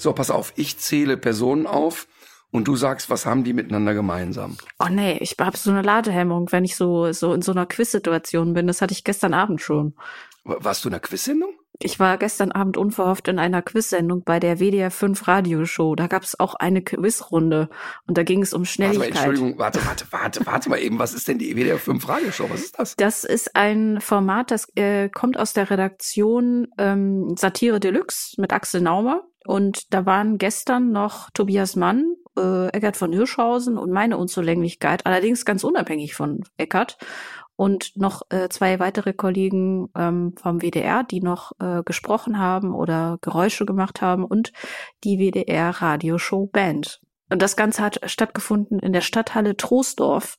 So, 0.00 0.14
pass 0.14 0.30
auf, 0.30 0.54
ich 0.56 0.78
zähle 0.78 1.18
Personen 1.18 1.66
auf 1.66 2.06
und 2.50 2.66
du 2.66 2.74
sagst, 2.74 3.10
was 3.10 3.26
haben 3.26 3.44
die 3.44 3.52
miteinander 3.52 3.92
gemeinsam? 3.92 4.56
Oh 4.78 4.88
nee, 4.90 5.18
ich 5.20 5.36
habe 5.38 5.58
so 5.58 5.70
eine 5.70 5.82
Ladehemmung, 5.82 6.50
wenn 6.52 6.64
ich 6.64 6.74
so, 6.74 7.12
so 7.12 7.34
in 7.34 7.42
so 7.42 7.52
einer 7.52 7.66
Quiz-Situation 7.66 8.54
bin. 8.54 8.66
Das 8.66 8.80
hatte 8.80 8.92
ich 8.92 9.04
gestern 9.04 9.34
Abend 9.34 9.60
schon. 9.60 9.94
Warst 10.44 10.84
du 10.84 10.88
in 10.88 10.94
einer 10.94 11.00
Quiz-Sendung? 11.00 11.52
Ich 11.82 12.00
war 12.00 12.16
gestern 12.16 12.50
Abend 12.50 12.78
unverhofft 12.78 13.28
in 13.28 13.38
einer 13.38 13.60
Quiz-Sendung 13.60 14.22
bei 14.24 14.40
der 14.40 14.58
WDR 14.58 14.90
5 14.90 15.28
Radioshow. 15.28 15.94
Da 15.96 16.06
gab 16.06 16.22
es 16.22 16.40
auch 16.40 16.54
eine 16.54 16.80
Quizrunde 16.80 17.68
und 18.06 18.16
da 18.16 18.22
ging 18.22 18.40
es 18.40 18.54
um 18.54 18.64
Schnelligkeit. 18.64 19.14
Warte 19.14 19.14
mal, 19.14 19.28
Entschuldigung, 19.28 19.58
warte, 19.58 19.84
warte, 19.84 20.06
warte, 20.10 20.46
warte 20.46 20.70
mal 20.70 20.78
eben. 20.78 20.98
Was 20.98 21.12
ist 21.12 21.28
denn 21.28 21.38
die 21.38 21.54
WDR 21.56 21.78
5 21.78 22.08
Radioshow? 22.08 22.48
Was 22.48 22.62
ist 22.62 22.78
das? 22.78 22.96
Das 22.96 23.24
ist 23.24 23.54
ein 23.54 24.00
Format, 24.00 24.50
das 24.50 24.66
äh, 24.76 25.10
kommt 25.10 25.38
aus 25.38 25.52
der 25.52 25.70
Redaktion 25.70 26.68
ähm, 26.78 27.36
Satire 27.36 27.80
Deluxe 27.80 28.40
mit 28.40 28.54
Axel 28.54 28.80
Naumer. 28.80 29.24
Und 29.46 29.92
da 29.94 30.06
waren 30.06 30.38
gestern 30.38 30.92
noch 30.92 31.30
Tobias 31.30 31.76
Mann, 31.76 32.14
äh, 32.38 32.68
Eckert 32.68 32.96
von 32.96 33.12
Hirschhausen 33.12 33.78
und 33.78 33.90
meine 33.90 34.18
Unzulänglichkeit, 34.18 35.06
allerdings 35.06 35.44
ganz 35.44 35.64
unabhängig 35.64 36.14
von 36.14 36.44
Eckert 36.56 36.98
und 37.60 37.92
noch 37.94 38.22
äh, 38.30 38.48
zwei 38.48 38.78
weitere 38.80 39.12
Kollegen 39.12 39.90
ähm, 39.94 40.32
vom 40.40 40.62
WDR, 40.62 41.04
die 41.04 41.20
noch 41.20 41.52
äh, 41.60 41.82
gesprochen 41.84 42.38
haben 42.38 42.74
oder 42.74 43.18
Geräusche 43.20 43.66
gemacht 43.66 44.00
haben 44.00 44.24
und 44.24 44.52
die 45.04 45.18
WDR 45.18 45.68
Radioshow 45.68 46.46
Band. 46.46 47.02
Und 47.28 47.42
das 47.42 47.56
Ganze 47.56 47.82
hat 47.82 48.00
stattgefunden 48.10 48.78
in 48.78 48.92
der 48.94 49.02
Stadthalle 49.02 49.56
Troisdorf. 49.56 50.38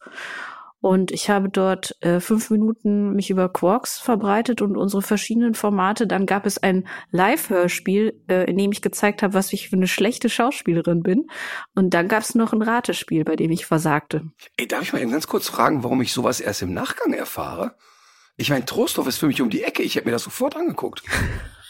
Und 0.81 1.11
ich 1.11 1.29
habe 1.29 1.49
dort 1.49 1.95
äh, 2.01 2.19
fünf 2.19 2.49
Minuten 2.49 3.13
mich 3.13 3.29
über 3.29 3.49
Quarks 3.49 3.99
verbreitet 3.99 4.61
und 4.63 4.75
unsere 4.75 5.03
verschiedenen 5.03 5.53
Formate. 5.53 6.07
Dann 6.07 6.25
gab 6.25 6.47
es 6.47 6.57
ein 6.57 6.87
Live-Hörspiel, 7.11 8.19
äh, 8.27 8.49
in 8.49 8.57
dem 8.57 8.71
ich 8.71 8.81
gezeigt 8.81 9.21
habe, 9.21 9.35
was 9.35 9.53
ich 9.53 9.69
für 9.69 9.75
eine 9.75 9.87
schlechte 9.87 10.27
Schauspielerin 10.27 11.03
bin. 11.03 11.27
Und 11.75 11.93
dann 11.93 12.07
gab 12.07 12.23
es 12.23 12.33
noch 12.33 12.51
ein 12.51 12.63
Ratespiel, 12.63 13.23
bei 13.23 13.35
dem 13.35 13.51
ich 13.51 13.67
versagte. 13.67 14.23
Ey, 14.57 14.67
darf 14.67 14.81
ich 14.81 14.91
mal 14.91 15.01
eben 15.01 15.11
ganz 15.11 15.27
kurz 15.27 15.47
fragen, 15.47 15.83
warum 15.83 16.01
ich 16.01 16.11
sowas 16.11 16.39
erst 16.39 16.63
im 16.63 16.73
Nachgang 16.73 17.13
erfahre? 17.13 17.75
Ich 18.35 18.49
meine, 18.49 18.65
Trostorf 18.65 19.07
ist 19.07 19.19
für 19.19 19.27
mich 19.27 19.41
um 19.41 19.51
die 19.51 19.63
Ecke. 19.63 19.83
Ich 19.83 19.95
hätte 19.95 20.07
mir 20.07 20.13
das 20.13 20.23
sofort 20.23 20.55
angeguckt. 20.55 21.03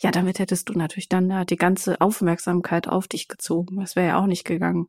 Ja, 0.00 0.10
damit 0.12 0.38
hättest 0.38 0.68
du 0.68 0.74
natürlich 0.74 1.08
dann 1.08 1.28
ja, 1.30 1.44
die 1.44 1.56
ganze 1.56 2.00
Aufmerksamkeit 2.00 2.88
auf 2.88 3.08
dich 3.08 3.26
gezogen. 3.28 3.80
Das 3.80 3.96
wäre 3.96 4.08
ja 4.08 4.18
auch 4.20 4.26
nicht 4.26 4.44
gegangen. 4.44 4.88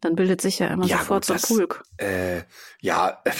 Dann 0.00 0.16
bildet 0.16 0.40
sich 0.42 0.58
ja 0.58 0.66
immer 0.68 0.84
Ja, 0.86 0.98
sofort 0.98 1.26
gut, 1.26 1.40
so 1.40 1.54
ein 1.54 1.58
Pulk. 1.58 1.82
Äh, 1.98 2.42
ja. 2.80 3.22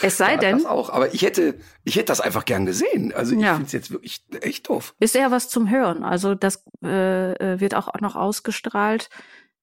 Es 0.00 0.16
sei 0.16 0.34
ja, 0.34 0.38
denn, 0.38 0.58
Das 0.58 0.66
auch. 0.66 0.90
Aber 0.90 1.12
ich 1.12 1.22
hätte, 1.22 1.58
ich 1.82 1.96
hätte 1.96 2.04
das 2.06 2.20
einfach 2.20 2.44
gern 2.44 2.66
gesehen. 2.66 3.12
Also 3.12 3.34
ich 3.34 3.40
Ja. 3.42 3.54
finde 3.54 3.66
es 3.66 3.72
jetzt 3.72 3.90
wirklich 3.90 4.24
echt 4.42 4.68
doof. 4.68 4.94
ist 5.00 5.16
eher 5.16 5.32
was 5.32 5.48
zum 5.48 5.68
Hören. 5.70 6.04
Also 6.04 6.36
das 6.36 6.64
äh, 6.84 7.32
äh, 7.32 7.58
wird 7.60 7.74
auch 7.74 7.92
noch 8.00 8.14
ausgestrahlt. 8.14 9.10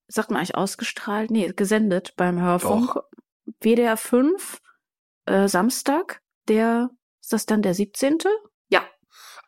Sagt 0.07 0.31
man 0.31 0.37
eigentlich 0.39 0.55
ausgestrahlt? 0.55 1.31
Nee, 1.31 1.53
gesendet 1.55 2.15
beim 2.17 2.41
Hörfunk. 2.41 2.95
Doch. 2.95 3.03
WDR 3.61 3.95
5, 3.95 4.59
äh, 5.25 5.47
Samstag, 5.47 6.21
der, 6.49 6.89
ist 7.21 7.31
das 7.31 7.45
dann 7.45 7.61
der 7.61 7.73
17.? 7.73 8.17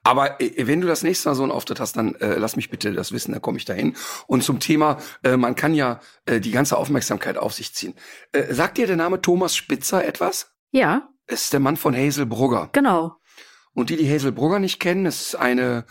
Aber 0.08 0.40
äh, 0.40 0.68
wenn 0.68 0.80
du 0.80 0.88
das 0.88 1.04
nächste 1.04 1.28
Mal 1.28 1.36
so 1.36 1.44
einen 1.44 1.52
Auftritt 1.52 1.82
hast, 1.82 1.98
dann 1.98 2.16
äh, 2.16 2.36
lass 2.38 2.56
mich 2.56 2.70
bitte 2.70 2.94
das 2.94 3.12
wissen, 3.12 3.34
dann 3.34 3.42
komme 3.42 3.58
ich 3.58 3.66
dahin. 3.66 3.96
Und 4.26 4.42
zum 4.42 4.60
Thema, 4.60 4.98
äh, 5.24 5.36
man 5.36 5.56
kann 5.56 5.74
ja 5.74 6.00
äh, 6.26 6.40
die 6.40 6.52
ganze 6.52 6.78
Aufmerksamkeit 6.78 7.38
auf 7.38 7.54
sich 7.54 7.74
ziehen. 7.74 7.94
Äh, 8.32 8.54
sagt 8.54 8.78
dir 8.78 8.88
der 8.88 8.96
Name 8.96 9.22
Thomas 9.22 9.56
Spitzer 9.56 10.06
etwas? 10.06 10.52
ja, 10.72 11.10
Es 11.26 11.44
ist 11.46 11.54
der 11.54 11.60
Mann 11.60 11.76
von 11.76 11.96
Hazel 11.96 12.26
Brugger. 12.26 12.70
genau. 12.72 13.18
Und 13.74 13.92
die, 13.92 13.98
die 13.98 14.12
Hazel 14.12 14.32
Brugger 14.32 14.58
nicht 14.60 14.80
kennen, 14.80 15.06
ist 15.06 15.36
eine 15.36 15.86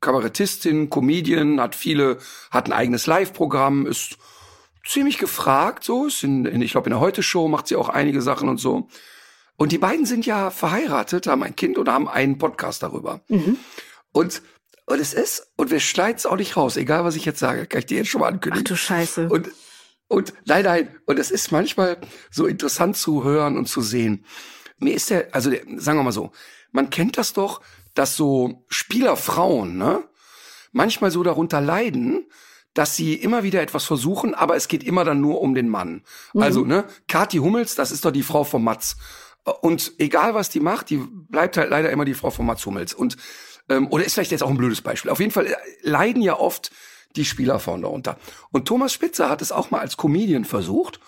Kabarettistin, 0.00 0.88
Comedian, 0.88 1.60
hat 1.60 1.74
viele, 1.74 2.18
hat 2.50 2.66
ein 2.66 2.72
eigenes 2.72 3.06
Live-Programm, 3.06 3.86
ist 3.86 4.18
ziemlich 4.86 5.18
gefragt, 5.18 5.82
so, 5.82 6.06
ist 6.06 6.22
in, 6.22 6.44
in 6.44 6.62
ich 6.62 6.72
glaube 6.72 6.86
in 6.88 6.92
der 6.92 7.00
Heute-Show 7.00 7.48
macht 7.48 7.66
sie 7.66 7.76
auch 7.76 7.88
einige 7.88 8.22
Sachen 8.22 8.48
und 8.48 8.58
so. 8.58 8.88
Und 9.56 9.72
die 9.72 9.78
beiden 9.78 10.04
sind 10.06 10.26
ja 10.26 10.50
verheiratet, 10.50 11.26
haben 11.26 11.42
ein 11.42 11.56
Kind 11.56 11.78
und 11.78 11.88
haben 11.88 12.08
einen 12.08 12.38
Podcast 12.38 12.82
darüber. 12.82 13.20
Mhm. 13.28 13.58
Und, 14.12 14.42
und 14.86 15.00
es 15.00 15.14
ist, 15.14 15.52
und 15.56 15.70
wir 15.70 15.80
schneiden 15.80 16.16
es 16.16 16.26
auch 16.26 16.36
nicht 16.36 16.56
raus, 16.56 16.76
egal 16.76 17.04
was 17.04 17.16
ich 17.16 17.24
jetzt 17.24 17.38
sage, 17.38 17.66
kann 17.66 17.80
ich 17.80 17.86
dir 17.86 17.98
jetzt 17.98 18.08
schon 18.08 18.20
mal 18.20 18.28
Ach 18.28 18.32
ankündigen. 18.32 18.64
du 18.64 18.76
Scheiße. 18.76 19.28
Und, 19.28 19.50
und 20.08 20.34
nein, 20.44 20.64
nein, 20.64 20.88
und 21.06 21.18
es 21.18 21.30
ist 21.30 21.52
manchmal 21.52 21.98
so 22.30 22.46
interessant 22.46 22.96
zu 22.96 23.24
hören 23.24 23.56
und 23.56 23.66
zu 23.66 23.80
sehen. 23.80 24.24
Mir 24.78 24.94
ist 24.94 25.10
der, 25.10 25.28
also 25.32 25.50
der, 25.50 25.62
sagen 25.76 25.98
wir 25.98 26.04
mal 26.04 26.12
so, 26.12 26.32
man 26.72 26.90
kennt 26.90 27.16
das 27.16 27.32
doch, 27.32 27.60
dass 27.94 28.16
so 28.16 28.64
Spielerfrauen, 28.68 29.78
ne, 29.78 30.02
manchmal 30.72 31.12
so 31.12 31.22
darunter 31.22 31.60
leiden, 31.60 32.26
dass 32.74 32.96
sie 32.96 33.14
immer 33.14 33.44
wieder 33.44 33.62
etwas 33.62 33.84
versuchen, 33.84 34.34
aber 34.34 34.56
es 34.56 34.66
geht 34.66 34.82
immer 34.82 35.04
dann 35.04 35.20
nur 35.20 35.40
um 35.40 35.54
den 35.54 35.68
Mann. 35.68 36.02
Also, 36.34 36.64
ne, 36.64 36.84
Kathi 37.06 37.38
Hummels, 37.38 37.76
das 37.76 37.92
ist 37.92 38.04
doch 38.04 38.10
die 38.10 38.24
Frau 38.24 38.42
von 38.42 38.64
Mats. 38.64 38.96
Und 39.60 39.92
egal 39.98 40.34
was 40.34 40.48
die 40.48 40.60
macht, 40.60 40.90
die 40.90 40.96
bleibt 40.96 41.56
halt 41.56 41.70
leider 41.70 41.90
immer 41.90 42.04
die 42.04 42.14
Frau 42.14 42.30
von 42.30 42.46
Mats 42.46 42.64
Hummels. 42.64 42.94
Und 42.94 43.16
ähm, 43.68 43.88
oder 43.90 44.04
ist 44.04 44.14
vielleicht 44.14 44.30
jetzt 44.30 44.42
auch 44.42 44.50
ein 44.50 44.56
blödes 44.56 44.80
Beispiel. 44.80 45.10
Auf 45.10 45.20
jeden 45.20 45.32
Fall 45.32 45.46
äh, 45.46 45.56
leiden 45.82 46.22
ja 46.22 46.38
oft 46.38 46.70
die 47.16 47.24
Spielerfrauen 47.24 47.82
darunter. 47.82 48.18
Und 48.50 48.66
Thomas 48.66 48.92
Spitzer 48.92 49.28
hat 49.28 49.42
es 49.42 49.52
auch 49.52 49.70
mal 49.70 49.80
als 49.80 49.96
Comedian 49.96 50.44
versucht. 50.44 51.00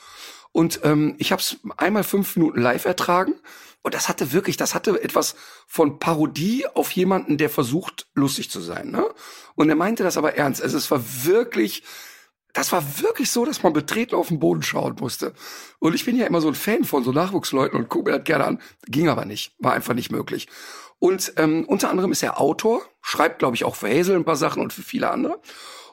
Und 0.52 0.80
ähm, 0.84 1.16
ich 1.18 1.32
habe 1.32 1.42
es 1.42 1.58
einmal 1.76 2.04
fünf 2.04 2.36
Minuten 2.36 2.60
live 2.60 2.84
ertragen. 2.84 3.34
Und 3.82 3.94
das 3.94 4.08
hatte 4.08 4.32
wirklich, 4.32 4.56
das 4.56 4.74
hatte 4.74 5.02
etwas 5.02 5.36
von 5.66 5.98
Parodie 5.98 6.66
auf 6.66 6.90
jemanden, 6.92 7.38
der 7.38 7.50
versucht, 7.50 8.06
lustig 8.14 8.50
zu 8.50 8.60
sein. 8.60 8.90
Ne? 8.90 9.06
Und 9.54 9.68
er 9.68 9.76
meinte 9.76 10.02
das 10.02 10.16
aber 10.16 10.34
ernst. 10.36 10.62
Also 10.62 10.76
es 10.76 10.90
war 10.90 11.02
wirklich, 11.24 11.82
das 12.56 12.72
war 12.72 12.82
wirklich 13.02 13.30
so, 13.30 13.44
dass 13.44 13.62
man 13.62 13.74
betreten 13.74 14.14
auf 14.14 14.28
den 14.28 14.38
Boden 14.38 14.62
schauen 14.62 14.96
musste. 14.98 15.34
Und 15.78 15.94
ich 15.94 16.06
bin 16.06 16.16
ja 16.16 16.26
immer 16.26 16.40
so 16.40 16.48
ein 16.48 16.54
Fan 16.54 16.84
von 16.84 17.04
so 17.04 17.12
Nachwuchsleuten 17.12 17.78
und 17.78 17.90
gucke 17.90 18.10
mir 18.10 18.16
das 18.16 18.24
gerne 18.24 18.46
an. 18.46 18.60
Ging 18.86 19.08
aber 19.08 19.26
nicht, 19.26 19.54
war 19.58 19.74
einfach 19.74 19.92
nicht 19.92 20.10
möglich. 20.10 20.48
Und 20.98 21.34
ähm, 21.36 21.66
unter 21.66 21.90
anderem 21.90 22.12
ist 22.12 22.22
er 22.22 22.40
Autor, 22.40 22.80
schreibt, 23.02 23.40
glaube 23.40 23.56
ich, 23.56 23.64
auch 23.64 23.76
für 23.76 23.90
Hazel 23.90 24.16
ein 24.16 24.24
paar 24.24 24.36
Sachen 24.36 24.62
und 24.62 24.72
für 24.72 24.82
viele 24.82 25.10
andere. 25.10 25.38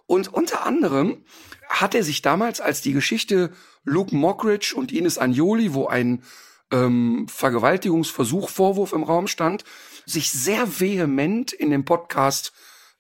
Und 0.05 0.33
unter 0.33 0.65
anderem 0.65 1.25
hat 1.67 1.95
er 1.95 2.03
sich 2.03 2.21
damals, 2.21 2.61
als 2.61 2.81
die 2.81 2.93
Geschichte 2.93 3.51
Luke 3.83 4.15
Mockridge 4.15 4.73
und 4.73 4.93
Ines 4.93 5.17
Agnoli, 5.17 5.73
wo 5.73 5.87
ein 5.87 6.23
ähm, 6.71 7.27
Vergewaltigungsversuch, 7.27 8.47
Vorwurf 8.47 8.93
im 8.93 9.03
Raum 9.03 9.27
stand, 9.27 9.65
sich 10.05 10.31
sehr 10.31 10.79
vehement 10.79 11.51
in 11.51 11.71
dem 11.71 11.83
Podcast 11.83 12.53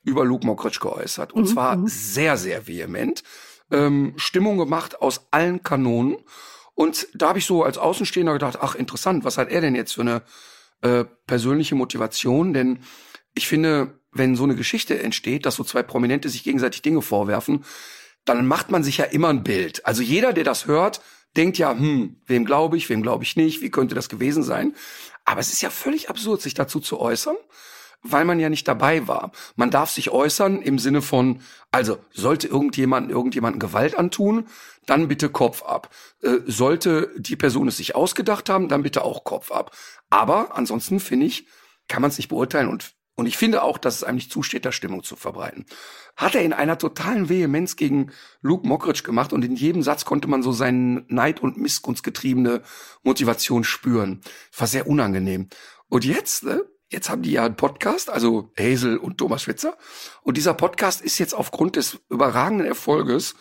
über 0.03 0.25
Luke 0.25 0.45
Mockridge 0.45 0.79
geäußert. 0.81 1.31
Und 1.31 1.47
zwar 1.47 1.79
sehr, 1.85 2.35
sehr 2.35 2.67
vehement. 2.67 3.23
Ähm, 3.73 4.13
Stimmung 4.15 4.57
gemacht 4.57 5.01
aus 5.01 5.27
allen 5.31 5.63
Kanonen. 5.63 6.17
Und 6.75 7.07
da 7.13 7.29
habe 7.29 7.39
ich 7.39 7.45
so 7.45 7.63
als 7.63 7.77
Außenstehender 7.77 8.33
gedacht, 8.33 8.59
ach 8.61 8.75
interessant, 8.75 9.25
was 9.25 9.37
hat 9.37 9.49
er 9.49 9.61
denn 9.61 9.75
jetzt 9.75 9.93
für 9.93 10.01
eine 10.01 10.21
äh, 10.81 11.05
persönliche 11.27 11.75
Motivation? 11.75 12.53
Denn 12.53 12.79
ich 13.35 13.47
finde, 13.47 13.99
wenn 14.11 14.35
so 14.35 14.43
eine 14.43 14.55
Geschichte 14.55 15.01
entsteht, 15.01 15.45
dass 15.45 15.55
so 15.55 15.63
zwei 15.63 15.83
Prominente 15.83 16.29
sich 16.29 16.43
gegenseitig 16.43 16.81
Dinge 16.81 17.01
vorwerfen, 17.01 17.65
dann 18.25 18.47
macht 18.47 18.71
man 18.71 18.83
sich 18.83 18.97
ja 18.97 19.05
immer 19.05 19.29
ein 19.29 19.43
Bild. 19.43 19.85
Also 19.85 20.01
jeder, 20.01 20.33
der 20.33 20.43
das 20.43 20.67
hört, 20.67 21.01
denkt 21.35 21.57
ja, 21.57 21.71
hm, 21.71 22.21
wem 22.25 22.45
glaube 22.45 22.77
ich, 22.77 22.89
wem 22.89 23.01
glaube 23.01 23.23
ich 23.23 23.35
nicht, 23.35 23.61
wie 23.61 23.71
könnte 23.71 23.95
das 23.95 24.09
gewesen 24.09 24.43
sein? 24.43 24.75
Aber 25.25 25.39
es 25.39 25.51
ist 25.51 25.61
ja 25.61 25.69
völlig 25.69 26.09
absurd, 26.09 26.41
sich 26.41 26.53
dazu 26.53 26.79
zu 26.79 26.99
äußern, 26.99 27.37
weil 28.03 28.25
man 28.25 28.39
ja 28.39 28.49
nicht 28.49 28.67
dabei 28.67 29.07
war. 29.07 29.31
Man 29.55 29.71
darf 29.71 29.89
sich 29.89 30.11
äußern 30.11 30.61
im 30.61 30.77
Sinne 30.77 31.01
von, 31.01 31.39
also 31.71 31.97
sollte 32.11 32.47
irgendjemand 32.47 33.09
irgendjemanden 33.09 33.59
Gewalt 33.59 33.97
antun, 33.97 34.47
dann 34.85 35.07
bitte 35.07 35.29
Kopf 35.29 35.63
ab. 35.63 35.89
Äh, 36.21 36.39
sollte 36.45 37.11
die 37.17 37.37
Person 37.37 37.67
es 37.67 37.77
sich 37.77 37.95
ausgedacht 37.95 38.49
haben, 38.49 38.67
dann 38.67 38.83
bitte 38.83 39.03
auch 39.03 39.23
Kopf 39.23 39.51
ab. 39.51 39.75
Aber 40.09 40.55
ansonsten 40.55 40.99
finde 40.99 41.25
ich, 41.25 41.47
kann 41.87 42.01
man 42.01 42.11
es 42.11 42.17
nicht 42.17 42.29
beurteilen 42.29 42.67
und 42.67 42.93
und 43.15 43.27
ich 43.27 43.37
finde 43.37 43.61
auch, 43.61 43.77
dass 43.77 43.97
es 43.97 44.03
einem 44.03 44.15
nicht 44.15 44.31
zusteht, 44.31 44.65
da 44.65 44.71
Stimmung 44.71 45.03
zu 45.03 45.15
verbreiten, 45.15 45.65
hat 46.15 46.33
er 46.33 46.41
in 46.41 46.51
einer 46.51 46.79
totalen 46.79 47.29
Vehemenz 47.29 47.75
gegen 47.75 48.11
Luke 48.41 48.67
Mockridge 48.67 49.03
gemacht 49.03 49.33
und 49.33 49.45
in 49.45 49.55
jedem 49.55 49.83
Satz 49.83 50.03
konnte 50.03 50.27
man 50.27 50.41
so 50.41 50.51
seinen 50.51 51.05
Neid 51.09 51.39
und 51.39 51.57
missgunstgetriebene 51.57 52.63
Motivation 53.03 53.63
spüren. 53.63 54.21
War 54.57 54.67
sehr 54.67 54.87
unangenehm. 54.87 55.49
Und 55.89 56.05
jetzt, 56.05 56.43
ne, 56.43 56.63
jetzt 56.93 57.09
haben 57.09 57.23
die 57.23 57.31
ja 57.31 57.43
einen 57.43 57.57
Podcast, 57.57 58.09
also 58.09 58.51
Hazel 58.57 58.97
und 58.97 59.17
Thomas 59.17 59.43
Schwitzer. 59.43 59.77
Und 60.21 60.37
dieser 60.37 60.53
Podcast 60.53 61.01
ist 61.01 61.17
jetzt 61.17 61.33
aufgrund 61.33 61.75
des 61.75 61.99
überragenden 62.09 62.67
Erfolges 62.67 63.35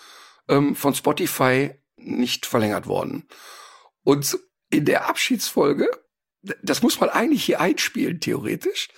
ähm, 0.49 0.75
von 0.75 0.95
Spotify 0.95 1.71
nicht 1.97 2.47
verlängert 2.47 2.87
worden. 2.87 3.29
Und 4.03 4.39
in 4.71 4.85
der 4.85 5.09
Abschiedsfolge, 5.09 5.89
das 6.63 6.83
muss 6.83 6.99
man 6.99 7.11
eigentlich 7.11 7.45
hier 7.45 7.61
einspielen, 7.61 8.19
theoretisch, 8.19 8.89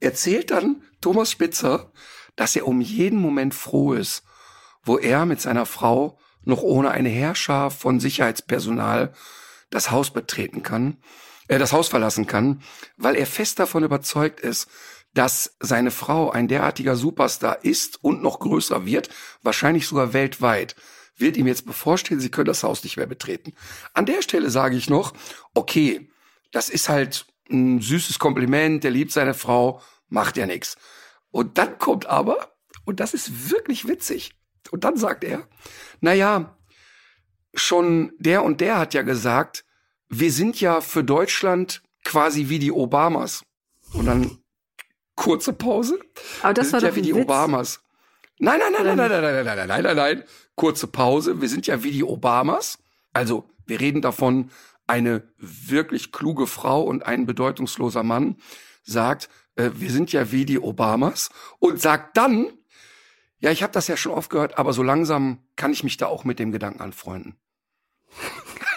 erzählt 0.00 0.50
dann 0.50 0.82
Thomas 1.00 1.30
Spitzer, 1.30 1.92
dass 2.36 2.56
er 2.56 2.66
um 2.66 2.80
jeden 2.80 3.20
Moment 3.20 3.54
froh 3.54 3.92
ist, 3.92 4.24
wo 4.82 4.98
er 4.98 5.26
mit 5.26 5.40
seiner 5.40 5.66
Frau 5.66 6.18
noch 6.42 6.62
ohne 6.62 6.90
eine 6.90 7.10
Herrscher 7.10 7.70
von 7.70 8.00
Sicherheitspersonal 8.00 9.12
das 9.68 9.90
Haus 9.90 10.10
betreten 10.10 10.62
kann, 10.62 10.96
äh, 11.50 11.58
das 11.58 11.72
Haus 11.72 11.88
verlassen 11.88 12.26
kann, 12.26 12.62
weil 12.96 13.16
er 13.16 13.26
fest 13.26 13.58
davon 13.58 13.82
überzeugt 13.82 14.40
ist, 14.40 14.68
dass 15.14 15.56
seine 15.58 15.90
Frau 15.90 16.30
ein 16.30 16.46
derartiger 16.46 16.94
Superstar 16.94 17.64
ist 17.64 18.02
und 18.04 18.22
noch 18.22 18.38
größer 18.38 18.86
wird, 18.86 19.08
wahrscheinlich 19.42 19.88
sogar 19.88 20.12
weltweit, 20.12 20.76
wird 21.16 21.36
ihm 21.36 21.48
jetzt 21.48 21.66
bevorstehen, 21.66 22.20
sie 22.20 22.30
können 22.30 22.46
das 22.46 22.62
Haus 22.62 22.84
nicht 22.84 22.96
mehr 22.96 23.08
betreten. 23.08 23.52
An 23.92 24.06
der 24.06 24.22
Stelle 24.22 24.48
sage 24.48 24.76
ich 24.76 24.88
noch, 24.88 25.12
okay, 25.52 26.08
das 26.52 26.68
ist 26.68 26.88
halt 26.88 27.26
ein 27.50 27.80
süßes 27.80 28.20
Kompliment, 28.20 28.84
der 28.84 28.92
liebt 28.92 29.10
seine 29.10 29.34
Frau, 29.34 29.82
macht 30.08 30.36
ja 30.36 30.46
nichts. 30.46 30.76
Und 31.32 31.58
dann 31.58 31.78
kommt 31.78 32.06
aber, 32.06 32.54
und 32.84 33.00
das 33.00 33.12
ist 33.12 33.50
wirklich 33.50 33.88
witzig, 33.88 34.36
und 34.70 34.84
dann 34.84 34.96
sagt 34.96 35.24
er, 35.24 35.48
na 36.00 36.12
ja, 36.12 36.56
schon 37.54 38.12
der 38.18 38.44
und 38.44 38.60
der 38.60 38.78
hat 38.78 38.94
ja 38.94 39.02
gesagt, 39.02 39.64
wir 40.10 40.32
sind 40.32 40.60
ja 40.60 40.80
für 40.80 41.02
Deutschland 41.02 41.82
quasi 42.04 42.48
wie 42.48 42.58
die 42.58 42.72
Obamas. 42.72 43.44
Und 43.94 44.06
dann 44.06 44.38
kurze 45.14 45.52
Pause. 45.52 45.98
Aber 46.42 46.54
das 46.54 46.68
wir 46.68 46.72
war 46.74 46.80
sind 46.80 46.90
doch 46.90 46.96
ja 46.96 46.96
wie 46.96 47.02
die 47.02 47.14
Witz. 47.14 47.24
Obamas. 47.24 47.80
Nein, 48.38 48.58
nein, 48.58 48.72
nein, 48.72 48.96
nein, 48.96 48.96
nein, 48.96 49.10
nein, 49.10 49.22
nein, 49.22 49.44
nein, 49.44 49.56
nein, 49.56 49.68
nein, 49.68 49.82
nein, 49.82 49.96
nein. 49.96 50.24
Kurze 50.54 50.86
Pause. 50.86 51.40
Wir 51.40 51.48
sind 51.48 51.66
ja 51.66 51.82
wie 51.82 51.90
die 51.90 52.04
Obamas. 52.04 52.78
Also, 53.12 53.48
wir 53.66 53.80
reden 53.80 54.02
davon, 54.02 54.50
eine 54.86 55.22
wirklich 55.36 56.10
kluge 56.10 56.46
Frau 56.46 56.82
und 56.82 57.06
ein 57.06 57.26
bedeutungsloser 57.26 58.02
Mann 58.02 58.36
sagt, 58.82 59.28
äh, 59.54 59.70
wir 59.74 59.90
sind 59.90 60.12
ja 60.12 60.32
wie 60.32 60.44
die 60.44 60.58
Obamas 60.58 61.30
und 61.60 61.80
sagt 61.80 62.16
dann, 62.16 62.46
ja, 63.38 63.50
ich 63.50 63.62
habe 63.62 63.72
das 63.72 63.86
ja 63.86 63.96
schon 63.96 64.12
oft 64.12 64.30
gehört, 64.30 64.58
aber 64.58 64.72
so 64.72 64.82
langsam 64.82 65.44
kann 65.54 65.72
ich 65.72 65.84
mich 65.84 65.96
da 65.96 66.06
auch 66.06 66.24
mit 66.24 66.38
dem 66.38 66.50
Gedanken 66.50 66.80
anfreunden. 66.80 67.36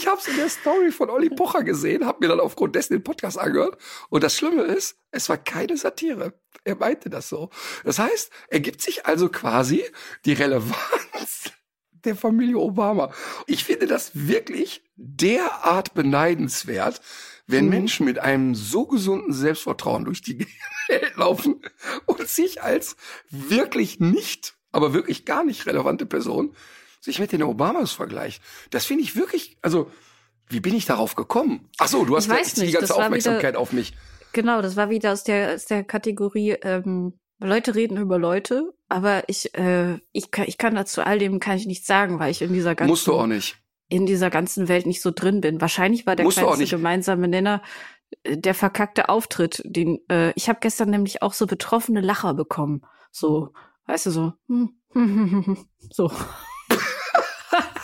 ich 0.00 0.06
habe 0.06 0.18
es 0.18 0.28
in 0.28 0.36
der 0.36 0.48
Story 0.48 0.92
von 0.92 1.10
Olli 1.10 1.28
Pocher 1.28 1.62
gesehen, 1.62 2.06
habe 2.06 2.20
mir 2.20 2.28
dann 2.28 2.40
aufgrund 2.40 2.74
dessen 2.74 2.94
den 2.94 3.04
Podcast 3.04 3.38
angehört. 3.38 3.76
Und 4.08 4.24
das 4.24 4.34
Schlimme 4.34 4.62
ist, 4.62 4.96
es 5.10 5.28
war 5.28 5.36
keine 5.36 5.76
Satire. 5.76 6.32
Er 6.64 6.76
meinte 6.76 7.10
das 7.10 7.28
so. 7.28 7.50
Das 7.84 7.98
heißt, 7.98 8.30
er 8.48 8.60
gibt 8.60 8.80
sich 8.80 9.04
also 9.04 9.28
quasi 9.28 9.84
die 10.24 10.32
Relevanz 10.32 11.52
der 11.92 12.16
Familie 12.16 12.56
Obama. 12.56 13.12
Ich 13.46 13.64
finde 13.64 13.86
das 13.86 14.12
wirklich 14.14 14.82
derart 14.96 15.92
beneidenswert, 15.92 17.02
wenn 17.46 17.68
Menschen 17.68 18.06
mit 18.06 18.18
einem 18.18 18.54
so 18.54 18.86
gesunden 18.86 19.34
Selbstvertrauen 19.34 20.06
durch 20.06 20.22
die 20.22 20.46
Welt 20.88 21.16
laufen 21.16 21.60
und 22.06 22.26
sich 22.26 22.62
als 22.62 22.96
wirklich 23.28 24.00
nicht, 24.00 24.56
aber 24.72 24.94
wirklich 24.94 25.26
gar 25.26 25.44
nicht 25.44 25.66
relevante 25.66 26.06
Person 26.06 26.56
sich 27.00 27.18
mit 27.18 27.32
den 27.32 27.42
Obamas 27.42 27.92
vergleicht. 27.92 28.42
Das 28.70 28.84
finde 28.84 29.02
ich 29.04 29.16
wirklich, 29.16 29.56
also, 29.62 29.90
wie 30.48 30.60
bin 30.60 30.74
ich 30.74 30.84
darauf 30.86 31.14
gekommen? 31.14 31.68
Ach 31.78 31.88
so, 31.88 32.04
du 32.04 32.16
hast 32.16 32.28
weiß 32.28 32.38
jetzt 32.48 32.56
die 32.58 32.62
nicht, 32.62 32.74
ganze 32.74 32.94
Aufmerksamkeit 32.94 33.52
wieder- 33.54 33.60
auf 33.60 33.72
mich. 33.72 33.94
Genau, 34.32 34.62
das 34.62 34.76
war 34.76 34.90
wieder 34.90 35.12
aus 35.12 35.24
der, 35.24 35.54
aus 35.54 35.66
der 35.66 35.82
Kategorie, 35.84 36.52
ähm, 36.62 37.18
Leute 37.42 37.74
reden 37.74 37.96
über 37.96 38.18
Leute, 38.18 38.72
aber 38.88 39.24
ich, 39.28 39.54
äh, 39.56 39.98
ich, 40.12 40.30
kann, 40.30 40.44
ich 40.46 40.58
kann 40.58 40.74
dazu 40.74 41.00
all 41.02 41.18
dem 41.18 41.40
kann 41.40 41.56
ich 41.56 41.66
nichts 41.66 41.86
sagen, 41.86 42.18
weil 42.18 42.30
ich 42.30 42.42
in 42.42 42.52
dieser 42.52 42.74
ganzen, 42.74 42.90
Musst 42.90 43.06
du 43.06 43.14
auch 43.14 43.26
nicht. 43.26 43.56
in 43.88 44.04
dieser 44.06 44.28
ganzen 44.30 44.68
Welt 44.68 44.86
nicht 44.86 45.00
so 45.00 45.10
drin 45.10 45.40
bin. 45.40 45.60
Wahrscheinlich 45.60 46.06
war 46.06 46.16
der 46.16 46.26
Musst 46.26 46.36
kleinste 46.38 46.60
nicht. 46.60 46.70
gemeinsame 46.70 47.26
Nenner 47.28 47.62
äh, 48.24 48.36
der 48.36 48.54
verkackte 48.54 49.08
Auftritt, 49.08 49.62
den 49.64 50.00
äh, 50.10 50.32
ich 50.36 50.48
habe 50.50 50.58
gestern 50.60 50.90
nämlich 50.90 51.22
auch 51.22 51.32
so 51.32 51.46
betroffene 51.46 52.02
Lacher 52.02 52.34
bekommen. 52.34 52.82
So, 53.10 53.52
weißt 53.86 54.06
du, 54.06 54.10
so, 54.10 54.32
hm, 54.48 54.74
hm, 54.92 55.14
hm, 55.16 55.30
hm, 55.30 55.46
hm, 55.46 55.66
so. 55.90 56.12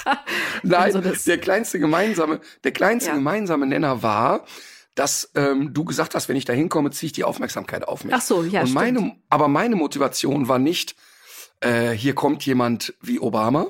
Nein, 0.62 0.82
Also 0.82 1.00
der 1.00 1.38
kleinste 1.38 1.78
gemeinsame, 1.78 2.40
der 2.64 2.72
kleinste 2.72 3.10
Ja. 3.10 3.16
gemeinsame 3.16 3.66
Nenner 3.66 4.02
war, 4.02 4.44
dass 4.94 5.30
ähm, 5.34 5.74
du 5.74 5.84
gesagt 5.84 6.14
hast, 6.14 6.28
wenn 6.28 6.36
ich 6.36 6.44
da 6.46 6.52
hinkomme, 6.52 6.90
ziehe 6.90 7.08
ich 7.08 7.12
die 7.12 7.24
Aufmerksamkeit 7.24 7.86
auf 7.86 8.04
mich. 8.04 8.14
Ach 8.14 8.20
so, 8.22 8.42
ja, 8.42 8.62
Und 8.62 8.72
meine, 8.72 8.98
stimmt. 8.98 9.14
aber 9.28 9.48
meine 9.48 9.76
Motivation 9.76 10.48
war 10.48 10.58
nicht, 10.58 10.96
äh, 11.60 11.90
hier 11.90 12.14
kommt 12.14 12.44
jemand 12.46 12.94
wie 13.02 13.20
Obama, 13.20 13.66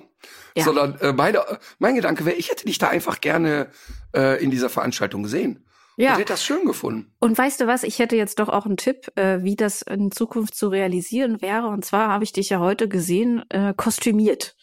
Ja. 0.57 0.65
sondern 0.65 0.99
äh, 1.01 1.13
meine, 1.13 1.43
mein 1.79 1.97
Gedanke 1.97 2.25
wäre, 2.25 2.37
ich 2.37 2.51
hätte 2.51 2.65
dich 2.67 2.79
da 2.79 2.89
einfach 2.89 3.21
gerne 3.21 3.69
äh, 4.15 4.43
in 4.43 4.51
dieser 4.51 4.69
Veranstaltung 4.71 5.23
gesehen. 5.25 5.65
Ja. 5.99 6.11
Und 6.13 6.19
hätte 6.19 6.33
das 6.35 6.45
schön 6.45 6.67
gefunden. 6.67 7.11
Und 7.21 7.39
weißt 7.39 7.59
du 7.61 7.67
was, 7.67 7.83
ich 7.83 7.99
hätte 7.99 8.17
jetzt 8.17 8.39
doch 8.39 8.51
auch 8.51 8.67
einen 8.67 8.77
Tipp, 8.77 9.11
äh, 9.17 9.43
wie 9.43 9.57
das 9.57 9.81
in 9.83 10.13
Zukunft 10.13 10.55
zu 10.55 10.69
realisieren 10.69 11.41
wäre. 11.41 11.69
Und 11.69 11.87
zwar 11.87 12.09
habe 12.11 12.23
ich 12.23 12.33
dich 12.33 12.51
ja 12.51 12.59
heute 12.61 12.87
gesehen, 12.87 13.45
äh, 13.49 13.73
kostümiert. 13.75 14.57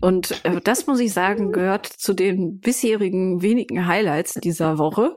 Und 0.00 0.44
äh, 0.44 0.60
das 0.62 0.86
muss 0.86 1.00
ich 1.00 1.12
sagen, 1.12 1.52
gehört 1.52 1.86
zu 1.86 2.14
den 2.14 2.58
bisherigen 2.60 3.42
wenigen 3.42 3.86
Highlights 3.86 4.34
dieser 4.34 4.78
Woche. 4.78 5.16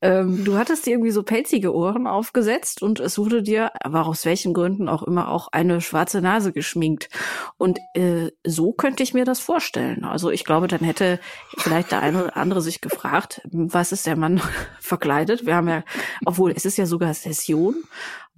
Ähm, 0.00 0.44
du 0.44 0.56
hattest 0.56 0.86
dir 0.86 0.90
irgendwie 0.92 1.10
so 1.10 1.22
pelzige 1.22 1.74
Ohren 1.74 2.06
aufgesetzt 2.06 2.82
und 2.82 3.00
es 3.00 3.18
wurde 3.18 3.42
dir, 3.42 3.72
aber 3.80 4.06
aus 4.06 4.24
welchen 4.24 4.54
Gründen 4.54 4.88
auch 4.88 5.02
immer, 5.02 5.28
auch 5.28 5.48
eine 5.50 5.80
schwarze 5.80 6.20
Nase 6.20 6.52
geschminkt. 6.52 7.08
Und 7.56 7.80
äh, 7.94 8.30
so 8.44 8.72
könnte 8.72 9.02
ich 9.02 9.14
mir 9.14 9.24
das 9.24 9.40
vorstellen. 9.40 10.04
Also 10.04 10.30
ich 10.30 10.44
glaube, 10.44 10.68
dann 10.68 10.80
hätte 10.80 11.18
vielleicht 11.56 11.90
der 11.90 12.00
eine 12.00 12.24
oder 12.24 12.36
andere 12.36 12.60
sich 12.60 12.80
gefragt, 12.80 13.40
was 13.50 13.90
ist 13.92 14.06
der 14.06 14.16
Mann 14.16 14.40
verkleidet? 14.80 15.46
Wir 15.46 15.56
haben 15.56 15.68
ja, 15.68 15.82
obwohl 16.24 16.52
es 16.52 16.64
ist 16.64 16.78
ja 16.78 16.86
sogar 16.86 17.12
Session. 17.14 17.74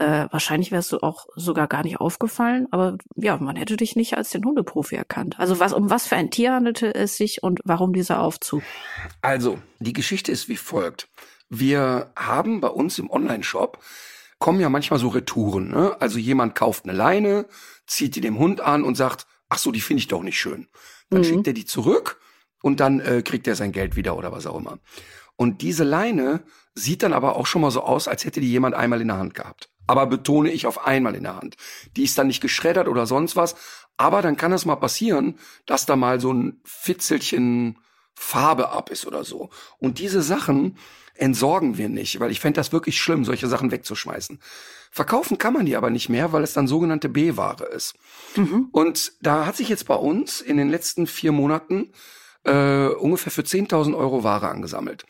Äh, 0.01 0.29
wahrscheinlich 0.31 0.73
wärst 0.73 0.93
du 0.93 0.99
auch 1.03 1.27
sogar 1.37 1.69
gar 1.69 1.83
nicht 1.83 2.01
aufgefallen, 2.01 2.67
aber 2.71 2.97
ja, 3.17 3.37
man 3.37 3.55
hätte 3.57 3.77
dich 3.77 3.97
nicht 3.97 4.17
als 4.17 4.31
den 4.31 4.45
Hundeprofi 4.45 4.97
erkannt. 4.97 5.39
Also 5.39 5.61
was, 5.61 5.75
um 5.75 5.91
was 5.91 6.07
für 6.07 6.17
ein 6.17 6.31
Tier 6.31 6.55
handelte 6.55 6.95
es 6.95 7.17
sich 7.19 7.43
und 7.43 7.61
warum 7.65 7.93
dieser 7.93 8.21
Aufzug? 8.23 8.63
Also, 9.21 9.59
die 9.79 9.93
Geschichte 9.93 10.33
ist 10.33 10.49
wie 10.49 10.57
folgt. 10.57 11.09
Wir 11.51 12.13
haben 12.17 12.61
bei 12.61 12.69
uns 12.69 12.99
im 12.99 13.11
Online-Shop 13.11 13.79
kommen 14.39 14.61
ja 14.61 14.71
manchmal 14.71 14.99
so 14.99 15.09
Retouren. 15.09 15.69
Ne? 15.71 15.95
Also 16.01 16.19
jemand 16.19 16.55
kauft 16.55 16.85
eine 16.85 16.95
Leine, 16.97 17.47
zieht 17.87 18.17
die 18.17 18.21
dem 18.23 18.39
Hund 18.39 18.61
an 18.63 18.85
und 18.85 18.95
sagt, 18.97 19.27
ach 19.51 19.59
so, 19.59 19.71
die 19.71 19.81
finde 19.83 19.99
ich 20.01 20.09
doch 20.09 20.23
nicht 20.23 20.39
schön. 20.39 20.67
Dann 21.11 21.21
Mhm. 21.21 21.25
schickt 21.25 21.47
er 21.49 21.53
die 21.53 21.67
zurück 21.67 22.19
und 22.63 22.81
dann 22.81 23.01
äh, 23.01 23.21
kriegt 23.23 23.47
er 23.49 23.55
sein 23.57 23.73
Geld 23.73 23.97
wieder 23.97 24.17
oder 24.17 24.33
was 24.33 24.47
auch 24.47 24.57
immer. 24.57 24.79
Und 25.37 25.61
diese 25.63 25.85
Leine 25.85 26.43
sieht 26.75 27.03
dann 27.03 27.13
aber 27.13 27.37
auch 27.37 27.47
schon 27.47 27.63
mal 27.63 27.71
so 27.71 27.83
aus, 27.83 28.09
als 28.09 28.25
hätte 28.25 28.41
die 28.41 28.51
jemand 28.51 28.75
einmal 28.75 29.01
in 29.01 29.09
der 29.09 29.19
Hand 29.19 29.35
gehabt. 29.35 29.70
Aber 29.91 30.07
betone 30.07 30.53
ich 30.53 30.67
auf 30.69 30.87
einmal 30.87 31.17
in 31.17 31.25
der 31.25 31.35
Hand. 31.35 31.57
Die 31.97 32.05
ist 32.05 32.17
dann 32.17 32.29
nicht 32.29 32.41
geschreddert 32.41 32.87
oder 32.87 33.07
sonst 33.07 33.35
was. 33.35 33.57
Aber 33.97 34.23
dann 34.23 34.37
kann 34.37 34.53
es 34.53 34.65
mal 34.65 34.77
passieren, 34.77 35.37
dass 35.67 35.85
da 35.85 35.97
mal 35.97 36.21
so 36.21 36.33
ein 36.33 36.61
Fitzelchen 36.63 37.77
Farbe 38.15 38.71
ab 38.71 38.91
ist 38.91 39.05
oder 39.05 39.25
so. 39.25 39.51
Und 39.79 39.99
diese 39.99 40.23
Sachen 40.23 40.79
entsorgen 41.15 41.77
wir 41.77 41.89
nicht, 41.89 42.21
weil 42.21 42.31
ich 42.31 42.39
fände 42.39 42.61
das 42.61 42.71
wirklich 42.71 43.01
schlimm, 43.01 43.25
solche 43.25 43.49
Sachen 43.49 43.73
wegzuschmeißen. 43.73 44.39
Verkaufen 44.93 45.39
kann 45.39 45.55
man 45.55 45.67
die 45.67 45.75
aber 45.75 45.91
nicht 45.91 46.09
mehr, 46.09 46.33
weil 46.33 46.45
es 46.45 46.53
dann 46.53 46.69
sogenannte 46.69 47.09
B-Ware 47.09 47.65
ist. 47.65 47.97
Und 48.71 49.15
da 49.21 49.45
hat 49.45 49.57
sich 49.57 49.69
jetzt 49.69 49.89
bei 49.89 49.97
uns 49.97 50.41
in 50.41 50.57
den 50.57 50.71
letzten 50.71 51.09
vier 51.09 51.33
Monaten 51.33 51.91
äh, 52.45 52.87
ungefähr 52.87 53.33
für 53.33 53.43
10.000 53.43 53.97
Euro 53.97 54.23
Ware 54.23 54.51
angesammelt. 54.51 55.05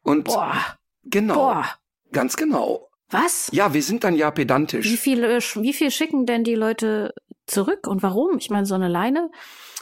Und 0.00 0.24
Boah, 0.24 0.78
genau, 1.04 1.34
boah, 1.34 1.68
ganz 2.10 2.38
genau. 2.38 2.88
Was? 3.10 3.48
Ja, 3.52 3.74
wir 3.74 3.82
sind 3.82 4.04
dann 4.04 4.14
ja 4.16 4.30
pedantisch. 4.30 4.86
Wie 4.86 4.96
viele, 4.96 5.38
wie 5.38 5.72
viel 5.72 5.90
schicken 5.90 6.26
denn 6.26 6.44
die 6.44 6.54
Leute 6.54 7.14
zurück 7.46 7.86
und 7.86 8.02
warum? 8.02 8.38
Ich 8.38 8.50
meine, 8.50 8.66
so 8.66 8.74
eine 8.74 8.88
Leine, 8.88 9.30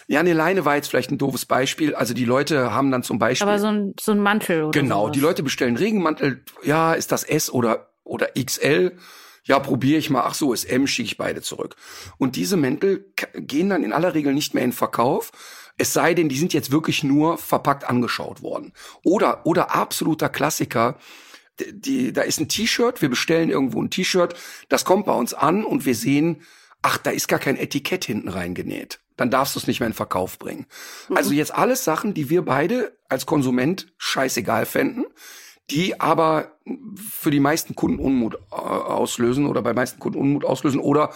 Ja, 0.09 0.21
eine 0.21 0.33
Leine 0.35 0.65
war 0.65 0.77
jetzt 0.77 0.89
vielleicht 0.89 1.11
ein 1.13 1.19
doofes 1.19 1.47
Beispiel. 1.47 1.95
Also 1.95 2.13
die 2.15 2.25
Leute 2.25 2.73
haben 2.73 2.91
dann 2.91 3.03
zum 3.03 3.19
Beispiel 3.19 3.49
aber 3.49 3.59
so 3.59 3.69
ein, 3.69 3.95
so 4.01 4.13
ein 4.13 4.19
Mantel 4.21 4.65
oder 4.65 4.79
Genau, 4.81 5.03
sowas. 5.05 5.13
die 5.13 5.21
Leute 5.21 5.43
bestellen 5.43 5.77
Regenmantel. 5.77 6.45
Ja, 6.65 6.93
ist 6.95 7.13
das 7.13 7.23
S 7.25 7.51
oder, 7.51 7.93
oder 8.05 8.29
XL? 8.39 8.97
Ja, 9.45 9.59
probiere 9.59 9.99
ich 9.99 10.11
mal. 10.11 10.23
Ach 10.27 10.35
so, 10.35 10.53
ist 10.53 10.65
M, 10.65 10.87
schicke 10.87 11.07
ich 11.07 11.17
beide 11.17 11.41
zurück. 11.43 11.77
Und 12.19 12.37
diese 12.37 12.57
Mäntel 12.57 13.13
gehen 13.35 13.71
dann 13.71 13.83
in 13.85 13.93
aller 13.93 14.15
Regel 14.15 14.35
nicht 14.35 14.55
mehr 14.55 14.65
in 14.65 14.73
Verkauf. 14.73 15.31
Es 15.79 15.93
sei 15.93 16.15
denn, 16.15 16.29
die 16.29 16.37
sind 16.39 16.53
jetzt 16.53 16.71
wirklich 16.71 17.03
nur 17.03 17.39
verpackt 17.39 17.89
angeschaut 17.89 18.43
worden. 18.43 18.73
Oder, 19.05 19.47
oder 19.47 19.75
absoluter 19.75 20.29
Klassiker. 20.29 20.97
Die, 21.71 22.13
da 22.13 22.23
ist 22.23 22.41
ein 22.41 22.49
T-Shirt, 22.49 23.03
wir 23.03 23.09
bestellen 23.09 23.51
irgendwo 23.51 23.83
ein 23.83 23.91
T-Shirt, 23.91 24.35
das 24.69 24.85
kommt 24.85 25.07
bei 25.07 25.13
uns 25.13 25.35
an 25.35 25.65
und 25.65 25.87
wir 25.87 25.95
sehen, 25.95 26.43
ach, 26.83 26.99
da 26.99 27.11
ist 27.11 27.29
gar 27.29 27.39
kein 27.39 27.57
Etikett 27.57 28.05
hinten 28.05 28.29
reingenäht. 28.29 29.01
Dann 29.17 29.31
darfst 29.31 29.55
du 29.55 29.61
es 29.61 29.67
nicht 29.67 29.81
mehr 29.81 29.87
in 29.87 29.93
Verkauf 29.93 30.39
bringen. 30.39 30.67
Mhm. 31.09 31.17
Also 31.17 31.33
jetzt 31.33 31.55
alles 31.55 31.85
Sachen, 31.85 32.15
die 32.15 32.31
wir 32.31 32.43
beide 32.43 32.97
als 33.09 33.27
Konsument 33.27 33.93
scheißegal 33.99 34.67
fänden, 34.67 35.07
die 35.71 36.01
aber 36.01 36.57
für 36.97 37.31
die 37.31 37.41
meisten 37.41 37.75
Kunden 37.75 37.99
Unmut 37.99 38.35
äh, 38.35 38.55
auslösen 38.55 39.47
oder 39.47 39.63
bei 39.63 39.73
meisten 39.73 40.01
Kunden 40.01 40.19
Unmut 40.19 40.45
auslösen 40.45 40.81
oder 40.81 41.13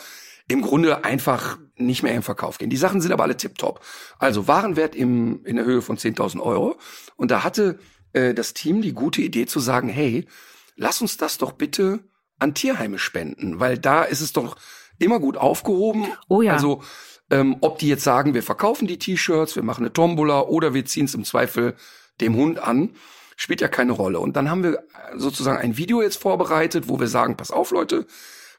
im 0.49 0.63
Grunde 0.63 1.05
einfach 1.05 1.59
nicht 1.77 2.03
mehr 2.03 2.15
im 2.15 2.23
Verkauf 2.23 2.59
gehen. 2.59 2.71
Die 2.71 2.77
Sachen 2.77 3.01
sind 3.01 3.13
aber 3.13 3.25
alle 3.25 3.37
tipptopp. 3.37 3.81
Also 4.19 4.47
Warenwert 4.47 4.95
im, 4.95 5.45
in 5.45 5.57
der 5.57 5.65
Höhe 5.65 5.83
von 5.83 5.97
10.000 5.97 6.41
Euro. 6.41 6.77
Und 7.17 7.31
da 7.31 7.43
hatte 7.43 7.81
äh, 8.17 8.35
das 8.35 8.55
Team 8.55 8.83
die 8.83 8.93
gute 8.93 9.21
Idee 9.21 9.47
zu 9.47 9.61
sagen, 9.61 9.89
hey, 9.89 10.27
lass 10.75 11.01
uns 11.01 11.17
das 11.17 11.39
doch 11.39 11.53
bitte 11.53 12.01
an 12.39 12.55
Tierheime 12.55 12.99
spenden, 12.99 13.61
weil 13.61 13.79
da 13.79 14.03
ist 14.03 14.21
es 14.21 14.33
doch 14.33 14.57
immer 14.99 15.21
gut 15.21 15.37
aufgehoben. 15.37 16.07
Oh 16.29 16.43
ja. 16.43 16.55
Also 16.55 16.83
ähm, 17.31 17.57
ob 17.61 17.79
die 17.79 17.89
jetzt 17.89 18.05
sagen, 18.05 18.35
wir 18.35 18.43
verkaufen 18.43 18.87
die 18.87 18.99
T-Shirts, 18.99 19.57
wir 19.57 19.63
machen 19.63 19.85
eine 19.85 19.93
Tombola 19.93 20.41
oder 20.43 20.75
wir 20.75 20.85
ziehen 20.85 21.07
es 21.07 21.15
im 21.15 21.25
Zweifel 21.25 21.75
dem 22.21 22.37
Hund 22.37 22.59
an, 22.59 22.91
spielt 23.37 23.61
ja 23.61 23.69
keine 23.69 23.93
Rolle. 23.93 24.21
Und 24.21 24.37
dann 24.37 24.49
haben 24.49 24.63
wir 24.63 24.85
sozusagen 25.15 25.59
ein 25.59 25.77
Video 25.77 26.01
jetzt 26.01 26.17
vorbereitet, 26.17 26.89
wo 26.89 26.99
wir 26.99 27.09
sagen, 27.09 27.37
pass 27.37 27.51
auf 27.51 27.71
Leute, 27.71 28.07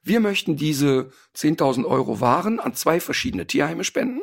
wir 0.04 0.20
möchten 0.20 0.56
diese 0.56 1.10
10.000 1.36 1.86
Euro 1.86 2.22
Waren 2.22 2.60
an 2.60 2.76
zwei 2.76 3.00
verschiedene 3.00 3.48
Tierheime 3.48 3.84
spenden. 3.84 4.22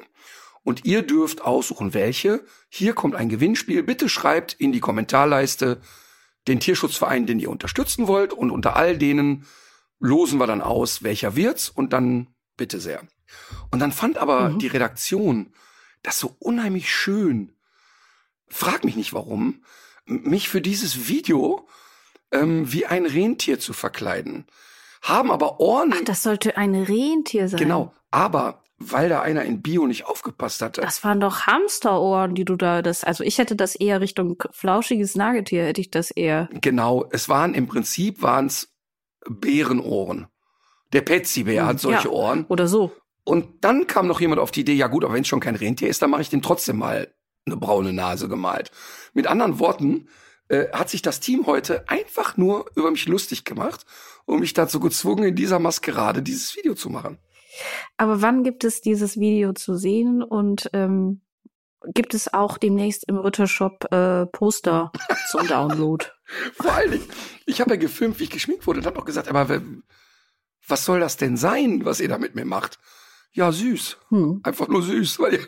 Und 0.64 0.84
ihr 0.84 1.02
dürft 1.02 1.42
aussuchen, 1.42 1.94
welche. 1.94 2.44
Hier 2.68 2.94
kommt 2.94 3.14
ein 3.14 3.28
Gewinnspiel. 3.28 3.82
Bitte 3.82 4.08
schreibt 4.08 4.54
in 4.54 4.72
die 4.72 4.80
Kommentarleiste 4.80 5.80
den 6.48 6.58
Tierschutzverein, 6.58 7.26
den 7.26 7.38
ihr 7.38 7.50
unterstützen 7.50 8.08
wollt. 8.08 8.32
Und 8.32 8.50
unter 8.50 8.74
all 8.74 8.98
denen 8.98 9.46
losen 10.00 10.40
wir 10.40 10.46
dann 10.46 10.62
aus, 10.62 11.02
welcher 11.02 11.36
wird's. 11.36 11.68
Und 11.68 11.92
dann 11.92 12.28
bitte 12.56 12.80
sehr. 12.80 13.02
Und 13.70 13.80
dann 13.80 13.92
fand 13.92 14.18
aber 14.18 14.50
mhm. 14.50 14.58
die 14.58 14.68
Redaktion 14.68 15.52
das 16.02 16.18
so 16.18 16.34
unheimlich 16.38 16.92
schön. 16.92 17.52
Frag 18.48 18.84
mich 18.84 18.96
nicht 18.96 19.12
warum. 19.12 19.62
Mich 20.06 20.48
für 20.48 20.60
dieses 20.60 21.08
Video 21.08 21.66
ähm, 22.32 22.72
wie 22.72 22.86
ein 22.86 23.06
Rentier 23.06 23.58
zu 23.58 23.72
verkleiden 23.72 24.46
haben 25.04 25.30
aber 25.30 25.60
Ohren. 25.60 25.94
Ach, 25.94 26.04
das 26.04 26.22
sollte 26.22 26.56
ein 26.56 26.74
Rentier 26.74 27.48
sein. 27.48 27.58
Genau, 27.58 27.92
aber 28.10 28.63
weil 28.78 29.08
da 29.08 29.22
einer 29.22 29.44
in 29.44 29.62
Bio 29.62 29.86
nicht 29.86 30.06
aufgepasst 30.06 30.60
hatte. 30.60 30.80
Das 30.80 31.04
waren 31.04 31.20
doch 31.20 31.46
Hamsterohren, 31.46 32.34
die 32.34 32.44
du 32.44 32.56
da 32.56 32.82
das. 32.82 33.04
Also 33.04 33.24
ich 33.24 33.38
hätte 33.38 33.56
das 33.56 33.74
eher 33.74 34.00
Richtung 34.00 34.42
flauschiges 34.50 35.14
Nagetier, 35.14 35.64
hätte 35.64 35.80
ich 35.80 35.90
das 35.90 36.10
eher. 36.10 36.48
Genau, 36.60 37.06
es 37.10 37.28
waren 37.28 37.54
im 37.54 37.66
Prinzip 37.66 38.22
waren's 38.22 38.72
Bärenohren. 39.28 40.26
Der 40.92 41.00
Petsy-Bär 41.00 41.66
hat 41.66 41.80
solche 41.80 42.08
ja, 42.08 42.14
Ohren. 42.14 42.44
Oder 42.48 42.68
so. 42.68 42.92
Und 43.24 43.64
dann 43.64 43.86
kam 43.86 44.06
noch 44.06 44.20
jemand 44.20 44.40
auf 44.40 44.50
die 44.50 44.60
Idee, 44.60 44.74
ja 44.74 44.86
gut, 44.86 45.04
aber 45.04 45.14
wenn 45.14 45.22
es 45.22 45.28
schon 45.28 45.40
kein 45.40 45.56
Rentier 45.56 45.88
ist, 45.88 46.02
dann 46.02 46.10
mache 46.10 46.22
ich 46.22 46.28
dem 46.28 46.42
trotzdem 46.42 46.76
mal 46.76 47.12
eine 47.46 47.56
braune 47.56 47.92
Nase 47.92 48.28
gemalt. 48.28 48.70
Mit 49.14 49.26
anderen 49.26 49.58
Worten, 49.58 50.08
äh, 50.48 50.70
hat 50.72 50.90
sich 50.90 51.02
das 51.02 51.20
Team 51.20 51.46
heute 51.46 51.88
einfach 51.88 52.36
nur 52.36 52.70
über 52.74 52.90
mich 52.90 53.06
lustig 53.06 53.44
gemacht 53.44 53.86
und 54.26 54.40
mich 54.40 54.52
dazu 54.52 54.78
gezwungen, 54.78 55.24
in 55.24 55.36
dieser 55.36 55.58
Maskerade 55.58 56.22
dieses 56.22 56.54
Video 56.56 56.74
zu 56.74 56.90
machen. 56.90 57.18
Aber 57.96 58.22
wann 58.22 58.42
gibt 58.42 58.64
es 58.64 58.80
dieses 58.80 59.18
Video 59.18 59.52
zu 59.52 59.76
sehen 59.76 60.22
und 60.22 60.70
ähm, 60.72 61.20
gibt 61.86 62.14
es 62.14 62.32
auch 62.32 62.58
demnächst 62.58 63.04
im 63.08 63.18
Rittershop 63.18 63.92
äh, 63.92 64.26
Poster 64.26 64.92
zum 65.30 65.46
Download? 65.46 66.04
Vor 66.54 66.72
allen 66.72 66.92
Dingen, 66.92 67.08
ich 67.46 67.60
habe 67.60 67.70
ja 67.70 67.76
gefilmt, 67.76 68.18
wie 68.18 68.24
ich 68.24 68.30
geschminkt 68.30 68.66
wurde 68.66 68.80
und 68.80 68.86
habe 68.86 68.98
auch 68.98 69.04
gesagt, 69.04 69.28
aber 69.28 69.60
was 70.66 70.84
soll 70.84 71.00
das 71.00 71.16
denn 71.16 71.36
sein, 71.36 71.84
was 71.84 72.00
ihr 72.00 72.08
da 72.08 72.18
mit 72.18 72.34
mir 72.34 72.44
macht? 72.44 72.78
Ja, 73.36 73.50
süß. 73.50 73.98
Hm. 74.10 74.40
Einfach 74.44 74.68
nur 74.68 74.82
süß, 74.82 75.18
weil 75.18 75.34
ihr 75.34 75.46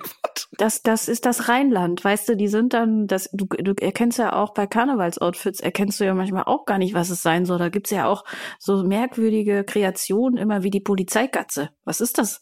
Das, 0.59 0.83
das 0.83 1.09
ist 1.09 1.25
das 1.25 1.49
Rheinland, 1.49 2.02
weißt 2.02 2.28
du, 2.28 2.37
die 2.37 2.49
sind 2.49 2.75
dann, 2.75 3.07
das, 3.07 3.31
du, 3.33 3.47
du 3.47 3.75
erkennst 3.81 4.19
ja 4.19 4.33
auch 4.33 4.55
bei 4.55 4.66
Karnevalsoutfits, 4.66 5.61
erkennst 5.61 6.00
du 6.00 6.05
ja 6.05 6.14
manchmal 6.14 6.45
auch 6.45 6.64
gar 6.64 6.78
nicht, 6.78 6.95
was 6.95 7.11
es 7.11 7.23
sein 7.23 7.47
soll. 7.47 7.59
Da 7.59 7.69
gibt's 7.69 7.90
ja 7.90 8.07
auch 8.07 8.25
so 8.59 8.83
merkwürdige 8.83 9.62
Kreationen, 9.62 10.37
immer 10.37 10.64
wie 10.64 10.71
die 10.71 10.81
Polizeigatze. 10.81 11.71
Was 11.85 12.00
ist 12.00 12.19
das? 12.19 12.40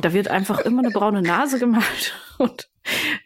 Da 0.00 0.14
wird 0.14 0.28
einfach 0.28 0.60
immer 0.60 0.82
eine 0.82 0.90
braune 0.90 1.20
Nase 1.20 1.58
gemalt 1.58 2.14
und 2.38 2.70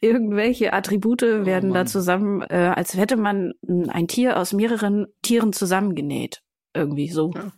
irgendwelche 0.01 0.73
Attribute 0.73 1.23
oh 1.23 1.47
werden 1.47 1.71
oh 1.71 1.75
da 1.75 1.87
zusammen, 1.87 2.43
äh, 2.43 2.73
als 2.75 2.95
hätte 2.95 3.17
man 3.17 3.53
ein 3.89 4.09
Tier 4.09 4.37
aus 4.37 4.53
mehreren 4.53 5.07
Tieren 5.23 5.53
zusammengenäht. 5.53 6.43
Irgendwie 6.75 7.09
so. 7.09 7.31
Ja. 7.35 7.53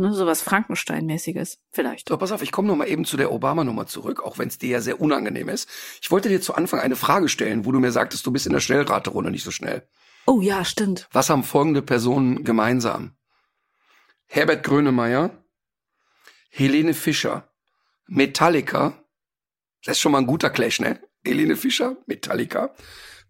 Ne, 0.00 0.14
sowas 0.14 0.40
Frankenstein-mäßiges, 0.40 1.58
vielleicht. 1.72 2.08
So, 2.08 2.16
pass 2.16 2.32
auf, 2.32 2.40
ich 2.40 2.52
komme 2.52 2.68
noch 2.68 2.76
mal 2.76 2.88
eben 2.88 3.04
zu 3.04 3.18
der 3.18 3.30
Obama-Nummer 3.30 3.86
zurück, 3.86 4.22
auch 4.22 4.38
wenn 4.38 4.48
es 4.48 4.56
dir 4.56 4.70
ja 4.70 4.80
sehr 4.80 4.98
unangenehm 4.98 5.50
ist. 5.50 5.68
Ich 6.00 6.10
wollte 6.10 6.30
dir 6.30 6.40
zu 6.40 6.54
Anfang 6.54 6.80
eine 6.80 6.96
Frage 6.96 7.28
stellen, 7.28 7.66
wo 7.66 7.72
du 7.72 7.80
mir 7.80 7.92
sagtest, 7.92 8.24
du 8.24 8.30
bist 8.30 8.46
in 8.46 8.54
der 8.54 8.60
Schnellraterunde 8.60 9.30
nicht 9.30 9.44
so 9.44 9.50
schnell. 9.50 9.86
Oh 10.24 10.40
ja, 10.40 10.64
stimmt. 10.64 11.06
Was 11.12 11.28
haben 11.28 11.44
folgende 11.44 11.82
Personen 11.82 12.44
gemeinsam? 12.44 13.12
Herbert 14.24 14.64
Grönemeyer, 14.64 15.32
Helene 16.48 16.94
Fischer, 16.94 17.52
Metallica, 18.06 19.04
das 19.84 19.98
ist 19.98 20.00
schon 20.00 20.12
mal 20.12 20.18
ein 20.18 20.26
guter 20.26 20.48
Clash, 20.48 20.80
ne? 20.80 20.98
Helene 21.26 21.56
Fischer, 21.56 21.98
Metallica, 22.06 22.74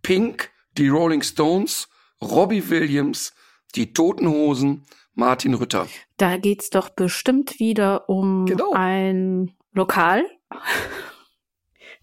Pink, 0.03 0.53
die 0.79 0.87
Rolling 0.87 1.23
Stones, 1.23 1.89
Robbie 2.23 2.71
Williams, 2.71 3.33
die 3.75 3.93
Toten 3.93 4.29
Hosen, 4.29 4.87
Martin 5.15 5.55
Rütter. 5.55 5.89
Da 6.21 6.37
geht's 6.37 6.69
doch 6.69 6.91
bestimmt 6.91 7.61
wieder 7.61 8.11
um 8.11 8.45
genau. 8.45 8.73
ein 8.75 9.55
Lokal, 9.73 10.23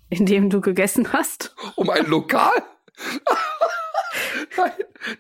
in 0.09 0.25
dem 0.25 0.49
du 0.49 0.59
gegessen 0.59 1.13
hast. 1.13 1.55
Um 1.75 1.91
ein 1.91 2.07
Lokal? 2.07 2.63
Nein, 4.57 4.71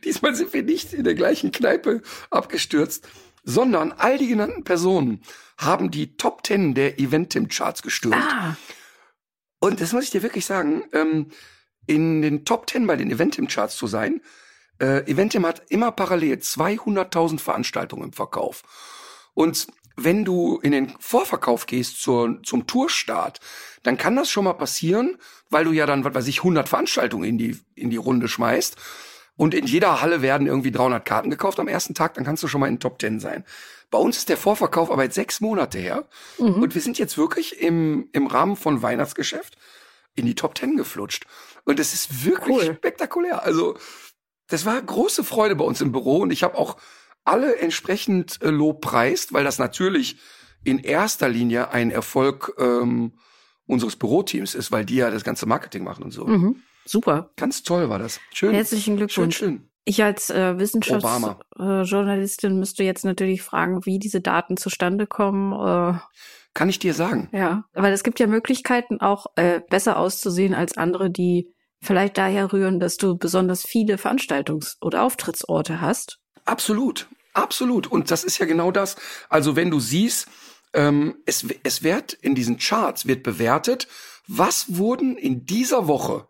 diesmal 0.03 0.33
sind 0.33 0.51
wir 0.51 0.63
nicht 0.63 0.93
in 0.93 1.03
der 1.03 1.13
gleichen 1.13 1.51
Kneipe 1.51 2.01
abgestürzt, 2.31 3.07
sondern 3.43 3.91
all 3.91 4.17
die 4.17 4.29
genannten 4.29 4.63
Personen 4.63 5.21
haben 5.59 5.91
die 5.91 6.17
Top 6.17 6.41
Ten 6.41 6.73
der 6.73 6.99
Eventim-Charts 6.99 7.83
gestürmt. 7.83 8.15
Ah. 8.17 8.57
Und 9.59 9.79
das 9.79 9.93
muss 9.93 10.05
ich 10.05 10.09
dir 10.09 10.23
wirklich 10.23 10.47
sagen, 10.47 10.85
ähm, 10.93 11.27
in 11.85 12.23
den 12.23 12.45
Top 12.45 12.65
Ten 12.65 12.87
bei 12.87 12.95
den 12.95 13.11
Eventim-Charts 13.11 13.77
zu 13.77 13.85
sein, 13.85 14.21
äh, 14.79 15.09
Eventim 15.09 15.45
hat 15.45 15.63
immer 15.69 15.91
parallel 15.91 16.35
200.000 16.35 17.39
Veranstaltungen 17.39 18.05
im 18.05 18.13
Verkauf. 18.13 18.63
Und 19.33 19.67
wenn 19.95 20.23
du 20.23 20.59
in 20.61 20.71
den 20.71 20.93
Vorverkauf 20.99 21.65
gehst 21.65 22.01
zur, 22.01 22.41
zum 22.43 22.67
Tourstart, 22.67 23.39
dann 23.83 23.97
kann 23.97 24.15
das 24.15 24.29
schon 24.29 24.45
mal 24.45 24.53
passieren, 24.53 25.17
weil 25.49 25.65
du 25.65 25.71
ja 25.71 25.85
dann, 25.85 26.03
was 26.03 26.13
weiß 26.13 26.27
ich, 26.27 26.39
100 26.39 26.69
Veranstaltungen 26.69 27.23
in 27.23 27.37
die, 27.37 27.59
in 27.75 27.89
die 27.89 27.97
Runde 27.97 28.27
schmeißt. 28.27 28.75
Und 29.35 29.53
in 29.53 29.65
jeder 29.65 30.01
Halle 30.01 30.21
werden 30.21 30.47
irgendwie 30.47 30.71
300 30.71 31.03
Karten 31.05 31.29
gekauft 31.29 31.59
am 31.59 31.67
ersten 31.67 31.93
Tag, 31.93 32.15
dann 32.15 32.25
kannst 32.25 32.43
du 32.43 32.47
schon 32.47 32.59
mal 32.61 32.67
in 32.67 32.75
den 32.75 32.79
Top 32.79 32.99
10 32.99 33.19
sein. 33.19 33.43
Bei 33.89 33.97
uns 33.97 34.17
ist 34.17 34.29
der 34.29 34.37
Vorverkauf 34.37 34.91
aber 34.91 35.03
jetzt 35.03 35.15
sechs 35.15 35.39
Monate 35.39 35.77
her. 35.77 36.07
Mhm. 36.37 36.61
Und 36.61 36.75
wir 36.75 36.81
sind 36.81 36.99
jetzt 36.99 37.17
wirklich 37.17 37.61
im, 37.61 38.09
im 38.11 38.27
Rahmen 38.27 38.55
von 38.55 38.81
Weihnachtsgeschäft 38.81 39.57
in 40.15 40.25
die 40.25 40.35
Top 40.35 40.57
10 40.57 40.75
geflutscht. 40.75 41.25
Und 41.63 41.79
es 41.79 41.93
ist 41.93 42.25
wirklich 42.25 42.67
cool. 42.67 42.75
spektakulär. 42.75 43.43
Also, 43.43 43.77
das 44.47 44.65
war 44.65 44.81
große 44.81 45.23
Freude 45.23 45.55
bei 45.55 45.65
uns 45.65 45.81
im 45.81 45.91
Büro 45.91 46.17
und 46.17 46.31
ich 46.31 46.43
habe 46.43 46.57
auch 46.57 46.77
alle 47.23 47.57
entsprechend 47.57 48.41
äh, 48.41 48.49
Lob 48.49 48.81
preist, 48.81 49.33
weil 49.33 49.43
das 49.43 49.59
natürlich 49.59 50.17
in 50.63 50.79
erster 50.79 51.29
Linie 51.29 51.71
ein 51.71 51.91
Erfolg 51.91 52.55
ähm, 52.57 53.13
unseres 53.65 53.95
Büroteams 53.97 54.55
ist, 54.55 54.71
weil 54.71 54.85
die 54.85 54.95
ja 54.95 55.11
das 55.11 55.23
ganze 55.23 55.45
Marketing 55.45 55.83
machen 55.83 56.03
und 56.03 56.11
so. 56.11 56.25
Mhm. 56.25 56.63
Super. 56.85 57.31
Ganz 57.35 57.63
toll 57.63 57.89
war 57.89 57.99
das. 57.99 58.19
Schön. 58.33 58.53
Herzlichen 58.53 58.95
Glückwunsch. 58.95 59.35
Schön, 59.37 59.57
schön. 59.57 59.69
Ich 59.83 60.03
als 60.03 60.29
äh, 60.29 60.57
Wissenschaftsjournalistin 60.57 62.51
äh, 62.51 62.55
müsste 62.55 62.83
jetzt 62.83 63.05
natürlich 63.05 63.41
fragen, 63.41 63.85
wie 63.85 63.99
diese 63.99 64.19
Daten 64.19 64.57
zustande 64.57 65.07
kommen. 65.07 65.53
Äh, 65.53 65.99
Kann 66.53 66.67
ich 66.69 66.79
dir 66.79 66.93
sagen. 66.93 67.29
Ja, 67.31 67.63
weil 67.73 67.93
es 67.93 68.03
gibt 68.03 68.19
ja 68.19 68.27
Möglichkeiten, 68.27 68.99
auch 68.99 69.27
äh, 69.35 69.61
besser 69.69 69.97
auszusehen 69.97 70.53
als 70.53 70.77
andere, 70.77 71.09
die 71.09 71.53
vielleicht 71.81 72.17
daher 72.17 72.51
rühren, 72.51 72.79
dass 72.79 72.97
du 72.97 73.17
besonders 73.17 73.63
viele 73.65 73.95
Veranstaltungs- 73.95 74.75
oder 74.81 75.03
Auftrittsorte 75.03 75.81
hast. 75.81 76.19
Absolut, 76.45 77.07
absolut. 77.33 77.87
Und 77.87 78.11
das 78.11 78.23
ist 78.23 78.37
ja 78.37 78.45
genau 78.45 78.71
das. 78.71 78.95
Also 79.29 79.55
wenn 79.55 79.71
du 79.71 79.79
siehst, 79.79 80.27
ähm, 80.73 81.17
es, 81.25 81.45
es 81.63 81.83
wird 81.83 82.13
in 82.13 82.35
diesen 82.35 82.57
Charts 82.57 83.05
wird 83.05 83.23
bewertet, 83.23 83.87
was 84.27 84.77
wurden 84.77 85.17
in 85.17 85.45
dieser 85.45 85.87
Woche, 85.87 86.27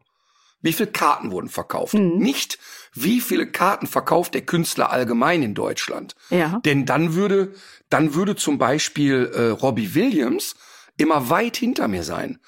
wie 0.62 0.74
viele 0.74 0.92
Karten 0.92 1.32
wurden 1.32 1.50
verkauft? 1.50 1.94
Mhm. 1.94 2.18
Nicht, 2.18 2.60
wie 2.94 3.22
viele 3.22 3.48
Karten 3.48 3.88
verkauft 3.88 4.34
der 4.34 4.42
Künstler 4.42 4.92
allgemein 4.92 5.44
in 5.44 5.54
Deutschland. 5.54 6.16
Ja. 6.30 6.60
Denn 6.66 6.86
dann 6.86 7.13
würde, 7.13 7.54
dann 7.89 8.16
würde 8.16 8.36
zum 8.36 8.58
Beispiel 8.58 9.32
äh, 9.34 9.50
Robbie 9.50 9.94
Williams 9.94 10.56
immer 10.98 11.30
weit 11.30 11.58
hinter 11.58 11.88
mir 11.88 12.04
sein, 12.04 12.39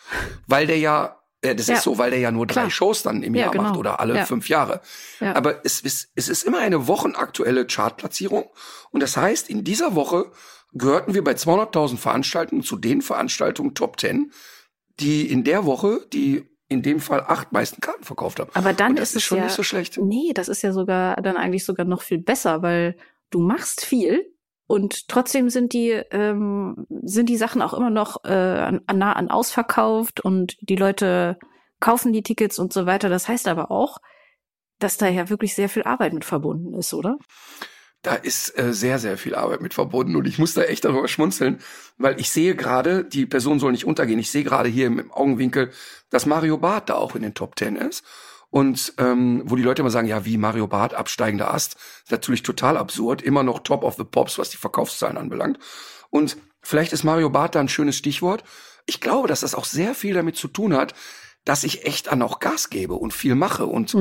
weil 0.48 0.66
der 0.66 0.80
ja 0.80 1.19
Äh, 1.42 1.56
das 1.56 1.68
Ja. 1.68 1.76
ist 1.76 1.84
so, 1.84 1.98
weil 1.98 2.12
der 2.12 2.20
ja 2.20 2.32
nur 2.32 2.46
drei 2.48 2.62
Klar. 2.62 2.70
Shows 2.70 3.04
dann 3.04 3.24
im 3.24 3.34
Ja, 3.36 3.46
Jahr 3.46 3.56
macht 3.56 3.68
genau. 3.70 3.80
oder 3.80 4.00
alle 4.00 4.16
Ja. 4.16 4.26
fünf 4.26 4.50
Jahre. 4.50 4.82
Ja. 5.20 5.36
Aber 5.36 5.66
es 5.66 5.80
ist, 5.82 6.10
es 6.16 6.28
ist 6.30 6.44
immer 6.44 6.60
eine 6.60 6.88
wochenaktuelle 6.88 7.66
Chartplatzierung. 7.66 8.50
Und 8.92 9.02
das 9.02 9.16
heißt, 9.18 9.50
in 9.50 9.64
dieser 9.64 9.96
Woche 9.96 10.32
gehörten 10.74 11.14
wir 11.14 11.24
bei 11.24 11.34
200.000 11.36 11.98
Veranstaltungen 11.98 12.64
zu 12.64 12.76
den 12.78 13.02
Veranstaltungen 13.02 13.74
Top 13.74 14.00
10, 14.00 14.32
die 15.00 15.32
in 15.32 15.44
der 15.44 15.66
Woche 15.66 16.06
die 16.14 16.46
in 16.72 16.84
dem 16.84 17.00
Fall 17.00 17.24
acht 17.28 17.52
meisten 17.52 17.82
Karten 17.82 18.04
verkauft 18.04 18.40
haben. 18.40 18.52
Aber 18.54 18.74
dann 18.74 18.96
ist 18.98 19.16
es 19.16 19.24
schon 19.24 19.40
ja, 19.40 19.46
nicht 19.46 19.56
so 19.56 19.64
schlecht. 19.64 19.98
Nee, 19.98 20.34
das 20.36 20.48
ist 20.50 20.62
ja 20.62 20.72
sogar 20.72 21.16
dann 21.16 21.36
eigentlich 21.36 21.66
sogar 21.66 21.86
noch 21.88 22.04
viel 22.04 22.20
besser, 22.20 22.62
weil 22.62 22.96
du 23.32 23.40
machst 23.40 23.84
viel 23.84 24.32
und 24.70 25.08
trotzdem 25.08 25.50
sind 25.50 25.74
die 25.74 25.90
ähm, 25.90 26.86
sind 27.02 27.28
die 27.28 27.38
Sachen 27.38 27.64
auch 27.64 27.74
immer 27.74 27.90
noch 27.90 28.24
äh, 28.24 28.30
an, 28.30 28.84
nah 28.94 29.14
an 29.14 29.32
ausverkauft 29.32 30.20
und 30.20 30.58
die 30.62 30.76
Leute 30.76 31.40
kaufen 31.80 32.14
die 32.14 32.22
Tickets 32.22 32.60
und 32.60 32.72
so 32.72 32.86
weiter. 32.86 33.10
Das 33.10 33.28
heißt 33.28 33.48
aber 33.48 33.72
auch, 33.72 33.98
dass 34.78 34.98
da 34.98 35.08
ja 35.08 35.28
wirklich 35.28 35.56
sehr 35.56 35.70
viel 35.70 35.82
Arbeit 35.82 36.14
mit 36.14 36.24
verbunden 36.24 36.76
ist, 36.76 36.94
oder? 36.94 37.18
Da 38.04 38.14
ist 38.14 38.60
äh, 38.60 38.72
sehr, 38.72 39.00
sehr 39.00 39.18
viel 39.18 39.34
Arbeit 39.34 39.62
mit 39.62 39.74
verbunden 39.74 40.16
und 40.16 40.28
ich 40.28 40.38
muss 40.38 40.54
da 40.54 40.62
echt 40.62 40.86
darüber 40.86 41.08
schmunzeln, 41.08 41.58
weil 41.98 42.20
ich 42.20 42.30
sehe 42.30 42.54
gerade, 42.56 43.04
die 43.06 43.26
Person 43.26 43.60
soll 43.60 43.72
nicht 43.72 43.86
untergehen, 43.86 44.20
ich 44.20 44.30
sehe 44.30 44.44
gerade 44.44 44.70
hier 44.70 44.86
im 44.86 45.12
Augenwinkel, 45.12 45.72
dass 46.12 46.28
Mario 46.28 46.60
Barth 46.60 46.90
da 46.90 46.94
auch 46.94 47.16
in 47.16 47.24
den 47.24 47.34
Top 47.34 47.56
Ten 47.56 47.76
ist. 47.76 48.06
Und 48.52 48.94
ähm, 48.98 49.44
wo 49.46 49.56
die 49.56 49.64
Leute 49.64 49.82
immer 49.82 49.92
sagen, 49.92 50.08
ja, 50.08 50.26
wie 50.26 50.38
Mario 50.38 50.68
Barth, 50.68 50.94
absteigender 50.94 51.54
Ast, 51.54 51.76
ist 52.04 52.12
natürlich 52.12 52.42
total 52.42 52.78
absurd, 52.78 53.22
immer 53.22 53.44
noch 53.44 53.60
Top 53.60 53.84
of 53.84 53.96
the 53.96 54.04
Pops, 54.04 54.40
was 54.40 54.50
die 54.50 54.58
Verkaufszahlen 54.58 55.18
anbelangt. 55.18 55.60
Und 56.10 56.38
vielleicht 56.62 56.92
ist 56.94 57.04
Mario 57.04 57.30
Barth 57.30 57.56
da 57.56 57.60
ein 57.60 57.70
schönes 57.70 57.96
Stichwort. 57.96 58.44
Ich 58.88 59.02
glaube, 59.02 59.28
dass 59.28 59.42
das 59.42 59.54
auch 59.54 59.66
sehr 59.66 59.94
viel 59.94 60.16
damit 60.16 60.36
zu 60.36 60.48
tun 60.48 60.74
hat, 60.74 60.96
dass 61.46 61.64
ich 61.64 61.86
echt 61.86 62.10
an 62.10 62.22
auch 62.22 62.40
Gas 62.40 62.70
gebe 62.70 62.96
und 62.96 63.14
viel 63.14 63.36
mache 63.36 63.66
und 63.66 63.94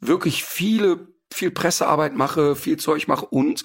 wirklich 0.00 0.44
viele, 0.44 1.08
viel 1.32 1.50
Pressearbeit 1.50 2.14
mache, 2.14 2.54
viel 2.54 2.76
Zeug 2.76 3.08
mache 3.08 3.26
und, 3.26 3.64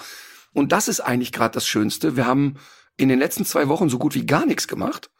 und 0.53 0.71
das 0.71 0.87
ist 0.87 1.01
eigentlich 1.01 1.31
gerade 1.31 1.53
das 1.53 1.67
Schönste. 1.67 2.15
Wir 2.15 2.25
haben 2.25 2.55
in 2.97 3.09
den 3.09 3.19
letzten 3.19 3.45
zwei 3.45 3.67
Wochen 3.67 3.89
so 3.89 3.99
gut 3.99 4.15
wie 4.15 4.25
gar 4.25 4.45
nichts 4.45 4.67
gemacht. 4.67 5.11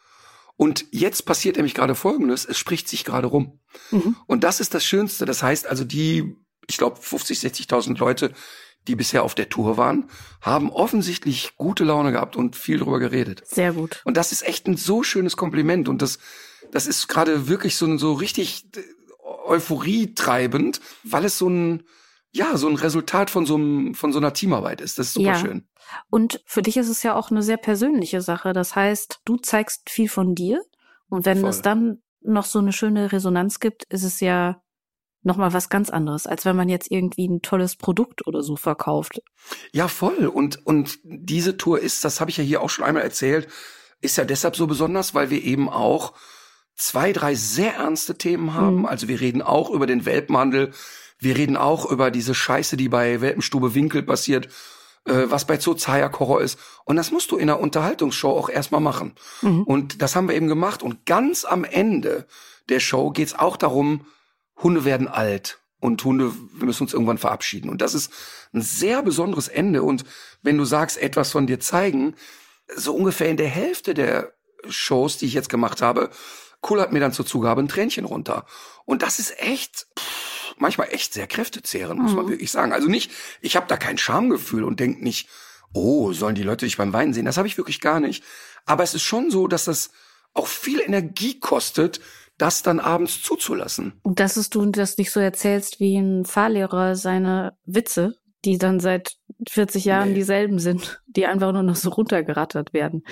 Und 0.62 0.86
jetzt 0.92 1.26
passiert 1.26 1.56
nämlich 1.56 1.74
gerade 1.74 1.96
Folgendes, 1.96 2.46
es 2.46 2.56
spricht 2.56 2.88
sich 2.88 3.04
gerade 3.04 3.26
rum. 3.26 3.60
Mhm. 3.90 4.16
Und 4.28 4.44
das 4.44 4.60
ist 4.60 4.76
das 4.76 4.86
Schönste. 4.86 5.26
Das 5.26 5.42
heißt 5.42 5.66
also, 5.66 5.84
die, 5.84 6.36
ich 6.70 6.78
glaube, 6.78 6.98
50, 7.02 7.40
60.000 7.40 7.98
Leute, 7.98 8.32
die 8.88 8.96
bisher 8.96 9.24
auf 9.24 9.34
der 9.34 9.50
Tour 9.50 9.78
waren, 9.78 10.08
haben 10.40 10.70
offensichtlich 10.70 11.54
gute 11.58 11.84
Laune 11.84 12.12
gehabt 12.12 12.36
und 12.36 12.56
viel 12.56 12.78
drüber 12.78 13.00
geredet. 13.00 13.42
Sehr 13.48 13.74
gut. 13.74 14.04
Und 14.06 14.18
das 14.18 14.32
ist 14.32 14.44
echt 14.44 14.68
ein 14.68 14.78
so 14.78 15.02
schönes 15.02 15.36
Kompliment. 15.36 15.90
Und 15.90 16.04
das, 16.04 16.20
das 16.70 16.86
ist 16.86 17.08
gerade 17.08 17.48
wirklich 17.48 17.76
so, 17.76 17.98
so 17.98 18.14
richtig 18.14 18.68
äh, 18.76 18.82
Euphorie 19.48 20.14
treibend, 20.14 20.80
weil 21.04 21.26
es 21.26 21.40
so 21.40 21.50
ein, 21.50 21.86
ja, 22.34 22.58
so 22.58 22.68
ein 22.70 22.76
Resultat 22.76 23.30
von 23.30 23.46
so, 23.46 23.56
einem, 23.56 23.94
von 23.94 24.14
so 24.14 24.20
einer 24.20 24.34
Teamarbeit 24.34 24.82
ist. 24.82 24.98
Das 25.00 25.08
ist 25.08 25.14
super 25.14 25.28
Ja. 25.28 25.36
schön. 25.36 25.68
Und 26.10 26.42
für 26.46 26.62
dich 26.62 26.78
ist 26.78 26.88
es 26.88 27.04
ja 27.04 27.16
auch 27.16 27.32
eine 27.32 27.44
sehr 27.44 27.58
persönliche 27.58 28.22
Sache. 28.22 28.54
Das 28.54 28.76
heißt, 28.76 29.22
du 29.26 29.38
zeigst 29.38 29.90
viel 29.90 30.08
von 30.10 30.36
dir 30.36 30.62
und 31.10 31.26
wenn 31.26 31.42
Voll. 31.42 31.50
es 31.50 31.62
dann 31.62 32.02
noch 32.22 32.46
so 32.46 32.60
eine 32.60 32.72
schöne 32.72 33.12
Resonanz 33.12 33.60
gibt, 33.60 33.84
ist 33.86 34.04
es 34.04 34.20
ja 34.22 34.62
noch 35.24 35.38
mal 35.38 35.54
was 35.54 35.70
ganz 35.70 35.90
anderes, 35.90 36.26
als 36.26 36.46
wenn 36.46 36.56
man 36.56 36.70
jetzt 36.70 36.90
irgendwie 36.90 37.28
ein 37.28 37.42
tolles 37.42 37.76
Produkt 37.76 38.26
oder 38.26 38.42
so 38.42 38.56
verkauft. 38.56 39.22
Ja, 39.72 39.88
voll. 39.88 40.28
Und, 40.28 40.66
und 40.66 41.00
diese 41.04 41.58
Tour 41.58 41.80
ist, 41.80 42.04
das 42.06 42.22
habe 42.22 42.32
ich 42.32 42.38
ja 42.38 42.44
hier 42.44 42.62
auch 42.62 42.70
schon 42.70 42.86
einmal 42.86 43.04
erzählt, 43.04 43.48
ist 44.00 44.18
ja 44.18 44.26
deshalb 44.26 44.56
so 44.56 44.66
besonders, 44.66 45.14
weil 45.14 45.30
wir 45.30 45.44
eben 45.44 45.70
auch 45.70 46.14
zwei, 46.76 47.14
drei 47.14 47.36
sehr 47.36 47.76
ernste 47.76 48.18
Themen 48.18 48.54
haben. 48.56 48.80
Mhm. 48.80 48.86
Also 48.86 49.08
wir 49.08 49.20
reden 49.20 49.42
auch 49.44 49.70
über 49.70 49.86
den 49.86 50.06
Welpenhandel. 50.06 50.72
Wir 51.22 51.38
reden 51.38 51.56
auch 51.56 51.90
über 51.90 52.12
diese 52.12 52.36
Scheiße, 52.36 52.76
die 52.76 52.90
bei 52.90 53.22
Welpenstube 53.22 53.74
Winkel 53.76 54.04
passiert, 54.04 54.48
äh, 55.06 55.26
was 55.28 55.46
bei 55.46 55.58
Zoozayak 55.58 56.20
Horror 56.20 56.42
ist. 56.42 56.60
Und 56.84 56.96
das 56.98 57.12
musst 57.12 57.32
du 57.32 57.38
in 57.38 57.50
einer 57.50 57.60
Unterhaltungsshow 57.60 58.32
auch 58.32 58.50
erstmal 58.50 58.82
machen. 58.82 59.14
Mhm. 59.42 59.64
Und 59.64 60.02
das 60.02 60.16
haben 60.16 60.28
wir 60.28 60.36
eben 60.36 60.48
gemacht. 60.48 60.84
Und 60.84 61.06
ganz 61.06 61.46
am 61.46 61.64
Ende 61.64 62.28
der 62.70 62.80
Show 62.80 63.12
geht's 63.12 63.38
auch 63.38 63.56
darum, 63.56 64.06
Hunde 64.58 64.84
werden 64.84 65.08
alt 65.08 65.60
und 65.80 66.04
Hunde, 66.04 66.34
wir 66.54 66.66
müssen 66.66 66.84
uns 66.84 66.94
irgendwann 66.94 67.18
verabschieden. 67.18 67.70
Und 67.70 67.82
das 67.82 67.94
ist 67.94 68.12
ein 68.54 68.62
sehr 68.62 69.02
besonderes 69.04 69.48
Ende. 69.48 69.84
Und 69.84 70.04
wenn 70.42 70.58
du 70.58 70.66
sagst, 70.66 70.98
etwas 70.98 71.32
von 71.32 71.48
dir 71.48 71.60
zeigen, 71.60 72.16
so 72.76 72.96
ungefähr 72.96 73.30
in 73.30 73.38
der 73.38 73.48
Hälfte 73.48 73.94
der 73.94 74.34
Shows, 74.68 75.18
die 75.18 75.26
ich 75.26 75.34
jetzt 75.34 75.50
gemacht 75.50 75.82
habe, 75.82 76.10
Cool 76.68 76.80
hat 76.80 76.92
mir 76.92 77.00
dann 77.00 77.14
zur 77.14 77.26
Zugabe 77.26 77.62
ein 77.62 77.68
Tränchen 77.68 78.06
runter. 78.06 78.46
Und 78.86 79.02
das 79.02 79.20
ist 79.20 79.40
echt, 79.40 79.88
pff, 79.98 80.31
manchmal 80.62 80.88
echt 80.92 81.14
sehr 81.14 81.28
kräftezehrend, 81.28 82.00
muss 82.02 82.14
man 82.14 82.26
Mhm. 82.26 82.30
wirklich 82.30 82.52
sagen. 82.52 82.72
Also 82.72 82.88
nicht, 82.88 83.12
ich 83.42 83.56
habe 83.56 83.68
da 83.68 83.78
kein 83.78 83.98
Schamgefühl 83.98 84.64
und 84.64 84.80
denk 84.80 85.02
nicht, 85.02 85.28
oh, 85.74 86.14
sollen 86.14 86.36
die 86.36 86.44
Leute 86.44 86.66
dich 86.66 86.78
beim 86.78 86.94
Weinen 86.94 87.14
sehen? 87.14 87.26
Das 87.26 87.38
habe 87.38 87.48
ich 87.48 87.58
wirklich 87.58 87.82
gar 87.82 88.00
nicht. 88.00 88.24
Aber 88.66 88.84
es 88.84 88.94
ist 88.94 89.04
schon 89.04 89.32
so, 89.32 89.48
dass 89.48 89.66
das 89.66 89.92
auch 90.34 90.48
viel 90.48 90.80
Energie 90.80 91.40
kostet, 91.40 92.00
das 92.38 92.64
dann 92.64 92.80
abends 92.80 93.22
zuzulassen. 93.22 94.00
Und 94.04 94.20
dass 94.20 94.38
es 94.38 94.50
du 94.50 94.66
das 94.66 94.98
nicht 94.98 95.12
so 95.12 95.20
erzählst 95.20 95.80
wie 95.80 95.98
ein 95.98 96.26
Fahrlehrer 96.26 96.96
seine 96.96 97.54
Witze, 97.66 98.16
die 98.46 98.58
dann 98.58 98.80
seit 98.80 99.18
40 99.50 99.86
Jahren 99.86 100.10
Nee. 100.10 100.16
dieselben 100.16 100.58
sind, 100.60 101.02
die 101.08 101.26
einfach 101.28 101.52
nur 101.52 101.64
noch 101.64 101.76
so 101.76 101.90
runtergerattert 101.90 102.74
werden. 102.74 103.04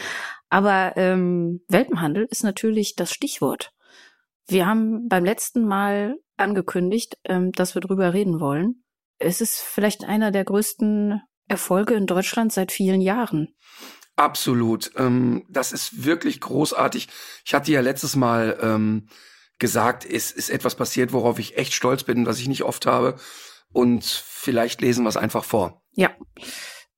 Aber 0.49 0.93
ähm, 0.95 1.61
Welpenhandel 1.67 2.25
ist 2.31 2.43
natürlich 2.43 2.95
das 2.95 3.11
Stichwort. 3.11 3.71
Wir 4.49 4.65
haben 4.65 5.07
beim 5.07 5.23
letzten 5.23 5.65
Mal 5.65 6.15
angekündigt, 6.35 7.17
ähm, 7.23 7.51
dass 7.51 7.75
wir 7.75 7.81
drüber 7.81 8.13
reden 8.13 8.39
wollen. 8.39 8.83
Es 9.19 9.41
ist 9.41 9.59
vielleicht 9.59 10.05
einer 10.05 10.31
der 10.31 10.43
größten 10.43 11.21
Erfolge 11.47 11.93
in 11.93 12.07
Deutschland 12.07 12.51
seit 12.51 12.71
vielen 12.71 13.01
Jahren. 13.01 13.49
Absolut. 14.15 14.91
Ähm, 14.97 15.45
das 15.49 15.71
ist 15.71 16.03
wirklich 16.03 16.41
großartig. 16.41 17.09
Ich 17.45 17.53
hatte 17.53 17.71
ja 17.71 17.81
letztes 17.81 18.15
Mal 18.15 18.57
ähm, 18.61 19.07
gesagt, 19.59 20.03
es 20.03 20.31
ist 20.31 20.49
etwas 20.49 20.75
passiert, 20.75 21.13
worauf 21.13 21.37
ich 21.37 21.57
echt 21.57 21.73
stolz 21.73 22.03
bin, 22.03 22.25
was 22.25 22.39
ich 22.39 22.47
nicht 22.47 22.63
oft 22.63 22.85
habe. 22.85 23.17
Und 23.71 24.03
vielleicht 24.03 24.81
lesen 24.81 25.03
wir 25.03 25.09
es 25.09 25.17
einfach 25.17 25.43
vor. 25.43 25.83
Ja. 25.93 26.11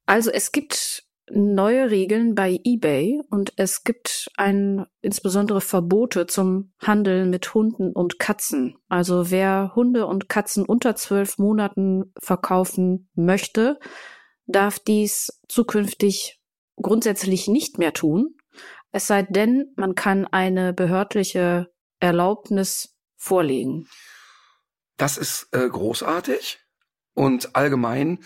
Also 0.06 0.32
es 0.32 0.52
gibt 0.52 1.04
neue 1.30 1.92
Regeln 1.92 2.36
bei 2.36 2.60
eBay 2.64 3.22
und 3.30 3.54
es 3.56 3.84
gibt 3.84 4.30
ein 4.38 4.86
insbesondere 5.02 5.62
Verbote 5.62 6.28
zum 6.28 6.74
Handel 6.80 7.26
mit 7.26 7.54
Hunden 7.54 7.92
und 7.94 8.20
Katzen. 8.20 8.78
Also 8.90 9.32
wer 9.32 9.74
Hunde 9.76 10.08
und 10.08 10.30
Katzen 10.30 10.66
unter 10.66 10.96
zwölf 10.96 11.38
Monaten 11.38 12.14
verkaufen 12.20 13.10
möchte, 13.14 13.80
darf 14.46 14.80
dies 14.80 15.42
zukünftig 15.48 16.42
grundsätzlich 16.76 17.48
nicht 17.48 17.78
mehr 17.78 17.94
tun. 17.94 18.36
Es 18.92 19.08
sei 19.08 19.24
denn, 19.24 19.72
man 19.76 19.96
kann 19.96 20.26
eine 20.28 20.74
behördliche 20.74 21.72
Erlaubnis 22.00 22.98
vorlegen. 23.16 23.88
Das 24.98 25.18
ist 25.18 25.48
äh, 25.52 25.68
großartig. 25.70 26.60
Und 27.14 27.56
allgemein 27.56 28.20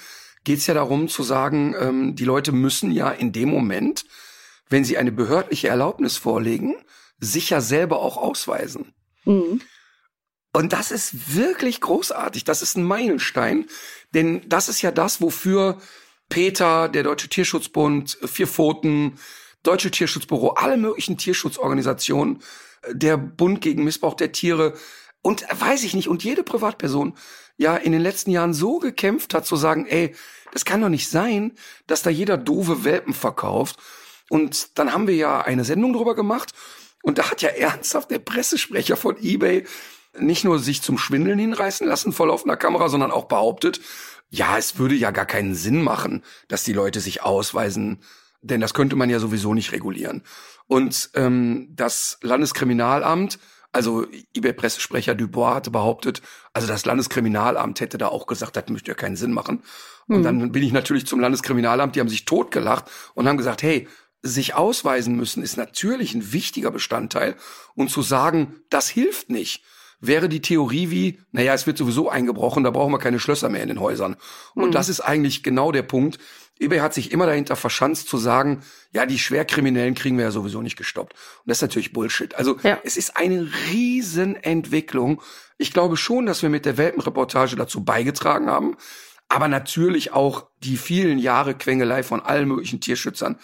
geht 0.46 0.60
es 0.60 0.68
ja 0.68 0.74
darum 0.74 1.10
zu 1.10 1.24
sagen, 1.24 1.76
ähm, 1.78 2.16
die 2.16 2.24
Leute 2.24 2.54
müssen 2.54 2.92
ja 2.92 3.12
in 3.12 3.34
dem 3.34 3.50
Moment, 3.50 4.06
wenn 4.70 4.86
sie 4.86 4.98
eine 4.98 5.12
behördliche 5.12 5.68
Erlaubnis 5.68 6.18
vorlegen, 6.18 6.76
sich 7.20 7.50
ja 7.50 7.60
selber 7.60 8.00
auch 8.00 8.16
ausweisen. 8.16 8.94
Mhm. 9.26 9.62
Und 10.54 10.72
das 10.72 10.92
ist 10.92 11.36
wirklich 11.36 11.82
großartig. 11.82 12.46
Das 12.46 12.62
ist 12.62 12.78
ein 12.78 12.84
Meilenstein. 12.84 13.66
Denn 14.14 14.48
das 14.48 14.70
ist 14.70 14.82
ja 14.82 14.92
das, 14.92 15.20
wofür 15.20 15.80
Peter, 16.30 16.88
der 16.88 17.04
Deutsche 17.04 17.28
Tierschutzbund, 17.28 18.18
Vier 18.24 18.48
Pfoten, 18.48 19.20
Deutsche 19.64 19.92
Tierschutzbüro, 19.92 20.52
alle 20.52 20.78
möglichen 20.78 21.18
Tierschutzorganisationen, 21.18 22.42
äh, 22.84 22.96
der 22.96 23.18
Bund 23.18 23.62
gegen 23.62 23.84
Missbrauch 23.84 24.14
der 24.14 24.32
Tiere 24.32 24.76
und 25.22 25.44
äh, 25.44 25.60
weiß 25.60 25.84
ich 25.84 25.94
nicht, 25.94 26.08
und 26.08 26.24
jede 26.24 26.44
Privatperson 26.44 27.18
ja 27.58 27.76
in 27.76 27.92
den 27.92 28.02
letzten 28.02 28.32
Jahren 28.32 28.54
so 28.54 28.80
gekämpft 28.80 29.34
hat, 29.34 29.46
zu 29.46 29.56
sagen, 29.56 29.86
ey, 29.86 30.16
das 30.52 30.66
kann 30.66 30.82
doch 30.82 30.90
nicht 30.90 31.10
sein, 31.10 31.54
dass 31.88 32.02
da 32.02 32.10
jeder 32.10 32.38
doofe 32.38 32.84
Welpen 32.84 33.14
verkauft. 33.14 33.78
Und 34.30 34.78
dann 34.80 34.94
haben 34.94 35.08
wir 35.08 35.16
ja 35.16 35.42
eine 35.42 35.66
Sendung 35.66 35.94
drüber 35.94 36.16
gemacht. 36.16 36.54
Und 37.04 37.18
da 37.18 37.30
hat 37.30 37.42
ja 37.42 37.50
ernsthaft 37.50 38.10
der 38.10 38.20
Pressesprecher 38.20 38.98
von 38.98 39.18
eBay 39.22 39.66
nicht 40.18 40.44
nur 40.44 40.60
sich 40.60 40.82
zum 40.82 40.98
Schwindeln 40.98 41.40
hinreißen 41.40 41.86
lassen 41.86 42.14
vor 42.14 42.28
laufender 42.28 42.58
Kamera, 42.58 42.90
sondern 42.90 43.12
auch 43.12 43.26
behauptet, 43.26 43.82
ja, 44.30 44.58
es 44.58 44.78
würde 44.78 44.96
ja 44.96 45.12
gar 45.12 45.26
keinen 45.26 45.56
Sinn 45.56 45.82
machen, 45.82 46.24
dass 46.48 46.64
die 46.64 46.74
Leute 46.74 47.00
sich 47.00 47.22
ausweisen, 47.22 48.02
denn 48.42 48.62
das 48.62 48.74
könnte 48.74 48.96
man 48.96 49.10
ja 49.10 49.20
sowieso 49.20 49.54
nicht 49.54 49.72
regulieren. 49.72 50.24
Und 50.68 51.12
ähm, 51.14 51.68
das 51.72 52.18
Landeskriminalamt, 52.22 53.40
also 53.76 54.06
eBay-Pressesprecher 54.36 55.16
Dubois 55.16 55.54
hatte 55.56 55.70
behauptet, 55.70 56.22
also 56.54 56.66
das 56.68 56.86
Landeskriminalamt 56.86 57.82
hätte 57.82 57.98
da 57.98 58.08
auch 58.08 58.26
gesagt, 58.26 58.56
das 58.56 58.70
möchte 58.70 58.90
ja 58.92 58.96
keinen 58.96 59.18
Sinn 59.18 59.34
machen. 59.34 59.64
Und 60.08 60.18
Hm. 60.18 60.24
dann 60.24 60.52
bin 60.54 60.64
ich 60.64 60.72
natürlich 60.72 61.06
zum 61.06 61.20
Landeskriminalamt, 61.20 61.96
die 61.96 62.00
haben 62.00 62.10
sich 62.10 62.26
totgelacht 62.26 62.86
und 63.16 63.28
haben 63.28 63.38
gesagt, 63.38 63.64
hey, 63.64 63.88
sich 64.22 64.56
ausweisen 64.56 65.16
müssen 65.16 65.44
ist 65.44 65.58
natürlich 65.58 66.16
ein 66.16 66.32
wichtiger 66.34 66.72
Bestandteil 66.72 67.36
und 67.76 67.92
zu 67.92 68.02
sagen, 68.02 68.56
das 68.70 68.88
hilft 68.90 69.30
nicht, 69.30 69.62
wäre 70.00 70.30
die 70.30 70.42
Theorie 70.42 70.90
wie, 70.90 71.20
naja, 71.32 71.54
es 71.54 71.68
wird 71.68 71.78
sowieso 71.78 72.10
eingebrochen, 72.10 72.64
da 72.64 72.72
brauchen 72.72 72.92
wir 72.94 73.00
keine 73.00 73.20
Schlösser 73.20 73.50
mehr 73.50 73.62
in 73.62 73.68
den 73.70 73.80
Häusern. 73.80 74.16
Und 74.56 74.70
Mhm. 74.70 74.72
das 74.72 74.90
ist 74.90 75.02
eigentlich 75.02 75.44
genau 75.44 75.72
der 75.72 75.84
Punkt. 75.84 76.18
eBay 76.60 76.80
hat 76.80 76.94
sich 76.94 77.12
immer 77.12 77.26
dahinter 77.26 77.56
verschanzt 77.56 78.08
zu 78.08 78.18
sagen, 78.18 78.62
ja, 78.94 79.06
die 79.06 79.20
Schwerkriminellen 79.20 79.94
kriegen 79.94 80.18
wir 80.18 80.26
ja 80.26 80.32
sowieso 80.32 80.62
nicht 80.62 80.78
gestoppt. 80.78 81.14
Und 81.14 81.48
das 81.50 81.58
ist 81.58 81.62
natürlich 81.64 81.92
Bullshit. 81.94 82.36
Also 82.36 82.58
Ja. 82.64 82.80
es 82.84 82.96
ist 82.98 83.18
eine 83.18 83.50
Riesenentwicklung. 83.72 85.22
Ich 85.58 85.74
glaube 85.74 85.98
schon, 85.98 86.26
dass 86.26 86.42
wir 86.42 86.50
mit 86.50 86.66
der 86.66 86.78
Welpenreportage 86.78 87.56
dazu 87.56 87.84
beigetragen 87.84 88.50
haben. 88.50 88.78
Aber 89.28 89.48
natürlich 89.48 90.14
auch 90.14 90.48
die 90.64 90.78
vielen 90.78 91.18
Jahre 91.18 91.56
Quengelei 91.56 92.04
von 92.04 92.22
allen 92.22 92.48
möglichen 92.48 92.80
Tierschützern. 92.80 93.38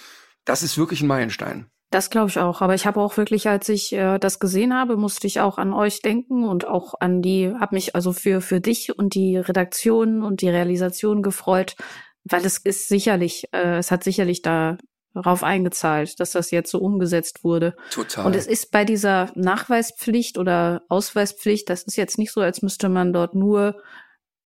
Das 0.46 0.64
ist 0.64 0.78
wirklich 0.78 1.02
ein 1.02 1.08
Meilenstein. 1.08 1.66
Das 1.90 2.10
glaube 2.10 2.30
ich 2.30 2.40
auch. 2.40 2.62
Aber 2.62 2.74
ich 2.76 2.86
habe 2.86 3.02
auch 3.02 3.18
wirklich, 3.18 3.50
als 3.50 3.68
ich 3.68 3.92
äh, 3.92 4.18
das 4.18 4.40
gesehen 4.40 4.74
habe, 4.74 4.96
musste 4.96 5.28
ich 5.28 5.42
auch 5.42 5.58
an 5.58 5.74
euch 5.74 6.02
denken 6.02 6.46
und 6.48 6.66
auch 6.66 6.94
an 7.02 7.22
die, 7.22 7.54
habe 7.60 7.76
mich 7.76 7.96
also 7.96 8.14
für 8.14 8.40
für 8.40 8.62
dich 8.62 8.98
und 8.98 9.14
die 9.14 9.36
Redaktion 9.38 10.24
und 10.24 10.42
die 10.42 10.48
Realisation 10.50 11.22
gefreut, 11.22 11.76
weil 12.24 12.46
es 12.46 12.58
ist 12.58 12.88
sicherlich, 12.88 13.46
äh, 13.52 13.78
es 13.78 13.92
hat 13.92 14.04
sicherlich 14.04 14.42
darauf 14.42 15.44
eingezahlt, 15.44 16.20
dass 16.20 16.32
das 16.32 16.52
jetzt 16.52 16.72
so 16.72 16.80
umgesetzt 16.80 17.44
wurde. 17.44 17.76
Total. 17.92 18.26
Und 18.26 18.36
es 18.36 18.48
ist 18.48 18.72
bei 18.72 18.86
dieser 18.86 19.32
Nachweispflicht 19.36 20.38
oder 20.38 20.84
Ausweispflicht, 20.90 21.70
das 21.70 21.84
ist 21.84 21.96
jetzt 21.96 22.18
nicht 22.18 22.32
so, 22.32 22.42
als 22.42 22.62
müsste 22.62 22.90
man 22.90 23.14
dort 23.14 23.36
nur 23.36 23.82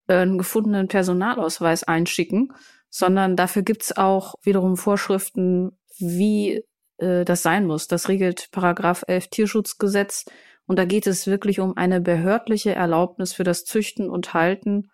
äh, 0.07 0.15
einen 0.15 0.37
gefundenen 0.37 0.87
Personalausweis 0.87 1.83
einschicken, 1.83 2.53
sondern 2.89 3.35
dafür 3.35 3.61
gibt's 3.61 3.95
auch 3.95 4.35
wiederum 4.41 4.77
Vorschriften, 4.77 5.77
wie 5.97 6.63
äh, 6.97 7.25
das 7.25 7.43
sein 7.43 7.65
muss. 7.65 7.87
Das 7.87 8.07
regelt 8.09 8.49
Paragraph 8.51 9.03
11 9.07 9.27
Tierschutzgesetz. 9.29 10.25
Und 10.67 10.79
da 10.79 10.85
geht 10.85 11.05
es 11.05 11.27
wirklich 11.27 11.59
um 11.59 11.77
eine 11.77 12.01
behördliche 12.01 12.73
Erlaubnis 12.73 13.33
für 13.33 13.43
das 13.43 13.65
Züchten 13.65 14.09
und 14.09 14.33
Halten 14.33 14.89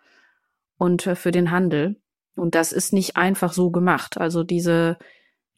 und 0.78 1.08
äh, 1.08 1.16
für 1.16 1.32
den 1.32 1.52
Handel. 1.52 2.01
Und 2.36 2.56
das 2.56 2.72
ist 2.72 2.94
nicht 2.94 3.18
einfach 3.18 3.54
so 3.54 3.72
gemacht. 3.72 4.18
Also 4.18 4.44
diese, 4.44 4.98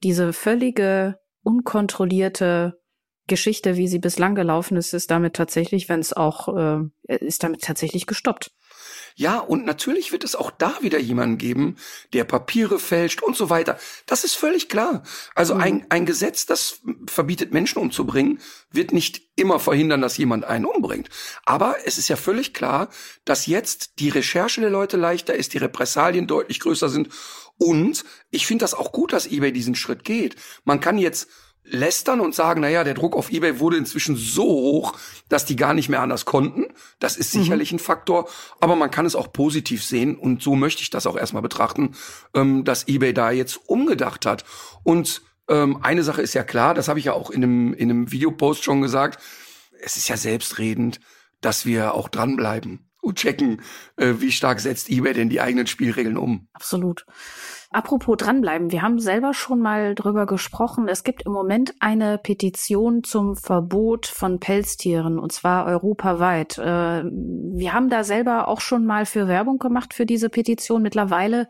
diese 0.03 0.33
völlige, 0.33 1.19
unkontrollierte 1.43 2.79
Geschichte, 3.27 3.77
wie 3.77 3.87
sie 3.87 3.99
bislang 3.99 4.35
gelaufen 4.35 4.75
ist, 4.75 4.93
ist 4.93 5.09
damit 5.11 5.35
tatsächlich, 5.35 5.87
wenn 5.87 5.99
es 5.99 6.13
auch, 6.13 6.49
äh, 6.55 7.17
ist 7.17 7.43
damit 7.43 7.61
tatsächlich 7.61 8.05
gestoppt. 8.05 8.51
Ja, 9.15 9.39
und 9.39 9.65
natürlich 9.65 10.11
wird 10.11 10.23
es 10.23 10.35
auch 10.35 10.51
da 10.51 10.73
wieder 10.81 10.99
jemanden 10.99 11.37
geben, 11.37 11.77
der 12.13 12.23
Papiere 12.23 12.79
fälscht 12.79 13.21
und 13.21 13.35
so 13.35 13.49
weiter. 13.49 13.77
Das 14.05 14.23
ist 14.23 14.35
völlig 14.35 14.69
klar. 14.69 15.03
Also 15.35 15.55
Mhm. 15.55 15.61
ein, 15.61 15.85
ein 15.89 16.05
Gesetz, 16.05 16.45
das 16.45 16.79
verbietet, 17.07 17.53
Menschen 17.53 17.79
umzubringen, 17.79 18.39
wird 18.71 18.91
nicht 18.91 19.21
immer 19.35 19.59
verhindern, 19.59 20.01
dass 20.01 20.17
jemand 20.17 20.45
einen 20.45 20.65
umbringt. 20.65 21.09
Aber 21.45 21.75
es 21.85 21.97
ist 21.97 22.07
ja 22.07 22.15
völlig 22.15 22.53
klar, 22.53 22.89
dass 23.25 23.45
jetzt 23.45 23.99
die 23.99 24.09
Recherche 24.09 24.61
der 24.61 24.69
Leute 24.69 24.97
leichter 24.97 25.33
ist, 25.35 25.53
die 25.53 25.59
Repressalien 25.59 26.27
deutlich 26.27 26.59
größer 26.59 26.89
sind. 26.89 27.09
Und 27.57 28.03
ich 28.31 28.47
finde 28.47 28.63
das 28.63 28.73
auch 28.73 28.91
gut, 28.91 29.13
dass 29.13 29.27
eBay 29.27 29.51
diesen 29.51 29.75
Schritt 29.75 30.03
geht. 30.03 30.35
Man 30.63 30.79
kann 30.79 30.97
jetzt 30.97 31.27
lästern 31.63 32.19
und 32.19 32.35
sagen, 32.35 32.61
na 32.61 32.69
ja, 32.69 32.83
der 32.83 32.93
Druck 32.93 33.15
auf 33.15 33.31
eBay 33.31 33.59
wurde 33.59 33.77
inzwischen 33.77 34.15
so 34.15 34.43
hoch, 34.43 34.97
dass 35.29 35.45
die 35.45 35.55
gar 35.55 35.73
nicht 35.73 35.89
mehr 35.89 36.01
anders 36.01 36.25
konnten. 36.25 36.67
Das 36.99 37.17
ist 37.17 37.31
sicherlich 37.31 37.71
ein 37.71 37.79
Faktor, 37.79 38.29
aber 38.59 38.75
man 38.75 38.91
kann 38.91 39.05
es 39.05 39.15
auch 39.15 39.31
positiv 39.31 39.83
sehen 39.83 40.15
und 40.17 40.43
so 40.43 40.55
möchte 40.55 40.81
ich 40.81 40.89
das 40.89 41.07
auch 41.07 41.17
erstmal 41.17 41.41
betrachten, 41.41 41.95
ähm, 42.33 42.63
dass 42.65 42.87
eBay 42.87 43.13
da 43.13 43.31
jetzt 43.31 43.57
umgedacht 43.67 44.25
hat. 44.25 44.43
Und 44.83 45.21
ähm, 45.47 45.79
eine 45.81 46.03
Sache 46.03 46.21
ist 46.21 46.33
ja 46.33 46.43
klar, 46.43 46.73
das 46.73 46.87
habe 46.87 46.99
ich 46.99 47.05
ja 47.05 47.13
auch 47.13 47.29
in 47.29 47.43
einem, 47.43 47.73
in 47.73 47.89
einem 47.89 48.11
Videopost 48.11 48.63
schon 48.63 48.81
gesagt, 48.81 49.21
es 49.81 49.97
ist 49.97 50.07
ja 50.09 50.17
selbstredend, 50.17 50.99
dass 51.41 51.65
wir 51.65 51.93
auch 51.93 52.09
dranbleiben 52.09 52.89
und 53.01 53.17
checken, 53.17 53.61
äh, 53.97 54.13
wie 54.19 54.31
stark 54.31 54.59
setzt 54.59 54.89
eBay 54.89 55.13
denn 55.13 55.29
die 55.29 55.41
eigenen 55.41 55.67
Spielregeln 55.67 56.17
um. 56.17 56.47
Absolut. 56.53 57.05
Apropos 57.73 58.17
dranbleiben, 58.17 58.71
wir 58.71 58.83
haben 58.83 58.99
selber 58.99 59.33
schon 59.33 59.59
mal 59.59 59.95
drüber 59.95 60.27
gesprochen. 60.27 60.87
Es 60.87 61.03
gibt 61.03 61.25
im 61.25 61.31
Moment 61.31 61.73
eine 61.79 62.19
Petition 62.19 63.03
zum 63.03 63.35
Verbot 63.35 64.05
von 64.05 64.39
Pelztieren 64.39 65.17
und 65.17 65.31
zwar 65.31 65.65
europaweit. 65.65 66.59
Äh, 66.59 67.03
Wir 67.03 67.73
haben 67.73 67.89
da 67.89 68.03
selber 68.03 68.47
auch 68.47 68.61
schon 68.61 68.85
mal 68.85 69.07
für 69.07 69.27
Werbung 69.27 69.57
gemacht 69.57 69.95
für 69.95 70.05
diese 70.05 70.29
Petition. 70.29 70.83
Mittlerweile 70.83 71.47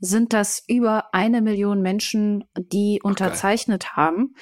sind 0.00 0.32
das 0.32 0.64
über 0.66 1.14
eine 1.14 1.42
Million 1.42 1.82
Menschen, 1.82 2.44
die 2.56 3.00
unterzeichnet 3.02 3.96
haben. 3.96 4.34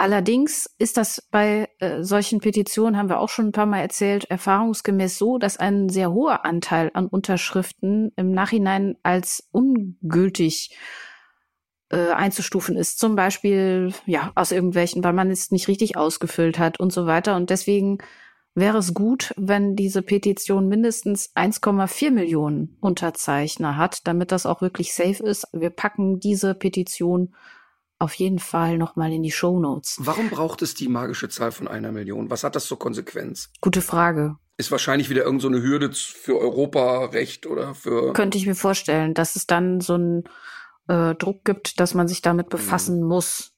Allerdings 0.00 0.64
ist 0.78 0.96
das 0.96 1.28
bei 1.30 1.68
äh, 1.78 2.02
solchen 2.02 2.40
Petitionen, 2.40 2.96
haben 2.96 3.10
wir 3.10 3.20
auch 3.20 3.28
schon 3.28 3.48
ein 3.48 3.52
paar 3.52 3.66
Mal 3.66 3.80
erzählt, 3.80 4.24
erfahrungsgemäß 4.24 5.18
so, 5.18 5.36
dass 5.36 5.58
ein 5.58 5.90
sehr 5.90 6.10
hoher 6.10 6.46
Anteil 6.46 6.90
an 6.94 7.06
Unterschriften 7.06 8.10
im 8.16 8.32
Nachhinein 8.32 8.96
als 9.02 9.46
ungültig 9.52 10.74
äh, 11.90 12.12
einzustufen 12.12 12.78
ist. 12.78 12.98
Zum 12.98 13.14
Beispiel, 13.14 13.92
ja, 14.06 14.32
aus 14.36 14.52
irgendwelchen, 14.52 15.04
weil 15.04 15.12
man 15.12 15.30
es 15.30 15.50
nicht 15.50 15.68
richtig 15.68 15.98
ausgefüllt 15.98 16.58
hat 16.58 16.80
und 16.80 16.94
so 16.94 17.04
weiter. 17.04 17.36
Und 17.36 17.50
deswegen 17.50 17.98
wäre 18.54 18.78
es 18.78 18.94
gut, 18.94 19.34
wenn 19.36 19.76
diese 19.76 20.00
Petition 20.00 20.66
mindestens 20.66 21.36
1,4 21.36 22.10
Millionen 22.10 22.78
Unterzeichner 22.80 23.76
hat, 23.76 24.06
damit 24.06 24.32
das 24.32 24.46
auch 24.46 24.62
wirklich 24.62 24.94
safe 24.94 25.22
ist. 25.22 25.46
Wir 25.52 25.68
packen 25.68 26.20
diese 26.20 26.54
Petition 26.54 27.34
auf 28.00 28.14
jeden 28.14 28.38
Fall 28.38 28.78
nochmal 28.78 29.12
in 29.12 29.22
die 29.22 29.30
Show 29.30 29.60
Notes. 29.60 29.98
Warum 30.00 30.30
braucht 30.30 30.62
es 30.62 30.74
die 30.74 30.88
magische 30.88 31.28
Zahl 31.28 31.52
von 31.52 31.68
einer 31.68 31.92
Million? 31.92 32.30
Was 32.30 32.42
hat 32.42 32.56
das 32.56 32.66
zur 32.66 32.78
Konsequenz? 32.78 33.50
Gute 33.60 33.82
Frage. 33.82 34.36
Ist 34.56 34.70
wahrscheinlich 34.70 35.10
wieder 35.10 35.22
irgendeine 35.22 35.58
so 35.58 35.62
Hürde 35.62 35.92
für 35.92 36.38
Europarecht 36.38 37.46
oder 37.46 37.74
für. 37.74 38.12
Könnte 38.14 38.38
ich 38.38 38.46
mir 38.46 38.54
vorstellen, 38.54 39.14
dass 39.14 39.36
es 39.36 39.46
dann 39.46 39.80
so 39.80 39.94
einen 39.94 40.24
äh, 40.88 41.14
Druck 41.14 41.44
gibt, 41.44 41.78
dass 41.78 41.94
man 41.94 42.08
sich 42.08 42.22
damit 42.22 42.48
befassen 42.48 43.02
muss. 43.02 43.52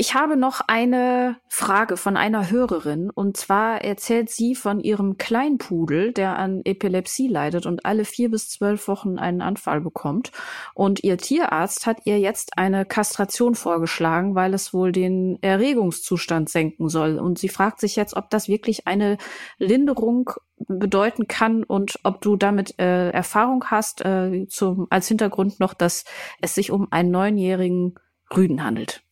Ich 0.00 0.14
habe 0.14 0.38
noch 0.38 0.62
eine 0.66 1.36
Frage 1.46 1.98
von 1.98 2.16
einer 2.16 2.50
Hörerin 2.50 3.10
und 3.10 3.36
zwar 3.36 3.82
erzählt 3.84 4.30
sie 4.30 4.54
von 4.54 4.80
ihrem 4.80 5.18
Kleinpudel, 5.18 6.14
der 6.14 6.38
an 6.38 6.62
Epilepsie 6.64 7.28
leidet 7.28 7.66
und 7.66 7.84
alle 7.84 8.06
vier 8.06 8.30
bis 8.30 8.48
zwölf 8.48 8.88
Wochen 8.88 9.18
einen 9.18 9.42
Anfall 9.42 9.82
bekommt. 9.82 10.32
Und 10.72 11.04
ihr 11.04 11.18
Tierarzt 11.18 11.84
hat 11.84 12.06
ihr 12.06 12.18
jetzt 12.18 12.56
eine 12.56 12.86
Kastration 12.86 13.54
vorgeschlagen, 13.54 14.34
weil 14.34 14.54
es 14.54 14.72
wohl 14.72 14.90
den 14.90 15.36
Erregungszustand 15.42 16.48
senken 16.48 16.88
soll. 16.88 17.18
Und 17.18 17.38
sie 17.38 17.50
fragt 17.50 17.78
sich 17.78 17.94
jetzt, 17.94 18.16
ob 18.16 18.30
das 18.30 18.48
wirklich 18.48 18.86
eine 18.86 19.18
Linderung 19.58 20.30
bedeuten 20.66 21.28
kann 21.28 21.62
und 21.62 22.00
ob 22.04 22.22
du 22.22 22.36
damit 22.36 22.78
äh, 22.78 23.10
Erfahrung 23.10 23.66
hast, 23.66 24.02
äh, 24.02 24.46
zum, 24.48 24.86
als 24.88 25.08
Hintergrund 25.08 25.60
noch, 25.60 25.74
dass 25.74 26.06
es 26.40 26.54
sich 26.54 26.70
um 26.70 26.90
einen 26.90 27.10
neunjährigen 27.10 27.96
Rüden 28.34 28.64
handelt. 28.64 29.02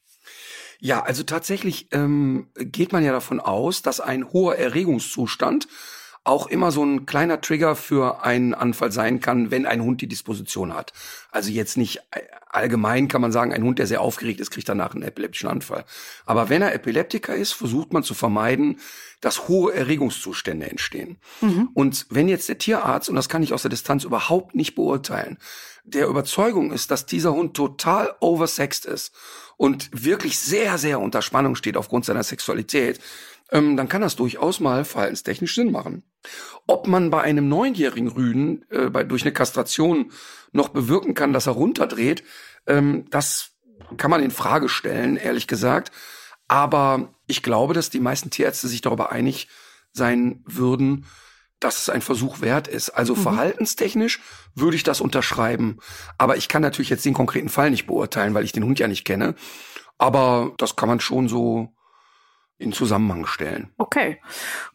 Ja, 0.81 1.03
also 1.03 1.25
tatsächlich 1.25 1.88
ähm, 1.93 2.49
geht 2.55 2.93
man 2.93 3.05
ja 3.05 3.12
davon 3.12 3.41
aus, 3.41 3.83
dass 3.83 4.01
ein 4.01 4.33
hoher 4.33 4.57
Erregungszustand 4.57 5.67
auch 6.25 6.47
immer 6.47 6.71
so 6.71 6.85
ein 6.85 7.07
kleiner 7.07 7.41
Trigger 7.41 7.75
für 7.75 8.23
einen 8.23 8.55
Anfall 8.55 8.93
sein 8.93 9.21
kann, 9.21 9.51
wenn 9.51 9.67
ein 9.67 9.83
Hund 9.83 10.03
die 10.03 10.09
Disposition 10.09 10.75
hat. 10.75 10.93
Also 11.31 11.51
jetzt 11.51 11.77
nicht 11.77 12.03
allgemein 12.51 13.09
kann 13.09 13.21
man 13.21 13.33
sagen, 13.33 13.53
ein 13.53 13.62
Hund, 13.62 13.79
der 13.79 13.87
sehr 13.87 14.01
aufgeregt 14.01 14.41
ist, 14.41 14.51
kriegt 14.51 14.69
danach 14.69 14.95
einen 14.95 15.03
epileptischen 15.03 15.49
Anfall. 15.49 15.85
Aber 16.27 16.49
wenn 16.49 16.62
er 16.62 16.75
Epileptiker 16.75 17.35
ist, 17.35 17.53
versucht 17.53 17.93
man 17.93 18.03
zu 18.03 18.14
vermeiden, 18.14 18.79
dass 19.21 19.49
hohe 19.49 19.73
Erregungszustände 19.75 20.71
entstehen. 20.71 21.19
Mhm. 21.41 21.71
Und 21.75 22.07
wenn 22.11 22.29
jetzt 22.29 22.49
der 22.49 22.59
Tierarzt, 22.59 23.09
und 23.09 23.17
das 23.17 23.29
kann 23.29 23.43
ich 23.43 23.53
aus 23.53 23.62
der 23.62 23.71
Distanz 23.71 24.05
überhaupt 24.05 24.55
nicht 24.55 24.75
beurteilen, 24.75 25.38
der 25.85 26.07
Überzeugung 26.09 26.73
ist, 26.73 26.91
dass 26.91 27.07
dieser 27.07 27.33
Hund 27.33 27.57
total 27.57 28.14
oversext 28.21 28.85
ist 28.85 29.12
und 29.59 29.90
wirklich 29.92 30.38
sehr, 30.38 30.79
sehr 30.79 31.01
unter 31.01 31.21
Spannung 31.21 31.57
steht 31.57 31.77
aufgrund 31.77 32.07
seiner 32.07 32.23
Sexualität, 32.23 33.01
ähm, 33.51 33.77
dann 33.77 33.88
kann 33.88 34.01
das 34.01 34.16
durchaus 34.16 34.61
mal 34.61 34.85
verhaltenstechnisch 34.85 35.55
Sinn 35.55 35.73
machen. 35.73 36.05
Ob 36.66 36.87
man 36.87 37.11
bei 37.11 37.23
einem 37.23 37.49
neunjährigen 37.49 38.09
Rüden 38.09 38.64
äh, 38.71 38.88
bei, 38.88 39.05
durch 39.05 39.23
eine 39.23 39.33
Kastration 39.33 40.12
noch 40.53 40.68
bewirken 40.71 41.14
kann, 41.14 41.33
dass 41.33 41.47
er 41.47 41.55
runterdreht, 41.55 42.23
ähm, 42.66 43.07
das 43.11 43.51
kann 43.97 44.11
man 44.11 44.23
in 44.23 44.31
Frage 44.31 44.68
stellen, 44.68 45.16
ehrlich 45.16 45.47
gesagt. 45.47 45.92
Aber 46.47 47.14
ich 47.27 47.42
glaube, 47.42 47.75
dass 47.75 47.90
die 47.90 48.01
meisten 48.01 48.31
Tierärzte 48.31 48.68
sich 48.68 48.81
darüber 48.81 49.12
einig 49.12 49.49
sein 49.92 50.42
würden, 50.47 51.07
dass 51.61 51.81
es 51.81 51.88
ein 51.88 52.03
Versuch 52.03 52.40
wert 52.40 52.68
ist. 52.68 52.90
Also 52.90 53.14
mhm. 53.14 53.21
verhaltenstechnisch 53.21 54.21
würde 54.55 54.77
ich 54.77 54.85
das 54.85 55.01
unterschreiben. 55.01 55.79
Aber 56.16 56.37
ich 56.37 56.49
kann 56.49 56.62
natürlich 56.62 56.90
jetzt 56.90 57.05
den 57.05 57.14
konkreten 57.14 57.49
Fall 57.49 57.71
nicht 57.71 57.87
beurteilen, 57.87 58.35
weil 58.35 58.44
ich 58.44 58.53
den 58.53 58.64
Hund 58.64 58.79
ja 58.79 58.88
nicht 58.88 59.05
kenne. 59.05 59.35
Aber 59.99 60.53
das 60.59 60.77
kann 60.77 60.88
man 60.88 61.01
schon 61.01 61.29
so 61.29 61.75
in 62.59 62.73
Zusammenhang 62.73 63.25
stellen. 63.27 63.71
Okay. 63.79 64.18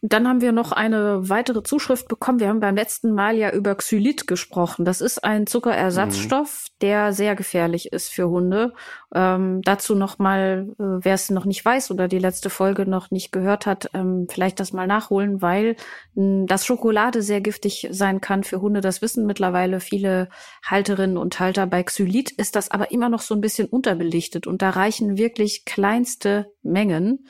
Und 0.00 0.12
dann 0.12 0.26
haben 0.26 0.40
wir 0.40 0.52
noch 0.52 0.72
eine 0.72 1.28
weitere 1.28 1.62
Zuschrift 1.62 2.08
bekommen. 2.08 2.40
Wir 2.40 2.48
haben 2.48 2.60
beim 2.60 2.74
letzten 2.74 3.12
Mal 3.12 3.36
ja 3.36 3.50
über 3.50 3.74
Xylit 3.74 4.26
gesprochen. 4.26 4.86
Das 4.86 5.02
ist 5.02 5.22
ein 5.22 5.46
Zuckerersatzstoff, 5.46 6.66
mhm. 6.68 6.78
der 6.80 7.12
sehr 7.12 7.34
gefährlich 7.34 7.92
ist 7.92 8.08
für 8.08 8.30
Hunde. 8.30 8.72
Ähm, 9.14 9.60
dazu 9.62 9.94
noch 9.94 10.18
mal, 10.18 10.74
äh, 10.78 10.82
wer 11.04 11.14
es 11.14 11.28
noch 11.30 11.44
nicht 11.44 11.62
weiß 11.62 11.90
oder 11.90 12.08
die 12.08 12.18
letzte 12.18 12.48
Folge 12.48 12.86
noch 12.86 13.10
nicht 13.10 13.32
gehört 13.32 13.66
hat, 13.66 13.90
ähm, 13.92 14.26
vielleicht 14.30 14.60
das 14.60 14.72
mal 14.72 14.86
nachholen, 14.86 15.42
weil 15.42 15.76
äh, 16.16 16.46
das 16.46 16.64
Schokolade 16.64 17.20
sehr 17.20 17.42
giftig 17.42 17.88
sein 17.90 18.22
kann 18.22 18.44
für 18.44 18.62
Hunde. 18.62 18.80
Das 18.80 19.02
wissen 19.02 19.26
mittlerweile 19.26 19.80
viele 19.80 20.30
Halterinnen 20.64 21.18
und 21.18 21.38
Halter. 21.38 21.66
Bei 21.66 21.82
Xylit 21.82 22.30
ist 22.30 22.56
das 22.56 22.70
aber 22.70 22.90
immer 22.92 23.10
noch 23.10 23.20
so 23.20 23.34
ein 23.34 23.42
bisschen 23.42 23.68
unterbelichtet 23.68 24.46
und 24.46 24.62
da 24.62 24.70
reichen 24.70 25.18
wirklich 25.18 25.66
kleinste 25.66 26.46
Mengen. 26.62 27.26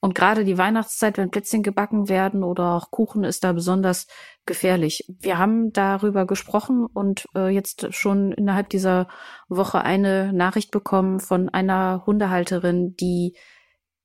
Und 0.00 0.14
gerade 0.14 0.44
die 0.44 0.58
Weihnachtszeit, 0.58 1.18
wenn 1.18 1.30
Plätzchen 1.30 1.62
gebacken 1.62 2.08
werden 2.08 2.44
oder 2.44 2.74
auch 2.74 2.90
Kuchen, 2.90 3.24
ist 3.24 3.42
da 3.42 3.52
besonders 3.52 4.06
gefährlich. 4.46 5.04
Wir 5.08 5.38
haben 5.38 5.72
darüber 5.72 6.24
gesprochen 6.24 6.86
und 6.86 7.26
äh, 7.34 7.48
jetzt 7.48 7.92
schon 7.94 8.32
innerhalb 8.32 8.68
dieser 8.68 9.08
Woche 9.48 9.82
eine 9.82 10.32
Nachricht 10.32 10.70
bekommen 10.70 11.18
von 11.18 11.48
einer 11.48 12.04
Hundehalterin, 12.06 12.94
die 12.96 13.36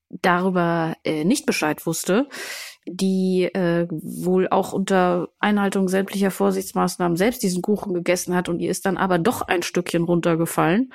darüber 0.10 0.96
äh, 1.04 1.24
nicht 1.24 1.46
Bescheid 1.46 1.86
wusste, 1.86 2.28
die 2.86 3.44
äh, 3.46 3.88
wohl 3.90 4.48
auch 4.50 4.74
unter 4.74 5.30
Einhaltung 5.40 5.88
sämtlicher 5.88 6.32
Vorsichtsmaßnahmen 6.32 7.18
selbst 7.18 7.44
diesen 7.44 7.62
Kuchen 7.62 7.94
gegessen 7.94 8.36
hat 8.36 8.50
und 8.50 8.60
ihr 8.60 8.72
ist 8.72 8.86
dann 8.86 8.98
aber 8.98 9.20
doch 9.20 9.42
ein 9.42 9.64
Stückchen 9.64 10.04
runtergefallen. 10.04 10.92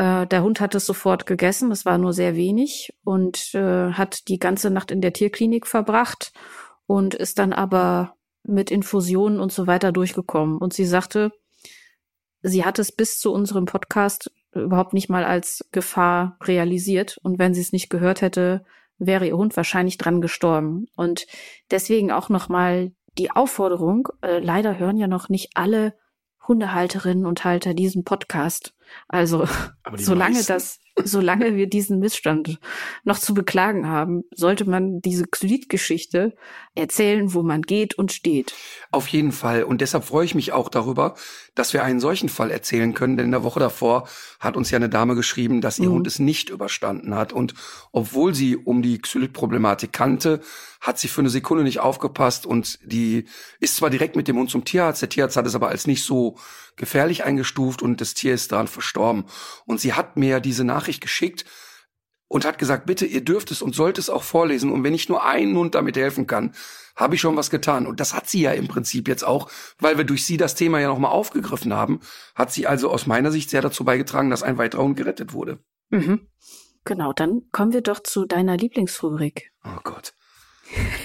Äh, 0.00 0.26
der 0.26 0.42
Hund 0.42 0.60
hat 0.60 0.74
es 0.74 0.86
sofort 0.86 1.26
gegessen, 1.26 1.70
es 1.70 1.84
war 1.84 1.98
nur 1.98 2.14
sehr 2.14 2.34
wenig 2.34 2.90
und 3.04 3.54
äh, 3.54 3.92
hat 3.92 4.28
die 4.28 4.38
ganze 4.38 4.70
Nacht 4.70 4.90
in 4.90 5.02
der 5.02 5.12
Tierklinik 5.12 5.66
verbracht 5.66 6.32
und 6.86 7.14
ist 7.14 7.38
dann 7.38 7.52
aber 7.52 8.14
mit 8.42 8.70
Infusionen 8.70 9.40
und 9.40 9.52
so 9.52 9.66
weiter 9.66 9.92
durchgekommen. 9.92 10.56
Und 10.56 10.72
sie 10.72 10.86
sagte, 10.86 11.32
sie 12.40 12.64
hat 12.64 12.78
es 12.78 12.92
bis 12.92 13.18
zu 13.18 13.30
unserem 13.30 13.66
Podcast 13.66 14.32
überhaupt 14.54 14.94
nicht 14.94 15.10
mal 15.10 15.24
als 15.24 15.68
Gefahr 15.70 16.38
realisiert. 16.42 17.18
Und 17.22 17.38
wenn 17.38 17.52
sie 17.52 17.60
es 17.60 17.72
nicht 17.72 17.90
gehört 17.90 18.22
hätte, 18.22 18.64
wäre 18.96 19.26
ihr 19.26 19.36
Hund 19.36 19.54
wahrscheinlich 19.54 19.98
dran 19.98 20.22
gestorben. 20.22 20.86
Und 20.96 21.26
deswegen 21.70 22.10
auch 22.10 22.30
nochmal 22.30 22.92
die 23.18 23.30
Aufforderung, 23.32 24.08
äh, 24.22 24.38
leider 24.38 24.78
hören 24.78 24.96
ja 24.96 25.08
noch 25.08 25.28
nicht 25.28 25.50
alle 25.56 25.92
Hundehalterinnen 26.48 27.26
und 27.26 27.44
Halter 27.44 27.74
diesen 27.74 28.02
Podcast. 28.02 28.72
Also 29.08 29.46
solange 29.96 30.36
meisten. 30.36 30.52
das, 30.52 30.80
solange 31.02 31.56
wir 31.56 31.68
diesen 31.68 31.98
Missstand 31.98 32.58
noch 33.04 33.18
zu 33.18 33.34
beklagen 33.34 33.88
haben, 33.88 34.22
sollte 34.34 34.68
man 34.68 35.00
diese 35.00 35.26
Xylit-Geschichte 35.26 36.34
erzählen, 36.74 37.34
wo 37.34 37.42
man 37.42 37.62
geht 37.62 37.94
und 37.94 38.12
steht. 38.12 38.54
Auf 38.90 39.08
jeden 39.08 39.32
Fall. 39.32 39.64
Und 39.64 39.80
deshalb 39.80 40.04
freue 40.04 40.24
ich 40.24 40.34
mich 40.34 40.52
auch 40.52 40.68
darüber, 40.68 41.16
dass 41.60 41.74
wir 41.74 41.84
einen 41.84 42.00
solchen 42.00 42.30
Fall 42.30 42.50
erzählen 42.50 42.94
können. 42.94 43.18
Denn 43.18 43.26
in 43.26 43.32
der 43.32 43.42
Woche 43.42 43.60
davor 43.60 44.08
hat 44.40 44.56
uns 44.56 44.70
ja 44.70 44.76
eine 44.76 44.88
Dame 44.88 45.14
geschrieben, 45.14 45.60
dass 45.60 45.78
ihr 45.78 45.90
mhm. 45.90 45.96
Hund 45.96 46.06
es 46.06 46.18
nicht 46.18 46.48
überstanden 46.48 47.14
hat. 47.14 47.34
Und 47.34 47.52
obwohl 47.92 48.34
sie 48.34 48.56
um 48.56 48.80
die 48.80 48.98
Xylit-Problematik 48.98 49.92
kannte, 49.92 50.40
hat 50.80 50.98
sie 50.98 51.08
für 51.08 51.20
eine 51.20 51.28
Sekunde 51.28 51.62
nicht 51.62 51.80
aufgepasst 51.80 52.46
und 52.46 52.78
die 52.82 53.26
ist 53.58 53.76
zwar 53.76 53.90
direkt 53.90 54.16
mit 54.16 54.26
dem 54.26 54.38
Hund 54.38 54.48
zum 54.48 54.64
Tierarzt, 54.64 55.02
der 55.02 55.10
Tierarzt 55.10 55.36
hat 55.36 55.46
es 55.46 55.54
aber 55.54 55.68
als 55.68 55.86
nicht 55.86 56.02
so 56.02 56.38
gefährlich 56.76 57.24
eingestuft 57.24 57.82
und 57.82 58.00
das 58.00 58.14
Tier 58.14 58.32
ist 58.32 58.52
daran 58.52 58.66
verstorben. 58.66 59.24
Und 59.66 59.82
sie 59.82 59.92
hat 59.92 60.16
mir 60.16 60.40
diese 60.40 60.64
Nachricht 60.64 61.02
geschickt 61.02 61.44
und 62.30 62.44
hat 62.44 62.58
gesagt, 62.58 62.86
bitte, 62.86 63.06
ihr 63.06 63.24
dürft 63.24 63.50
es 63.50 63.60
und 63.60 63.74
sollt 63.74 63.98
es 63.98 64.08
auch 64.08 64.22
vorlesen. 64.22 64.70
Und 64.70 64.84
wenn 64.84 64.94
ich 64.94 65.08
nur 65.08 65.24
einen 65.24 65.56
Hund 65.56 65.74
damit 65.74 65.96
helfen 65.96 66.28
kann, 66.28 66.54
habe 66.94 67.16
ich 67.16 67.20
schon 67.20 67.36
was 67.36 67.50
getan. 67.50 67.88
Und 67.88 67.98
das 67.98 68.14
hat 68.14 68.28
sie 68.28 68.40
ja 68.40 68.52
im 68.52 68.68
Prinzip 68.68 69.08
jetzt 69.08 69.24
auch, 69.24 69.50
weil 69.80 69.98
wir 69.98 70.04
durch 70.04 70.24
sie 70.24 70.36
das 70.36 70.54
Thema 70.54 70.78
ja 70.78 70.86
nochmal 70.86 71.10
aufgegriffen 71.10 71.74
haben, 71.74 71.98
hat 72.36 72.52
sie 72.52 72.68
also 72.68 72.88
aus 72.88 73.08
meiner 73.08 73.32
Sicht 73.32 73.50
sehr 73.50 73.62
dazu 73.62 73.84
beigetragen, 73.84 74.30
dass 74.30 74.44
ein 74.44 74.58
weiterer 74.58 74.84
Hund 74.84 74.96
gerettet 74.96 75.32
wurde. 75.32 75.58
Mhm. 75.88 76.28
Genau, 76.84 77.12
dann 77.12 77.48
kommen 77.50 77.72
wir 77.72 77.80
doch 77.80 78.00
zu 78.00 78.26
deiner 78.26 78.56
Lieblingsrubrik. 78.56 79.50
Oh 79.64 79.80
Gott. 79.82 80.14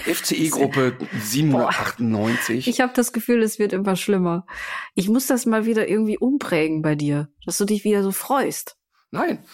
FCI-Gruppe 0.04 0.96
798. 1.20 2.68
Ich 2.68 2.80
habe 2.80 2.92
das 2.94 3.12
Gefühl, 3.12 3.42
es 3.42 3.58
wird 3.58 3.72
immer 3.72 3.96
schlimmer. 3.96 4.46
Ich 4.94 5.08
muss 5.08 5.26
das 5.26 5.44
mal 5.44 5.66
wieder 5.66 5.88
irgendwie 5.88 6.18
umprägen 6.18 6.82
bei 6.82 6.94
dir, 6.94 7.30
dass 7.44 7.58
du 7.58 7.64
dich 7.64 7.82
wieder 7.82 8.04
so 8.04 8.12
freust. 8.12 8.76
Nein, 9.10 9.44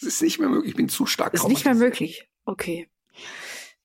es 0.00 0.14
ist 0.14 0.22
nicht 0.22 0.38
mehr 0.38 0.48
möglich. 0.48 0.70
Ich 0.70 0.76
bin 0.76 0.88
zu 0.88 1.06
stark. 1.06 1.34
Ist 1.34 1.48
nicht 1.48 1.64
mehr 1.64 1.74
möglich. 1.74 2.28
Okay. 2.44 2.88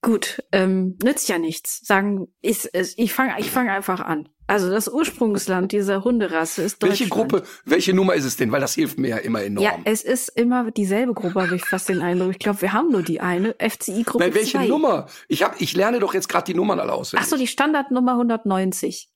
Gut, 0.02 0.42
ähm, 0.52 0.96
nützt 1.02 1.28
ja 1.28 1.38
nichts. 1.38 1.84
Sagen, 1.84 2.28
ist, 2.40 2.66
ist, 2.66 2.98
ich 2.98 3.12
fange 3.12 3.34
ich 3.38 3.50
fang 3.50 3.68
einfach 3.68 4.00
an. 4.00 4.28
Also 4.46 4.70
das 4.70 4.86
Ursprungsland 4.86 5.72
dieser 5.72 6.04
Hunderasse 6.04 6.62
ist 6.62 6.80
Deutschland. 6.80 7.00
Welche 7.00 7.10
Gruppe, 7.10 7.42
welche 7.64 7.92
Nummer 7.92 8.14
ist 8.14 8.24
es 8.24 8.36
denn? 8.36 8.52
Weil 8.52 8.60
das 8.60 8.74
hilft 8.74 8.98
mir 8.98 9.08
ja 9.08 9.16
immer 9.16 9.42
enorm. 9.42 9.64
Ja, 9.64 9.76
es 9.84 10.04
ist 10.04 10.28
immer 10.28 10.70
dieselbe 10.70 11.14
Gruppe, 11.14 11.42
habe 11.42 11.56
ich 11.56 11.64
fast 11.64 11.88
den 11.88 12.02
Eindruck. 12.02 12.30
Ich 12.30 12.38
glaube, 12.38 12.62
wir 12.62 12.72
haben 12.72 12.92
nur 12.92 13.02
die 13.02 13.20
eine, 13.20 13.56
FCI-Gruppe 13.58 14.24
Nein, 14.24 14.34
welche 14.34 14.58
zwei. 14.58 14.68
Nummer? 14.68 15.06
Ich, 15.26 15.42
hab, 15.42 15.60
ich 15.60 15.74
lerne 15.74 15.98
doch 15.98 16.14
jetzt 16.14 16.28
gerade 16.28 16.44
die 16.44 16.54
Nummern 16.54 16.78
alle 16.78 16.92
auswendig. 16.92 17.26
Ach 17.26 17.28
so, 17.28 17.36
die 17.36 17.48
Standardnummer 17.48 18.12
190. 18.12 19.10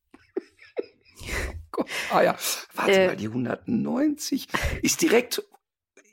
ah 2.12 2.22
ja, 2.22 2.36
warte 2.74 2.92
äh, 2.92 3.06
mal, 3.06 3.16
die 3.16 3.28
190 3.28 4.48
ist 4.82 5.02
direkt, 5.02 5.44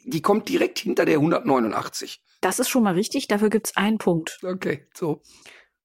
die 0.07 0.21
kommt 0.21 0.49
direkt 0.49 0.79
hinter 0.79 1.05
der 1.05 1.15
189. 1.15 2.21
Das 2.41 2.59
ist 2.59 2.69
schon 2.69 2.83
mal 2.83 2.93
richtig, 2.93 3.27
dafür 3.27 3.49
gibt's 3.49 3.75
einen 3.75 3.97
Punkt. 3.97 4.39
Okay, 4.43 4.87
so. 4.95 5.21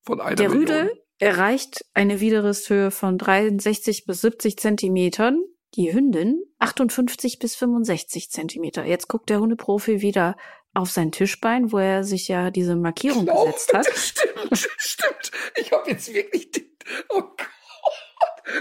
Von 0.03 0.21
einer 0.21 0.37
Der 0.37 0.49
Million. 0.49 0.69
Rüde 0.69 1.03
erreicht 1.19 1.85
eine 1.95 2.21
Widerrisshöhe 2.21 2.91
von 2.91 3.19
63 3.19 4.05
bis 4.07 4.21
70 4.21 4.59
Zentimetern. 4.59 5.41
Die 5.75 5.93
Hündin 5.93 6.43
58 6.59 7.39
bis 7.39 7.57
65 7.57 8.31
Zentimeter. 8.31 8.85
Jetzt 8.85 9.09
guckt 9.09 9.31
der 9.31 9.41
Hundeprofi 9.41 10.03
wieder 10.03 10.37
auf 10.75 10.91
sein 10.91 11.13
Tischbein, 11.13 11.73
wo 11.73 11.79
er 11.79 12.05
sich 12.05 12.29
ja 12.29 12.51
diese 12.51 12.77
Markierung 12.77 13.27
genau, 13.27 13.47
gesetzt 13.47 13.73
hat. 13.73 13.87
Stimmt, 13.97 14.69
stimmt. 14.79 15.31
Ich 15.57 15.73
habe 15.73 15.91
jetzt 15.91 16.13
wirklich 16.13 16.51
den, 16.51 16.77
oh 17.09 17.23
Gott, 17.23 17.49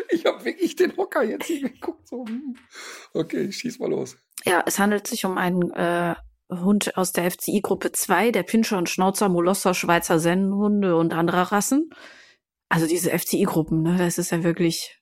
ich 0.09 0.25
habe 0.25 0.43
wirklich 0.45 0.75
den 0.75 0.95
Hocker 0.97 1.23
jetzt 1.23 1.47
geguckt. 1.47 2.07
So. 2.07 2.25
Hm. 2.25 2.55
Okay, 3.13 3.51
schieß 3.51 3.79
mal 3.79 3.89
los. 3.89 4.17
Ja, 4.45 4.63
es 4.65 4.79
handelt 4.79 5.07
sich 5.07 5.25
um 5.25 5.37
einen 5.37 5.71
äh, 5.71 6.15
Hund 6.49 6.97
aus 6.97 7.11
der 7.11 7.29
FCI-Gruppe 7.29 7.91
2, 7.91 8.31
der 8.31 8.43
Pinscher 8.43 8.77
und 8.77 8.89
Schnauzer, 8.89 9.29
Molosser, 9.29 9.73
Schweizer 9.73 10.19
Sennenhunde 10.19 10.95
und 10.95 11.13
andere 11.13 11.51
Rassen. 11.51 11.89
Also 12.69 12.87
diese 12.87 13.17
FCI-Gruppen, 13.17 13.81
ne, 13.81 13.97
das 13.97 14.17
ist 14.17 14.31
ja 14.31 14.43
wirklich. 14.43 14.97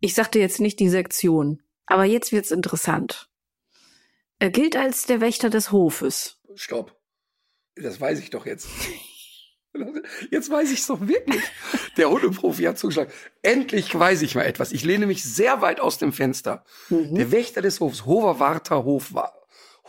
Ich 0.00 0.14
sagte 0.14 0.38
jetzt 0.38 0.60
nicht 0.60 0.80
die 0.80 0.88
Sektion, 0.88 1.62
aber 1.86 2.04
jetzt 2.04 2.32
wird's 2.32 2.50
interessant. 2.50 3.28
Er 4.38 4.50
gilt 4.50 4.76
als 4.76 5.04
der 5.04 5.20
Wächter 5.20 5.50
des 5.50 5.72
Hofes. 5.72 6.40
Stopp. 6.54 6.98
Das 7.76 8.00
weiß 8.00 8.20
ich 8.20 8.30
doch 8.30 8.46
jetzt. 8.46 8.68
Jetzt 10.30 10.50
weiß 10.50 10.70
ich 10.70 10.80
es 10.80 10.86
doch 10.86 11.00
wirklich. 11.06 11.42
Der 11.96 12.10
Hundeprofi 12.10 12.64
hat 12.64 12.78
zugeschlagen. 12.78 13.12
Endlich 13.42 13.94
weiß 13.94 14.22
ich 14.22 14.34
mal 14.34 14.42
etwas. 14.42 14.72
Ich 14.72 14.84
lehne 14.84 15.06
mich 15.06 15.22
sehr 15.24 15.62
weit 15.62 15.80
aus 15.80 15.98
dem 15.98 16.12
Fenster. 16.12 16.64
Mhm. 16.88 17.14
Der 17.14 17.32
Wächter 17.32 17.62
des 17.62 17.80
Hofs, 17.80 18.06
Hoverwarter 18.06 18.84
Hof, 18.84 19.14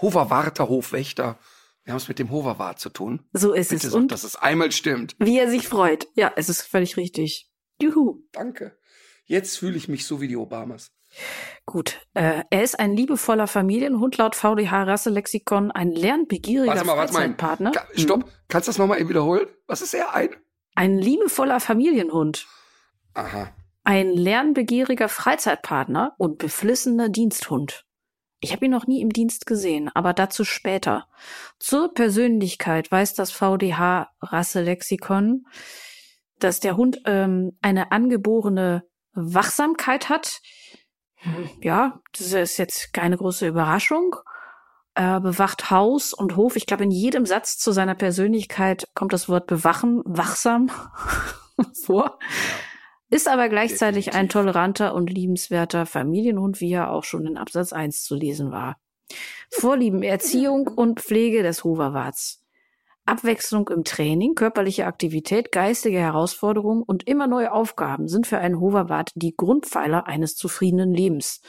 Hoverwarter 0.02 0.70
Hofwächter. 0.70 1.40
Wir 1.84 1.94
haben 1.94 1.98
es 1.98 2.08
mit 2.08 2.20
dem 2.20 2.30
Hoverwart 2.30 2.80
zu 2.80 2.90
tun. 2.90 3.26
So 3.34 3.54
ist 3.54 3.70
Bitte 3.70 3.88
es. 3.88 3.94
Sag, 3.94 4.00
und 4.00 4.12
dass 4.12 4.24
es 4.24 4.36
einmal 4.36 4.72
stimmt. 4.72 5.16
Wie 5.20 5.40
er 5.40 5.50
sich 5.50 5.68
freut. 5.68 6.08
Ja, 6.14 6.32
es 6.36 6.50
ist 6.50 6.62
völlig 6.62 6.98
richtig. 6.98 7.50
Juhu. 7.82 8.24
Danke. 8.32 8.78
Jetzt 9.26 9.58
fühle 9.58 9.78
ich 9.78 9.88
mich 9.88 10.06
so 10.06 10.22
wie 10.22 10.28
die 10.28 10.38
Obamas. 10.38 10.92
Gut. 11.66 12.02
Äh, 12.14 12.44
er 12.50 12.64
ist 12.64 12.80
ein 12.80 12.96
liebevoller 12.96 13.48
Familienhund 13.48 14.18
laut 14.18 14.36
VDH-Rasselexikon, 14.36 15.72
ein 15.72 15.92
lernbegieriger 15.92 16.74
warte 16.74 16.86
mal, 16.86 16.98
warte 16.98 17.14
Freizeitpartner. 17.14 17.72
Mal. 17.72 17.86
Stopp. 17.96 18.24
Hm. 18.24 18.30
Kannst 18.48 18.68
du 18.68 18.72
das 18.72 18.78
nochmal 18.78 19.00
eben 19.00 19.10
wiederholen? 19.10 19.48
Was 19.68 19.82
ist 19.82 19.94
er? 19.94 20.14
Ein? 20.14 20.30
Ein 20.76 20.98
liebevoller 20.98 21.60
Familienhund. 21.60 22.48
Aha. 23.14 23.54
Ein 23.84 24.12
lernbegieriger 24.12 25.10
Freizeitpartner 25.10 26.14
und 26.18 26.38
beflissener 26.38 27.10
Diensthund. 27.10 27.86
Ich 28.40 28.54
habe 28.54 28.66
ihn 28.66 28.72
noch 28.72 28.88
nie 28.88 29.02
im 29.02 29.12
Dienst 29.12 29.46
gesehen, 29.46 29.90
aber 29.94 30.14
dazu 30.14 30.44
später. 30.44 31.08
Zur 31.60 31.94
Persönlichkeit 31.94 32.92
weiß 32.92 33.14
das 33.14 33.32
VDH-Rasselexikon, 33.32 35.46
dass 36.40 36.60
der 36.60 36.76
Hund 36.76 37.02
ähm, 37.06 37.56
eine 37.62 37.92
angeborene 37.92 38.84
Wachsamkeit 39.14 40.10
hat. 40.10 40.42
Ja, 41.62 42.00
das 42.18 42.34
ist 42.34 42.58
jetzt 42.58 42.94
keine 42.94 43.18
große 43.18 43.48
Überraschung. 43.48 44.16
Er 44.94 45.22
bewacht 45.22 45.72
Haus 45.72 46.14
und 46.14 46.36
Hof. 46.36 46.56
Ich 46.56 46.66
glaube, 46.66 46.84
in 46.84 46.92
jedem 46.92 47.26
Satz 47.26 47.58
zu 47.58 47.72
seiner 47.72 47.96
Persönlichkeit 47.96 48.90
kommt 48.94 49.14
das 49.14 49.30
Wort 49.30 49.48
bewachen, 49.48 50.02
wachsam 50.06 50.70
vor. 51.86 52.20
Ist 53.10 53.28
aber 53.28 53.50
gleichzeitig 53.50 54.06
Definitiv. 54.06 54.20
ein 54.20 54.30
toleranter 54.30 54.94
und 54.94 55.10
liebenswerter 55.10 55.86
Familienhund, 55.86 56.60
wie 56.62 56.72
er 56.72 56.92
auch 56.92 57.04
schon 57.04 57.26
in 57.26 57.38
Absatz 57.38 57.74
1 57.74 58.04
zu 58.04 58.16
lesen 58.16 58.52
war. 58.52 58.78
Vorlieben, 59.50 60.02
Erziehung 60.02 60.68
und 60.68 61.02
Pflege 61.02 61.44
des 61.44 61.64
Hoverwarts. 61.64 62.41
Abwechslung 63.06 63.68
im 63.70 63.84
Training, 63.84 64.36
körperliche 64.36 64.86
Aktivität, 64.86 65.52
geistige 65.52 66.00
Herausforderungen 66.00 66.84
und 66.84 67.08
immer 67.08 67.28
neue 67.28 67.52
Aufgaben 67.52 68.08
sind 68.08 68.28
für 68.28 68.38
einen 68.38 68.60
Hoverwart 68.60 69.12
die 69.16 69.36
Grundpfeiler 69.36 70.08
eines 70.08 70.36
zufriedenen 70.36 70.94
Lebens. 70.94 71.42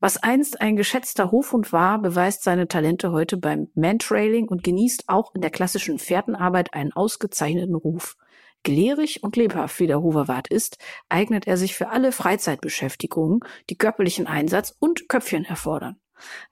Was 0.00 0.16
einst 0.16 0.60
ein 0.60 0.76
geschätzter 0.76 1.32
Hofhund 1.32 1.72
war, 1.72 2.00
beweist 2.00 2.44
seine 2.44 2.68
Talente 2.68 3.10
heute 3.10 3.36
beim 3.36 3.68
Mantrailing 3.74 4.48
und 4.48 4.62
genießt 4.62 5.04
auch 5.08 5.34
in 5.34 5.40
der 5.40 5.50
klassischen 5.50 5.98
Fährtenarbeit 5.98 6.72
einen 6.72 6.92
ausgezeichneten 6.92 7.74
Ruf. 7.74 8.16
Gelehrig 8.62 9.22
und 9.22 9.36
lebhaft 9.36 9.80
wie 9.80 9.86
der 9.86 10.00
Hoverwart 10.00 10.48
ist, 10.48 10.78
eignet 11.08 11.46
er 11.46 11.56
sich 11.56 11.74
für 11.74 11.88
alle 11.88 12.12
Freizeitbeschäftigungen, 12.12 13.40
die 13.70 13.76
körperlichen 13.76 14.26
Einsatz 14.26 14.74
und 14.78 15.08
Köpfchen 15.08 15.44
erfordern. 15.44 15.96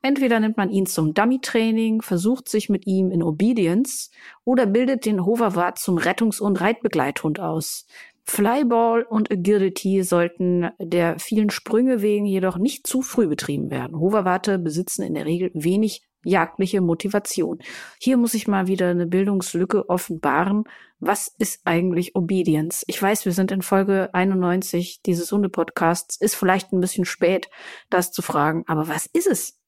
Entweder 0.02 0.40
nimmt 0.40 0.56
man 0.56 0.70
ihn 0.70 0.86
zum 0.86 1.14
Dummy-Training, 1.14 2.02
versucht 2.02 2.48
sich 2.48 2.68
mit 2.68 2.86
ihm 2.86 3.10
in 3.10 3.22
Obedience 3.22 4.10
oder 4.44 4.66
bildet 4.66 5.06
den 5.06 5.24
Hoverwart 5.24 5.78
zum 5.78 5.98
Rettungs- 5.98 6.40
und 6.40 6.60
Reitbegleithund 6.60 7.40
aus. 7.40 7.86
Flyball 8.28 9.04
und 9.04 9.30
Agility 9.30 10.02
sollten 10.02 10.68
der 10.80 11.18
vielen 11.20 11.50
Sprünge 11.50 12.02
wegen 12.02 12.26
jedoch 12.26 12.58
nicht 12.58 12.86
zu 12.86 13.02
früh 13.02 13.28
betrieben 13.28 13.70
werden. 13.70 14.00
Hoverwarte 14.00 14.58
besitzen 14.58 15.02
in 15.02 15.14
der 15.14 15.26
Regel 15.26 15.50
wenig 15.54 16.02
jagdliche 16.26 16.80
Motivation. 16.80 17.58
Hier 17.98 18.16
muss 18.16 18.34
ich 18.34 18.48
mal 18.48 18.66
wieder 18.66 18.90
eine 18.90 19.06
Bildungslücke 19.06 19.88
offenbaren. 19.88 20.64
Was 20.98 21.28
ist 21.38 21.60
eigentlich 21.64 22.16
Obedience? 22.16 22.84
Ich 22.86 23.00
weiß, 23.00 23.24
wir 23.24 23.32
sind 23.32 23.52
in 23.52 23.62
Folge 23.62 24.10
91 24.12 25.02
dieses 25.02 25.30
Hunde-Podcasts. 25.30 26.16
Ist 26.16 26.34
vielleicht 26.34 26.72
ein 26.72 26.80
bisschen 26.80 27.04
spät, 27.04 27.48
das 27.90 28.12
zu 28.12 28.22
fragen. 28.22 28.64
Aber 28.66 28.88
was 28.88 29.06
ist 29.06 29.26
es? 29.26 29.58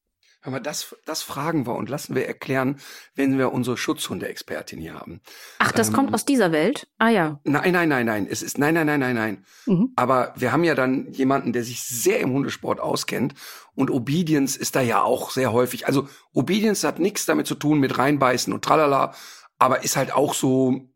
Hör 0.41 0.53
mal, 0.53 0.61
das, 0.61 0.95
das 1.05 1.23
fragen 1.23 1.67
wir 1.67 1.75
und 1.75 1.89
lassen 1.89 2.15
wir 2.15 2.27
erklären, 2.27 2.79
wenn 3.17 3.39
wir 3.39 3.53
unsere 3.53 3.77
Schutzhunde-Expertin 3.77 4.81
hier 4.81 4.95
haben. 4.95 5.21
Ach, 5.59 5.73
das 5.73 5.89
ähm, 5.89 5.95
kommt 5.95 6.15
aus 6.15 6.25
dieser 6.25 6.53
Welt? 6.53 6.87
Ah 6.99 7.09
ja. 7.09 7.41
Nein, 7.43 7.73
nein, 7.73 7.89
nein, 7.89 8.07
nein. 8.07 8.27
Es 8.31 8.43
ist 8.43 8.57
nein, 8.57 8.75
nein, 8.75 8.87
nein, 8.87 9.01
nein, 9.01 9.17
nein. 9.17 9.45
Mhm. 9.67 9.93
Aber 9.97 10.33
wir 10.37 10.53
haben 10.53 10.63
ja 10.63 10.77
dann 10.77 11.11
jemanden, 11.13 11.53
der 11.53 11.65
sich 11.65 11.83
sehr 11.83 12.21
im 12.21 12.31
Hundesport 12.31 12.79
auskennt 12.79 13.35
und 13.75 13.91
Obedience 13.91 14.57
ist 14.57 14.77
da 14.77 14.81
ja 14.81 15.03
auch 15.03 15.33
sehr 15.33 15.53
häufig. 15.53 15.89
Also 15.89 16.09
Obedience 16.33 16.85
hat 16.85 17.01
nichts 17.01 17.27
damit 17.27 17.49
zu 17.49 17.57
tun 17.57 17.81
mit 17.81 17.99
reinbeißen 17.99 18.53
und 18.53 18.65
tralala, 18.65 19.15
aber 19.59 19.83
ist 19.83 19.97
halt 19.97 20.13
auch 20.13 20.35
so 20.35 20.89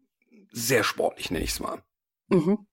sehr 0.52 0.85
sportlich, 0.85 1.33
nenne 1.33 1.44
ich 1.44 1.50
es 1.50 1.61
mal. 1.61 1.83
Mhm. 2.28 2.66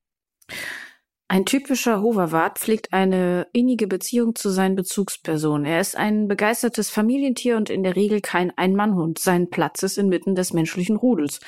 Ein 1.31 1.45
typischer 1.45 2.01
Hoverwart 2.01 2.57
pflegt 2.57 2.91
eine 2.91 3.45
innige 3.53 3.85
Beziehung 3.85 4.33
zu 4.33 4.49
seinen 4.49 4.75
Bezugspersonen. 4.75 5.63
Er 5.63 5.79
ist 5.79 5.95
ein 5.95 6.27
begeistertes 6.27 6.89
Familientier 6.89 7.55
und 7.55 7.69
in 7.69 7.83
der 7.83 7.95
Regel 7.95 8.19
kein 8.19 8.51
Ein-Mann-Hund. 8.57 9.19
Sein 9.19 9.51
Platz 9.51 9.83
ist 9.83 9.99
inmitten 9.99 10.33
des 10.33 10.53
menschlichen 10.53 10.95
Rudels. 10.95 11.39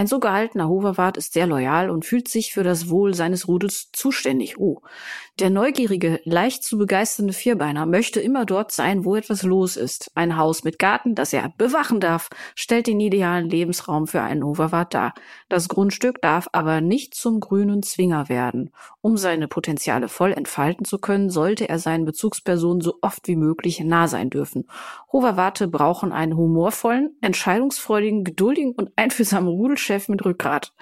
Ein 0.00 0.06
so 0.06 0.18
gehaltener 0.18 0.66
Hoverwart 0.66 1.18
ist 1.18 1.34
sehr 1.34 1.46
loyal 1.46 1.90
und 1.90 2.06
fühlt 2.06 2.26
sich 2.26 2.54
für 2.54 2.62
das 2.62 2.88
Wohl 2.88 3.12
seines 3.12 3.48
Rudels 3.48 3.90
zuständig. 3.92 4.58
Oh. 4.58 4.80
Der 5.40 5.50
neugierige, 5.50 6.20
leicht 6.24 6.64
zu 6.64 6.78
begeisternde 6.78 7.34
Vierbeiner 7.34 7.84
möchte 7.84 8.18
immer 8.18 8.46
dort 8.46 8.72
sein, 8.72 9.04
wo 9.04 9.14
etwas 9.14 9.42
los 9.42 9.76
ist. 9.76 10.10
Ein 10.14 10.38
Haus 10.38 10.64
mit 10.64 10.78
Garten, 10.78 11.14
das 11.14 11.34
er 11.34 11.52
bewachen 11.56 12.00
darf, 12.00 12.30
stellt 12.54 12.86
den 12.86 12.98
idealen 12.98 13.50
Lebensraum 13.50 14.06
für 14.06 14.22
einen 14.22 14.42
Hoverwart 14.42 14.94
dar. 14.94 15.12
Das 15.50 15.68
Grundstück 15.68 16.22
darf 16.22 16.48
aber 16.52 16.80
nicht 16.80 17.14
zum 17.14 17.40
grünen 17.40 17.82
Zwinger 17.82 18.30
werden. 18.30 18.70
Um 19.02 19.18
seine 19.18 19.48
Potenziale 19.48 20.08
voll 20.08 20.32
entfalten 20.32 20.86
zu 20.86 20.98
können, 20.98 21.28
sollte 21.28 21.68
er 21.68 21.78
seinen 21.78 22.06
Bezugspersonen 22.06 22.80
so 22.80 22.98
oft 23.02 23.28
wie 23.28 23.36
möglich 23.36 23.80
nah 23.80 24.08
sein 24.08 24.30
dürfen. 24.30 24.66
Hoverwarte 25.12 25.68
brauchen 25.68 26.12
einen 26.12 26.36
humorvollen, 26.36 27.16
entscheidungsfreudigen, 27.20 28.24
geduldigen 28.24 28.72
und 28.72 28.92
einfühlsamen 28.96 29.48
Rudel 29.48 29.78
Chef 29.90 30.08
mit 30.08 30.24
Rückgrat. 30.24 30.72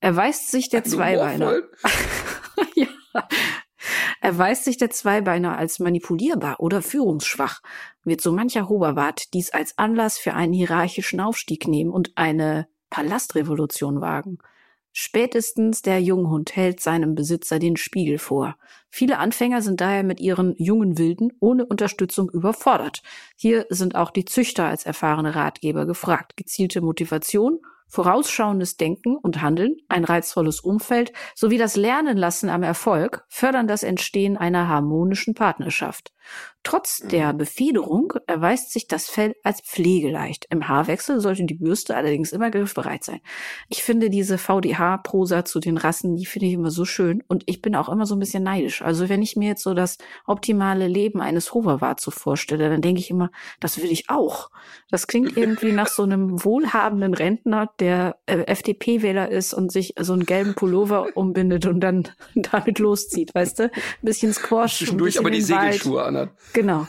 Erweist 0.00 0.50
sich 0.50 0.68
der 0.68 0.84
Zweibeiner. 0.84 1.62
ja. 2.74 2.86
Erweist 4.20 4.64
sich 4.64 4.76
der 4.76 4.90
Zweibeiner 4.90 5.56
als 5.56 5.78
manipulierbar 5.78 6.60
oder 6.60 6.82
führungsschwach, 6.82 7.62
wird 8.04 8.20
so 8.20 8.32
mancher 8.32 8.68
Hoberwart 8.68 9.32
dies 9.32 9.48
als 9.50 9.78
Anlass 9.78 10.18
für 10.18 10.34
einen 10.34 10.52
hierarchischen 10.52 11.20
Aufstieg 11.20 11.66
nehmen 11.68 11.90
und 11.90 12.12
eine 12.16 12.68
Palastrevolution 12.90 14.02
wagen. 14.02 14.40
Spätestens 14.92 15.80
der 15.80 16.02
Junghund 16.02 16.54
hält 16.54 16.80
seinem 16.80 17.14
Besitzer 17.14 17.58
den 17.58 17.78
Spiegel 17.78 18.18
vor. 18.18 18.56
Viele 18.90 19.18
Anfänger 19.18 19.62
sind 19.62 19.80
daher 19.80 20.04
mit 20.04 20.20
ihren 20.20 20.54
jungen 20.58 20.98
Wilden 20.98 21.32
ohne 21.40 21.64
Unterstützung 21.64 22.28
überfordert. 22.28 23.02
Hier 23.36 23.64
sind 23.70 23.94
auch 23.94 24.10
die 24.10 24.26
Züchter 24.26 24.66
als 24.66 24.84
erfahrene 24.84 25.34
Ratgeber 25.34 25.86
gefragt. 25.86 26.36
Gezielte 26.36 26.82
Motivation 26.82 27.60
Vorausschauendes 27.88 28.76
Denken 28.76 29.16
und 29.16 29.40
Handeln, 29.40 29.76
ein 29.88 30.04
reizvolles 30.04 30.60
Umfeld 30.60 31.12
sowie 31.34 31.58
das 31.58 31.76
Lernen 31.76 32.16
lassen 32.16 32.48
am 32.48 32.62
Erfolg 32.62 33.24
fördern 33.28 33.68
das 33.68 33.82
Entstehen 33.82 34.36
einer 34.36 34.68
harmonischen 34.68 35.34
Partnerschaft. 35.34 36.12
Trotz 36.64 37.02
mhm. 37.02 37.08
der 37.10 37.32
Befederung 37.34 38.14
erweist 38.26 38.72
sich 38.72 38.88
das 38.88 39.06
Fell 39.06 39.36
als 39.44 39.60
pflegeleicht. 39.60 40.46
Im 40.48 40.66
Haarwechsel 40.66 41.20
sollte 41.20 41.44
die 41.44 41.54
Bürste 41.54 41.94
allerdings 41.94 42.32
immer 42.32 42.50
griffbereit 42.50 43.04
sein. 43.04 43.20
Ich 43.68 43.82
finde 43.82 44.08
diese 44.08 44.38
VDH-Prosa 44.38 45.44
zu 45.44 45.60
den 45.60 45.76
Rassen, 45.76 46.16
die 46.16 46.24
finde 46.24 46.46
ich 46.46 46.54
immer 46.54 46.70
so 46.70 46.86
schön 46.86 47.22
und 47.28 47.44
ich 47.46 47.60
bin 47.60 47.76
auch 47.76 47.90
immer 47.90 48.06
so 48.06 48.16
ein 48.16 48.18
bisschen 48.18 48.42
neidisch. 48.42 48.80
Also 48.80 49.10
wenn 49.10 49.20
ich 49.20 49.36
mir 49.36 49.48
jetzt 49.48 49.62
so 49.62 49.74
das 49.74 49.98
optimale 50.26 50.88
Leben 50.88 51.20
eines 51.20 51.52
Hoverwarts 51.52 52.02
so 52.02 52.10
vorstelle, 52.10 52.70
dann 52.70 52.80
denke 52.80 53.00
ich 53.00 53.10
immer, 53.10 53.30
das 53.60 53.82
will 53.82 53.92
ich 53.92 54.08
auch. 54.08 54.50
Das 54.90 55.06
klingt 55.06 55.36
irgendwie 55.36 55.72
nach 55.72 55.88
so 55.88 56.02
einem 56.02 56.44
wohlhabenden 56.44 57.12
Rentner, 57.12 57.70
der 57.78 58.16
äh, 58.24 58.38
FDP-Wähler 58.38 59.30
ist 59.30 59.52
und 59.52 59.70
sich 59.70 59.94
so 60.00 60.14
einen 60.14 60.24
gelben 60.24 60.54
Pullover 60.54 61.08
umbindet 61.14 61.66
und 61.66 61.80
dann 61.80 62.08
damit 62.34 62.78
loszieht, 62.78 63.34
weißt 63.34 63.58
du? 63.58 63.64
Ein 63.64 63.70
bisschen 64.00 64.32
Squash. 64.32 64.78
Zwischendurch 64.78 65.18
aber 65.18 65.30
die 65.30 65.42
Segelschuhe 65.42 66.02
anhat. 66.02 66.30
Genau. 66.54 66.86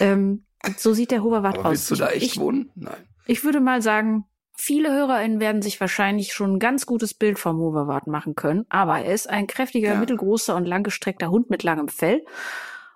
Ähm, 0.00 0.44
so 0.76 0.92
sieht 0.92 1.12
der 1.12 1.22
Hoverwart 1.22 1.58
aus. 1.58 1.70
Willst 1.70 1.90
du 1.92 1.94
da 1.94 2.08
echt 2.08 2.26
ich, 2.26 2.40
wohnen? 2.40 2.70
Nein. 2.74 2.96
Ich 3.26 3.44
würde 3.44 3.60
mal 3.60 3.80
sagen, 3.80 4.24
viele 4.54 4.92
HörerInnen 4.92 5.38
werden 5.38 5.62
sich 5.62 5.80
wahrscheinlich 5.80 6.32
schon 6.32 6.54
ein 6.54 6.58
ganz 6.58 6.84
gutes 6.86 7.14
Bild 7.14 7.38
vom 7.38 7.58
Hoverwart 7.58 8.06
machen 8.06 8.34
können, 8.34 8.66
aber 8.68 8.98
er 8.98 9.14
ist 9.14 9.30
ein 9.30 9.46
kräftiger, 9.46 9.94
ja. 9.94 10.00
mittelgroßer 10.00 10.56
und 10.56 10.66
langgestreckter 10.66 11.30
Hund 11.30 11.50
mit 11.50 11.62
langem 11.62 11.88
Fell. 11.88 12.24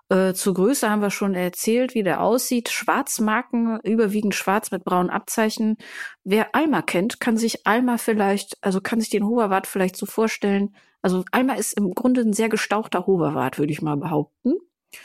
Äh, 0.09 0.35
zur 0.35 0.55
Größe 0.55 0.91
haben 0.91 1.01
wir 1.01 1.11
schon 1.11 1.35
erzählt, 1.35 1.95
wie 1.95 2.03
der 2.03 2.21
aussieht. 2.21 2.69
Schwarzmarken, 2.69 3.79
überwiegend 3.83 4.35
schwarz 4.35 4.71
mit 4.71 4.85
braunen 4.85 5.11
Abzeichen. 5.11 5.77
Wer 6.25 6.55
Alma 6.55 6.83
kennt, 6.83 7.21
kann 7.21 7.37
sich 7.37 7.67
Alma 7.67 7.97
vielleicht, 7.99 8.59
also 8.61 8.81
kann 8.81 9.01
sich 9.01 9.11
den 9.11 9.27
Hoverwart 9.27 9.67
vielleicht 9.67 9.97
so 9.97 10.07
vorstellen. 10.07 10.75
Also 11.01 11.25
Alma 11.31 11.55
ist 11.55 11.75
im 11.79 11.95
Grunde 11.95 12.23
ein 12.23 12.33
sehr 12.33 12.49
gestauchter 12.49 13.07
Hoverwart, 13.07 13.59
würde 13.59 13.73
ich 13.73 13.83
mal 13.83 13.97
behaupten. 13.97 14.55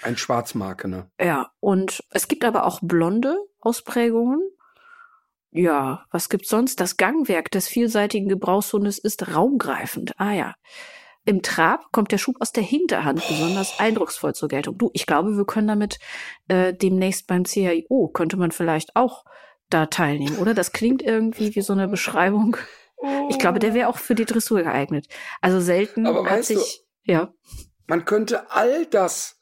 Ein 0.01 0.17
Schwarzmarke, 0.17 0.87
ne? 0.87 1.09
Ja, 1.19 1.51
und 1.59 2.03
es 2.11 2.27
gibt 2.27 2.45
aber 2.45 2.65
auch 2.65 2.79
blonde 2.81 3.37
Ausprägungen. 3.59 4.41
Ja, 5.51 6.05
was 6.11 6.29
gibt's 6.29 6.49
sonst? 6.49 6.79
Das 6.79 6.97
Gangwerk 6.97 7.51
des 7.51 7.67
vielseitigen 7.67 8.27
Gebrauchshundes 8.27 8.99
ist 8.99 9.33
raumgreifend. 9.33 10.13
Ah 10.19 10.33
ja. 10.33 10.55
Im 11.25 11.41
Trab 11.41 11.91
kommt 11.91 12.11
der 12.11 12.17
Schub 12.17 12.37
aus 12.39 12.53
der 12.53 12.63
Hinterhand 12.63 13.19
Boah. 13.19 13.27
besonders 13.27 13.79
eindrucksvoll 13.79 14.33
zur 14.33 14.47
Geltung. 14.47 14.77
Du, 14.77 14.91
ich 14.93 15.05
glaube, 15.05 15.35
wir 15.35 15.45
können 15.45 15.67
damit 15.67 15.99
äh, 16.47 16.73
demnächst 16.73 17.27
beim 17.27 17.43
CIO, 17.43 18.09
könnte 18.13 18.37
man 18.37 18.51
vielleicht 18.51 18.95
auch 18.95 19.25
da 19.69 19.87
teilnehmen, 19.87 20.37
oder? 20.37 20.53
Das 20.53 20.71
klingt 20.71 21.01
irgendwie 21.01 21.55
wie 21.55 21.61
so 21.61 21.73
eine 21.73 21.87
Beschreibung. 21.87 22.55
Ich 23.29 23.37
glaube, 23.37 23.59
der 23.59 23.73
wäre 23.73 23.89
auch 23.89 23.97
für 23.97 24.15
die 24.15 24.25
Dressur 24.25 24.63
geeignet. 24.63 25.07
Also 25.41 25.59
selten 25.59 26.07
Aber 26.07 26.29
hat 26.29 26.45
sich, 26.45 26.85
du, 27.05 27.11
ja. 27.11 27.33
Man 27.85 28.05
könnte 28.05 28.51
all 28.51 28.85
das 28.85 29.36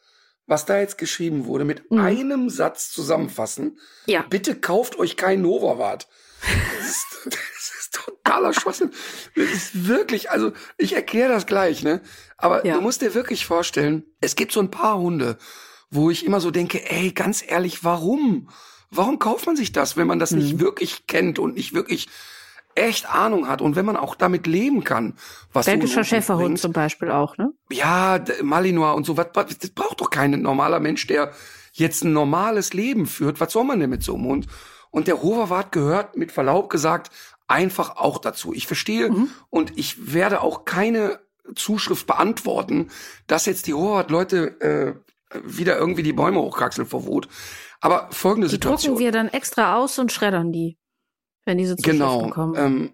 was 0.48 0.66
da 0.66 0.80
jetzt 0.80 0.98
geschrieben 0.98 1.46
wurde, 1.46 1.66
mit 1.66 1.90
mhm. 1.92 2.00
einem 2.00 2.50
Satz 2.50 2.92
zusammenfassen. 2.92 3.80
Ja. 4.06 4.24
Bitte 4.30 4.56
kauft 4.56 4.98
euch 4.98 5.18
kein 5.18 5.42
Novawart. 5.42 6.08
Das 6.42 6.90
ist, 6.90 7.06
das 7.26 7.74
ist 7.80 7.94
totaler 7.94 8.54
Schwachsinn. 8.54 8.92
Das 9.36 9.50
ist 9.50 9.88
wirklich, 9.88 10.30
also 10.30 10.54
ich 10.78 10.94
erkläre 10.94 11.30
das 11.30 11.46
gleich, 11.46 11.84
ne? 11.84 12.02
Aber 12.38 12.66
ja. 12.66 12.76
du 12.76 12.82
musst 12.82 13.02
dir 13.02 13.14
wirklich 13.14 13.46
vorstellen, 13.46 14.06
es 14.22 14.36
gibt 14.36 14.52
so 14.52 14.60
ein 14.60 14.72
paar 14.72 15.00
Hunde, 15.00 15.38
wo 15.90 16.10
ich 16.10 16.26
immer 16.26 16.40
so 16.40 16.52
denke, 16.52 16.90
ey, 16.90 17.12
ganz 17.12 17.44
ehrlich, 17.46 17.84
warum? 17.84 18.50
Warum 18.92 19.20
kauft 19.20 19.48
man 19.48 19.56
sich 19.56 19.72
das, 19.72 19.98
wenn 19.98 20.08
man 20.08 20.20
das 20.20 20.32
mhm. 20.32 20.40
nicht 20.40 20.60
wirklich 20.60 21.08
kennt 21.08 21.40
und 21.40 21.56
nicht 21.56 21.74
wirklich 21.74 22.08
echt 22.76 23.10
Ahnung 23.10 23.48
hat 23.48 23.62
und 23.62 23.76
wenn 23.76 23.86
man 23.86 23.98
auch 23.98 24.16
damit 24.16 24.48
leben 24.48 24.84
kann, 24.84 25.16
was 25.54 25.66
Belgischer 25.66 26.04
Schäferhund 26.04 26.46
bringt. 26.46 26.60
zum 26.60 26.74
Beispiel 26.74 27.10
auch, 27.10 27.38
ne? 27.38 27.52
Ja, 27.72 28.20
Malinois 28.44 28.92
und 28.92 29.06
so, 29.06 29.18
was, 29.18 29.28
das 29.34 29.70
braucht 29.70 30.02
doch 30.02 30.10
kein 30.10 30.32
normaler 30.42 30.80
Mensch, 30.80 31.08
der 31.08 31.32
jetzt 31.72 32.04
ein 32.04 32.14
normales 32.14 32.74
Leben 32.74 33.06
führt. 33.06 33.40
Was 33.40 33.54
soll 33.54 33.64
man 33.64 33.80
denn 33.80 33.90
mit 33.90 34.04
so 34.04 34.16
einem 34.16 34.26
Hund? 34.26 34.48
Und 34.92 35.08
der 35.08 35.22
Hoverwart 35.22 35.72
gehört, 35.72 36.16
mit 36.16 36.32
Verlaub 36.32 36.70
gesagt, 36.70 37.12
einfach 37.48 37.98
auch 37.98 38.18
dazu. 38.18 38.54
Ich 38.54 38.68
verstehe 38.68 39.10
mhm. 39.10 39.30
und 39.50 39.78
ich 39.78 40.14
werde 40.14 40.42
auch 40.42 40.66
keine 40.66 41.20
Zuschrift 41.56 42.08
beantworten, 42.08 42.90
dass 43.28 43.46
jetzt 43.46 43.68
die 43.68 43.74
Hoverwart-Leute 43.74 44.62
äh, 44.62 45.40
wieder 45.44 45.78
irgendwie 45.78 46.04
die 46.04 46.14
Bäume 46.14 46.40
hochkraxeln 46.40 46.88
vor 46.88 47.06
Wut. 47.06 47.28
Aber 47.82 48.08
folgende 48.12 48.48
die 48.48 48.52
Situation. 48.52 48.80
Die 48.80 48.88
drucken 48.88 49.00
wir 49.00 49.12
dann 49.12 49.28
extra 49.28 49.76
aus 49.76 50.00
und 50.00 50.12
schreddern 50.12 50.52
die. 50.52 50.78
Wenn 51.46 51.58
diese 51.58 51.76
Zuschriften 51.76 52.00
Genau. 52.00 52.30
kommen. 52.30 52.56
Ähm, 52.58 52.94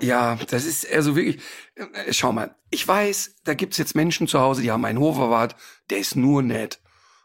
ja, 0.00 0.38
das 0.48 0.64
ist 0.64 0.90
also 0.90 1.16
wirklich. 1.16 1.42
Äh, 1.74 2.12
schau 2.12 2.32
mal, 2.32 2.54
ich 2.70 2.86
weiß, 2.86 3.36
da 3.44 3.54
gibt's 3.54 3.78
jetzt 3.78 3.94
Menschen 3.94 4.26
zu 4.26 4.40
Hause, 4.40 4.62
die 4.62 4.70
haben 4.70 4.84
einen 4.84 4.98
Hoverwart, 4.98 5.54
der 5.90 5.98
ist 5.98 6.16
nur 6.16 6.42
nett 6.42 6.80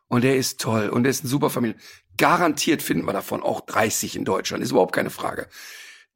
und 0.08 0.24
der 0.24 0.38
ist 0.38 0.60
toll 0.62 0.90
und 0.90 1.04
der 1.04 1.12
ist 1.12 1.22
eine 1.22 1.30
super 1.30 1.50
Familie. 1.50 1.78
Garantiert 2.18 2.82
finden 2.82 3.06
wir 3.06 3.14
davon 3.14 3.44
auch 3.44 3.62
30 3.62 4.16
in 4.16 4.26
Deutschland, 4.26 4.64
ist 4.64 4.72
überhaupt 4.72 4.96
keine 4.96 5.10
Frage. 5.12 5.48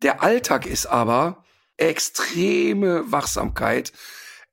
Der 0.01 0.24
Alltag 0.24 0.66
ist 0.66 0.88
aber 0.88 1.43
extreme 1.78 3.12
Wachsamkeit, 3.12 3.91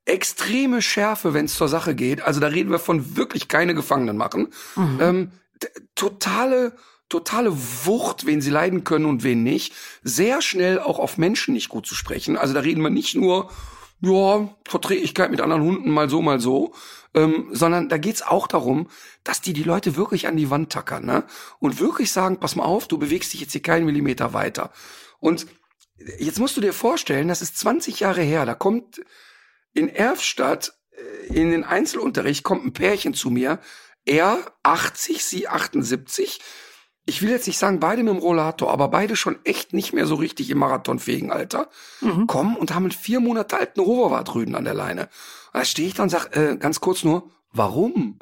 extreme 0.05 0.81
Schärfe, 0.81 1.33
wenn 1.33 1.45
es 1.45 1.55
zur 1.55 1.67
Sache 1.67 1.95
geht. 1.95 2.21
Also 2.21 2.39
da 2.39 2.47
reden 2.47 2.71
wir 2.71 2.79
von 2.79 3.17
wirklich 3.17 3.47
keine 3.47 3.73
Gefangenen 3.75 4.17
machen. 4.17 4.53
Mhm. 4.75 4.99
Ähm, 5.01 5.31
totale, 5.95 6.75
totale 7.09 7.51
Wucht, 7.85 8.25
wen 8.25 8.41
sie 8.41 8.51
leiden 8.51 8.83
können 8.83 9.05
und 9.05 9.23
wen 9.23 9.43
nicht. 9.43 9.73
Sehr 10.03 10.41
schnell 10.41 10.79
auch 10.79 10.99
auf 10.99 11.17
Menschen 11.17 11.53
nicht 11.53 11.69
gut 11.69 11.85
zu 11.85 11.95
sprechen. 11.95 12.37
Also 12.37 12.53
da 12.53 12.61
reden 12.61 12.83
wir 12.83 12.89
nicht 12.89 13.15
nur, 13.15 13.49
ja, 14.01 14.49
Verträglichkeit 14.67 15.31
mit 15.31 15.41
anderen 15.41 15.63
Hunden, 15.63 15.91
mal 15.91 16.09
so, 16.09 16.21
mal 16.21 16.39
so, 16.39 16.73
ähm, 17.13 17.49
sondern 17.51 17.89
da 17.89 17.97
geht's 17.97 18.21
auch 18.21 18.47
darum, 18.47 18.87
dass 19.23 19.41
die 19.41 19.53
die 19.53 19.63
Leute 19.63 19.95
wirklich 19.95 20.27
an 20.27 20.37
die 20.37 20.49
Wand 20.49 20.71
tackern, 20.71 21.05
ne? 21.05 21.25
Und 21.59 21.79
wirklich 21.79 22.11
sagen, 22.11 22.39
pass 22.39 22.55
mal 22.55 22.63
auf, 22.63 22.87
du 22.87 22.97
bewegst 22.97 23.33
dich 23.33 23.41
jetzt 23.41 23.51
hier 23.51 23.61
keinen 23.61 23.85
Millimeter 23.85 24.33
weiter. 24.33 24.71
Und 25.19 25.47
jetzt 26.19 26.39
musst 26.39 26.55
du 26.55 26.61
dir 26.61 26.73
vorstellen, 26.73 27.27
das 27.27 27.41
ist 27.41 27.57
20 27.57 27.99
Jahre 27.99 28.21
her, 28.21 28.45
da 28.45 28.53
kommt 28.53 29.01
in 29.73 29.89
Erfstadt 29.89 30.73
äh, 30.91 31.33
in 31.33 31.51
den 31.51 31.63
Einzelunterricht 31.63 32.43
kommt 32.43 32.65
ein 32.65 32.73
Pärchen 32.73 33.13
zu 33.13 33.29
mir, 33.29 33.59
er 34.05 34.53
80, 34.63 35.23
sie 35.23 35.47
78. 35.47 36.39
Ich 37.09 37.21
will 37.23 37.29
jetzt 37.29 37.47
nicht 37.47 37.57
sagen, 37.57 37.79
beide 37.79 38.03
mit 38.03 38.13
dem 38.13 38.19
Rollator, 38.19 38.71
aber 38.71 38.87
beide 38.87 39.15
schon 39.15 39.37
echt 39.43 39.73
nicht 39.73 39.93
mehr 39.93 40.05
so 40.05 40.15
richtig 40.15 40.49
im 40.51 40.59
marathonfähigen 40.59 41.31
Alter, 41.31 41.67
Mhm. 42.01 42.27
kommen 42.27 42.55
und 42.55 42.73
haben 42.73 42.83
einen 42.83 42.91
vier 42.91 43.19
Monate 43.19 43.57
alten 43.59 43.81
Hoverwartrüden 43.81 44.53
an 44.55 44.63
der 44.63 44.75
Leine. 44.75 45.09
Und 45.53 45.59
da 45.61 45.65
stehe 45.65 45.87
ich 45.87 45.95
dann 45.95 46.03
und 46.03 46.09
sag, 46.09 46.35
äh, 46.37 46.55
ganz 46.57 46.79
kurz 46.81 47.03
nur, 47.03 47.29
warum? 47.51 48.19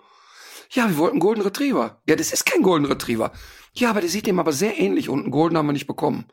Ja, 0.72 0.90
wir 0.90 0.98
wollten 0.98 1.20
Golden 1.20 1.42
Retriever. 1.42 2.02
Ja, 2.08 2.16
das 2.16 2.32
ist 2.32 2.46
kein 2.46 2.62
Golden 2.62 2.86
Retriever. 2.86 3.32
Ja, 3.74 3.90
aber 3.90 4.00
der 4.02 4.10
sieht 4.10 4.26
dem 4.26 4.40
aber 4.40 4.54
sehr 4.54 4.80
ähnlich 4.80 5.10
und 5.10 5.22
einen 5.24 5.32
Golden 5.32 5.58
haben 5.58 5.66
wir 5.68 5.74
nicht 5.74 5.88
bekommen. 5.88 6.26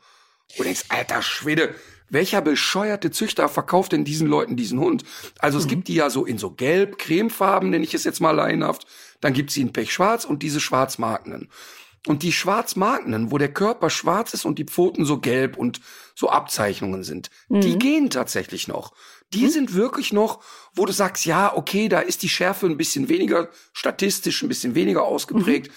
Und 0.51 0.59
du 0.59 0.63
denkst, 0.63 0.85
alter 0.91 1.23
Schwede, 1.23 1.75
welcher 2.09 2.41
bescheuerte 2.41 3.11
Züchter 3.11 3.49
verkauft 3.49 3.93
denn 3.93 4.05
diesen 4.05 4.29
Leuten 4.29 4.57
diesen 4.57 4.79
Hund? 4.79 5.03
Also 5.41 5.59
es 5.59 5.67
gibt 5.67 5.89
die 5.89 5.95
ja 5.95 6.09
so 6.11 6.25
in 6.25 6.39
so 6.39 6.51
gelb, 6.51 6.99
cremefarben, 6.99 7.71
nenne 7.71 7.85
ich 7.85 7.95
es 7.95 8.05
jetzt 8.05 8.21
mal 8.21 8.31
laienhaft. 8.33 8.87
Dann 9.21 9.33
gibt 9.33 9.51
sie 9.51 9.63
in 9.63 9.73
Pechschwarz 9.73 10.25
und 10.25 10.43
diese 10.43 10.61
schwarzmarkenen. 10.61 11.49
Und 12.07 12.23
die 12.23 12.33
schwarzmarkenen, 12.33 13.31
wo 13.31 13.39
der 13.39 13.53
Körper 13.53 13.89
schwarz 13.89 14.35
ist 14.35 14.45
und 14.45 14.59
die 14.59 14.65
Pfoten 14.65 15.07
so 15.07 15.19
gelb 15.19 15.57
und 15.57 15.81
so 16.15 16.29
Abzeichnungen 16.29 17.03
sind, 17.03 17.31
die 17.49 17.79
gehen 17.79 18.11
tatsächlich 18.11 18.69
noch. 18.69 18.93
Die 19.33 19.49
sind 19.49 19.75
wirklich 19.75 20.13
noch, 20.13 20.41
wo 20.75 20.85
du 20.85 20.93
sagst, 20.93 21.25
ja, 21.25 21.57
okay, 21.57 21.89
da 21.89 22.01
ist 22.01 22.23
die 22.23 22.29
Schärfe 22.29 22.67
ein 22.67 22.77
bisschen 22.77 23.09
weniger 23.09 23.49
statistisch, 23.73 24.43
ein 24.43 24.49
bisschen 24.49 24.75
weniger 24.75 25.05
ausgeprägt. 25.05 25.73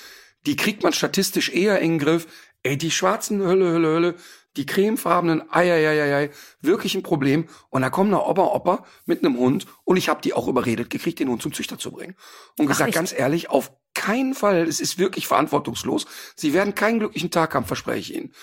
Die 0.46 0.58
kriegt 0.58 0.84
man 0.84 0.94
statistisch 0.94 1.50
eher 1.50 1.80
in 1.80 1.94
den 1.94 2.00
Griff. 2.00 2.28
Ey, 2.62 2.78
die 2.78 2.92
schwarzen 2.92 3.42
Hölle, 3.42 3.72
Hölle, 3.72 3.88
Hölle, 3.88 4.16
die 4.58 4.66
cremefarbenen, 4.66 5.44
ei, 5.52 5.72
ei, 5.72 5.88
ei, 5.88 6.02
ei, 6.02 6.16
ei, 6.16 6.30
wirklich 6.62 6.96
ein 6.96 7.04
Problem. 7.04 7.48
Und 7.70 7.84
da 7.84 7.90
kommt 7.90 8.12
eine 8.12 8.24
Opa, 8.24 8.44
Opa 8.44 8.86
mit 9.06 9.24
einem 9.24 9.38
Hund 9.38 9.68
und 9.86 9.98
ich 9.98 10.10
habe 10.10 10.22
die 10.22 10.34
auch 10.34 10.48
überredet 10.48 10.90
gekriegt, 10.90 11.20
den 11.20 11.30
Hund 11.30 11.42
zum 11.42 11.54
Züchter 11.54 11.78
zu 11.78 11.92
bringen. 11.92 12.16
Und 12.58 12.68
gesagt, 12.68 12.90
echt? 12.90 12.96
ganz 12.96 13.14
ehrlich, 13.14 13.50
auf 13.50 13.72
keinen 13.98 14.34
Fall, 14.34 14.68
es 14.68 14.80
ist 14.80 14.98
wirklich 14.98 15.28
verantwortungslos. 15.28 16.06
Sie 16.36 16.54
werden 16.54 16.76
keinen 16.76 17.00
glücklichen 17.00 17.32
Tag 17.32 17.54
haben, 17.54 17.66
verspreche 17.66 18.00
ich 18.00 18.16
Ihnen. 18.16 18.34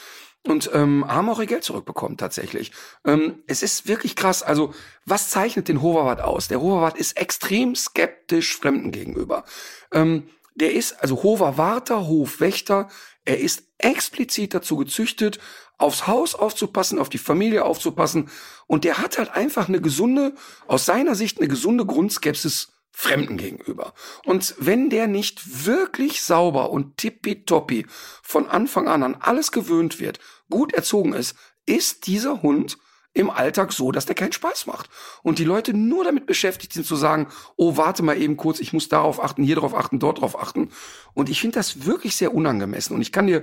Und 0.47 0.71
ähm, 0.75 1.07
haben 1.09 1.31
auch 1.31 1.41
ihr 1.41 1.47
Geld 1.47 1.65
zurückbekommen 1.65 2.19
tatsächlich. 2.19 2.71
Ähm, 3.07 3.43
es 3.47 3.63
ist 3.63 3.89
wirklich 3.89 4.15
krass. 4.15 4.43
Also 4.43 4.75
was 5.07 5.31
zeichnet 5.31 5.69
den 5.69 5.81
Hoverwart 5.81 6.21
aus? 6.21 6.49
Der 6.49 6.61
Hoverwart 6.61 6.99
ist 6.99 7.17
extrem 7.17 7.75
skeptisch 7.75 8.55
Fremden 8.59 8.93
gegenüber. 8.93 9.45
Ähm, 9.91 10.29
der 10.55 10.75
ist 10.75 11.01
also 11.01 11.23
Hoverwarter, 11.23 12.07
Hofwächter. 12.07 12.89
Er 13.25 13.41
ist 13.41 13.65
explizit 13.79 14.53
dazu 14.53 14.77
gezüchtet, 14.77 15.39
aufs 15.79 16.07
Haus 16.07 16.35
aufzupassen, 16.35 16.99
auf 16.99 17.09
die 17.09 17.19
Familie 17.19 17.65
aufzupassen. 17.65 18.29
Und 18.67 18.85
der 18.85 18.99
hat 18.99 19.17
halt 19.17 19.31
einfach 19.31 19.69
eine 19.69 19.81
gesunde, 19.81 20.35
aus 20.67 20.85
seiner 20.85 21.15
Sicht 21.15 21.39
eine 21.39 21.49
gesunde 21.49 21.87
Grundskepsis 21.87 22.74
Fremden 22.97 23.37
gegenüber. 23.37 23.93
Und 24.25 24.55
wenn 24.59 24.89
der 24.89 25.09
nicht 25.09 25.67
wirklich 25.67 26.23
sauber 26.23 26.71
und 26.71 26.97
tippitoppi 26.97 27.87
von 28.23 28.49
Anfang 28.49 28.87
an 28.87 29.03
an 29.03 29.17
alles 29.19 29.51
gewöhnt 29.51 29.99
wird, 29.99 30.21
gut 30.49 30.73
erzogen 30.73 31.13
ist, 31.13 31.37
ist 31.67 32.07
dieser 32.07 32.43
Hund 32.43 32.79
im 33.13 33.31
Alltag 33.31 33.73
so, 33.73 33.91
dass 33.91 34.07
der 34.07 34.15
keinen 34.15 34.33
Spaß 34.33 34.67
macht. 34.67 34.89
Und 35.25 35.41
die 35.41 35.45
Leute 35.45 35.75
nur 35.75 36.05
damit 36.05 36.27
beschäftigt 36.27 36.73
sind 36.73 36.87
zu 36.87 36.95
sagen, 36.95 37.27
oh, 37.57 37.77
warte 37.77 38.05
mal 38.05 38.17
eben 38.17 38.37
kurz, 38.37 38.61
ich 38.61 38.73
muss 38.73 38.89
darauf 38.89 39.23
achten, 39.23 39.43
hier 39.43 39.57
drauf 39.57 39.75
achten, 39.75 39.99
dort 39.99 40.21
drauf 40.21 40.41
achten. 40.41 40.71
Und 41.15 41.29
ich 41.29 41.41
finde 41.41 41.57
das 41.57 41.87
wirklich 41.87 42.15
sehr 42.15 42.33
unangemessen. 42.33 42.95
Und 42.95 43.03
ich 43.03 43.11
kann 43.11 43.27
dir 43.27 43.43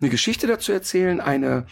eine 0.00 0.10
Geschichte 0.10 0.46
dazu 0.46 0.70
erzählen. 0.72 1.20
Eine 1.20 1.66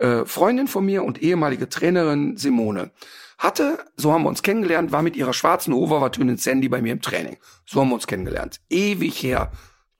äh, 0.00 0.24
Freundin 0.24 0.66
von 0.68 0.84
mir 0.84 1.04
und 1.04 1.22
ehemalige 1.22 1.68
Trainerin 1.68 2.36
Simone 2.36 2.90
hatte, 3.38 3.78
so 3.96 4.12
haben 4.12 4.22
wir 4.24 4.28
uns 4.28 4.42
kennengelernt, 4.42 4.92
war 4.92 5.02
mit 5.02 5.16
ihrer 5.16 5.32
schwarzen 5.32 5.72
Hoverwartünin 5.74 6.36
Sandy 6.36 6.68
bei 6.68 6.82
mir 6.82 6.92
im 6.92 7.00
Training. 7.00 7.38
So 7.64 7.80
haben 7.80 7.88
wir 7.88 7.94
uns 7.94 8.06
kennengelernt. 8.06 8.60
Ewig 8.68 9.22
her. 9.22 9.50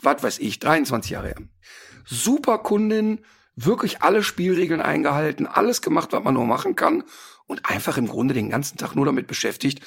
Was 0.03 0.23
weiß 0.23 0.39
ich, 0.41 0.59
23 0.59 1.13
Jahre 1.13 1.29
her. 1.29 1.37
Super 2.05 2.59
Kundin, 2.59 3.21
wirklich 3.57 4.03
alle 4.03 4.23
Spielregeln 4.23 4.81
eingehalten, 4.81 5.47
alles 5.47 5.81
gemacht, 5.83 6.13
was 6.13 6.23
man 6.23 6.35
nur 6.35 6.47
machen 6.47 6.77
kann 6.77 7.05
und 7.47 7.69
einfach 7.69 7.97
im 7.99 8.09
Grunde 8.09 8.35
den 8.35 8.51
ganzen 8.51 8.79
Tag 8.79 8.95
nur 8.95 9.07
damit 9.07 9.27
beschäftigt, 9.27 9.81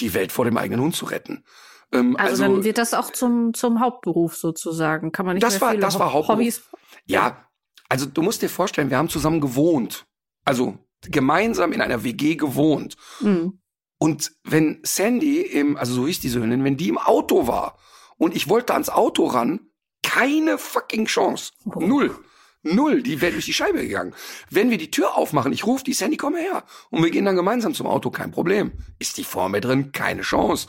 die 0.00 0.14
Welt 0.14 0.32
vor 0.32 0.44
dem 0.44 0.56
eigenen 0.56 0.80
Hund 0.80 0.96
zu 0.96 1.04
retten. 1.06 1.44
Ähm, 1.92 2.16
Also, 2.16 2.42
dann 2.44 2.64
wird 2.64 2.78
das 2.78 2.94
auch 2.94 3.10
zum, 3.12 3.52
zum 3.54 3.80
Hauptberuf 3.80 4.36
sozusagen. 4.36 5.12
Kann 5.12 5.26
man 5.26 5.34
nicht 5.34 5.44
Das 5.44 5.54
mehr 5.54 5.60
war- 5.60 5.70
viele 5.70 5.82
das 5.82 5.98
war 5.98 6.12
Hauptberuf. 6.12 6.38
Hobbys. 6.38 6.62
Ja, 7.04 7.46
also 7.92 8.06
du 8.06 8.22
musst 8.22 8.40
dir 8.40 8.48
vorstellen, 8.48 8.88
wir 8.88 8.96
haben 8.96 9.10
zusammen 9.10 9.42
gewohnt. 9.42 10.06
Also 10.46 10.78
gemeinsam 11.02 11.72
in 11.72 11.82
einer 11.82 12.04
WG 12.04 12.36
gewohnt. 12.36 12.96
Mhm. 13.20 13.60
Und 13.98 14.32
wenn 14.44 14.80
Sandy 14.82 15.42
im, 15.42 15.76
also 15.76 15.92
so 15.92 16.06
hieß 16.06 16.20
diese 16.20 16.40
Hündin, 16.40 16.64
wenn 16.64 16.78
die 16.78 16.88
im 16.88 16.96
Auto 16.96 17.46
war 17.46 17.76
und 18.16 18.34
ich 18.34 18.48
wollte 18.48 18.72
ans 18.72 18.88
Auto 18.88 19.26
ran, 19.26 19.60
keine 20.02 20.56
fucking 20.56 21.04
Chance. 21.04 21.52
Oh. 21.66 21.80
Null. 21.80 22.18
Null. 22.62 23.02
Die 23.02 23.20
wäre 23.20 23.32
durch 23.32 23.44
die 23.44 23.52
Scheibe 23.52 23.82
gegangen. 23.82 24.14
Wenn 24.48 24.70
wir 24.70 24.78
die 24.78 24.90
Tür 24.90 25.14
aufmachen, 25.18 25.52
ich 25.52 25.66
rufe 25.66 25.84
die 25.84 25.92
Sandy, 25.92 26.16
komm 26.16 26.34
her. 26.34 26.64
Und 26.88 27.02
wir 27.02 27.10
gehen 27.10 27.26
dann 27.26 27.36
gemeinsam 27.36 27.74
zum 27.74 27.86
Auto, 27.86 28.10
kein 28.10 28.30
Problem. 28.30 28.72
Ist 29.00 29.18
die 29.18 29.24
vor 29.24 29.50
mir 29.50 29.60
drin? 29.60 29.92
Keine 29.92 30.22
Chance. 30.22 30.66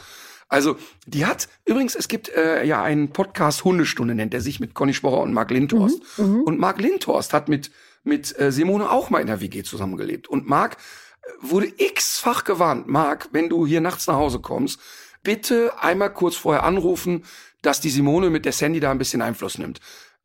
Also, 0.50 0.78
die 1.06 1.26
hat, 1.26 1.48
übrigens, 1.66 1.96
es 1.96 2.08
gibt 2.08 2.30
äh, 2.30 2.64
ja 2.64 2.84
einen 2.84 3.10
Podcast 3.10 3.64
Hundestunde, 3.64 4.16
nennt 4.16 4.34
er 4.34 4.41
sich, 4.41 4.60
mit 4.60 4.74
Conny 4.74 4.94
Sporrer 4.94 5.22
und 5.22 5.34
Marc 5.34 5.52
Lindhorst. 5.52 6.02
Und 6.46 6.60
Marc 6.60 6.80
Lindhorst 6.80 7.34
hat 7.34 7.50
mit, 7.50 7.72
mit 8.04 8.38
äh, 8.39 8.52
Simone 8.52 8.89
auch 8.89 9.10
mal 9.10 9.20
in 9.20 9.28
der 9.28 9.41
WG 9.41 9.64
zusammengelebt. 9.64 10.28
Und 10.28 10.48
Marc 10.48 10.74
äh, 10.74 11.28
wurde 11.41 11.68
x-fach 11.78 12.44
gewarnt. 12.44 12.88
Marc, 12.88 13.30
wenn 13.32 13.50
du 13.50 13.66
hier 13.66 13.82
nachts 13.82 14.08
nach 14.08 14.16
Hause 14.16 14.39
kommst, 14.39 14.80
bitte 15.24 15.72
einmal 15.80 16.14
kurz 16.14 16.36
vorher 16.36 16.64
anrufen, 16.64 17.24
dass 17.62 17.80
die 17.80 17.89
Simone 17.89 18.30
mit 18.30 18.46
der 18.46 18.52
Sandy 18.52 18.80
da 18.80 18.91
ein 18.91 18.98
bisschen 18.98 19.22
Einfluss 19.22 19.58
nimmt. 19.58 19.80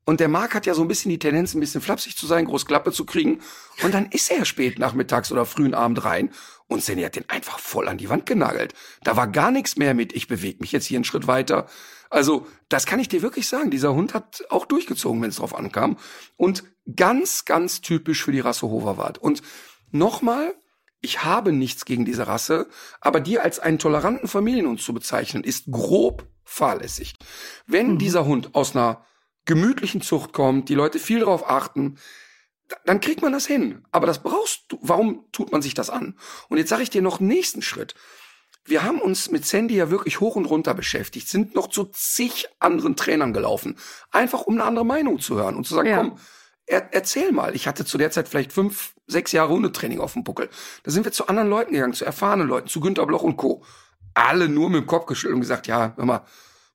Und 0.08 0.20
der 0.20 0.28
Marc 0.28 0.54
hat 0.54 0.64
ja 0.64 0.72
so 0.72 0.80
ein 0.80 0.88
bisschen 0.88 1.10
die 1.10 1.18
Tendenz, 1.18 1.52
ein 1.52 1.60
bisschen 1.60 1.82
flapsig 1.82 2.16
zu 2.16 2.26
sein, 2.26 2.46
groß 2.46 2.64
Klappe 2.64 2.92
zu 2.92 3.04
kriegen. 3.04 3.42
Und 3.82 3.92
dann 3.92 4.06
ist 4.06 4.30
er 4.30 4.46
spät 4.46 4.78
nachmittags 4.78 5.30
oder 5.30 5.44
frühen 5.44 5.74
Abend 5.74 6.02
rein. 6.02 6.30
Und 6.66 6.82
Sandy 6.82 7.02
hat 7.02 7.16
den 7.16 7.28
einfach 7.28 7.58
voll 7.58 7.88
an 7.88 7.98
die 7.98 8.08
Wand 8.08 8.24
genagelt. 8.24 8.72
Da 9.02 9.16
war 9.16 9.26
gar 9.26 9.50
nichts 9.50 9.76
mehr 9.76 9.92
mit, 9.92 10.14
ich 10.14 10.26
bewege 10.26 10.60
mich 10.60 10.72
jetzt 10.72 10.86
hier 10.86 10.96
einen 10.96 11.04
Schritt 11.04 11.26
weiter. 11.26 11.66
Also, 12.08 12.46
das 12.70 12.86
kann 12.86 13.00
ich 13.00 13.10
dir 13.10 13.20
wirklich 13.20 13.48
sagen. 13.48 13.70
Dieser 13.70 13.92
Hund 13.92 14.14
hat 14.14 14.46
auch 14.48 14.64
durchgezogen, 14.64 15.20
wenn 15.20 15.28
es 15.28 15.36
drauf 15.36 15.54
ankam. 15.54 15.98
Und 16.38 16.64
ganz, 16.96 17.44
ganz 17.44 17.82
typisch 17.82 18.24
für 18.24 18.32
die 18.32 18.40
Rasse 18.40 18.66
Hoverwart. 18.66 19.18
Und 19.18 19.42
nochmal, 19.90 20.54
ich 21.02 21.22
habe 21.22 21.52
nichts 21.52 21.84
gegen 21.84 22.06
diese 22.06 22.26
Rasse, 22.26 22.70
aber 23.02 23.20
die 23.20 23.40
als 23.40 23.58
einen 23.58 23.78
toleranten 23.78 24.26
Familienhund 24.26 24.80
zu 24.80 24.94
bezeichnen, 24.94 25.44
ist 25.44 25.66
grob 25.70 26.26
fahrlässig. 26.44 27.16
Wenn 27.66 27.98
dieser 27.98 28.24
Hund 28.24 28.54
aus 28.54 28.74
einer 28.74 29.04
gemütlichen 29.48 30.00
Zucht 30.00 30.32
kommt, 30.32 30.68
die 30.68 30.74
Leute 30.76 31.00
viel 31.00 31.20
darauf 31.20 31.50
achten, 31.50 31.98
da- 32.68 32.76
dann 32.84 33.00
kriegt 33.00 33.22
man 33.22 33.32
das 33.32 33.46
hin. 33.46 33.84
Aber 33.90 34.06
das 34.06 34.22
brauchst 34.22 34.66
du. 34.68 34.78
Warum 34.82 35.24
tut 35.32 35.50
man 35.50 35.62
sich 35.62 35.74
das 35.74 35.90
an? 35.90 36.16
Und 36.48 36.58
jetzt 36.58 36.68
sage 36.68 36.82
ich 36.84 36.90
dir 36.90 37.02
noch 37.02 37.18
einen 37.18 37.28
nächsten 37.28 37.62
Schritt. 37.62 37.94
Wir 38.64 38.82
haben 38.84 39.00
uns 39.00 39.30
mit 39.30 39.46
Sandy 39.46 39.74
ja 39.76 39.90
wirklich 39.90 40.20
hoch 40.20 40.36
und 40.36 40.44
runter 40.44 40.74
beschäftigt, 40.74 41.26
sind 41.28 41.54
noch 41.54 41.68
zu 41.68 41.84
zig 41.86 42.46
anderen 42.58 42.94
Trainern 42.96 43.32
gelaufen, 43.32 43.78
einfach 44.10 44.42
um 44.42 44.54
eine 44.54 44.64
andere 44.64 44.84
Meinung 44.84 45.18
zu 45.20 45.36
hören 45.36 45.56
und 45.56 45.66
zu 45.66 45.74
sagen, 45.74 45.88
Ja. 45.88 45.96
komm, 45.96 46.18
er, 46.66 46.92
erzähl 46.92 47.32
mal. 47.32 47.56
Ich 47.56 47.66
hatte 47.66 47.86
zu 47.86 47.96
der 47.96 48.10
Zeit 48.10 48.28
vielleicht 48.28 48.52
fünf, 48.52 48.92
sechs 49.06 49.32
Jahre 49.32 49.48
Hundetraining 49.54 50.00
auf 50.00 50.12
dem 50.12 50.22
Buckel. 50.22 50.50
Da 50.82 50.90
sind 50.90 51.06
wir 51.06 51.12
zu 51.12 51.26
anderen 51.28 51.48
Leuten 51.48 51.72
gegangen, 51.72 51.94
zu 51.94 52.04
erfahrenen 52.04 52.46
Leuten, 52.46 52.68
zu 52.68 52.80
Günter 52.80 53.06
Bloch 53.06 53.22
und 53.22 53.38
Co. 53.38 53.64
Alle 54.12 54.50
nur 54.50 54.68
mit 54.68 54.82
dem 54.82 54.86
Kopf 54.86 55.06
geschüttelt 55.06 55.36
und 55.36 55.40
gesagt, 55.40 55.66
ja, 55.66 55.94
hör 55.96 56.04
mal, 56.04 56.26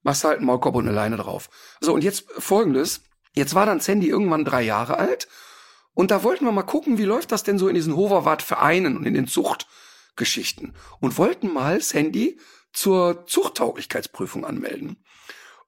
machst 0.04 0.24
halt 0.24 0.38
einen 0.38 0.46
Maulkorb 0.46 0.76
und 0.76 0.88
eine 0.88 0.96
Leine 0.96 1.18
drauf. 1.18 1.50
So, 1.82 1.94
und 1.94 2.04
jetzt 2.04 2.26
folgendes. 2.38 3.02
Jetzt 3.36 3.56
war 3.56 3.66
dann 3.66 3.80
Sandy 3.80 4.10
irgendwann 4.10 4.46
drei 4.46 4.62
Jahre 4.62 4.98
alt 4.98 5.28
Und 5.94 6.12
da 6.12 6.24
wollten 6.24 6.46
wir 6.46 6.52
mal 6.52 6.64
gucken, 6.64 6.98
wie 6.98 7.06
läuft 7.06 7.32
das 7.32 7.44
denn 7.44 7.60
so 7.60 7.68
in 7.68 7.76
diesen 7.76 7.96
Hoverwart-Vereinen 7.96 8.98
und 8.98 9.06
in 9.06 9.14
den 9.14 9.28
Zuchtgeschichten. 9.28 10.76
Und 11.00 11.18
wollten 11.18 11.54
mal 11.54 11.82
Sandy 11.82 12.40
zur 12.74 13.26
Zuchttauglichkeitsprüfung 13.28 14.46
anmelden. 14.46 15.04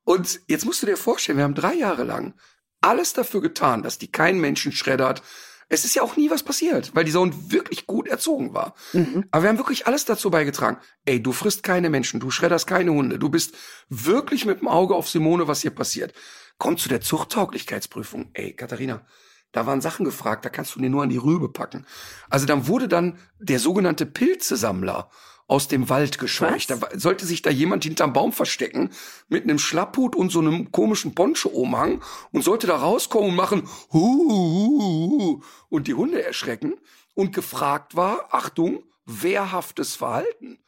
Und 0.04 0.42
jetzt 0.48 0.66
musst 0.66 0.82
du 0.82 0.88
dir 0.88 0.98
vorstellen, 0.98 1.38
wir 1.38 1.44
haben 1.44 1.56
drei 1.56 1.74
Jahre 1.76 2.04
lang 2.04 2.34
alles 2.82 3.14
dafür 3.14 3.42
getan, 3.42 3.84
dass 3.84 3.98
die 3.98 4.12
keinen 4.12 4.40
Menschen 4.40 4.72
schreddert. 4.72 5.24
Es 5.70 5.86
ist 5.86 5.96
ja 5.96 6.04
auch 6.04 6.16
nie 6.16 6.30
was 6.30 6.44
passiert, 6.44 6.96
weil 6.96 7.06
dieser 7.06 7.22
Hund 7.22 7.52
wirklich 7.52 7.88
gut 7.88 8.08
erzogen 8.08 8.54
war. 8.54 8.76
Mhm. 8.94 9.26
Aber 9.32 9.44
wir 9.44 9.50
haben 9.50 9.58
wirklich 9.58 9.88
alles 9.88 10.06
dazu 10.06 10.30
beigetragen. 10.30 10.78
Ey, 11.06 11.22
du 11.22 11.32
frisst 11.32 11.64
keine 11.64 11.90
Menschen, 11.90 12.20
du 12.20 12.30
schredderst 12.32 12.68
keine 12.68 12.92
Hunde, 12.92 13.20
du 13.20 13.30
bist 13.30 13.56
wirklich 13.90 14.46
mit 14.46 14.62
dem 14.62 14.68
Auge 14.68 14.96
auf 14.96 15.10
Simone, 15.10 15.48
was 15.48 15.62
hier 15.62 15.72
passiert. 15.72 16.14
Komm 16.58 16.78
zu 16.78 16.88
der 16.90 17.02
Zuchttauglichkeitsprüfung. 17.02 18.30
Ey, 18.34 18.54
Katharina, 18.54 19.06
da 19.52 19.66
waren 19.66 19.82
Sachen 19.82 20.06
gefragt, 20.06 20.46
da 20.46 20.50
kannst 20.50 20.76
du 20.76 20.82
dir 20.82 20.90
nur 20.90 21.04
an 21.04 21.10
die 21.10 21.18
Rübe 21.18 21.50
packen. 21.50 21.86
Also 22.30 22.46
dann 22.46 22.68
wurde 22.68 22.88
dann 22.88 23.18
der 23.40 23.60
sogenannte 23.60 24.06
Pilzesammler 24.06 25.10
aus 25.48 25.68
dem 25.68 25.90
Wald 25.90 26.18
gescheucht. 26.18 26.70
Was? 26.70 26.80
Da 26.80 27.00
sollte 27.00 27.26
sich 27.26 27.42
da 27.42 27.50
jemand 27.50 27.84
hinterm 27.84 28.14
Baum 28.14 28.32
verstecken 28.32 28.90
mit 29.28 29.44
einem 29.44 29.60
Schlapphut 29.60 30.16
und 30.16 30.32
so 30.32 30.40
einem 30.40 30.72
komischen 30.72 31.14
Poncho-Umhang 31.16 32.02
und 32.32 32.44
sollte 32.44 32.68
da 32.68 32.78
rauskommen 32.78 33.30
und 33.30 33.36
machen 33.36 33.68
hu, 33.92 34.00
hu, 34.00 35.20
hu, 35.20 35.42
und 35.70 35.88
die 35.88 35.94
Hunde 35.94 36.24
erschrecken 36.24 36.76
und 37.14 37.34
gefragt 37.34 37.96
war, 37.96 38.28
Achtung, 38.32 38.84
wehrhaftes 39.06 39.96
Verhalten. 39.96 40.60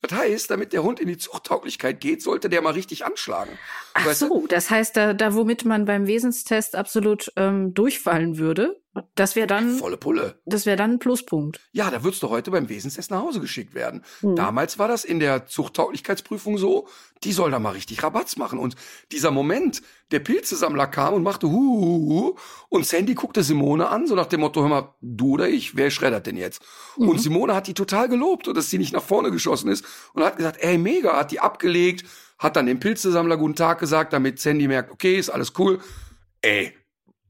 Das 0.00 0.18
heißt, 0.18 0.50
damit 0.50 0.74
der 0.74 0.82
Hund 0.82 1.00
in 1.00 1.08
die 1.08 1.16
Zuchttauglichkeit 1.16 2.00
geht, 2.00 2.22
sollte 2.22 2.50
der 2.50 2.60
mal 2.60 2.74
richtig 2.74 3.06
anschlagen. 3.06 3.58
Ach 3.94 4.04
weißt 4.04 4.20
so, 4.20 4.40
du? 4.40 4.46
das 4.48 4.68
heißt, 4.68 4.96
da, 4.96 5.14
da 5.14 5.34
womit 5.34 5.64
man 5.64 5.86
beim 5.86 6.06
Wesenstest 6.06 6.76
absolut 6.76 7.32
ähm, 7.36 7.72
durchfallen 7.72 8.36
würde, 8.36 8.82
das 9.16 9.34
wäre 9.34 9.46
dann 9.46 9.78
volle 9.78 9.96
Pulle. 9.96 10.40
Das 10.44 10.66
wäre 10.66 10.76
dann 10.76 10.92
ein 10.92 10.98
Pluspunkt. 10.98 11.60
Ja, 11.72 11.90
da 11.90 12.04
würdest 12.04 12.22
du 12.22 12.30
heute 12.30 12.50
beim 12.50 12.68
Wesenstest 12.68 13.10
nach 13.10 13.20
Hause 13.20 13.40
geschickt 13.40 13.74
werden. 13.74 14.04
Mhm. 14.22 14.36
Damals 14.36 14.78
war 14.78 14.86
das 14.86 15.04
in 15.04 15.18
der 15.18 15.46
Zuchttauglichkeitsprüfung 15.46 16.58
so, 16.58 16.86
die 17.24 17.32
soll 17.32 17.50
da 17.50 17.58
mal 17.58 17.70
richtig 17.70 18.02
Rabatz 18.02 18.36
machen. 18.36 18.58
Und 18.58 18.76
dieser 19.10 19.32
Moment, 19.32 19.82
der 20.12 20.20
Pilzesammler 20.20 20.86
kam 20.86 21.14
und 21.14 21.22
machte 21.24 21.48
hu, 21.48 21.52
hu, 21.52 22.10
hu 22.10 22.36
und 22.68 22.86
Sandy 22.86 23.14
guckte 23.14 23.42
Simone 23.42 23.88
an, 23.88 24.06
so 24.06 24.14
nach 24.14 24.26
dem 24.26 24.40
Motto, 24.40 24.62
hör 24.62 24.68
mal, 24.68 24.94
du 25.00 25.32
oder 25.32 25.48
ich, 25.48 25.76
wer 25.76 25.90
schreddert 25.90 26.26
denn 26.26 26.36
jetzt? 26.36 26.62
Mhm. 26.96 27.08
Und 27.08 27.20
Simone 27.20 27.54
hat 27.54 27.66
die 27.66 27.74
total 27.74 28.08
gelobt, 28.08 28.46
dass 28.46 28.70
sie 28.70 28.78
nicht 28.78 28.92
nach 28.92 29.02
vorne 29.02 29.32
geschossen 29.32 29.70
ist 29.70 29.84
und 30.12 30.22
hat 30.22 30.36
gesagt, 30.36 30.58
ey, 30.60 30.78
mega, 30.78 31.16
hat 31.16 31.32
die 31.32 31.40
abgelegt, 31.40 32.06
hat 32.38 32.56
dann 32.56 32.66
dem 32.66 32.78
Pilzesammler 32.78 33.36
guten 33.38 33.56
Tag 33.56 33.80
gesagt, 33.80 34.12
damit 34.12 34.38
Sandy 34.38 34.68
merkt, 34.68 34.92
okay, 34.92 35.16
ist 35.18 35.30
alles 35.30 35.52
cool. 35.58 35.80
Ey, 36.42 36.74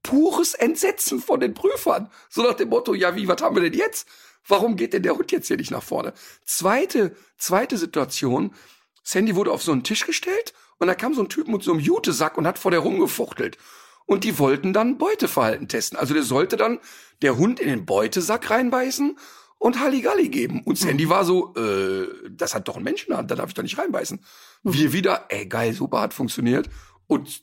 pures 0.05 0.55
Entsetzen 0.55 1.20
von 1.20 1.40
den 1.40 1.55
Prüfern. 1.55 2.09
So 2.28 2.42
nach 2.42 2.55
dem 2.55 2.68
Motto, 2.68 2.94
ja, 2.94 3.16
wie, 3.16 3.26
was 3.26 3.42
haben 3.42 3.57
wir 3.57 3.62
denn 3.62 3.72
jetzt? 3.72 4.07
Warum 4.46 4.76
geht 4.76 4.92
denn 4.92 5.02
der 5.02 5.16
Hund 5.16 5.32
jetzt 5.32 5.48
hier 5.48 5.57
nicht 5.57 5.72
nach 5.72 5.82
vorne? 5.82 6.12
Zweite, 6.44 7.16
zweite 7.38 7.76
Situation. 7.76 8.55
Sandy 9.02 9.34
wurde 9.34 9.50
auf 9.50 9.62
so 9.62 9.72
einen 9.72 9.82
Tisch 9.82 10.07
gestellt 10.07 10.55
und 10.78 10.86
da 10.86 10.94
kam 10.94 11.14
so 11.14 11.22
ein 11.22 11.28
Typ 11.28 11.48
mit 11.48 11.62
so 11.62 11.72
einem 11.72 11.80
Jutesack 11.80 12.38
und 12.38 12.46
hat 12.46 12.59
vor 12.59 12.70
der 12.70 12.80
rumgefuchtelt. 12.80 13.59
Und 14.07 14.24
die 14.24 14.38
wollten 14.38 14.74
dann 14.74 14.98
Beuteverhalten 14.98 15.66
testen. 15.66 15.98
Also 15.98 16.12
der 16.12 16.22
sollte 16.22 16.57
dann 16.57 16.78
der 17.22 17.38
Hund 17.38 17.59
in 17.59 17.68
den 17.68 17.86
Beutesack 17.86 18.50
reinbeißen 18.50 19.18
und 19.59 19.80
Halligalli 19.80 20.28
geben. 20.28 20.62
Und 20.62 20.76
Sandy 20.76 21.09
war 21.09 21.24
so, 21.24 21.55
äh, 21.55 22.07
das 22.30 22.55
hat 22.55 22.68
doch 22.68 22.76
ein 22.76 22.82
Menschenhand, 22.82 23.30
da 23.30 23.34
darf 23.34 23.48
ich 23.48 23.55
doch 23.55 23.62
nicht 23.62 23.78
reinbeißen. 23.78 24.20
Wir 24.62 24.92
wieder, 24.92 25.24
ey, 25.30 25.46
geil, 25.46 25.72
super, 25.72 26.02
hat 26.02 26.12
funktioniert. 26.12 26.68
Und 27.07 27.42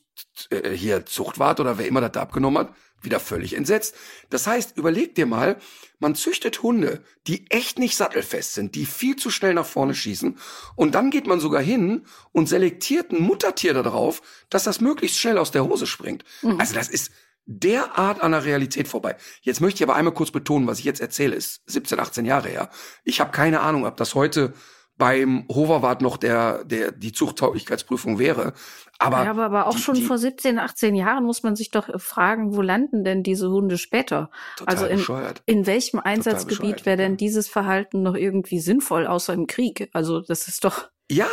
äh, 0.50 0.70
hier 0.70 1.06
Zuchtwart 1.06 1.60
oder 1.60 1.78
wer 1.78 1.86
immer 1.86 2.00
das 2.00 2.12
da 2.12 2.22
abgenommen 2.22 2.58
hat, 2.58 2.74
wieder 3.02 3.20
völlig 3.20 3.54
entsetzt. 3.54 3.94
Das 4.30 4.46
heißt, 4.46 4.76
überleg 4.76 5.14
dir 5.14 5.26
mal, 5.26 5.58
man 5.98 6.14
züchtet 6.14 6.62
Hunde, 6.62 7.02
die 7.26 7.50
echt 7.50 7.78
nicht 7.78 7.96
sattelfest 7.96 8.54
sind, 8.54 8.74
die 8.74 8.86
viel 8.86 9.16
zu 9.16 9.30
schnell 9.30 9.54
nach 9.54 9.66
vorne 9.66 9.94
schießen. 9.94 10.38
Und 10.76 10.94
dann 10.94 11.10
geht 11.10 11.26
man 11.26 11.40
sogar 11.40 11.62
hin 11.62 12.06
und 12.32 12.48
selektiert 12.48 13.12
ein 13.12 13.20
Muttertier 13.20 13.74
darauf, 13.74 14.22
dass 14.50 14.64
das 14.64 14.80
möglichst 14.80 15.18
schnell 15.18 15.38
aus 15.38 15.50
der 15.50 15.64
Hose 15.64 15.86
springt. 15.86 16.24
Mhm. 16.42 16.60
Also 16.60 16.74
das 16.74 16.88
ist 16.88 17.12
derart 17.44 18.20
an 18.20 18.32
der 18.32 18.44
Realität 18.44 18.86
vorbei. 18.88 19.16
Jetzt 19.40 19.60
möchte 19.60 19.78
ich 19.78 19.82
aber 19.82 19.96
einmal 19.96 20.14
kurz 20.14 20.30
betonen, 20.30 20.66
was 20.66 20.78
ich 20.78 20.84
jetzt 20.84 21.00
erzähle, 21.00 21.34
ist 21.34 21.62
17, 21.66 21.98
18 21.98 22.24
Jahre 22.24 22.48
her. 22.48 22.70
Ich 23.04 23.20
habe 23.20 23.32
keine 23.32 23.60
Ahnung, 23.60 23.84
ob 23.84 23.96
das 23.96 24.14
heute 24.14 24.54
beim 25.02 25.48
Hoverwart 25.48 26.00
noch 26.00 26.16
der, 26.16 26.62
der, 26.62 26.92
die 26.92 27.10
Zuchttauglichkeitsprüfung 27.10 28.20
wäre. 28.20 28.52
Aber, 29.00 29.24
ja, 29.24 29.30
aber, 29.30 29.46
aber 29.46 29.66
auch 29.66 29.74
die, 29.74 29.80
schon 29.80 29.96
die, 29.96 30.04
vor 30.04 30.16
17, 30.16 30.60
18 30.60 30.94
Jahren 30.94 31.24
muss 31.24 31.42
man 31.42 31.56
sich 31.56 31.72
doch 31.72 32.00
fragen, 32.00 32.54
wo 32.54 32.62
landen 32.62 33.02
denn 33.02 33.24
diese 33.24 33.50
Hunde 33.50 33.78
später? 33.78 34.30
also 34.64 34.86
in, 34.86 34.98
bescheuert. 34.98 35.42
in 35.44 35.66
welchem 35.66 35.98
Einsatzgebiet 35.98 36.86
wäre 36.86 36.98
denn 36.98 37.16
dieses 37.16 37.48
Verhalten 37.48 38.02
noch 38.02 38.14
irgendwie 38.14 38.60
sinnvoll, 38.60 39.08
außer 39.08 39.32
im 39.32 39.48
Krieg? 39.48 39.90
Also 39.92 40.20
das 40.20 40.46
ist 40.46 40.62
doch. 40.62 40.88
Ja, 41.10 41.26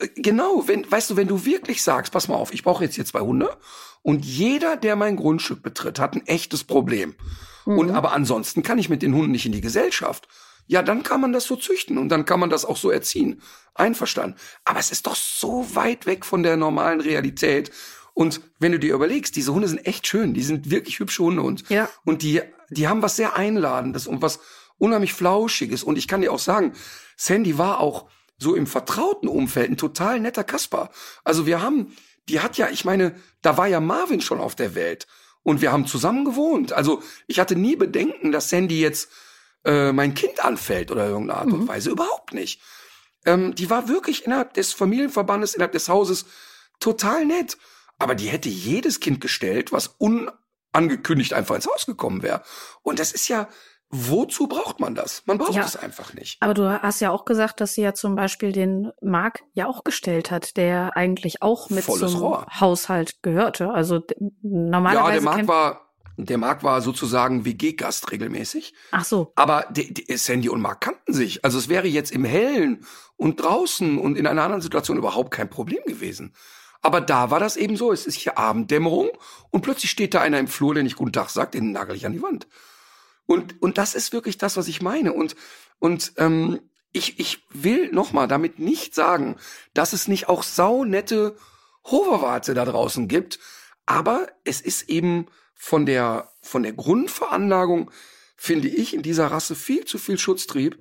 äh, 0.00 0.08
genau. 0.16 0.64
Wenn, 0.66 0.90
weißt 0.90 1.10
du, 1.10 1.16
wenn 1.16 1.28
du 1.28 1.44
wirklich 1.44 1.84
sagst, 1.84 2.12
pass 2.12 2.26
mal 2.26 2.34
auf, 2.34 2.52
ich 2.52 2.64
brauche 2.64 2.82
jetzt 2.82 2.96
hier 2.96 3.04
zwei 3.04 3.20
Hunde 3.20 3.56
und 4.02 4.24
jeder, 4.24 4.76
der 4.76 4.96
mein 4.96 5.14
Grundstück 5.14 5.62
betritt, 5.62 6.00
hat 6.00 6.16
ein 6.16 6.26
echtes 6.26 6.64
Problem. 6.64 7.14
Mhm. 7.64 7.78
Und 7.78 7.90
aber 7.92 8.10
ansonsten 8.10 8.64
kann 8.64 8.78
ich 8.78 8.88
mit 8.88 9.02
den 9.02 9.14
Hunden 9.14 9.30
nicht 9.30 9.46
in 9.46 9.52
die 9.52 9.60
Gesellschaft 9.60 10.26
ja, 10.68 10.82
dann 10.82 11.02
kann 11.02 11.20
man 11.20 11.32
das 11.32 11.44
so 11.44 11.56
züchten 11.56 11.98
und 11.98 12.10
dann 12.10 12.26
kann 12.26 12.38
man 12.38 12.50
das 12.50 12.64
auch 12.64 12.76
so 12.76 12.90
erziehen. 12.90 13.40
Einverstanden. 13.74 14.36
Aber 14.64 14.78
es 14.78 14.92
ist 14.92 15.06
doch 15.06 15.16
so 15.16 15.74
weit 15.74 16.06
weg 16.06 16.24
von 16.24 16.42
der 16.42 16.56
normalen 16.56 17.00
Realität. 17.00 17.70
Und 18.12 18.42
wenn 18.58 18.72
du 18.72 18.78
dir 18.78 18.94
überlegst, 18.94 19.34
diese 19.34 19.54
Hunde 19.54 19.68
sind 19.68 19.86
echt 19.86 20.06
schön, 20.06 20.34
die 20.34 20.42
sind 20.42 20.70
wirklich 20.70 20.98
hübsche 20.98 21.22
Hunde 21.22 21.42
und, 21.42 21.68
ja. 21.70 21.88
und 22.04 22.22
die, 22.22 22.42
die 22.68 22.86
haben 22.86 23.02
was 23.02 23.16
sehr 23.16 23.34
Einladendes 23.34 24.06
und 24.06 24.20
was 24.20 24.40
unheimlich 24.76 25.14
Flauschiges. 25.14 25.82
Und 25.82 25.96
ich 25.96 26.06
kann 26.06 26.20
dir 26.20 26.32
auch 26.32 26.38
sagen, 26.38 26.74
Sandy 27.16 27.56
war 27.56 27.80
auch 27.80 28.06
so 28.36 28.54
im 28.54 28.66
vertrauten 28.66 29.28
Umfeld 29.28 29.70
ein 29.70 29.76
total 29.76 30.20
netter 30.20 30.44
Kasper. 30.44 30.90
Also 31.24 31.46
wir 31.46 31.62
haben, 31.62 31.96
die 32.28 32.40
hat 32.40 32.58
ja, 32.58 32.68
ich 32.68 32.84
meine, 32.84 33.14
da 33.40 33.56
war 33.56 33.68
ja 33.68 33.80
Marvin 33.80 34.20
schon 34.20 34.38
auf 34.38 34.54
der 34.54 34.74
Welt 34.74 35.06
und 35.42 35.62
wir 35.62 35.72
haben 35.72 35.86
zusammen 35.86 36.24
gewohnt. 36.24 36.72
Also 36.72 37.02
ich 37.26 37.40
hatte 37.40 37.56
nie 37.56 37.74
Bedenken, 37.74 38.32
dass 38.32 38.50
Sandy 38.50 38.80
jetzt 38.80 39.08
äh, 39.68 39.92
mein 39.92 40.14
Kind 40.14 40.42
anfällt 40.42 40.90
oder 40.90 41.06
irgendeine 41.06 41.40
Art 41.40 41.48
mhm. 41.48 41.54
und 41.54 41.68
Weise. 41.68 41.90
Überhaupt 41.90 42.32
nicht. 42.32 42.60
Ähm, 43.26 43.54
die 43.54 43.68
war 43.68 43.86
wirklich 43.88 44.24
innerhalb 44.24 44.54
des 44.54 44.72
Familienverbandes, 44.72 45.54
innerhalb 45.54 45.72
des 45.72 45.90
Hauses 45.90 46.24
total 46.80 47.26
nett. 47.26 47.58
Aber 47.98 48.14
die 48.14 48.28
hätte 48.28 48.48
jedes 48.48 49.00
Kind 49.00 49.20
gestellt, 49.20 49.70
was 49.70 49.88
unangekündigt 49.98 51.34
einfach 51.34 51.56
ins 51.56 51.66
Haus 51.66 51.84
gekommen 51.84 52.22
wäre. 52.22 52.42
Und 52.82 52.98
das 52.98 53.12
ist 53.12 53.28
ja, 53.28 53.48
wozu 53.90 54.46
braucht 54.46 54.80
man 54.80 54.94
das? 54.94 55.22
Man 55.26 55.36
braucht 55.36 55.58
es 55.58 55.76
einfach 55.76 56.14
nicht. 56.14 56.38
Aber 56.40 56.54
du 56.54 56.82
hast 56.82 57.00
ja 57.00 57.10
auch 57.10 57.26
gesagt, 57.26 57.60
dass 57.60 57.74
sie 57.74 57.82
ja 57.82 57.92
zum 57.92 58.14
Beispiel 58.14 58.52
den 58.52 58.92
Mark 59.02 59.42
ja 59.52 59.66
auch 59.66 59.84
gestellt 59.84 60.30
hat, 60.30 60.56
der 60.56 60.96
eigentlich 60.96 61.42
auch 61.42 61.68
mit 61.68 61.84
Volles 61.84 62.12
zum 62.12 62.20
Rohr. 62.20 62.46
Haushalt 62.58 63.22
gehörte. 63.22 63.70
Also 63.70 64.00
normalerweise. 64.40 65.06
Ja, 65.06 65.12
der 65.12 65.22
Mark 65.22 65.48
war 65.48 65.87
der 66.26 66.38
Marc 66.38 66.62
war 66.64 66.80
sozusagen 66.80 67.44
WG-Gast 67.44 68.10
regelmäßig. 68.10 68.74
Ach 68.90 69.04
so. 69.04 69.32
Aber 69.36 69.66
die, 69.70 69.94
die, 69.94 70.16
Sandy 70.16 70.48
und 70.48 70.60
Marc 70.60 70.80
kannten 70.80 71.12
sich. 71.12 71.44
Also 71.44 71.58
es 71.58 71.68
wäre 71.68 71.86
jetzt 71.86 72.10
im 72.10 72.24
Hellen 72.24 72.84
und 73.16 73.40
draußen 73.40 73.98
und 73.98 74.16
in 74.16 74.26
einer 74.26 74.42
anderen 74.42 74.62
Situation 74.62 74.98
überhaupt 74.98 75.30
kein 75.30 75.48
Problem 75.48 75.82
gewesen. 75.86 76.34
Aber 76.80 77.00
da 77.00 77.30
war 77.30 77.40
das 77.40 77.56
eben 77.56 77.76
so. 77.76 77.92
Es 77.92 78.06
ist 78.06 78.16
hier 78.16 78.38
Abenddämmerung 78.38 79.10
und 79.50 79.62
plötzlich 79.62 79.90
steht 79.90 80.14
da 80.14 80.20
einer 80.20 80.38
im 80.38 80.48
Flur, 80.48 80.74
der 80.74 80.82
nicht 80.82 80.96
Guten 80.96 81.12
Tag 81.12 81.30
sagt, 81.30 81.54
den 81.54 81.72
nagel 81.72 81.96
ich 81.96 82.06
an 82.06 82.12
die 82.12 82.22
Wand. 82.22 82.46
Und, 83.26 83.60
und 83.60 83.78
das 83.78 83.94
ist 83.94 84.12
wirklich 84.12 84.38
das, 84.38 84.56
was 84.56 84.68
ich 84.68 84.80
meine. 84.80 85.12
Und, 85.12 85.36
und 85.78 86.12
ähm, 86.16 86.60
ich, 86.92 87.18
ich 87.20 87.44
will 87.50 87.92
nochmal 87.92 88.26
damit 88.26 88.58
nicht 88.58 88.94
sagen, 88.94 89.36
dass 89.74 89.92
es 89.92 90.08
nicht 90.08 90.28
auch 90.28 90.42
saunette 90.42 91.36
Hoverwarte 91.84 92.54
da 92.54 92.64
draußen 92.64 93.06
gibt. 93.08 93.38
Aber 93.86 94.28
es 94.44 94.60
ist 94.60 94.88
eben 94.88 95.26
von 95.58 95.84
der, 95.84 96.30
von 96.40 96.62
der 96.62 96.72
Grundveranlagung 96.72 97.90
finde 98.36 98.68
ich 98.68 98.94
in 98.94 99.02
dieser 99.02 99.26
Rasse 99.26 99.56
viel 99.56 99.84
zu 99.84 99.98
viel 99.98 100.16
Schutztrieb, 100.16 100.78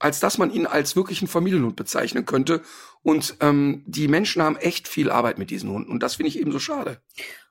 als 0.00 0.20
dass 0.20 0.36
man 0.36 0.50
ihn 0.50 0.66
als 0.66 0.96
wirklichen 0.96 1.28
Familienhund 1.28 1.76
bezeichnen 1.76 2.26
könnte. 2.26 2.60
Und 3.02 3.36
ähm, 3.40 3.84
die 3.86 4.08
Menschen 4.08 4.42
haben 4.42 4.56
echt 4.56 4.88
viel 4.88 5.10
Arbeit 5.10 5.38
mit 5.38 5.50
diesen 5.50 5.70
Hunden. 5.70 5.90
Und 5.90 6.02
das 6.02 6.16
finde 6.16 6.28
ich 6.28 6.38
eben 6.38 6.52
so 6.52 6.58
schade. 6.58 7.00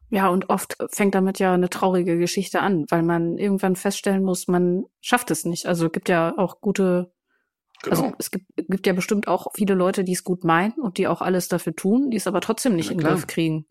Ja, 0.09 0.27
und 0.27 0.49
oft 0.49 0.77
fängt 0.89 1.15
damit 1.15 1.39
ja 1.39 1.53
eine 1.53 1.69
traurige 1.69 2.17
Geschichte 2.17 2.59
an, 2.61 2.85
weil 2.89 3.03
man 3.03 3.37
irgendwann 3.37 3.75
feststellen 3.75 4.23
muss, 4.23 4.47
man 4.47 4.83
schafft 5.01 5.31
es 5.31 5.45
nicht. 5.45 5.65
Also 5.65 5.87
es 5.87 5.91
gibt 5.91 6.09
ja 6.09 6.37
auch 6.37 6.61
gute, 6.61 7.11
also 7.83 8.03
genau. 8.03 8.07
also 8.07 8.15
es 8.19 8.31
gibt, 8.31 8.45
gibt 8.55 8.87
ja 8.87 8.93
bestimmt 8.93 9.27
auch 9.27 9.47
viele 9.53 9.73
Leute, 9.73 10.03
die 10.03 10.13
es 10.13 10.23
gut 10.23 10.43
meinen 10.43 10.73
und 10.73 10.97
die 10.97 11.07
auch 11.07 11.21
alles 11.21 11.47
dafür 11.47 11.75
tun, 11.75 12.09
die 12.09 12.17
es 12.17 12.27
aber 12.27 12.41
trotzdem 12.41 12.75
nicht 12.75 12.87
ja, 12.87 12.91
in 12.93 12.99
den 12.99 13.07
Griff 13.07 13.27
kriegen 13.27 13.65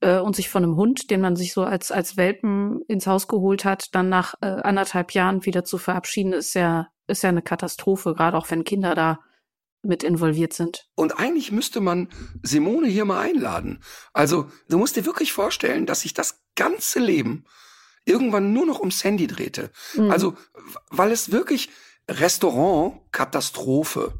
äh, 0.00 0.18
und 0.18 0.36
sich 0.36 0.48
von 0.48 0.62
einem 0.62 0.76
Hund, 0.76 1.10
den 1.10 1.20
man 1.20 1.36
sich 1.36 1.52
so 1.52 1.62
als, 1.62 1.90
als 1.90 2.16
Welpen 2.16 2.82
ins 2.88 3.06
Haus 3.06 3.28
geholt 3.28 3.64
hat, 3.64 3.94
dann 3.94 4.08
nach 4.08 4.34
äh, 4.40 4.46
anderthalb 4.46 5.12
Jahren 5.12 5.44
wieder 5.44 5.64
zu 5.64 5.78
verabschieden, 5.78 6.32
ist 6.32 6.54
ja, 6.54 6.88
ist 7.06 7.22
ja 7.22 7.30
eine 7.30 7.42
Katastrophe, 7.42 8.14
gerade 8.14 8.36
auch 8.36 8.50
wenn 8.50 8.64
Kinder 8.64 8.94
da 8.94 9.20
mit 9.82 10.02
involviert 10.02 10.52
sind. 10.52 10.88
Und 10.96 11.18
eigentlich 11.18 11.52
müsste 11.52 11.80
man 11.80 12.08
Simone 12.42 12.88
hier 12.88 13.04
mal 13.04 13.20
einladen. 13.20 13.80
Also, 14.12 14.50
du 14.68 14.78
musst 14.78 14.96
dir 14.96 15.06
wirklich 15.06 15.32
vorstellen, 15.32 15.86
dass 15.86 16.00
sich 16.00 16.14
das 16.14 16.42
ganze 16.56 16.98
Leben 16.98 17.44
irgendwann 18.04 18.52
nur 18.52 18.66
noch 18.66 18.80
ums 18.80 19.04
Handy 19.04 19.26
drehte. 19.26 19.70
Mhm. 19.94 20.10
Also, 20.10 20.36
weil 20.90 21.12
es 21.12 21.30
wirklich 21.30 21.70
Restaurant, 22.08 23.00
Katastrophe. 23.12 24.14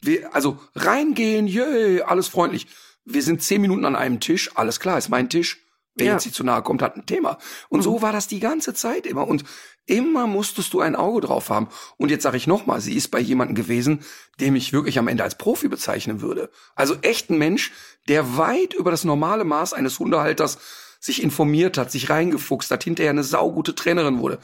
Wir, 0.00 0.34
also 0.34 0.58
reingehen, 0.74 1.46
yay, 1.46 2.02
alles 2.02 2.28
freundlich. 2.28 2.68
Wir 3.04 3.22
sind 3.22 3.42
zehn 3.42 3.60
Minuten 3.60 3.84
an 3.84 3.96
einem 3.96 4.20
Tisch, 4.20 4.50
alles 4.56 4.80
klar, 4.80 4.98
ist 4.98 5.08
mein 5.08 5.28
Tisch. 5.28 5.64
Wer 5.96 6.06
ja. 6.06 6.12
jetzt 6.12 6.24
nicht 6.24 6.36
zu 6.36 6.44
nahe 6.44 6.62
kommt, 6.62 6.82
hat 6.82 6.96
ein 6.96 7.06
Thema. 7.06 7.38
Und 7.68 7.80
mhm. 7.80 7.84
so 7.84 8.02
war 8.02 8.12
das 8.12 8.28
die 8.28 8.40
ganze 8.40 8.74
Zeit 8.74 9.06
immer. 9.06 9.26
Und 9.26 9.44
immer 9.86 10.26
musstest 10.26 10.72
du 10.72 10.80
ein 10.80 10.94
Auge 10.94 11.20
drauf 11.20 11.50
haben. 11.50 11.68
Und 11.96 12.10
jetzt 12.10 12.22
sage 12.22 12.36
ich 12.36 12.46
nochmal, 12.46 12.80
sie 12.80 12.94
ist 12.94 13.08
bei 13.08 13.18
jemandem 13.18 13.56
gewesen, 13.56 14.04
dem 14.38 14.54
ich 14.54 14.72
wirklich 14.72 14.98
am 14.98 15.08
Ende 15.08 15.24
als 15.24 15.36
Profi 15.36 15.68
bezeichnen 15.68 16.20
würde. 16.20 16.50
Also 16.76 16.96
echt 17.02 17.30
ein 17.30 17.38
Mensch, 17.38 17.72
der 18.08 18.36
weit 18.36 18.72
über 18.72 18.90
das 18.90 19.04
normale 19.04 19.44
Maß 19.44 19.72
eines 19.72 19.98
Hundehalters 19.98 20.58
sich 21.00 21.22
informiert 21.22 21.76
hat, 21.76 21.90
sich 21.90 22.08
reingefuchst 22.08 22.70
hat, 22.70 22.84
hinterher 22.84 23.10
eine 23.10 23.24
saugute 23.24 23.74
Trainerin 23.74 24.20
wurde. 24.20 24.38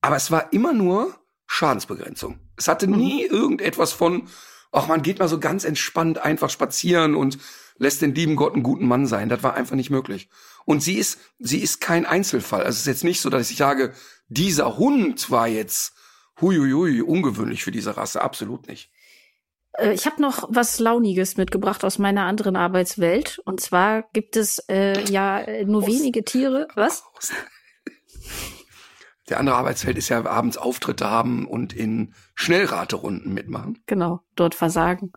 Aber 0.00 0.16
es 0.16 0.30
war 0.30 0.52
immer 0.52 0.72
nur 0.72 1.14
Schadensbegrenzung. 1.46 2.38
Es 2.56 2.68
hatte 2.68 2.86
nie 2.86 3.26
mhm. 3.26 3.34
irgendetwas 3.34 3.92
von, 3.92 4.28
ach, 4.72 4.88
man 4.88 5.02
geht 5.02 5.18
mal 5.18 5.28
so 5.28 5.40
ganz 5.40 5.64
entspannt 5.64 6.18
einfach 6.18 6.50
spazieren 6.50 7.14
und 7.14 7.38
lässt 7.78 8.02
den 8.02 8.14
lieben 8.14 8.36
Gott 8.36 8.54
einen 8.54 8.62
guten 8.62 8.86
Mann 8.86 9.06
sein. 9.06 9.28
Das 9.28 9.42
war 9.42 9.54
einfach 9.54 9.76
nicht 9.76 9.90
möglich. 9.90 10.28
Und 10.64 10.82
sie 10.82 10.94
ist, 10.94 11.18
sie 11.38 11.58
ist 11.58 11.80
kein 11.80 12.06
Einzelfall. 12.06 12.60
Also 12.60 12.76
es 12.76 12.80
ist 12.80 12.86
jetzt 12.86 13.04
nicht 13.04 13.20
so, 13.20 13.30
dass 13.30 13.50
ich 13.50 13.56
sage, 13.56 13.92
dieser 14.28 14.76
Hund 14.76 15.30
war 15.30 15.48
jetzt 15.48 15.94
huiuiui, 16.40 17.02
ungewöhnlich 17.02 17.64
für 17.64 17.70
diese 17.70 17.96
Rasse. 17.96 18.20
Absolut 18.20 18.68
nicht. 18.68 18.90
Äh, 19.72 19.92
ich 19.92 20.06
habe 20.06 20.20
noch 20.20 20.48
was 20.50 20.78
Launiges 20.78 21.36
mitgebracht 21.36 21.84
aus 21.84 21.98
meiner 21.98 22.24
anderen 22.24 22.56
Arbeitswelt. 22.56 23.40
Und 23.44 23.60
zwar 23.60 24.02
gibt 24.12 24.36
es 24.36 24.58
äh, 24.68 25.04
ja 25.10 25.64
nur 25.64 25.86
wenige 25.86 26.24
Tiere. 26.24 26.68
Was? 26.74 27.04
Der 29.28 29.38
andere 29.38 29.56
Arbeitsfeld 29.56 29.98
ist 29.98 30.08
ja 30.08 30.24
abends 30.24 30.56
Auftritte 30.56 31.10
haben 31.10 31.46
und 31.46 31.72
in 31.72 32.14
Schnellraterunden 32.34 33.32
mitmachen. 33.34 33.78
Genau, 33.86 34.20
dort 34.34 34.54
versagen. 34.54 35.12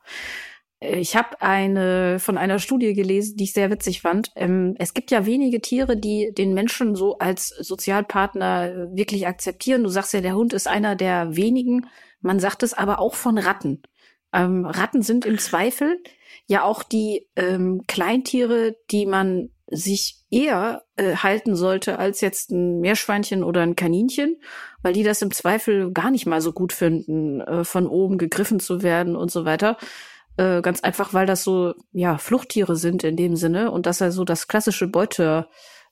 Ich 0.83 1.15
habe 1.15 1.39
eine 1.41 2.17
von 2.17 2.39
einer 2.39 2.57
Studie 2.57 2.93
gelesen, 2.93 3.37
die 3.37 3.43
ich 3.43 3.53
sehr 3.53 3.69
witzig 3.69 4.01
fand. 4.01 4.31
Ähm, 4.35 4.75
es 4.79 4.95
gibt 4.95 5.11
ja 5.11 5.27
wenige 5.27 5.61
Tiere, 5.61 5.95
die 5.95 6.33
den 6.35 6.55
Menschen 6.55 6.95
so 6.95 7.19
als 7.19 7.49
Sozialpartner 7.49 8.71
äh, 8.71 8.95
wirklich 8.95 9.27
akzeptieren. 9.27 9.83
Du 9.83 9.89
sagst 9.89 10.13
ja, 10.13 10.21
der 10.21 10.35
Hund 10.35 10.53
ist 10.53 10.67
einer 10.67 10.95
der 10.95 11.35
wenigen. 11.35 11.85
Man 12.19 12.39
sagt 12.39 12.63
es 12.63 12.73
aber 12.73 12.99
auch 12.99 13.13
von 13.13 13.37
Ratten. 13.37 13.83
Ähm, 14.33 14.65
Ratten 14.65 15.03
sind 15.03 15.25
im 15.25 15.37
Zweifel 15.37 16.01
ja 16.47 16.63
auch 16.63 16.81
die 16.81 17.27
ähm, 17.35 17.83
Kleintiere, 17.87 18.75
die 18.89 19.05
man 19.05 19.49
sich 19.71 20.19
eher 20.29 20.83
äh, 20.97 21.15
halten 21.15 21.55
sollte 21.55 21.99
als 21.99 22.21
jetzt 22.21 22.51
ein 22.51 22.79
Meerschweinchen 22.79 23.43
oder 23.43 23.61
ein 23.61 23.75
Kaninchen, 23.75 24.41
weil 24.81 24.93
die 24.93 25.03
das 25.03 25.21
im 25.21 25.31
Zweifel 25.31 25.91
gar 25.91 26.11
nicht 26.11 26.25
mal 26.25 26.41
so 26.41 26.53
gut 26.53 26.73
finden, 26.73 27.41
äh, 27.41 27.63
von 27.63 27.87
oben 27.87 28.17
gegriffen 28.17 28.59
zu 28.59 28.83
werden 28.83 29.15
und 29.15 29.31
so 29.31 29.45
weiter. 29.45 29.77
Äh, 30.37 30.61
ganz 30.61 30.81
einfach, 30.81 31.13
weil 31.13 31.25
das 31.25 31.43
so, 31.43 31.73
ja, 31.91 32.17
Fluchttiere 32.17 32.75
sind 32.75 33.03
in 33.03 33.15
dem 33.15 33.35
Sinne 33.35 33.71
und 33.71 33.85
dass 33.85 34.01
er 34.01 34.11
so 34.11 34.23
das 34.23 34.47
klassische 34.47 34.87
Beute, 34.87 35.47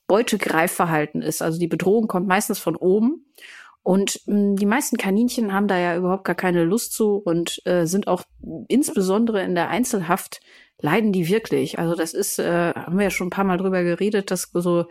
Beutegreifverhalten 0.06 1.22
ist. 1.22 1.40
Also 1.40 1.60
die 1.60 1.68
Bedrohung 1.68 2.08
kommt 2.08 2.26
meistens 2.26 2.58
von 2.58 2.74
oben. 2.74 3.26
Und 3.82 4.20
mh, 4.26 4.34
hm, 4.34 4.56
die 4.56 4.66
meisten 4.66 4.96
Kaninchen 4.96 5.52
haben 5.52 5.68
da 5.68 5.78
ja 5.78 5.96
überhaupt 5.96 6.24
gar 6.24 6.34
keine 6.34 6.64
Lust 6.64 6.92
zu 6.92 7.16
und 7.16 7.60
äh, 7.64 7.86
sind 7.86 8.08
auch 8.08 8.22
insbesondere 8.68 9.42
in 9.42 9.54
der 9.54 9.68
Einzelhaft 9.68 10.40
leiden 10.82 11.12
die 11.12 11.28
wirklich. 11.28 11.78
Also 11.78 11.94
das 11.94 12.14
ist, 12.14 12.38
äh, 12.38 12.72
haben 12.74 12.96
wir 12.96 13.04
ja 13.04 13.10
schon 13.10 13.28
ein 13.28 13.30
paar 13.30 13.44
Mal 13.44 13.58
drüber 13.58 13.82
geredet, 13.82 14.30
dass 14.30 14.50
so 14.52 14.86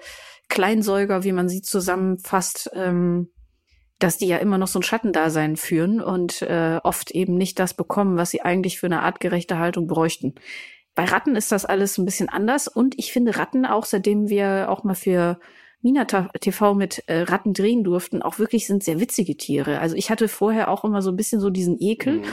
Kleinsäuger, 0.48 1.24
wie 1.24 1.32
man 1.32 1.50
sie 1.50 1.62
zusammenfasst, 1.62 2.70
ähm, 2.74 3.30
dass 4.00 4.18
die 4.18 4.28
ja 4.28 4.38
immer 4.38 4.58
noch 4.58 4.68
so 4.68 4.80
ein 4.80 4.84
Schattendasein 4.84 5.58
führen 5.58 6.02
und 6.02 6.42
äh, 6.42 6.80
oft 6.84 7.12
eben 7.12 7.36
nicht 7.36 7.60
das 7.60 7.74
bekommen, 7.74 8.18
was 8.18 8.32
sie 8.32 8.42
eigentlich 8.42 8.80
für 8.80 8.86
eine 8.86 9.02
artgerechte 9.02 9.60
Haltung 9.60 9.88
bräuchten. 9.88 10.36
Bei 10.96 11.06
Ratten 11.06 11.36
ist 11.36 11.52
das 11.52 11.66
alles 11.66 11.98
ein 11.98 12.06
bisschen 12.06 12.30
anders 12.30 12.68
und 12.68 12.98
ich 12.98 13.12
finde 13.12 13.38
Ratten 13.38 13.66
auch, 13.66 13.86
seitdem 13.86 14.30
wir 14.30 14.70
auch 14.70 14.84
mal 14.84 14.96
für 14.96 15.40
Mina 15.82 16.06
TV 16.06 16.74
mit 16.74 17.04
äh, 17.08 17.22
Ratten 17.22 17.54
drehen 17.54 17.84
durften, 17.84 18.22
auch 18.22 18.38
wirklich 18.38 18.68
sind 18.68 18.84
sehr 18.84 19.00
witzige 19.00 19.38
Tiere. 19.38 19.80
Also 19.80 19.96
ich 19.96 20.10
hatte 20.10 20.28
vorher 20.28 20.70
auch 20.70 20.84
immer 20.84 21.02
so 21.02 21.10
ein 21.10 21.16
bisschen 21.16 21.40
so 21.40 21.50
diesen 21.50 21.78
Ekel, 21.80 22.20
mhm. 22.20 22.26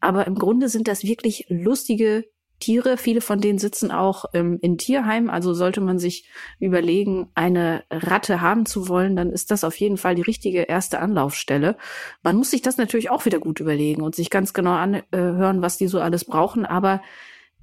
aber 0.00 0.26
im 0.26 0.36
Grunde 0.36 0.68
sind 0.68 0.86
das 0.86 1.02
wirklich 1.02 1.46
lustige 1.48 2.24
Tiere. 2.62 2.96
Viele 2.96 3.20
von 3.20 3.40
denen 3.40 3.58
sitzen 3.58 3.90
auch 3.90 4.26
ähm, 4.34 4.58
in 4.62 4.78
Tierheim. 4.78 5.30
Also 5.30 5.52
sollte 5.52 5.80
man 5.80 5.98
sich 5.98 6.28
überlegen, 6.60 7.28
eine 7.34 7.82
Ratte 7.90 8.40
haben 8.40 8.66
zu 8.66 8.88
wollen, 8.88 9.16
dann 9.16 9.32
ist 9.32 9.50
das 9.50 9.64
auf 9.64 9.74
jeden 9.76 9.96
Fall 9.96 10.14
die 10.14 10.22
richtige 10.22 10.62
erste 10.62 11.00
Anlaufstelle. 11.00 11.76
Man 12.22 12.36
muss 12.36 12.52
sich 12.52 12.62
das 12.62 12.76
natürlich 12.76 13.10
auch 13.10 13.24
wieder 13.24 13.40
gut 13.40 13.58
überlegen 13.58 14.02
und 14.02 14.14
sich 14.14 14.30
ganz 14.30 14.54
genau 14.54 14.74
anhören, 14.74 15.60
was 15.60 15.76
die 15.76 15.88
so 15.88 16.00
alles 16.00 16.24
brauchen. 16.24 16.64
Aber 16.64 17.02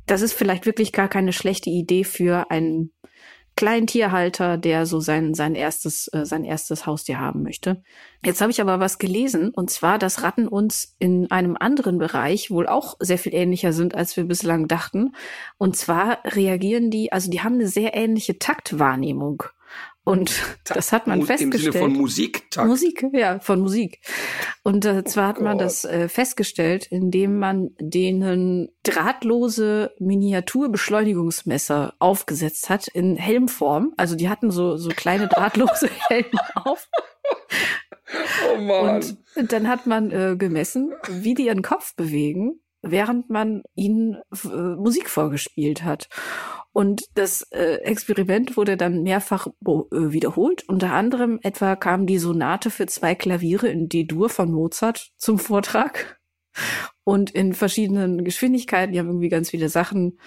das 0.06 0.22
ist 0.22 0.34
vielleicht 0.34 0.66
wirklich 0.66 0.92
gar 0.92 1.08
keine 1.08 1.32
schlechte 1.32 1.70
Idee 1.70 2.04
für 2.04 2.52
einen 2.52 2.92
kleinen 3.60 3.88
Tierhalter, 3.88 4.58
der 4.58 4.86
so 4.86 5.02
sein, 5.02 5.34
sein 5.34 5.54
erstes, 5.54 6.08
äh, 6.14 6.26
sein 6.26 6.46
erstes 6.46 6.86
Haustier 6.86 7.20
haben 7.20 7.44
möchte. 7.44 7.84
Jetzt 8.24 8.40
habe 8.40 8.52
ich 8.52 8.62
aber 8.62 8.80
was 8.80 9.00
gelesen, 9.00 9.50
und 9.50 9.70
zwar, 9.70 10.00
dass 10.00 10.24
Ratten 10.24 10.48
uns 10.48 10.96
in 10.98 11.30
einem 11.30 11.58
anderen 11.60 11.98
Bereich 11.98 12.52
wohl 12.52 12.68
auch 12.68 12.96
sehr 13.02 13.18
viel 13.18 13.34
ähnlicher 13.34 13.74
sind, 13.74 13.96
als 13.96 14.16
wir 14.16 14.24
bislang 14.24 14.70
dachten. 14.70 15.12
Und 15.58 15.76
zwar 15.76 16.20
reagieren 16.24 16.90
die, 16.90 17.12
also 17.12 17.30
die 17.30 17.42
haben 17.42 17.56
eine 17.56 17.68
sehr 17.68 17.94
ähnliche 17.96 18.40
Taktwahrnehmung. 18.40 19.44
Und 20.10 20.58
das 20.64 20.92
hat 20.92 21.06
man 21.06 21.22
festgestellt. 21.22 21.66
Im 21.66 21.72
Sinne 21.72 21.86
von 21.86 21.94
Musik? 21.94 22.48
Musik, 22.58 23.06
ja, 23.14 23.40
von 23.40 23.60
Musik. 23.60 24.02
Und 24.64 24.84
äh, 24.84 25.04
zwar 25.04 25.28
hat 25.28 25.40
man 25.40 25.60
das 25.60 25.86
äh, 25.86 26.10
festgestellt, 26.10 26.88
indem 26.88 27.38
man 27.38 27.76
denen 27.80 28.70
drahtlose 28.82 29.94
Miniaturbeschleunigungsmesser 30.00 31.94
aufgesetzt 32.00 32.72
hat 32.72 32.88
in 32.88 33.18
Helmform. 33.18 33.94
Also 33.98 34.16
die 34.16 34.30
hatten 34.30 34.50
so, 34.50 34.78
so 34.78 34.90
kleine 34.90 35.28
drahtlose 35.28 35.92
Helme 36.08 36.40
auf. 36.56 36.90
Oh 38.52 38.58
Mann. 38.62 39.06
Und 39.36 39.52
dann 39.52 39.68
hat 39.68 39.86
man 39.86 40.10
äh, 40.10 40.36
gemessen, 40.36 40.92
wie 41.08 41.36
die 41.36 41.46
ihren 41.46 41.62
Kopf 41.62 41.96
bewegen, 41.96 42.60
während 42.82 43.30
man 43.30 43.64
ihnen 43.76 44.22
äh, 44.44 44.48
Musik 44.48 45.10
vorgespielt 45.10 45.84
hat. 45.84 46.10
Und 46.72 47.06
das 47.16 47.44
äh, 47.52 47.76
Experiment 47.82 48.56
wurde 48.56 48.78
dann 48.78 49.04
mehrfach 49.04 49.48
äh, 49.48 49.52
wiederholt. 49.92 50.68
Unter 50.70 50.94
anderem 50.94 51.40
etwa 51.42 51.76
kam 51.76 52.06
die 52.06 52.20
Sonate 52.20 52.70
für 52.70 52.86
zwei 52.86 53.16
Klaviere 53.16 53.68
in 53.68 53.90
D-Dur 53.90 54.30
von 54.30 54.52
Mozart 54.52 55.12
zum 55.18 55.40
Vortrag. 55.40 56.20
Und 57.04 57.32
in 57.32 57.54
verschiedenen 57.54 58.24
Geschwindigkeiten, 58.24 58.94
die 58.94 59.00
haben 59.00 59.08
irgendwie 59.08 59.30
ganz 59.30 59.50
viele 59.50 59.70
Sachen 59.70 60.20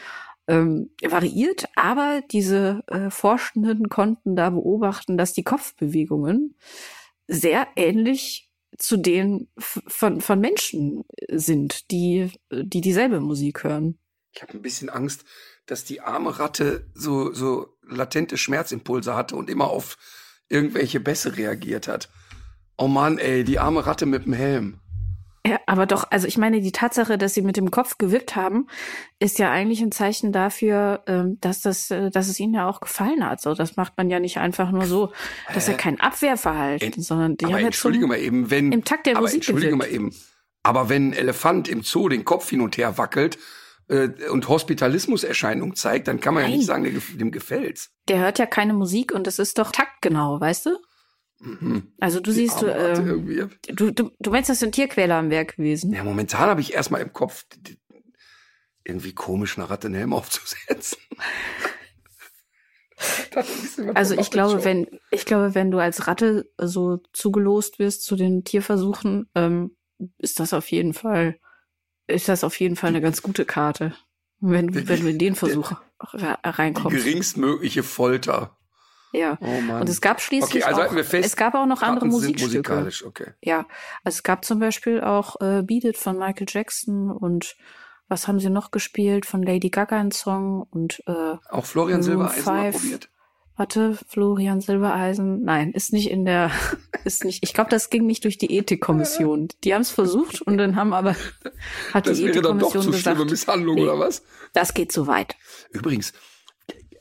ähm, 0.48 0.90
variiert, 1.02 1.68
aber 1.76 2.22
diese 2.30 2.82
äh, 2.88 3.10
Forschenden 3.10 3.88
konnten 3.88 4.34
da 4.34 4.50
beobachten, 4.50 5.16
dass 5.16 5.32
die 5.32 5.44
Kopfbewegungen 5.44 6.56
sehr 7.28 7.68
ähnlich 7.76 8.50
zu 8.82 8.96
denen 8.96 9.46
von, 9.56 10.20
von 10.20 10.40
Menschen 10.40 11.04
sind, 11.30 11.92
die, 11.92 12.32
die 12.50 12.80
dieselbe 12.80 13.20
Musik 13.20 13.62
hören. 13.62 13.96
Ich 14.32 14.42
habe 14.42 14.54
ein 14.54 14.62
bisschen 14.62 14.90
Angst, 14.90 15.24
dass 15.66 15.84
die 15.84 16.00
arme 16.00 16.40
Ratte 16.40 16.90
so, 16.92 17.32
so 17.32 17.78
latente 17.86 18.36
Schmerzimpulse 18.36 19.14
hatte 19.14 19.36
und 19.36 19.48
immer 19.48 19.70
auf 19.70 19.98
irgendwelche 20.48 20.98
Bässe 20.98 21.36
reagiert 21.36 21.86
hat. 21.86 22.10
Oh 22.76 22.88
Mann, 22.88 23.18
ey, 23.18 23.44
die 23.44 23.60
arme 23.60 23.86
Ratte 23.86 24.04
mit 24.04 24.24
dem 24.24 24.32
Helm. 24.32 24.80
Ja, 25.44 25.58
aber 25.66 25.86
doch, 25.86 26.04
also 26.10 26.28
ich 26.28 26.38
meine, 26.38 26.60
die 26.60 26.70
Tatsache, 26.70 27.18
dass 27.18 27.34
sie 27.34 27.42
mit 27.42 27.56
dem 27.56 27.72
Kopf 27.72 27.98
gewippt 27.98 28.36
haben, 28.36 28.68
ist 29.18 29.40
ja 29.40 29.50
eigentlich 29.50 29.80
ein 29.80 29.90
Zeichen 29.90 30.30
dafür, 30.30 31.02
ähm, 31.08 31.38
dass 31.40 31.60
das, 31.60 31.90
äh, 31.90 32.10
dass 32.10 32.28
es 32.28 32.38
ihnen 32.38 32.54
ja 32.54 32.68
auch 32.68 32.80
gefallen 32.80 33.28
hat. 33.28 33.40
So, 33.40 33.52
das 33.54 33.74
macht 33.76 33.94
man 33.96 34.08
ja 34.08 34.20
nicht 34.20 34.38
einfach 34.38 34.70
nur 34.70 34.86
so. 34.86 35.12
Das 35.48 35.64
ist 35.64 35.68
ja 35.68 35.74
kein 35.74 35.98
Abwehrverhalten, 35.98 36.92
Ent, 36.92 37.04
sondern 37.04 37.36
die 37.36 37.46
aber 37.46 37.54
haben 37.54 37.64
entschuldige 37.64 38.06
mal 38.06 38.20
eben, 38.20 38.50
wenn 38.50 38.70
im 38.70 38.84
Takt 38.84 39.06
der 39.06 39.16
aber 39.16 39.22
Musik 39.22 39.38
entschuldige 39.38 39.72
gewippt. 39.72 39.90
mal 39.90 39.94
eben, 39.94 40.14
aber 40.62 40.88
wenn 40.88 41.08
ein 41.08 41.12
Elefant 41.12 41.66
im 41.66 41.82
Zoo 41.82 42.08
den 42.08 42.24
Kopf 42.24 42.48
hin 42.48 42.60
und 42.60 42.76
her 42.76 42.96
wackelt 42.96 43.36
äh, 43.88 44.10
und 44.30 44.48
Hospitalismuserscheinung 44.48 45.74
zeigt, 45.74 46.06
dann 46.06 46.20
kann 46.20 46.34
man 46.34 46.44
Nein. 46.44 46.52
ja 46.52 46.56
nicht 46.58 46.66
sagen, 46.66 46.84
dem, 46.84 47.02
dem 47.18 47.32
gefällt's. 47.32 47.90
Der 48.06 48.20
hört 48.20 48.38
ja 48.38 48.46
keine 48.46 48.74
Musik 48.74 49.12
und 49.12 49.26
das 49.26 49.40
ist 49.40 49.58
doch 49.58 49.72
taktgenau, 49.72 50.40
weißt 50.40 50.66
du? 50.66 50.78
Also 52.00 52.20
du 52.20 52.30
Die 52.30 52.36
siehst, 52.36 52.62
äh, 52.62 52.94
du, 53.68 53.90
du, 53.92 54.10
du 54.18 54.30
meinst, 54.30 54.48
das 54.50 54.60
sind 54.60 54.74
Tierquäler 54.74 55.16
am 55.16 55.30
Werk 55.30 55.56
gewesen? 55.56 55.92
Ja, 55.92 56.04
momentan 56.04 56.48
habe 56.48 56.60
ich 56.60 56.74
erstmal 56.74 57.00
im 57.00 57.12
Kopf 57.12 57.44
irgendwie 58.84 59.14
komisch 59.14 59.58
eine 59.58 59.68
Ratte 59.70 59.86
einen 59.88 59.94
Helm 59.96 60.12
aufzusetzen. 60.12 60.98
Also 63.94 64.14
ich 64.14 64.30
glaube, 64.30 64.64
wenn 64.64 64.86
ich 65.10 65.24
glaube, 65.24 65.54
wenn 65.54 65.70
du 65.70 65.78
als 65.78 66.06
Ratte 66.06 66.50
so 66.58 66.98
zugelost 67.12 67.78
wirst 67.78 68.04
zu 68.04 68.14
den 68.16 68.44
Tierversuchen, 68.44 69.28
ähm, 69.34 69.76
ist 70.18 70.38
das 70.40 70.52
auf 70.52 70.70
jeden 70.70 70.94
Fall 70.94 71.38
ist 72.06 72.28
das 72.28 72.44
auf 72.44 72.58
jeden 72.60 72.76
Fall 72.76 72.90
eine 72.90 73.00
ganz 73.00 73.22
gute 73.22 73.44
Karte, 73.44 73.94
wenn 74.40 74.72
wenn 74.88 75.00
du 75.00 75.08
in 75.08 75.18
den 75.18 75.34
Versuch 75.34 75.72
ra- 76.00 76.38
die 76.42 76.48
reinkommst. 76.48 76.96
geringstmögliche 76.96 77.82
Folter. 77.82 78.56
Ja. 79.12 79.38
Oh 79.40 79.60
Mann. 79.60 79.82
Und 79.82 79.88
es 79.88 80.00
gab 80.00 80.20
schließlich 80.20 80.64
Okay, 80.64 80.74
also 80.74 80.82
auch, 80.82 81.04
fest, 81.04 81.26
es 81.26 81.36
gab 81.36 81.54
auch 81.54 81.66
noch 81.66 81.82
andere 81.82 82.06
Musikstücke. 82.06 82.46
Musikalisch, 82.46 83.04
okay. 83.04 83.32
Ja, 83.42 83.66
also 84.04 84.16
es 84.16 84.22
gab 84.22 84.44
zum 84.44 84.58
Beispiel 84.58 85.00
auch 85.02 85.40
äh, 85.40 85.62
Beat 85.62 85.84
It 85.84 85.96
von 85.98 86.18
Michael 86.18 86.46
Jackson 86.48 87.10
und 87.10 87.56
was 88.08 88.28
haben 88.28 88.40
sie 88.40 88.50
noch 88.50 88.70
gespielt? 88.70 89.24
Von 89.24 89.42
Lady 89.42 89.70
Gaga 89.70 89.98
ein 89.98 90.10
Song 90.10 90.66
und 90.70 91.02
äh, 91.06 91.36
Auch 91.50 91.64
Florian 91.64 92.02
Silbereisen 92.02 92.44
mal 92.44 92.70
probiert. 92.72 93.08
warte, 93.56 93.98
Florian 94.08 94.60
Silbereisen. 94.60 95.42
Nein, 95.44 95.72
ist 95.72 95.92
nicht 95.92 96.10
in 96.10 96.24
der, 96.24 96.50
ist 97.04 97.24
nicht, 97.24 97.42
ich 97.42 97.54
glaube, 97.54 97.70
das 97.70 97.88
ging 97.90 98.04
nicht 98.06 98.24
durch 98.24 98.36
die 98.36 98.54
Ethikkommission. 98.56 99.48
Die 99.64 99.72
haben 99.72 99.80
es 99.82 99.90
versucht 99.90 100.42
und 100.42 100.58
dann 100.58 100.76
haben 100.76 100.92
aber, 100.92 101.16
hat 101.94 102.06
Das 102.06 102.18
die 102.18 102.26
wäre 102.26 102.42
dann 102.42 102.58
doch 102.58 102.68
Ethikkommission 102.68 102.82
zu 102.82 102.90
gesagt, 102.90 103.16
schlimme 103.16 103.30
Misshandlung, 103.30 103.74
nee. 103.76 103.82
oder 103.82 103.98
was? 103.98 104.22
das 104.52 104.74
geht 104.74 104.92
zu 104.92 105.06
weit. 105.06 105.36
Übrigens, 105.70 106.12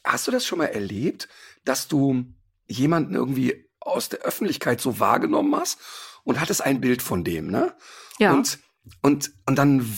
hast 0.05 0.27
du 0.27 0.31
das 0.31 0.45
schon 0.45 0.59
mal 0.59 0.65
erlebt, 0.65 1.27
dass 1.63 1.87
du 1.87 2.25
jemanden 2.67 3.15
irgendwie 3.15 3.69
aus 3.79 4.09
der 4.09 4.19
Öffentlichkeit 4.19 4.79
so 4.81 4.99
wahrgenommen 4.99 5.55
hast 5.55 5.79
und 6.23 6.39
hattest 6.39 6.61
ein 6.63 6.81
Bild 6.81 7.01
von 7.01 7.23
dem, 7.23 7.47
ne? 7.47 7.75
Ja. 8.19 8.33
Und, 8.33 8.59
und, 9.01 9.31
und 9.45 9.55
dann 9.57 9.97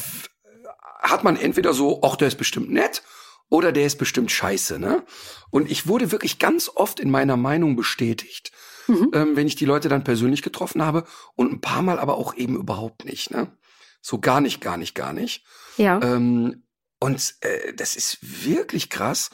hat 1.02 1.24
man 1.24 1.36
entweder 1.36 1.74
so, 1.74 2.02
ach, 2.04 2.16
der 2.16 2.30
ist 2.30 2.38
bestimmt 2.38 2.72
nett 2.72 3.04
oder 3.50 3.72
der 3.72 3.86
ist 3.86 3.98
bestimmt 3.98 4.32
scheiße, 4.32 4.80
ne? 4.80 5.04
Und 5.52 5.70
ich 5.70 5.88
wurde 5.88 6.12
wirklich 6.12 6.40
ganz 6.40 6.70
oft 6.74 7.00
in 7.00 7.12
meiner 7.12 7.38
Meinung 7.38 7.76
bestätigt, 7.76 8.52
Mhm. 8.88 9.12
ähm, 9.14 9.36
wenn 9.38 9.48
ich 9.48 9.56
die 9.56 9.64
Leute 9.66 9.88
dann 9.88 10.04
persönlich 10.04 10.42
getroffen 10.42 10.84
habe 10.84 11.06
und 11.36 11.54
ein 11.54 11.62
paar 11.62 11.82
Mal 11.82 12.00
aber 12.00 12.16
auch 12.16 12.36
eben 12.36 12.58
überhaupt 12.58 13.06
nicht, 13.06 13.32
ne? 13.32 13.56
So 14.02 14.20
gar 14.20 14.42
nicht, 14.42 14.60
gar 14.60 14.76
nicht, 14.76 14.94
gar 14.94 15.14
nicht. 15.14 15.46
Ja. 15.78 16.02
Ähm, 16.02 16.66
und 17.00 17.36
äh, 17.42 17.74
das 17.74 17.96
ist 17.96 18.18
wirklich 18.22 18.90
krass, 18.90 19.30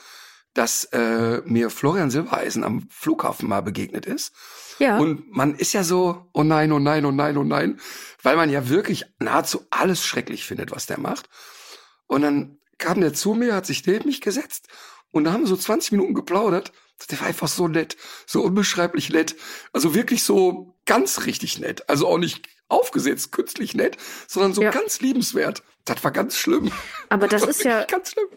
dass 0.59 0.83
äh, 0.91 1.41
mir 1.45 1.69
Florian 1.69 2.11
Silbereisen 2.11 2.65
am 2.65 2.85
Flughafen 2.89 3.47
mal 3.47 3.61
begegnet 3.61 4.05
ist. 4.05 4.33
ja. 4.77 4.97
Und 4.97 5.31
man 5.31 5.55
ist 5.55 5.71
ja 5.71 5.85
so, 5.85 6.27
oh 6.33 6.43
nein, 6.43 6.73
oh 6.73 6.79
nein, 6.79 7.05
oh 7.05 7.11
nein, 7.11 7.37
oh 7.37 7.45
nein, 7.45 7.79
weil 8.23 8.35
man 8.35 8.49
ja 8.49 8.67
wirklich 8.67 9.05
nahezu 9.19 9.65
alles 9.69 10.03
schrecklich 10.03 10.45
findet, 10.45 10.71
was 10.71 10.85
der 10.85 10.99
macht. 10.99 11.29
Und 12.07 12.23
dann 12.23 12.57
kam 12.77 12.99
der 12.99 13.13
zu 13.13 13.35
mir, 13.35 13.55
hat 13.55 13.65
sich 13.65 13.85
neben 13.85 14.07
mich 14.07 14.19
gesetzt 14.19 14.67
und 15.11 15.23
da 15.23 15.31
haben 15.31 15.43
wir 15.43 15.47
so 15.47 15.55
20 15.55 15.93
Minuten 15.93 16.13
geplaudert. 16.13 16.73
Der 17.09 17.21
war 17.21 17.27
einfach 17.27 17.47
so 17.47 17.69
nett, 17.69 17.95
so 18.25 18.41
unbeschreiblich 18.43 19.11
nett. 19.11 19.37
Also 19.71 19.95
wirklich 19.95 20.23
so 20.23 20.75
ganz 20.89 21.25
richtig 21.27 21.59
nett. 21.59 21.87
Also 21.87 22.07
auch 22.07 22.17
nicht 22.17 22.47
aufgesetzt, 22.67 23.31
künstlich 23.31 23.75
nett, 23.75 23.97
sondern 24.27 24.53
so 24.53 24.61
Ja. 24.63 24.71
ganz 24.71 24.99
liebenswert. 25.01 25.63
Das 25.85 26.03
war 26.03 26.11
ganz 26.11 26.35
schlimm. 26.37 26.71
Aber 27.09 27.27
das 27.27 27.43
war 27.43 27.49
ist 27.49 27.63
ja, 27.63 27.83
ganz 27.85 28.11
schlimm. 28.11 28.27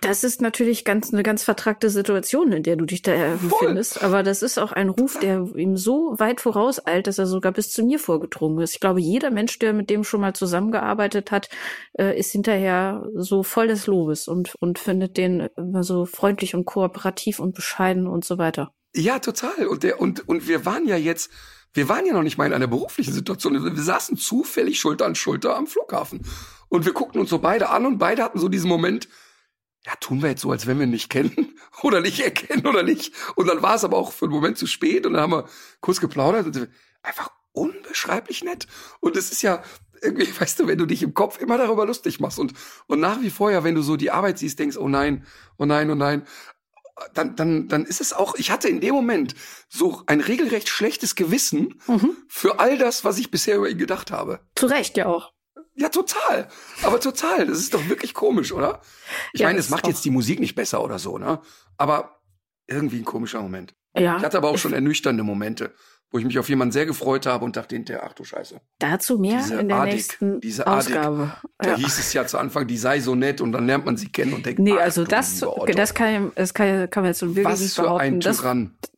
das 0.00 0.22
ist 0.24 0.40
natürlich 0.40 0.84
ganz, 0.84 1.12
eine 1.12 1.22
ganz 1.22 1.42
vertrackte 1.42 1.90
Situation, 1.90 2.52
in 2.52 2.62
der 2.62 2.76
du 2.76 2.84
dich 2.86 3.00
da 3.02 3.12
äh, 3.12 3.36
befindest. 3.36 4.02
Aber 4.02 4.22
das 4.22 4.42
ist 4.42 4.58
auch 4.58 4.72
ein 4.72 4.88
Ruf, 4.90 5.18
der 5.18 5.46
ihm 5.56 5.76
so 5.76 6.14
weit 6.18 6.40
vorauseilt, 6.40 7.06
dass 7.06 7.18
er 7.18 7.26
sogar 7.26 7.52
bis 7.52 7.70
zu 7.70 7.82
mir 7.82 7.98
vorgedrungen 7.98 8.62
ist. 8.62 8.74
Ich 8.74 8.80
glaube, 8.80 9.00
jeder 9.00 9.30
Mensch, 9.30 9.58
der 9.58 9.72
mit 9.72 9.88
dem 9.90 10.04
schon 10.04 10.20
mal 10.22 10.34
zusammengearbeitet 10.34 11.30
hat, 11.30 11.48
äh, 11.98 12.18
ist 12.18 12.32
hinterher 12.32 13.06
so 13.14 13.42
voll 13.42 13.68
des 13.68 13.86
Lobes 13.86 14.28
und, 14.28 14.54
und 14.60 14.78
findet 14.78 15.16
den 15.16 15.48
immer 15.56 15.82
so 15.82 16.04
freundlich 16.06 16.54
und 16.54 16.64
kooperativ 16.66 17.40
und 17.40 17.54
bescheiden 17.54 18.06
und 18.06 18.24
so 18.24 18.36
weiter. 18.38 18.72
Ja, 18.94 19.18
total. 19.18 19.66
Und 19.66 19.82
der, 19.82 20.00
und, 20.00 20.28
und 20.28 20.48
wir 20.48 20.64
waren 20.66 20.86
ja 20.86 20.96
jetzt, 20.96 21.30
wir 21.74 21.88
waren 21.88 22.06
ja 22.06 22.12
noch 22.12 22.22
nicht 22.22 22.38
mal 22.38 22.46
in 22.46 22.52
einer 22.52 22.66
beruflichen 22.66 23.12
Situation. 23.12 23.76
Wir 23.76 23.82
saßen 23.82 24.16
zufällig 24.16 24.78
Schulter 24.78 25.06
an 25.06 25.14
Schulter 25.14 25.56
am 25.56 25.66
Flughafen. 25.66 26.20
Und 26.68 26.84
wir 26.84 26.92
guckten 26.92 27.20
uns 27.20 27.30
so 27.30 27.38
beide 27.38 27.70
an 27.70 27.86
und 27.86 27.98
beide 27.98 28.22
hatten 28.22 28.38
so 28.38 28.48
diesen 28.48 28.68
Moment, 28.68 29.08
ja, 29.84 29.92
tun 29.96 30.22
wir 30.22 30.30
jetzt 30.30 30.42
so, 30.42 30.50
als 30.50 30.66
wenn 30.66 30.78
wir 30.78 30.86
ihn 30.86 30.90
nicht 30.90 31.10
kennen 31.10 31.58
oder 31.82 32.00
nicht 32.00 32.20
erkennen 32.20 32.66
oder 32.66 32.82
nicht. 32.82 33.14
Und 33.34 33.48
dann 33.48 33.62
war 33.62 33.74
es 33.74 33.84
aber 33.84 33.96
auch 33.96 34.12
für 34.12 34.26
einen 34.26 34.34
Moment 34.34 34.58
zu 34.58 34.66
spät 34.66 35.06
und 35.06 35.14
dann 35.14 35.22
haben 35.22 35.32
wir 35.32 35.48
kurz 35.80 36.00
geplaudert 36.00 36.46
und 36.46 36.68
einfach 37.02 37.30
unbeschreiblich 37.52 38.44
nett. 38.44 38.66
Und 39.00 39.16
es 39.16 39.32
ist 39.32 39.42
ja, 39.42 39.62
irgendwie, 40.02 40.28
weißt 40.40 40.60
du, 40.60 40.66
wenn 40.66 40.78
du 40.78 40.86
dich 40.86 41.02
im 41.02 41.14
Kopf 41.14 41.40
immer 41.40 41.56
darüber 41.56 41.86
lustig 41.86 42.20
machst 42.20 42.38
und, 42.38 42.52
und 42.86 43.00
nach 43.00 43.20
wie 43.22 43.30
vor 43.30 43.50
ja, 43.50 43.64
wenn 43.64 43.74
du 43.74 43.82
so 43.82 43.96
die 43.96 44.10
Arbeit 44.10 44.38
siehst, 44.38 44.58
denkst, 44.58 44.76
oh 44.76 44.88
nein, 44.88 45.24
oh 45.58 45.64
nein, 45.64 45.90
oh 45.90 45.94
nein, 45.94 46.26
dann, 47.14 47.36
dann, 47.36 47.68
dann 47.68 47.84
ist 47.84 48.00
es 48.00 48.12
auch, 48.12 48.34
ich 48.36 48.50
hatte 48.50 48.68
in 48.68 48.80
dem 48.80 48.94
Moment 48.94 49.34
so 49.68 50.02
ein 50.06 50.20
regelrecht 50.20 50.68
schlechtes 50.68 51.14
Gewissen 51.14 51.80
Mhm. 51.86 52.16
für 52.28 52.58
all 52.60 52.78
das, 52.78 53.04
was 53.04 53.18
ich 53.18 53.30
bisher 53.30 53.56
über 53.56 53.68
ihn 53.68 53.78
gedacht 53.78 54.10
habe. 54.10 54.40
Zu 54.54 54.66
Recht 54.66 54.96
ja 54.96 55.06
auch. 55.06 55.32
Ja, 55.74 55.88
total. 55.88 56.48
Aber 56.82 57.00
total. 57.00 57.46
Das 57.46 57.58
ist 57.58 57.72
doch 57.72 57.88
wirklich 57.88 58.12
komisch, 58.14 58.52
oder? 58.52 58.82
Ich 59.32 59.40
Ja, 59.40 59.46
meine, 59.48 59.58
es 59.58 59.70
macht 59.70 59.86
jetzt 59.86 60.04
die 60.04 60.10
Musik 60.10 60.38
nicht 60.38 60.54
besser 60.54 60.84
oder 60.84 60.98
so, 60.98 61.16
ne? 61.18 61.40
Aber 61.78 62.20
irgendwie 62.66 62.98
ein 62.98 63.04
komischer 63.06 63.40
Moment. 63.40 63.74
Ja. 63.96 64.16
Ich 64.18 64.22
hatte 64.22 64.36
aber 64.38 64.48
auch 64.50 64.58
schon 64.58 64.72
ernüchternde 64.74 65.22
Momente, 65.22 65.74
wo 66.12 66.18
ich 66.18 66.24
mich 66.26 66.38
auf 66.38 66.48
jemanden 66.50 66.72
sehr 66.72 66.84
gefreut 66.84 67.24
habe 67.26 67.44
und 67.44 67.56
dachte 67.56 67.74
hinterher, 67.74 68.04
ach 68.06 68.12
du 68.12 68.22
Scheiße. 68.22 68.60
Dazu 68.78 69.18
mehr 69.18 69.38
Diese 69.38 69.56
in 69.60 69.68
der 69.68 69.78
Adik, 69.78 69.94
nächsten 69.94 70.40
diese 70.40 70.66
Adik. 70.66 70.94
Ausgabe. 70.96 71.32
Da 71.58 71.70
Ja. 71.70 71.76
hieß 71.76 71.98
es 71.98 72.12
ja 72.12 72.26
zu 72.26 72.38
Anfang, 72.38 72.66
die 72.66 72.76
sei 72.76 73.00
so 73.00 73.14
nett 73.14 73.40
und 73.40 73.52
dann 73.52 73.66
lernt 73.66 73.86
man 73.86 73.96
sie 73.96 74.08
kennen 74.08 74.34
und 74.34 74.44
denkt, 74.44 74.60
Nee, 74.60 74.78
also 74.78 75.04
das, 75.04 75.42
das 75.74 75.94
kann, 75.94 76.32
das 76.36 76.52
kann, 76.54 76.90
kann 76.90 77.02
man 77.02 77.10
jetzt 77.10 77.18
so 77.20 77.34
wirklich 77.34 77.60
nicht 77.60 77.76
behaupten. 77.76 78.20
Das, 78.20 78.44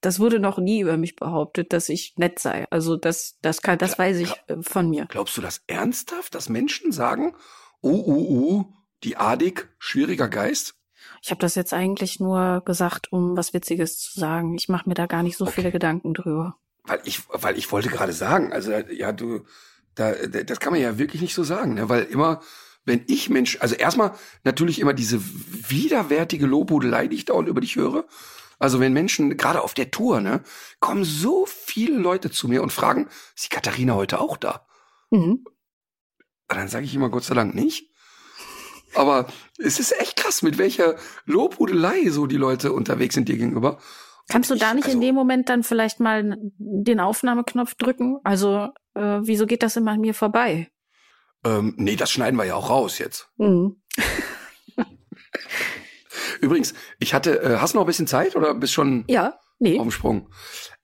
das 0.00 0.18
wurde 0.20 0.40
noch 0.40 0.58
nie 0.58 0.80
über 0.80 0.96
mich 0.96 1.14
behauptet, 1.14 1.72
dass 1.72 1.88
ich 1.88 2.14
nett 2.16 2.40
sei. 2.40 2.66
Also 2.70 2.96
das, 2.96 3.38
das 3.42 3.62
kann, 3.62 3.78
das 3.78 3.98
weiß 3.98 4.18
ich 4.18 4.32
äh, 4.48 4.56
von 4.60 4.90
mir. 4.90 5.06
Glaubst 5.08 5.36
du 5.36 5.40
das 5.40 5.62
ernsthaft, 5.68 6.34
dass 6.34 6.48
Menschen 6.48 6.90
sagen, 6.90 7.34
oh, 7.80 7.90
oh, 8.06 8.26
oh, 8.28 8.64
die 9.04 9.16
Adik, 9.16 9.68
schwieriger 9.78 10.28
Geist? 10.28 10.74
Ich 11.22 11.30
habe 11.30 11.40
das 11.40 11.54
jetzt 11.54 11.72
eigentlich 11.72 12.18
nur 12.18 12.62
gesagt, 12.66 13.12
um 13.12 13.36
was 13.36 13.54
Witziges 13.54 13.98
zu 13.98 14.18
sagen. 14.18 14.54
Ich 14.56 14.68
mache 14.68 14.88
mir 14.88 14.94
da 14.94 15.06
gar 15.06 15.22
nicht 15.22 15.36
so 15.36 15.46
viele 15.46 15.70
Gedanken 15.70 16.12
drüber. 16.12 16.56
Weil 16.84 17.00
ich, 17.04 17.22
weil 17.28 17.56
ich 17.56 17.72
wollte 17.72 17.88
gerade 17.88 18.12
sagen, 18.12 18.52
also 18.52 18.72
ja, 18.72 19.12
du, 19.12 19.44
da, 19.94 20.12
das 20.12 20.60
kann 20.60 20.72
man 20.72 20.82
ja 20.82 20.98
wirklich 20.98 21.22
nicht 21.22 21.34
so 21.34 21.44
sagen, 21.44 21.74
ne? 21.74 21.88
weil 21.88 22.04
immer, 22.04 22.42
wenn 22.84 23.04
ich 23.06 23.30
Mensch, 23.30 23.58
also 23.60 23.74
erstmal 23.74 24.12
natürlich 24.42 24.78
immer 24.78 24.92
diese 24.92 25.20
widerwärtige 25.22 26.46
Lobhudelei, 26.46 27.06
die 27.08 27.16
ich 27.16 27.24
dauernd 27.24 27.48
über 27.48 27.60
dich 27.60 27.76
höre. 27.76 28.04
Also 28.58 28.80
wenn 28.80 28.92
Menschen, 28.92 29.36
gerade 29.36 29.62
auf 29.62 29.74
der 29.74 29.90
Tour, 29.90 30.20
ne, 30.20 30.42
kommen 30.80 31.04
so 31.04 31.46
viele 31.46 31.98
Leute 31.98 32.30
zu 32.30 32.48
mir 32.48 32.62
und 32.62 32.72
fragen, 32.72 33.08
ist 33.34 33.46
die 33.46 33.54
Katharina 33.54 33.94
heute 33.94 34.20
auch 34.20 34.36
da? 34.36 34.66
Mhm. 35.10 35.44
Und 36.50 36.58
dann 36.58 36.68
sage 36.68 36.84
ich 36.84 36.94
immer 36.94 37.08
Gott 37.08 37.24
sei 37.24 37.34
Dank 37.34 37.54
nicht. 37.54 37.90
Aber 38.94 39.26
es 39.58 39.80
ist 39.80 39.98
echt 39.98 40.16
krass, 40.16 40.42
mit 40.42 40.58
welcher 40.58 40.96
Lobhudelei 41.24 42.08
so 42.10 42.26
die 42.26 42.36
Leute 42.36 42.72
unterwegs 42.72 43.14
sind 43.14 43.28
dir 43.28 43.36
gegenüber. 43.36 43.80
Kannst 44.28 44.50
du 44.50 44.54
da 44.54 44.72
nicht 44.74 44.84
also- 44.86 44.96
in 44.96 45.02
dem 45.02 45.14
Moment 45.14 45.48
dann 45.48 45.62
vielleicht 45.62 46.00
mal 46.00 46.36
den 46.58 47.00
Aufnahmeknopf 47.00 47.74
drücken? 47.74 48.18
Also 48.24 48.68
äh, 48.94 49.20
wieso 49.22 49.46
geht 49.46 49.62
das 49.62 49.76
immer 49.76 49.92
an 49.92 50.00
mir 50.00 50.14
vorbei? 50.14 50.68
Ähm, 51.44 51.74
nee, 51.76 51.96
das 51.96 52.10
schneiden 52.10 52.36
wir 52.36 52.44
ja 52.44 52.54
auch 52.54 52.70
raus 52.70 52.98
jetzt. 52.98 53.28
Mhm. 53.36 53.76
Übrigens, 56.40 56.74
ich 56.98 57.14
hatte, 57.14 57.40
äh, 57.42 57.56
hast 57.58 57.74
du 57.74 57.78
noch 57.78 57.84
ein 57.84 57.86
bisschen 57.88 58.06
Zeit 58.06 58.36
oder 58.36 58.54
bist 58.54 58.72
schon 58.72 59.04
Ja, 59.08 59.38
nee. 59.58 59.76
auf 59.78 59.82
dem 59.84 59.90
Sprung? 59.90 60.28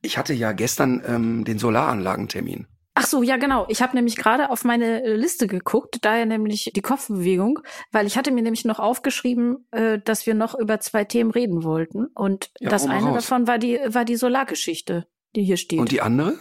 Ich 0.03 0.19
hatte 0.19 0.33
ja 0.35 0.53
gestern 0.53 1.03
ähm, 1.07 1.45
den 1.45 1.59
Solaranlagentermin. 1.59 2.67
Ach 2.95 3.07
so, 3.07 3.23
ja 3.23 3.37
genau. 3.37 3.67
Ich 3.69 3.83
habe 3.83 3.95
nämlich 3.97 4.17
gerade 4.17 4.51
auf 4.51 4.65
meine 4.65 5.03
äh, 5.03 5.15
Liste 5.15 5.47
geguckt, 5.47 5.99
daher 6.03 6.27
nämlich 6.27 6.73
die 6.75 6.81
Kopfbewegung, 6.83 7.61
weil 7.93 8.07
ich 8.07 8.19
hatte 8.19 8.31
mir 8.33 8.43
nämlich 8.43 8.65
noch 8.65 8.79
aufgeschrieben, 8.79 9.67
äh, 9.71 9.99
dass 10.01 10.27
wir 10.27 10.35
noch 10.35 10.59
über 10.59 10.81
zwei 10.81 11.05
Themen 11.05 11.31
reden 11.31 11.63
wollten. 11.63 12.07
Und 12.07 12.51
Ja, 12.59 12.69
das 12.71 12.87
eine 12.87 13.07
raus. 13.11 13.25
davon 13.25 13.47
war 13.47 13.59
die 13.59 13.79
war 13.87 14.05
die 14.05 14.17
Solargeschichte, 14.17 15.07
die 15.37 15.45
hier 15.45 15.57
steht. 15.57 15.79
Und 15.79 15.93
die 15.93 16.01
andere? 16.03 16.35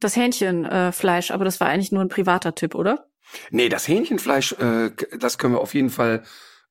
das 0.00 0.16
Hähnchenfleisch, 0.16 1.30
äh, 1.30 1.32
aber 1.32 1.44
das 1.44 1.60
war 1.60 1.68
eigentlich 1.68 1.92
nur 1.92 2.02
ein 2.02 2.08
privater 2.08 2.54
Tipp, 2.54 2.74
oder? 2.74 3.08
Nee, 3.50 3.68
das 3.68 3.88
Hähnchenfleisch, 3.88 4.52
äh, 4.54 4.90
das 5.18 5.38
können 5.38 5.54
wir 5.54 5.60
auf 5.60 5.74
jeden 5.74 5.90
Fall 5.90 6.22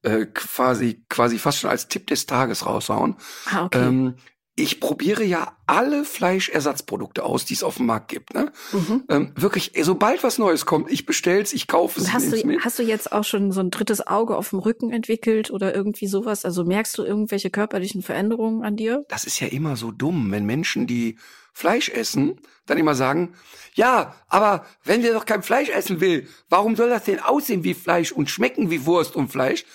äh, 0.04 0.26
quasi, 0.26 1.04
quasi 1.10 1.38
fast 1.38 1.60
schon 1.60 1.70
als 1.70 1.88
Tipp 1.88 2.08
des 2.08 2.26
Tages 2.26 2.66
raushauen. 2.66 3.18
Ah, 3.52 3.66
okay. 3.66 3.88
Ähm, 3.88 4.16
ich 4.60 4.80
probiere 4.80 5.24
ja 5.24 5.56
alle 5.68 6.04
Fleischersatzprodukte 6.04 7.24
aus, 7.24 7.46
die 7.46 7.54
es 7.54 7.62
auf 7.62 7.78
dem 7.78 7.86
Markt 7.86 8.08
gibt. 8.08 8.34
Ne? 8.34 8.52
mhm. 8.72 9.04
Ähm, 9.08 9.32
wirklich, 9.36 9.72
sobald 9.82 10.24
was 10.24 10.40
Neues 10.40 10.66
kommt, 10.66 10.92
ich 10.92 11.06
bestell's, 11.06 11.54
ich 11.54 11.68
kaufe 11.68 12.02
es, 12.02 12.12
hast 12.12 12.34
du, 12.34 12.60
hast 12.60 12.80
du 12.80 12.84
jetzt 12.84 13.12
auch 13.12 13.24
schon 13.24 13.52
so 13.52 13.62
ein 13.62 13.70
drittes 13.70 14.06
Auge 14.06 14.36
auf 14.36 14.50
dem 14.50 14.60
Rücken 14.60 14.92
entwickelt 14.92 15.52
oder 15.52 15.76
irgendwie 15.76 16.08
sowas? 16.08 16.44
Also 16.44 16.66
merkst 16.66 16.98
du 16.98 17.04
irgendwelche 17.04 17.52
körperlichen 17.52 18.02
Veränderungen 18.02 18.64
an 18.64 18.76
dir? 18.76 19.06
Das 19.10 19.26
ist 19.26 19.40
ja 19.40 19.48
immer 19.48 19.76
so 19.76 19.92
dumm, 19.92 20.32
wenn 20.32 20.46
Menschen, 20.46 20.88
die 20.88 21.20
Fleisch 21.54 21.90
essen, 21.90 22.42
dann 22.66 22.80
immer 22.80 22.96
sagen, 22.96 23.36
ja, 23.76 24.16
aber 24.28 24.66
wenn 24.84 25.04
der 25.04 25.14
doch 25.14 25.26
kein 25.26 25.44
Fleisch 25.44 25.70
essen 25.70 26.02
will, 26.02 26.28
warum 26.50 26.76
soll 26.76 26.90
das 26.90 27.04
denn 27.04 27.20
aussehen 27.20 27.64
wie 27.64 27.76
Fleisch 27.76 28.12
und 28.12 28.32
schmecken 28.32 28.72
wie 28.72 28.88
Wurst 28.88 29.16
und 29.16 29.32
Fleisch? 29.32 29.66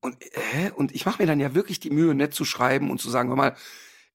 Und, 0.00 0.16
äh, 0.22 0.70
und 0.74 0.94
ich 0.94 1.04
mache 1.04 1.22
mir 1.22 1.26
dann 1.26 1.38
ja 1.38 1.54
wirklich 1.54 1.80
die 1.80 1.90
Mühe, 1.90 2.14
nett 2.14 2.32
zu 2.32 2.46
schreiben 2.46 2.90
und 2.90 2.98
zu 2.98 3.10
sagen, 3.10 3.28
hör 3.28 3.36
mal, 3.36 3.56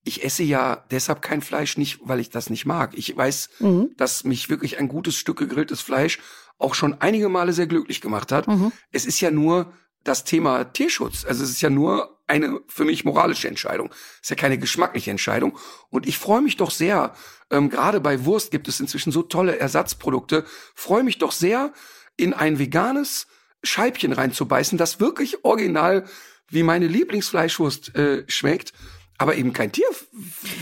ich 0.08 0.24
esse 0.24 0.44
ja 0.44 0.84
deshalb 0.92 1.22
kein 1.22 1.42
Fleisch 1.42 1.78
nicht, 1.78 2.00
weil 2.04 2.20
ich 2.20 2.30
das 2.30 2.50
nicht 2.50 2.66
mag. 2.66 2.92
Ich 2.98 3.16
weiß, 3.16 3.50
Mhm. 3.60 3.92
dass 3.98 4.24
mich 4.24 4.50
wirklich 4.50 4.80
ein 4.80 4.88
gutes 4.88 5.16
Stück 5.16 5.38
gegrilltes 5.38 5.82
Fleisch 5.82 6.20
auch 6.58 6.74
schon 6.74 6.96
einige 7.02 7.30
Male 7.30 7.54
sehr 7.54 7.68
glücklich 7.68 8.02
gemacht 8.02 8.32
hat. 8.32 8.48
Mhm. 8.48 8.72
Es 8.92 9.06
ist 9.06 9.20
ja 9.22 9.30
nur 9.32 9.74
das 10.04 10.24
Thema 10.24 10.64
Tierschutz. 10.66 11.26
Also 11.26 11.44
es 11.44 11.50
ist 11.52 11.62
ja 11.62 11.70
nur 11.70 12.18
eine 12.28 12.60
für 12.68 12.84
mich 12.86 13.06
moralische 13.06 13.48
Entscheidung. 13.48 13.90
Ist 14.22 14.30
ja 14.30 14.36
keine 14.36 14.58
geschmackliche 14.58 15.12
Entscheidung. 15.12 15.58
Und 15.90 16.08
ich 16.08 16.18
freue 16.18 16.42
mich 16.42 16.58
doch 16.58 16.72
sehr, 16.72 17.14
ähm, 17.52 17.70
gerade 17.70 18.00
bei 18.02 18.26
Wurst 18.26 18.52
gibt 18.52 18.68
es 18.68 18.80
inzwischen 18.80 19.12
so 19.12 19.22
tolle 19.24 19.60
Ersatzprodukte, 19.60 20.46
freue 20.76 21.04
mich 21.04 21.18
doch 21.20 21.32
sehr, 21.32 21.74
in 22.18 22.34
ein 22.34 22.58
veganes 22.60 23.28
Scheibchen 23.64 24.12
reinzubeißen, 24.14 24.78
das 24.78 25.00
wirklich 25.00 25.44
original 25.46 26.06
wie 26.50 26.64
meine 26.64 26.88
Lieblingsfleischwurst 26.88 27.96
äh, 27.96 28.24
schmeckt, 28.28 28.74
aber 29.18 29.36
eben 29.36 29.54
kein 29.54 29.72
Tier 29.72 29.88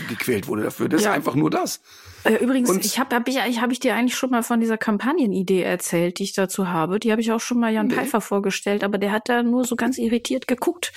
gequält 0.08 0.48
wurde 0.48 0.62
dafür. 0.62 0.88
Das 0.88 1.02
ja. 1.02 1.10
ist 1.10 1.16
einfach 1.16 1.34
nur 1.34 1.50
das. 1.50 1.80
Äh, 2.26 2.42
übrigens, 2.42 2.70
und 2.70 2.84
ich 2.84 2.98
habe 2.98 3.14
hab 3.14 3.28
ich, 3.28 3.38
ich, 3.48 3.60
hab 3.60 3.70
ich 3.70 3.80
dir 3.80 3.94
eigentlich 3.94 4.16
schon 4.16 4.30
mal 4.30 4.42
von 4.42 4.60
dieser 4.60 4.76
Kampagnenidee 4.76 5.62
erzählt, 5.62 6.18
die 6.18 6.24
ich 6.24 6.32
dazu 6.32 6.68
habe. 6.68 6.98
Die 6.98 7.12
habe 7.12 7.20
ich 7.20 7.30
auch 7.32 7.40
schon 7.40 7.60
mal 7.60 7.72
Jan 7.72 7.86
nee. 7.86 7.94
Pfeiffer 7.94 8.20
vorgestellt, 8.20 8.82
aber 8.82 8.98
der 8.98 9.12
hat 9.12 9.28
da 9.28 9.42
nur 9.42 9.64
so 9.64 9.76
ganz 9.76 9.98
irritiert 9.98 10.48
geguckt. 10.48 10.92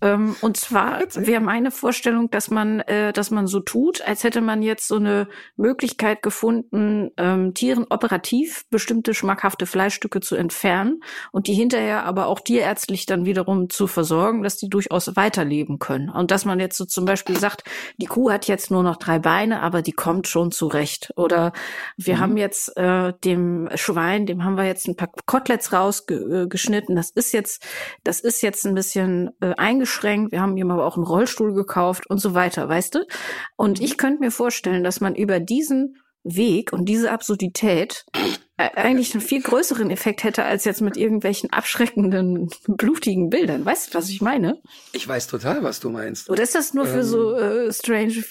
Ähm, 0.00 0.36
und 0.40 0.56
zwar 0.56 1.00
wäre 1.14 1.40
meine 1.40 1.70
Vorstellung, 1.70 2.30
dass 2.30 2.50
man, 2.50 2.80
äh, 2.80 3.12
dass 3.12 3.30
man 3.30 3.46
so 3.46 3.60
tut, 3.60 4.00
als 4.02 4.24
hätte 4.24 4.40
man 4.40 4.62
jetzt 4.62 4.88
so 4.88 4.96
eine 4.96 5.28
Möglichkeit 5.56 6.22
gefunden, 6.22 7.10
ähm, 7.16 7.52
Tieren 7.54 7.86
operativ 7.90 8.64
bestimmte 8.70 9.12
schmackhafte 9.12 9.66
Fleischstücke 9.66 10.20
zu 10.20 10.36
entfernen 10.36 11.02
und 11.32 11.46
die 11.46 11.54
hinterher 11.54 12.04
aber 12.04 12.26
auch 12.26 12.40
tierärztlich 12.40 13.06
dann 13.06 13.26
wiederum 13.26 13.68
zu 13.68 13.86
versorgen, 13.86 14.42
dass 14.42 14.56
die 14.56 14.68
durchaus 14.68 15.14
weiterleben 15.16 15.78
können. 15.78 16.08
Und 16.08 16.30
dass 16.30 16.44
man 16.44 16.58
jetzt 16.58 16.76
so 16.76 16.84
zum 16.84 17.04
Beispiel 17.04 17.38
sagt, 17.38 17.64
die 17.98 18.06
Kuh 18.06 18.30
hat 18.30 18.46
jetzt 18.46 18.70
nur 18.70 18.82
noch 18.82 18.96
drei 18.96 19.18
Beine, 19.18 19.60
aber 19.60 19.82
die 19.82 19.92
kommt 19.92 20.26
schon 20.26 20.50
zu 20.50 20.69
zurecht. 20.70 21.12
Oder 21.16 21.52
wir 21.96 22.16
mhm. 22.16 22.20
haben 22.20 22.36
jetzt 22.36 22.76
äh, 22.76 23.12
dem 23.24 23.68
Schwein, 23.74 24.26
dem 24.26 24.44
haben 24.44 24.56
wir 24.56 24.64
jetzt 24.64 24.88
ein 24.88 24.96
paar 24.96 25.10
Koteletts 25.26 25.72
rausgeschnitten. 25.72 26.96
Das 26.96 27.10
ist 27.10 27.32
jetzt, 27.32 27.64
das 28.04 28.20
ist 28.20 28.42
jetzt 28.42 28.66
ein 28.66 28.74
bisschen 28.74 29.30
äh, 29.40 29.54
eingeschränkt. 29.56 30.32
Wir 30.32 30.40
haben 30.40 30.56
ihm 30.56 30.70
aber 30.70 30.86
auch 30.86 30.96
einen 30.96 31.06
Rollstuhl 31.06 31.54
gekauft 31.54 32.08
und 32.08 32.18
so 32.18 32.34
weiter, 32.34 32.68
weißt 32.68 32.94
du? 32.94 33.06
Und 33.56 33.80
ich 33.80 33.98
könnte 33.98 34.20
mir 34.20 34.30
vorstellen, 34.30 34.84
dass 34.84 35.00
man 35.00 35.14
über 35.14 35.40
diesen 35.40 35.96
Weg 36.22 36.72
und 36.72 36.84
diese 36.84 37.10
Absurdität 37.10 38.04
äh, 38.58 38.68
eigentlich 38.74 39.14
einen 39.14 39.22
viel 39.22 39.40
größeren 39.40 39.90
Effekt 39.90 40.22
hätte 40.22 40.44
als 40.44 40.66
jetzt 40.66 40.82
mit 40.82 40.98
irgendwelchen 40.98 41.50
abschreckenden, 41.50 42.50
blutigen 42.68 43.30
Bildern. 43.30 43.64
Weißt 43.64 43.88
du, 43.88 43.98
was 43.98 44.10
ich 44.10 44.20
meine? 44.20 44.60
Ich 44.92 45.08
weiß 45.08 45.28
total, 45.28 45.62
was 45.62 45.80
du 45.80 45.88
meinst. 45.88 46.28
Oder 46.28 46.42
ist 46.42 46.54
das 46.54 46.74
nur 46.74 46.84
für 46.84 46.98
ähm, 46.98 47.04
so 47.04 47.34
äh, 47.34 47.72
strange 47.72 48.22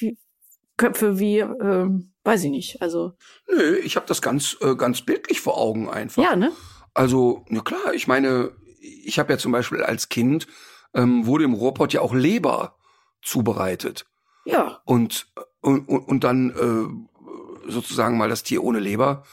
Köpfe 0.80 1.20
wie 1.20 1.40
ähm, 1.40 2.12
weiß 2.24 2.44
ich 2.46 2.50
nicht. 2.50 2.82
Also 2.82 3.14
nö, 3.48 3.76
ich 3.84 3.96
habe 3.96 4.08
das 4.08 4.22
ganz 4.22 4.58
äh, 4.62 4.76
ganz 4.76 5.02
bildlich 5.02 5.42
vor 5.42 5.58
Augen 5.58 5.90
einfach. 5.90 6.24
Ja, 6.24 6.36
ne? 6.36 6.52
Also 6.96 7.46
ja 7.50 7.62
klar, 7.62 7.94
ich 7.94 8.08
meine, 8.08 8.52
ich 8.80 9.20
habe 9.20 9.32
ja 9.32 9.38
zum 9.38 9.52
Beispiel 9.52 9.84
als 9.84 10.10
Kind 10.10 10.48
ähm, 10.96 11.28
wurde 11.28 11.44
im 11.44 11.54
Rohrpott 11.54 11.94
ja 11.94 12.02
auch 12.02 12.14
Leber 12.14 12.78
zubereitet. 13.22 14.06
Ja. 14.46 14.82
Und 14.86 15.28
und, 15.62 15.88
und 15.88 16.24
dann 16.24 16.50
äh, 16.52 17.72
sozusagen 17.72 18.18
mal 18.18 18.30
das 18.30 18.44
Tier 18.44 18.64
ohne 18.64 18.80
Leber 18.80 19.24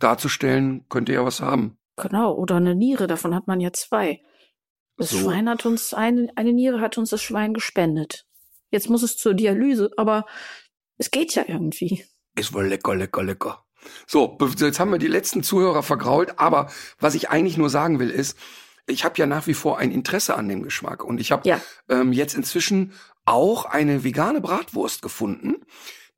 darzustellen, 0.00 0.86
könnte 0.88 1.12
ja 1.12 1.24
was 1.24 1.40
haben. 1.40 1.78
Genau, 1.96 2.34
oder 2.34 2.56
eine 2.56 2.74
Niere, 2.74 3.06
davon 3.06 3.34
hat 3.34 3.46
man 3.46 3.60
ja 3.60 3.72
zwei. 3.72 4.20
Das 4.96 5.10
so. 5.10 5.18
Schwein 5.18 5.48
hat 5.48 5.64
uns, 5.66 5.94
eine, 5.94 6.28
eine 6.34 6.52
Niere 6.52 6.80
hat 6.80 6.98
uns 6.98 7.10
das 7.10 7.22
Schwein 7.22 7.54
gespendet. 7.54 8.26
Jetzt 8.70 8.88
muss 8.88 9.02
es 9.02 9.16
zur 9.16 9.34
Dialyse, 9.34 9.90
aber 9.96 10.26
es 11.00 11.10
geht 11.10 11.34
ja 11.34 11.44
irgendwie. 11.48 12.04
Ist 12.36 12.52
wohl 12.52 12.66
lecker, 12.66 12.94
lecker, 12.94 13.22
lecker. 13.22 13.64
So, 14.06 14.36
jetzt 14.58 14.78
haben 14.78 14.92
wir 14.92 14.98
die 14.98 15.08
letzten 15.08 15.42
Zuhörer 15.42 15.82
vergrault, 15.82 16.38
aber 16.38 16.70
was 16.98 17.14
ich 17.14 17.30
eigentlich 17.30 17.56
nur 17.56 17.70
sagen 17.70 17.98
will 17.98 18.10
ist, 18.10 18.36
ich 18.86 19.04
habe 19.04 19.14
ja 19.16 19.26
nach 19.26 19.46
wie 19.46 19.54
vor 19.54 19.78
ein 19.78 19.92
Interesse 19.92 20.36
an 20.36 20.48
dem 20.48 20.62
Geschmack 20.62 21.02
und 21.02 21.18
ich 21.18 21.32
habe 21.32 21.48
ja. 21.48 21.60
ähm, 21.88 22.12
jetzt 22.12 22.34
inzwischen 22.34 22.92
auch 23.24 23.64
eine 23.64 24.04
vegane 24.04 24.42
Bratwurst 24.42 25.00
gefunden, 25.00 25.64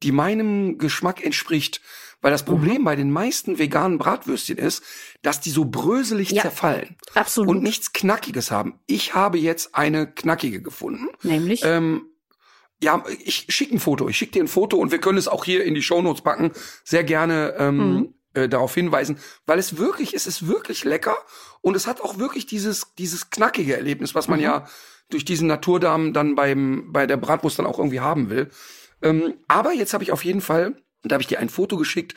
die 0.02 0.10
meinem 0.10 0.78
Geschmack 0.78 1.24
entspricht. 1.24 1.80
Weil 2.20 2.32
das 2.32 2.44
Problem 2.44 2.82
mhm. 2.82 2.84
bei 2.84 2.96
den 2.96 3.10
meisten 3.10 3.58
veganen 3.58 3.98
Bratwürstchen 3.98 4.56
ist, 4.56 4.82
dass 5.22 5.40
die 5.40 5.50
so 5.50 5.64
bröselig 5.64 6.30
ja, 6.30 6.42
zerfallen. 6.42 6.96
Absolut. 7.14 7.50
Und 7.50 7.62
nichts 7.62 7.92
Knackiges 7.92 8.50
haben. 8.50 8.80
Ich 8.86 9.14
habe 9.14 9.38
jetzt 9.38 9.74
eine 9.74 10.06
knackige 10.06 10.62
gefunden. 10.62 11.08
Nämlich? 11.22 11.62
Ähm, 11.64 12.11
ja, 12.82 13.04
ich 13.24 13.46
schicke 13.48 13.76
ein 13.76 13.80
Foto. 13.80 14.08
Ich 14.08 14.16
schicke 14.16 14.32
dir 14.32 14.42
ein 14.42 14.48
Foto 14.48 14.76
und 14.76 14.90
wir 14.90 14.98
können 14.98 15.18
es 15.18 15.28
auch 15.28 15.44
hier 15.44 15.64
in 15.64 15.74
die 15.74 15.82
Shownotes 15.82 16.22
packen. 16.22 16.52
Sehr 16.84 17.04
gerne 17.04 17.54
ähm, 17.58 17.76
mhm. 17.76 18.14
äh, 18.34 18.48
darauf 18.48 18.74
hinweisen, 18.74 19.18
weil 19.46 19.58
es 19.58 19.78
wirklich, 19.78 20.14
es 20.14 20.26
ist 20.26 20.48
wirklich 20.48 20.84
lecker 20.84 21.16
und 21.60 21.76
es 21.76 21.86
hat 21.86 22.00
auch 22.00 22.18
wirklich 22.18 22.46
dieses 22.46 22.94
dieses 22.98 23.30
knackige 23.30 23.76
Erlebnis, 23.76 24.14
was 24.14 24.26
man 24.26 24.40
mhm. 24.40 24.44
ja 24.44 24.68
durch 25.10 25.24
diesen 25.24 25.46
Naturdarm 25.46 26.12
dann 26.12 26.34
beim 26.34 26.92
bei 26.92 27.06
der 27.06 27.16
Bratwurst 27.16 27.58
dann 27.58 27.66
auch 27.66 27.78
irgendwie 27.78 28.00
haben 28.00 28.30
will. 28.30 28.50
Ähm, 29.00 29.34
aber 29.46 29.72
jetzt 29.72 29.94
habe 29.94 30.02
ich 30.02 30.10
auf 30.10 30.24
jeden 30.24 30.40
Fall, 30.40 30.76
da 31.04 31.14
habe 31.14 31.22
ich 31.22 31.28
dir 31.28 31.38
ein 31.38 31.48
Foto 31.50 31.76
geschickt, 31.76 32.14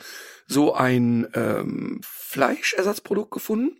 so 0.48 0.74
ein 0.74 1.28
ähm, 1.34 2.00
Fleischersatzprodukt 2.02 3.30
gefunden, 3.30 3.76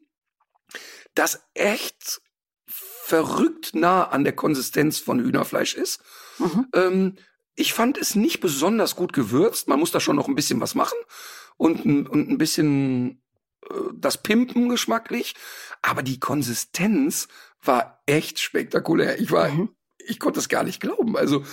das 1.14 1.41
echt 1.55 2.20
verrückt 2.66 3.74
nah 3.74 4.05
an 4.05 4.24
der 4.24 4.34
Konsistenz 4.34 4.99
von 4.99 5.20
Hühnerfleisch 5.20 5.74
ist. 5.74 6.01
Mhm. 6.39 6.66
Ähm, 6.74 7.14
ich 7.55 7.72
fand 7.72 7.99
es 7.99 8.14
nicht 8.14 8.41
besonders 8.41 8.97
gut 8.97 9.12
gewürzt. 9.12 9.68
Man 9.68 9.80
muss 9.80 9.91
da 9.91 10.01
schon 10.01 10.16
noch 10.16 10.28
ein 10.28 10.34
bisschen 10.34 10.61
was 10.61 10.74
machen 10.74 10.99
und, 11.57 11.84
und 11.84 12.28
ein 12.28 12.39
bisschen 12.39 13.22
äh, 13.68 13.74
das 13.95 14.18
Pimpen 14.22 14.68
geschmacklich. 14.68 15.34
Aber 15.82 16.03
die 16.03 16.20
Konsistenz 16.20 17.28
war 17.62 18.03
echt 18.07 18.39
spektakulär. 18.41 19.18
Ich 19.18 19.30
war, 19.30 19.49
mhm. 19.49 19.70
ich 19.99 20.18
konnte 20.18 20.39
es 20.39 20.49
gar 20.49 20.64
nicht 20.64 20.80
glauben. 20.80 21.16
Also 21.16 21.45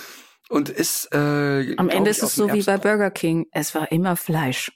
und 0.48 0.68
ist 0.68 1.12
äh, 1.14 1.74
am 1.76 1.88
Ende 1.88 2.10
ist 2.10 2.22
es 2.22 2.34
so 2.34 2.52
wie 2.52 2.62
bei 2.62 2.76
Burger 2.76 3.10
King. 3.10 3.46
Es 3.50 3.74
war 3.74 3.90
immer 3.90 4.16
Fleisch. 4.16 4.72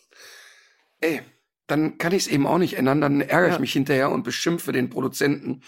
Ey, 1.00 1.22
dann 1.68 1.96
kann 1.98 2.12
ich 2.12 2.26
es 2.26 2.28
eben 2.28 2.46
auch 2.46 2.58
nicht 2.58 2.76
ändern. 2.76 3.00
Dann 3.00 3.20
ärgere 3.20 3.48
ja. 3.48 3.54
ich 3.54 3.60
mich 3.60 3.72
hinterher 3.72 4.10
und 4.10 4.24
beschimpfe 4.24 4.72
den 4.72 4.90
Produzenten. 4.90 5.62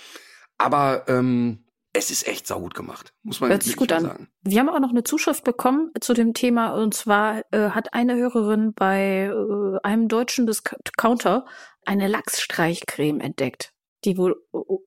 Aber 0.59 1.05
ähm, 1.09 1.62
es 1.93 2.11
ist 2.11 2.26
echt 2.26 2.47
saugut 2.47 2.74
gemacht, 2.74 3.12
muss 3.22 3.40
man 3.40 3.51
Hört 3.51 3.62
sich 3.62 3.76
gut 3.76 3.93
an. 3.93 4.03
sagen. 4.03 4.28
Wir 4.43 4.61
haben 4.61 4.68
auch 4.68 4.80
noch 4.80 4.90
eine 4.90 5.05
Zuschrift 5.05 5.45
bekommen 5.45 5.90
zu 6.01 6.14
dem 6.14 6.32
Thema 6.34 6.72
und 6.74 6.95
zwar 6.95 7.45
äh, 7.53 7.70
hat 7.70 7.93
eine 7.93 8.16
Hörerin 8.16 8.72
bei 8.74 9.30
äh, 9.30 9.78
einem 9.82 10.09
deutschen 10.09 10.47
Discounter 10.47 11.45
eine 11.84 12.09
Lachsstreichcreme 12.09 13.20
entdeckt, 13.20 13.72
die 14.05 14.16
wohl 14.16 14.36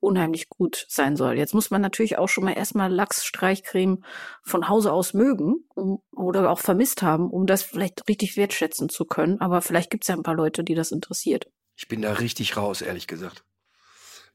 unheimlich 0.00 0.48
gut 0.48 0.86
sein 0.88 1.16
soll. 1.16 1.38
Jetzt 1.38 1.54
muss 1.54 1.70
man 1.70 1.80
natürlich 1.80 2.18
auch 2.18 2.28
schon 2.28 2.44
mal 2.44 2.52
erstmal 2.52 2.92
Lachsstreichcreme 2.92 4.02
von 4.42 4.68
Hause 4.68 4.92
aus 4.92 5.14
mögen 5.14 5.64
um, 5.74 6.02
oder 6.12 6.50
auch 6.50 6.58
vermisst 6.58 7.02
haben, 7.02 7.30
um 7.30 7.46
das 7.46 7.62
vielleicht 7.62 8.08
richtig 8.08 8.36
wertschätzen 8.36 8.88
zu 8.88 9.04
können. 9.04 9.40
Aber 9.40 9.62
vielleicht 9.62 9.90
gibt 9.90 10.04
es 10.04 10.08
ja 10.08 10.16
ein 10.16 10.22
paar 10.22 10.34
Leute, 10.34 10.64
die 10.64 10.74
das 10.74 10.90
interessiert. 10.90 11.48
Ich 11.76 11.88
bin 11.88 12.02
da 12.02 12.14
richtig 12.14 12.56
raus, 12.56 12.80
ehrlich 12.80 13.06
gesagt. 13.06 13.44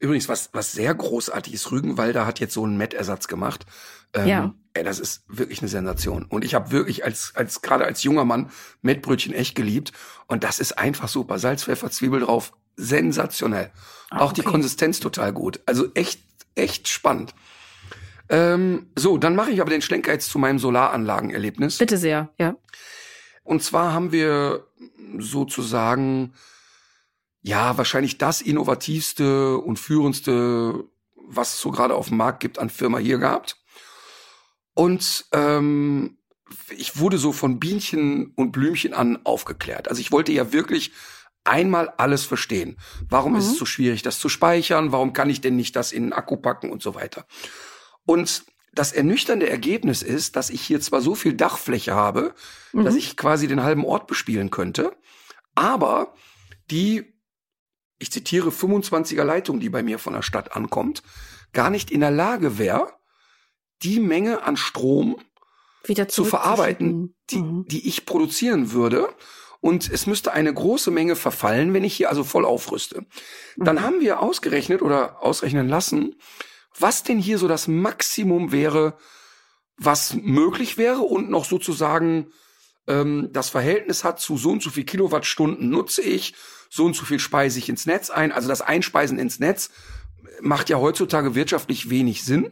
Übrigens, 0.01 0.27
was, 0.27 0.49
was 0.51 0.71
sehr 0.71 0.95
großartig 0.95 1.53
ist, 1.53 1.71
Rügenwalder 1.71 2.25
hat 2.25 2.39
jetzt 2.39 2.55
so 2.55 2.63
einen 2.63 2.75
Mettersatz 2.75 3.27
gemacht. 3.27 3.67
Ähm, 4.13 4.27
ja. 4.27 4.53
Ey, 4.73 4.83
das 4.83 4.99
ist 4.99 5.23
wirklich 5.27 5.61
eine 5.61 5.69
Sensation. 5.69 6.25
Und 6.25 6.43
ich 6.43 6.55
habe 6.55 6.71
wirklich 6.71 7.05
als, 7.05 7.33
als 7.35 7.61
gerade 7.61 7.85
als 7.85 8.01
junger 8.01 8.25
Mann 8.25 8.49
Mettbrötchen 8.81 9.31
echt 9.31 9.53
geliebt. 9.53 9.91
Und 10.25 10.43
das 10.43 10.59
ist 10.59 10.79
einfach 10.79 11.07
super. 11.07 11.37
Salz, 11.37 11.65
Pfeffer, 11.65 11.91
Zwiebel 11.91 12.21
drauf. 12.21 12.51
Sensationell. 12.77 13.69
Ach, 14.09 14.21
Auch 14.21 14.31
okay. 14.31 14.41
die 14.41 14.47
Konsistenz 14.47 14.99
total 14.99 15.33
gut. 15.33 15.59
Also 15.67 15.91
echt, 15.93 16.23
echt 16.55 16.87
spannend. 16.87 17.35
Ähm, 18.27 18.87
so, 18.95 19.19
dann 19.19 19.35
mache 19.35 19.51
ich 19.51 19.61
aber 19.61 19.69
den 19.69 19.83
Schlenker 19.83 20.13
jetzt 20.13 20.31
zu 20.31 20.39
meinem 20.39 20.57
Solaranlagenerlebnis. 20.57 21.77
Bitte 21.77 21.97
sehr, 21.97 22.31
ja. 22.39 22.55
Und 23.43 23.61
zwar 23.61 23.93
haben 23.93 24.11
wir 24.11 24.65
sozusagen 25.19 26.33
ja, 27.41 27.77
wahrscheinlich 27.77 28.17
das 28.17 28.41
innovativste 28.41 29.57
und 29.57 29.77
führendste, 29.77 30.83
was 31.15 31.55
es 31.55 31.61
so 31.61 31.71
gerade 31.71 31.95
auf 31.95 32.09
dem 32.09 32.17
Markt 32.17 32.39
gibt, 32.39 32.59
an 32.59 32.69
Firma 32.69 32.99
hier 32.99 33.17
gehabt. 33.17 33.57
Und 34.73 35.25
ähm, 35.31 36.17
ich 36.69 36.97
wurde 36.99 37.17
so 37.17 37.31
von 37.31 37.59
Bienchen 37.59 38.33
und 38.35 38.51
Blümchen 38.51 38.93
an 38.93 39.19
aufgeklärt. 39.23 39.87
Also 39.87 40.01
ich 40.01 40.11
wollte 40.11 40.31
ja 40.31 40.53
wirklich 40.53 40.91
einmal 41.43 41.89
alles 41.97 42.23
verstehen. 42.23 42.77
Warum 43.09 43.33
mhm. 43.33 43.39
ist 43.39 43.45
es 43.45 43.53
mhm. 43.53 43.57
so 43.57 43.65
schwierig, 43.65 44.01
das 44.03 44.19
zu 44.19 44.29
speichern? 44.29 44.91
Warum 44.91 45.13
kann 45.13 45.29
ich 45.29 45.41
denn 45.41 45.55
nicht 45.55 45.75
das 45.75 45.91
in 45.91 46.03
den 46.03 46.13
Akku 46.13 46.37
packen 46.37 46.71
und 46.71 46.83
so 46.83 46.93
weiter? 46.95 47.25
Und 48.05 48.43
das 48.73 48.93
ernüchternde 48.93 49.49
Ergebnis 49.49 50.01
ist, 50.01 50.35
dass 50.35 50.49
ich 50.49 50.61
hier 50.61 50.79
zwar 50.79 51.01
so 51.01 51.15
viel 51.15 51.33
Dachfläche 51.33 51.93
habe, 51.93 52.33
mhm. 52.71 52.85
dass 52.85 52.95
ich 52.95 53.17
quasi 53.17 53.47
den 53.47 53.63
halben 53.63 53.85
Ort 53.85 54.07
bespielen 54.07 54.51
könnte, 54.51 54.95
aber 55.55 56.13
die 56.69 57.10
ich 58.01 58.11
zitiere 58.11 58.49
25er 58.49 59.23
Leitung, 59.23 59.59
die 59.59 59.69
bei 59.69 59.83
mir 59.83 59.99
von 59.99 60.13
der 60.13 60.23
Stadt 60.23 60.55
ankommt, 60.55 61.03
gar 61.53 61.69
nicht 61.69 61.91
in 61.91 61.99
der 61.99 62.11
Lage 62.11 62.57
wäre, 62.57 62.91
die 63.83 63.99
Menge 63.99 64.43
an 64.43 64.57
Strom 64.57 65.17
wieder 65.85 66.07
zu 66.07 66.25
verarbeiten, 66.25 67.15
die, 67.29 67.37
mhm. 67.37 67.65
die 67.67 67.87
ich 67.87 68.05
produzieren 68.05 68.71
würde. 68.71 69.07
Und 69.59 69.91
es 69.91 70.07
müsste 70.07 70.33
eine 70.33 70.51
große 70.51 70.89
Menge 70.89 71.15
verfallen, 71.15 71.73
wenn 71.73 71.83
ich 71.83 71.93
hier 71.93 72.09
also 72.09 72.23
voll 72.23 72.45
aufrüste. 72.45 73.05
Mhm. 73.55 73.63
Dann 73.63 73.81
haben 73.81 74.01
wir 74.01 74.19
ausgerechnet 74.19 74.81
oder 74.81 75.21
ausrechnen 75.23 75.69
lassen, 75.69 76.15
was 76.77 77.03
denn 77.03 77.19
hier 77.19 77.37
so 77.37 77.47
das 77.47 77.67
Maximum 77.67 78.51
wäre, 78.51 78.97
was 79.77 80.15
möglich 80.15 80.77
wäre 80.77 81.01
und 81.01 81.29
noch 81.29 81.45
sozusagen 81.45 82.31
ähm, 82.87 83.29
das 83.31 83.49
Verhältnis 83.49 84.03
hat 84.03 84.19
zu 84.19 84.37
so 84.37 84.49
und 84.49 84.63
so 84.63 84.71
viel 84.71 84.85
Kilowattstunden 84.85 85.69
nutze 85.69 86.01
ich, 86.01 86.33
so 86.71 86.85
und 86.85 86.95
so 86.95 87.05
viel 87.05 87.19
speise 87.19 87.59
ich 87.59 87.69
ins 87.69 87.85
Netz 87.85 88.09
ein. 88.09 88.31
Also 88.31 88.47
das 88.47 88.61
Einspeisen 88.61 89.19
ins 89.19 89.39
Netz 89.39 89.69
macht 90.41 90.69
ja 90.69 90.77
heutzutage 90.79 91.35
wirtschaftlich 91.35 91.89
wenig 91.89 92.23
Sinn, 92.23 92.49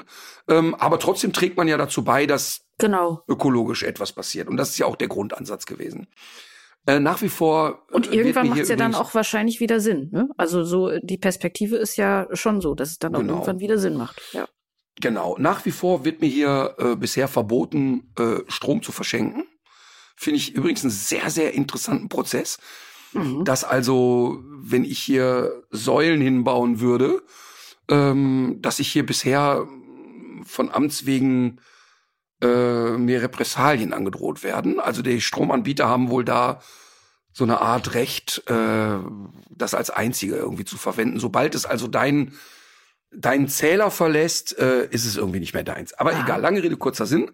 ähm, 0.47 0.75
aber 0.75 0.99
trotzdem 0.99 1.33
trägt 1.33 1.57
man 1.57 1.67
ja 1.67 1.77
dazu 1.77 2.03
bei, 2.03 2.27
dass 2.27 2.61
Genau. 2.77 3.23
ökologisch 3.27 3.83
etwas 3.83 4.13
passiert. 4.13 4.47
Und 4.47 4.57
das 4.57 4.69
ist 4.69 4.77
ja 4.77 4.85
auch 4.85 4.95
der 4.95 5.07
Grundansatz 5.09 5.65
gewesen. 5.65 6.07
Äh, 6.87 6.99
nach 6.99 7.21
wie 7.21 7.27
vor. 7.29 7.85
Und 7.91 8.07
äh, 8.07 8.11
wird 8.11 8.15
irgendwann 8.19 8.49
macht 8.49 8.59
es 8.59 8.69
ja 8.69 8.75
dann 8.77 8.95
auch 8.95 9.13
wahrscheinlich 9.13 9.59
wieder 9.59 9.79
Sinn. 9.81 10.09
Ne? 10.11 10.29
Also 10.37 10.63
so 10.63 10.97
die 10.99 11.17
Perspektive 11.17 11.75
ist 11.75 11.97
ja 11.97 12.27
schon 12.33 12.61
so, 12.61 12.75
dass 12.75 12.91
es 12.91 12.99
dann 12.99 13.15
auch 13.15 13.19
Genau. 13.19 13.33
irgendwann 13.33 13.59
wieder 13.59 13.77
Sinn 13.77 13.97
macht. 13.97 14.21
Ja. 14.31 14.47
Genau. 15.01 15.35
Nach 15.39 15.65
wie 15.65 15.71
vor 15.71 16.05
wird 16.05 16.21
mir 16.21 16.29
hier 16.29 16.75
äh, 16.77 16.95
bisher 16.95 17.27
verboten, 17.27 18.13
äh, 18.17 18.39
Strom 18.47 18.81
zu 18.81 18.91
verschenken. 18.91 19.43
Finde 20.15 20.37
ich 20.37 20.53
übrigens 20.53 20.83
einen 20.83 20.91
sehr, 20.91 21.29
sehr 21.29 21.53
interessanten 21.53 22.07
Prozess. 22.09 22.59
Mhm. 23.13 23.43
Dass 23.45 23.63
also, 23.63 24.43
wenn 24.61 24.83
ich 24.83 24.99
hier 24.99 25.63
Säulen 25.71 26.21
hinbauen 26.21 26.79
würde, 26.79 27.23
ähm, 27.89 28.57
dass 28.59 28.79
ich 28.79 28.91
hier 28.91 29.05
bisher 29.05 29.67
von 30.45 30.71
Amts 30.71 31.05
wegen 31.05 31.59
äh, 32.41 32.91
mir 32.97 33.21
Repressalien 33.21 33.93
angedroht 33.93 34.43
werden. 34.43 34.79
Also 34.79 35.01
die 35.01 35.21
Stromanbieter 35.21 35.87
haben 35.89 36.09
wohl 36.09 36.23
da 36.23 36.61
so 37.33 37.43
eine 37.43 37.61
Art 37.61 37.93
Recht, 37.95 38.43
äh, 38.47 38.97
das 39.49 39.73
als 39.73 39.89
einzige 39.89 40.35
irgendwie 40.35 40.65
zu 40.65 40.77
verwenden. 40.77 41.19
Sobald 41.19 41.55
es 41.55 41.65
also 41.65 41.87
dein 41.87 42.33
deinen 43.11 43.47
Zähler 43.47 43.89
verlässt, 43.89 44.57
äh, 44.59 44.85
ist 44.85 45.05
es 45.05 45.17
irgendwie 45.17 45.39
nicht 45.39 45.53
mehr 45.55 45.63
deins. 45.63 45.93
Aber 45.93 46.15
Ah. 46.15 46.23
egal, 46.23 46.41
lange 46.41 46.61
Rede, 46.61 46.77
kurzer 46.77 47.07
Sinn. 47.07 47.31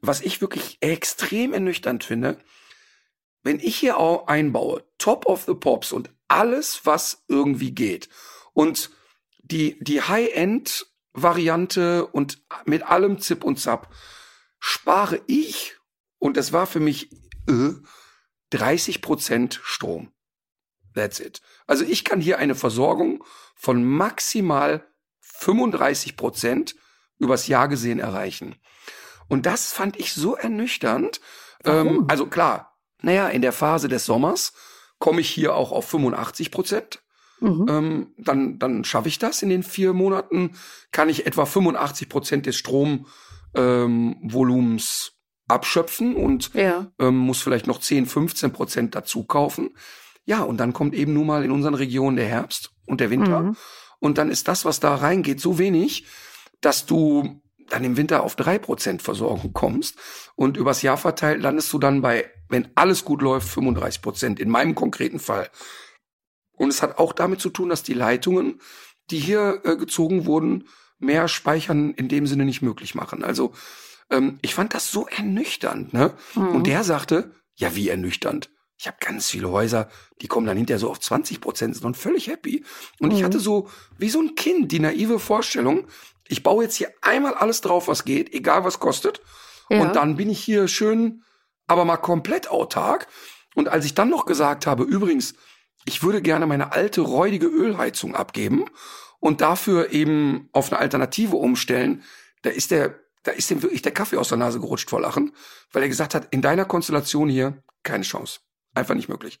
Was 0.00 0.20
ich 0.20 0.40
wirklich 0.40 0.78
extrem 0.80 1.52
ernüchternd 1.52 2.04
finde, 2.04 2.38
wenn 3.42 3.60
ich 3.60 3.76
hier 3.76 3.98
auch 3.98 4.26
einbaue, 4.26 4.84
Top 4.98 5.26
of 5.26 5.44
the 5.44 5.54
Pops 5.54 5.92
und 5.92 6.10
alles, 6.28 6.84
was 6.84 7.24
irgendwie 7.28 7.72
geht 7.72 8.08
und 8.52 8.90
die, 9.38 9.78
die 9.80 10.02
High-End-Variante 10.02 12.06
und 12.06 12.42
mit 12.66 12.82
allem 12.82 13.20
Zip 13.20 13.44
und 13.44 13.58
Zap 13.58 13.92
spare 14.58 15.22
ich, 15.26 15.76
und 16.18 16.36
das 16.36 16.52
war 16.52 16.66
für 16.66 16.80
mich 16.80 17.10
äh, 17.48 17.70
30 18.50 19.00
Prozent 19.00 19.60
Strom. 19.62 20.12
That's 20.94 21.20
it. 21.20 21.40
Also 21.66 21.84
ich 21.84 22.04
kann 22.04 22.20
hier 22.20 22.38
eine 22.38 22.54
Versorgung 22.54 23.24
von 23.54 23.84
maximal 23.84 24.86
35 25.20 26.16
Prozent 26.16 26.74
übers 27.18 27.46
Jahr 27.46 27.68
gesehen 27.68 28.00
erreichen. 28.00 28.56
Und 29.28 29.46
das 29.46 29.72
fand 29.72 29.98
ich 29.98 30.12
so 30.12 30.34
ernüchternd. 30.34 31.20
Ähm, 31.64 32.04
also 32.08 32.26
klar, 32.26 32.67
naja, 33.02 33.28
in 33.28 33.42
der 33.42 33.52
Phase 33.52 33.88
des 33.88 34.06
Sommers 34.06 34.52
komme 34.98 35.20
ich 35.20 35.30
hier 35.30 35.54
auch 35.54 35.72
auf 35.72 35.88
85 35.88 36.50
Prozent. 36.50 37.00
Mhm. 37.40 37.66
Ähm, 37.68 38.14
dann, 38.18 38.58
dann 38.58 38.84
schaffe 38.84 39.08
ich 39.08 39.18
das. 39.18 39.42
In 39.42 39.48
den 39.48 39.62
vier 39.62 39.92
Monaten 39.92 40.52
kann 40.90 41.08
ich 41.08 41.26
etwa 41.26 41.46
85 41.46 42.08
Prozent 42.08 42.46
des 42.46 42.56
Stromvolumens 42.56 43.06
ähm, 43.54 45.14
abschöpfen 45.48 46.16
und 46.16 46.52
Ja. 46.54 46.90
ähm, 46.98 47.16
muss 47.16 47.40
vielleicht 47.40 47.66
noch 47.66 47.80
10, 47.80 48.06
15 48.06 48.52
Prozent 48.52 48.94
dazu 48.94 49.24
kaufen. 49.24 49.70
Ja, 50.24 50.42
und 50.42 50.58
dann 50.58 50.72
kommt 50.72 50.94
eben 50.94 51.14
nun 51.14 51.26
mal 51.26 51.44
in 51.44 51.50
unseren 51.50 51.74
Regionen 51.74 52.16
der 52.16 52.26
Herbst 52.26 52.70
und 52.86 53.00
der 53.00 53.10
Winter. 53.10 53.40
Mhm. 53.40 53.56
Und 53.98 54.18
dann 54.18 54.30
ist 54.30 54.48
das, 54.48 54.64
was 54.64 54.80
da 54.80 54.94
reingeht, 54.94 55.40
so 55.40 55.58
wenig, 55.58 56.04
dass 56.60 56.86
du 56.86 57.40
dann 57.70 57.84
im 57.84 57.96
Winter 57.96 58.22
auf 58.22 58.36
drei 58.36 58.58
Prozent 58.58 59.02
Versorgung 59.02 59.52
kommst. 59.52 59.98
Und 60.36 60.56
übers 60.56 60.82
Jahr 60.82 60.96
verteilt 60.96 61.42
landest 61.42 61.72
du 61.72 61.78
dann 61.78 62.02
bei, 62.02 62.30
wenn 62.48 62.68
alles 62.74 63.04
gut 63.04 63.22
läuft, 63.22 63.48
35 63.48 64.02
Prozent. 64.02 64.40
In 64.40 64.50
meinem 64.50 64.74
konkreten 64.74 65.18
Fall. 65.18 65.48
Und 66.52 66.70
es 66.70 66.82
hat 66.82 66.98
auch 66.98 67.12
damit 67.12 67.40
zu 67.40 67.50
tun, 67.50 67.68
dass 67.68 67.82
die 67.82 67.94
Leitungen, 67.94 68.60
die 69.10 69.18
hier 69.18 69.60
äh, 69.64 69.76
gezogen 69.76 70.26
wurden, 70.26 70.68
mehr 70.98 71.28
Speichern 71.28 71.92
in 71.92 72.08
dem 72.08 72.26
Sinne 72.26 72.44
nicht 72.44 72.62
möglich 72.62 72.94
machen. 72.94 73.22
Also 73.22 73.52
ähm, 74.10 74.38
ich 74.42 74.54
fand 74.54 74.74
das 74.74 74.90
so 74.90 75.06
ernüchternd. 75.06 75.92
Ne? 75.92 76.14
Mhm. 76.34 76.48
Und 76.48 76.66
der 76.66 76.82
sagte, 76.84 77.30
ja, 77.54 77.74
wie 77.76 77.88
ernüchternd. 77.88 78.50
Ich 78.80 78.86
habe 78.86 78.96
ganz 79.00 79.30
viele 79.30 79.50
Häuser, 79.50 79.88
die 80.20 80.28
kommen 80.28 80.46
dann 80.46 80.56
hinterher 80.56 80.78
so 80.78 80.88
auf 80.90 81.00
20 81.00 81.40
Prozent, 81.40 81.74
sind 81.74 81.84
dann 81.84 81.94
völlig 81.94 82.28
happy. 82.28 82.64
Und 83.00 83.12
ich 83.12 83.20
Mhm. 83.20 83.24
hatte 83.24 83.40
so 83.40 83.68
wie 83.98 84.08
so 84.08 84.20
ein 84.20 84.34
Kind 84.36 84.70
die 84.70 84.78
naive 84.78 85.18
Vorstellung, 85.18 85.86
ich 86.28 86.42
baue 86.42 86.64
jetzt 86.64 86.76
hier 86.76 86.92
einmal 87.02 87.34
alles 87.34 87.60
drauf, 87.60 87.88
was 87.88 88.04
geht, 88.04 88.32
egal 88.32 88.62
was 88.64 88.78
kostet. 88.78 89.20
Ja. 89.70 89.80
Und 89.82 89.96
dann 89.96 90.16
bin 90.16 90.30
ich 90.30 90.38
hier 90.40 90.68
schön, 90.68 91.22
aber 91.68 91.84
mal 91.84 91.96
komplett 91.98 92.50
autark. 92.50 93.06
Und 93.54 93.68
als 93.68 93.84
ich 93.84 93.94
dann 93.94 94.10
noch 94.10 94.26
gesagt 94.26 94.66
habe, 94.66 94.82
übrigens, 94.82 95.34
ich 95.84 96.02
würde 96.02 96.20
gerne 96.20 96.46
meine 96.46 96.72
alte 96.72 97.00
räudige 97.02 97.46
Ölheizung 97.46 98.14
abgeben 98.14 98.64
und 99.20 99.40
dafür 99.40 99.92
eben 99.92 100.48
auf 100.52 100.72
eine 100.72 100.80
Alternative 100.80 101.36
umstellen, 101.36 102.02
da 102.42 102.50
ist 102.50 102.70
der, 102.70 102.98
da 103.22 103.32
ist 103.32 103.50
dem 103.50 103.62
wirklich 103.62 103.82
der 103.82 103.92
Kaffee 103.92 104.16
aus 104.16 104.28
der 104.28 104.38
Nase 104.38 104.60
gerutscht 104.60 104.90
vor 104.90 105.00
Lachen, 105.00 105.32
weil 105.72 105.82
er 105.82 105.88
gesagt 105.88 106.14
hat, 106.14 106.28
in 106.30 106.42
deiner 106.42 106.64
Konstellation 106.64 107.28
hier 107.28 107.62
keine 107.82 108.04
Chance. 108.04 108.40
Einfach 108.74 108.94
nicht 108.94 109.08
möglich. 109.08 109.40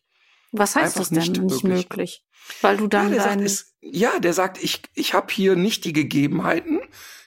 Was 0.52 0.74
heißt 0.74 0.96
einfach 0.96 1.00
das 1.00 1.08
denn 1.10 1.18
nicht 1.18 1.42
nicht, 1.42 1.64
möglich. 1.64 1.88
möglich? 1.88 2.24
Weil 2.62 2.76
du 2.78 2.84
Ja, 2.84 2.88
dann 2.88 3.10
der 3.10 3.20
sagt, 3.20 3.40
es, 3.42 3.74
ja, 3.80 4.18
der 4.18 4.32
sagt, 4.32 4.62
ich, 4.62 4.82
ich 4.94 5.14
habe 5.14 5.32
hier 5.32 5.54
nicht 5.54 5.84
die 5.84 5.92
Gegebenheiten, 5.92 6.80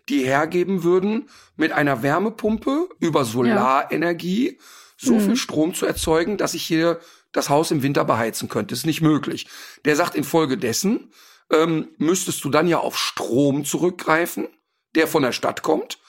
die 0.10 0.24
hergeben 0.26 0.84
würden, 0.84 1.30
mit 1.56 1.72
einer 1.72 2.02
Wärmepumpe 2.02 2.90
über 3.00 3.24
Solarenergie 3.24 4.60
so 5.02 5.16
Mhm. 5.16 5.22
viel 5.22 5.36
Strom 5.36 5.74
zu 5.74 5.86
erzeugen, 5.86 6.38
dass 6.38 6.54
ich 6.54 6.64
hier 6.64 7.00
das 7.32 7.50
Haus 7.50 7.72
im 7.72 7.82
Winter 7.82 8.06
beheizen 8.06 8.50
könnte. 8.50 8.74
Ist 8.74 8.86
nicht 8.86 9.02
möglich. 9.02 9.48
Der 9.86 9.96
sagt, 9.96 10.16
infolgedessen 10.16 11.12
ähm, 11.50 11.90
müsstest 11.98 12.44
du 12.46 12.50
dann 12.50 12.68
ja 12.68 12.78
auf 12.80 12.98
Strom 12.98 13.66
zurückgreifen, 13.66 14.48
der 14.96 15.08
von 15.08 15.24
der 15.24 15.32
Stadt 15.32 15.64
kommt. 15.64 16.00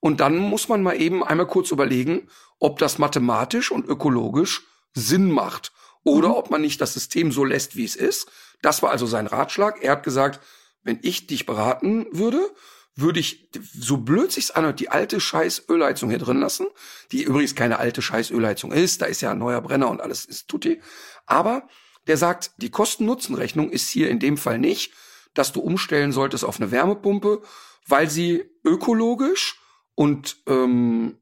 Und 0.00 0.20
dann 0.20 0.36
muss 0.36 0.68
man 0.68 0.82
mal 0.82 1.00
eben 1.00 1.24
einmal 1.24 1.46
kurz 1.46 1.70
überlegen, 1.70 2.28
ob 2.58 2.78
das 2.78 2.98
mathematisch 2.98 3.70
und 3.70 3.86
ökologisch 3.88 4.62
Sinn 4.94 5.30
macht. 5.30 5.72
Oder 6.04 6.28
Mhm. 6.28 6.34
ob 6.34 6.50
man 6.50 6.60
nicht 6.60 6.80
das 6.80 6.94
System 6.94 7.32
so 7.32 7.44
lässt, 7.44 7.76
wie 7.76 7.84
es 7.84 7.96
ist. 7.96 8.28
Das 8.60 8.82
war 8.82 8.90
also 8.90 9.06
sein 9.06 9.26
Ratschlag. 9.26 9.82
Er 9.82 9.92
hat 9.92 10.02
gesagt, 10.02 10.40
wenn 10.82 10.98
ich 11.02 11.26
dich 11.28 11.46
beraten 11.46 12.06
würde, 12.10 12.40
würde 12.94 13.20
ich, 13.20 13.48
so 13.72 13.96
blöd 13.98 14.32
sich's 14.32 14.50
anhört, 14.50 14.80
die 14.80 14.90
alte 14.90 15.20
scheiß 15.20 15.64
Ölheizung 15.68 16.10
hier 16.10 16.18
drin 16.18 16.40
lassen, 16.40 16.66
die 17.10 17.22
übrigens 17.22 17.54
keine 17.54 17.78
alte 17.78 18.02
scheiß 18.02 18.30
Ölheizung 18.30 18.70
ist, 18.72 19.00
da 19.00 19.06
ist 19.06 19.22
ja 19.22 19.30
ein 19.30 19.38
neuer 19.38 19.60
Brenner 19.62 19.88
und 19.90 20.00
alles 20.00 20.24
ist 20.24 20.48
tutti. 20.48 20.80
Aber 21.26 21.68
der 22.06 22.16
sagt, 22.16 22.52
die 22.58 22.70
Kosten-Nutzen-Rechnung 22.70 23.70
ist 23.70 23.88
hier 23.88 24.10
in 24.10 24.18
dem 24.18 24.36
Fall 24.36 24.58
nicht, 24.58 24.92
dass 25.34 25.52
du 25.52 25.60
umstellen 25.60 26.12
solltest 26.12 26.44
auf 26.44 26.60
eine 26.60 26.70
Wärmepumpe, 26.70 27.42
weil 27.86 28.10
sie 28.10 28.44
ökologisch 28.64 29.58
und 29.94 30.36
ähm, 30.46 31.18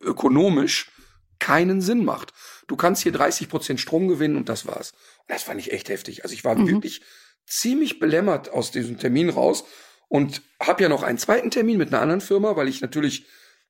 ökonomisch 0.00 0.90
keinen 1.38 1.80
Sinn 1.80 2.04
macht. 2.04 2.32
Du 2.68 2.76
kannst 2.76 3.02
hier 3.02 3.12
30 3.12 3.48
Prozent 3.48 3.80
Strom 3.80 4.08
gewinnen 4.08 4.36
und 4.36 4.48
das 4.48 4.66
war's. 4.66 4.92
Und 5.20 5.30
das 5.30 5.42
fand 5.42 5.58
ich 5.60 5.72
echt 5.72 5.88
heftig. 5.88 6.22
Also 6.22 6.34
ich 6.34 6.44
war 6.44 6.54
Mhm. 6.54 6.68
wirklich 6.68 7.00
ziemlich 7.46 7.98
belämmert 7.98 8.50
aus 8.50 8.70
diesem 8.70 8.98
Termin 8.98 9.30
raus 9.30 9.64
und 10.10 10.42
habe 10.60 10.82
ja 10.82 10.88
noch 10.90 11.02
einen 11.04 11.16
zweiten 11.18 11.50
Termin 11.50 11.78
mit 11.78 11.88
einer 11.88 12.02
anderen 12.02 12.20
Firma, 12.20 12.56
weil 12.56 12.68
ich 12.68 12.80
natürlich 12.82 13.24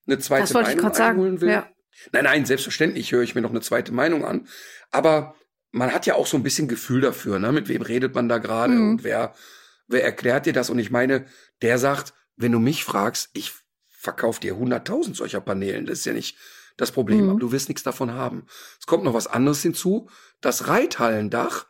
eine 0.07 0.19
zweite 0.19 0.43
das 0.45 0.55
wollte 0.55 0.71
ich 0.71 0.77
Meinung 0.79 0.93
einholen 0.97 1.33
sagen. 1.39 1.41
will. 1.43 1.51
Ja. 1.51 1.69
Nein, 2.13 2.25
nein, 2.25 2.47
selbstverständlich 2.47 3.13
höre 3.13 3.23
ich 3.23 3.35
mir 3.35 3.43
noch 3.43 3.51
eine 3.51 3.61
zweite 3.61 3.93
Meinung 3.93 4.25
an. 4.25 4.49
Aber 4.91 5.35
man 5.71 5.93
hat 5.93 6.07
ja 6.07 6.15
auch 6.15 6.27
so 6.27 6.39
ein 6.39 6.43
bisschen 6.43 6.67
Gefühl 6.67 7.03
dafür, 7.03 7.39
ne? 7.39 7.53
Mit 7.53 7.69
wem 7.69 7.83
redet 7.83 8.15
man 8.15 8.29
da 8.29 8.39
gerade 8.39 8.73
Mhm. 8.73 8.91
und 8.91 9.05
wer, 9.05 9.35
wer 9.87 10.03
erklärt 10.03 10.47
dir 10.47 10.55
das? 10.55 10.71
Und 10.71 10.79
ich 10.79 10.91
meine, 10.91 11.27
der 11.61 11.79
sagt, 11.79 12.15
wenn 12.37 12.53
du 12.53 12.59
mich 12.59 12.85
fragst, 12.85 13.29
ich 13.35 13.53
verkaufe 13.89 14.41
dir 14.41 14.55
100.000 14.57 15.15
solcher 15.15 15.43
Paneelen. 15.43 15.85
Das 15.85 15.99
ist 15.99 16.07
ja 16.07 16.15
nicht 16.15 16.39
das 16.79 16.91
Problem, 16.91 17.25
Mhm. 17.25 17.31
aber 17.31 17.39
du 17.39 17.53
wirst 17.53 17.69
nichts 17.69 17.83
davon 17.83 18.15
haben. 18.15 18.47
Es 18.81 18.87
kommt 18.87 19.05
noch 19.05 19.13
was 19.13 19.27
anderes 19.27 19.61
hinzu. 19.61 20.09
Das 20.41 20.69
Reithallendach 20.69 21.67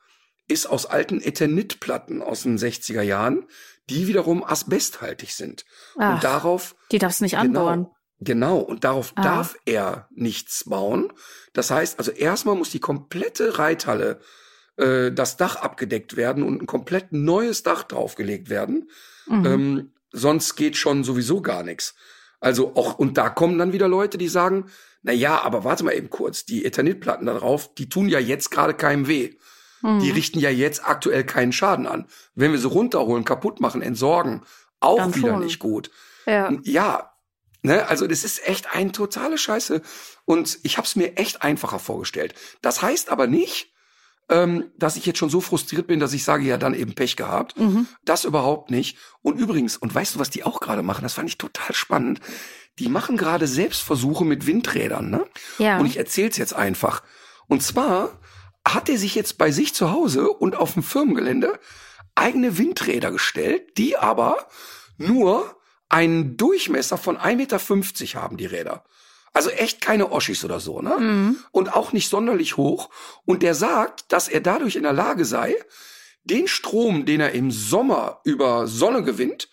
ist 0.47 0.67
aus 0.67 0.87
alten 0.87 1.21
Eternitplatten 1.21 2.23
aus 2.23 2.43
den 2.45 2.57
60er 2.57 3.03
Jahren, 3.03 3.47
die 3.91 4.07
wiederum 4.07 4.43
asbesthaltig 4.45 5.33
sind. 5.35 5.65
Ach, 5.99 6.15
Und 6.15 6.25
darauf 6.25 6.75
die 6.93 6.99
darfst 6.99 7.21
nicht 7.23 7.33
Genau. 7.33 7.67
anbauen. 7.67 7.87
Genau, 8.21 8.59
und 8.59 8.85
darauf 8.85 9.13
Ah. 9.17 9.23
darf 9.23 9.57
er 9.65 10.09
nichts 10.15 10.65
bauen. 10.65 11.13
Das 11.53 11.71
heißt, 11.71 11.99
also 11.99 12.11
erstmal 12.11 12.55
muss 12.55 12.71
die 12.71 12.81
komplette 12.81 13.59
Reithalle, 13.59 14.21
äh, 14.77 15.11
das 15.11 15.37
Dach 15.37 15.57
abgedeckt 15.57 16.17
werden 16.17 16.43
und 16.43 16.63
ein 16.63 16.67
komplett 16.67 17.13
neues 17.13 17.63
Dach 17.63 17.83
draufgelegt 17.83 18.49
werden. 18.51 18.91
Mhm. 19.27 19.47
Ähm, 19.47 19.93
sonst 20.13 20.55
geht 20.57 20.77
schon 20.77 21.03
sowieso 21.05 21.41
gar 21.41 21.63
nichts. 21.63 21.95
Also 22.41 22.75
auch, 22.77 22.99
und 22.99 23.17
da 23.19 23.29
kommen 23.31 23.59
dann 23.59 23.73
wieder 23.73 23.89
Leute, 23.89 24.17
die 24.19 24.29
sagen, 24.29 24.71
na 25.03 25.13
ja, 25.13 25.41
aber 25.43 25.65
warte 25.65 25.85
mal 25.85 25.95
eben 25.95 26.11
kurz, 26.11 26.45
die 26.45 26.65
Eternitplatten 26.67 27.27
da 27.27 27.35
drauf, 27.35 27.75
die 27.75 27.89
tun 27.89 28.09
ja 28.09 28.19
jetzt 28.19 28.51
gerade 28.51 28.75
keinem 28.75 29.07
weh. 29.09 29.35
Mhm. 29.83 30.01
Die 30.01 30.11
richten 30.11 30.39
ja 30.39 30.51
jetzt 30.51 30.87
aktuell 30.87 31.25
keinen 31.25 31.53
Schaden 31.53 31.87
an. 31.87 32.07
Wenn 32.35 32.53
wir 32.53 32.59
sie 32.59 32.69
runterholen, 32.69 33.25
kaputt 33.25 33.61
machen, 33.61 33.83
entsorgen, 33.83 34.43
auch 34.81 34.97
Dann 34.97 35.15
wieder 35.15 35.31
schon. 35.31 35.45
nicht 35.45 35.59
gut. 35.59 35.91
Ja. 36.27 36.53
Ja, 36.63 37.13
ne, 37.63 37.87
also 37.89 38.07
das 38.07 38.25
ist 38.25 38.47
echt 38.47 38.73
ein 38.75 38.93
totale 38.93 39.39
Scheiße. 39.39 39.83
Und 40.25 40.59
ich 40.63 40.77
habe 40.77 40.87
es 40.87 40.97
mir 40.97 41.17
echt 41.17 41.43
einfacher 41.43 41.79
vorgestellt. 41.79 42.35
Das 42.63 42.83
heißt 42.83 43.11
aber 43.11 43.27
nicht, 43.27 43.73
ähm, 44.29 44.71
dass 44.79 44.97
ich 44.97 45.07
jetzt 45.07 45.19
schon 45.19 45.31
so 45.31 45.41
frustriert 45.41 45.89
bin, 45.89 45.99
dass 45.99 46.13
ich 46.13 46.25
sage, 46.25 46.45
ja, 46.45 46.57
dann 46.57 46.75
eben 46.75 46.95
Pech 46.95 47.17
gehabt. 47.17 47.59
Mhm. 47.59 47.89
Das 48.05 48.25
überhaupt 48.25 48.71
nicht. 48.71 48.97
Und 49.23 49.39
übrigens, 49.39 49.77
und 49.77 49.95
weißt 49.95 50.15
du, 50.15 50.19
was 50.21 50.31
die 50.31 50.45
auch 50.45 50.61
gerade 50.61 50.83
machen? 50.83 51.03
Das 51.03 51.15
fand 51.15 51.29
ich 51.29 51.37
total 51.37 51.75
spannend. 51.75 52.21
Die 52.79 52.89
machen 52.89 53.17
gerade 53.17 53.47
Selbstversuche 53.47 54.25
mit 54.25 54.47
Windrädern, 54.47 55.11
ne? 55.11 55.27
Ja. 55.59 55.79
Und 55.79 55.87
ich 55.87 55.97
erzähl's 55.97 56.37
jetzt 56.37 56.55
einfach. 56.55 57.03
Und 57.49 57.63
zwar 57.63 58.21
hat 58.67 58.89
er 58.89 58.99
sich 58.99 59.15
jetzt 59.15 59.39
bei 59.39 59.51
sich 59.51 59.75
zu 59.75 59.91
Hause 59.91 60.31
und 60.31 60.57
auf 60.57 60.75
dem 60.75 60.83
Firmengelände 60.83 61.59
eigene 62.15 62.59
Windräder 62.59 63.11
gestellt, 63.11 63.79
die 63.79 63.97
aber 63.97 64.49
nur 64.99 65.57
einen 65.89 66.37
Durchmesser 66.37 66.99
von 66.99 67.17
1,50 67.17 67.37
Meter 67.37 68.23
haben, 68.23 68.37
die 68.37 68.47
Räder. 68.47 68.85
Also 69.33 69.51
echt 69.51 69.81
keine 69.81 70.11
Oschis 70.11 70.45
oder 70.45 70.61
so, 70.61 70.83
ne? 70.83 70.97
Mhm. 70.99 71.37
Und 71.53 71.73
auch 71.75 71.93
nicht 71.93 72.09
sonderlich 72.09 72.57
hoch. 72.57 72.91
Und 73.25 73.43
der 73.43 73.55
sagt, 73.55 74.13
dass 74.13 74.29
er 74.29 74.41
dadurch 74.41 74.77
in 74.77 74.83
der 74.83 74.93
Lage 74.93 75.25
sei, 75.25 75.57
den 76.25 76.49
Strom, 76.49 77.07
den 77.07 77.21
er 77.21 77.33
im 77.33 77.51
Sommer 77.51 78.21
über 78.25 78.67
Sonne 78.67 79.03
gewinnt, 79.03 79.49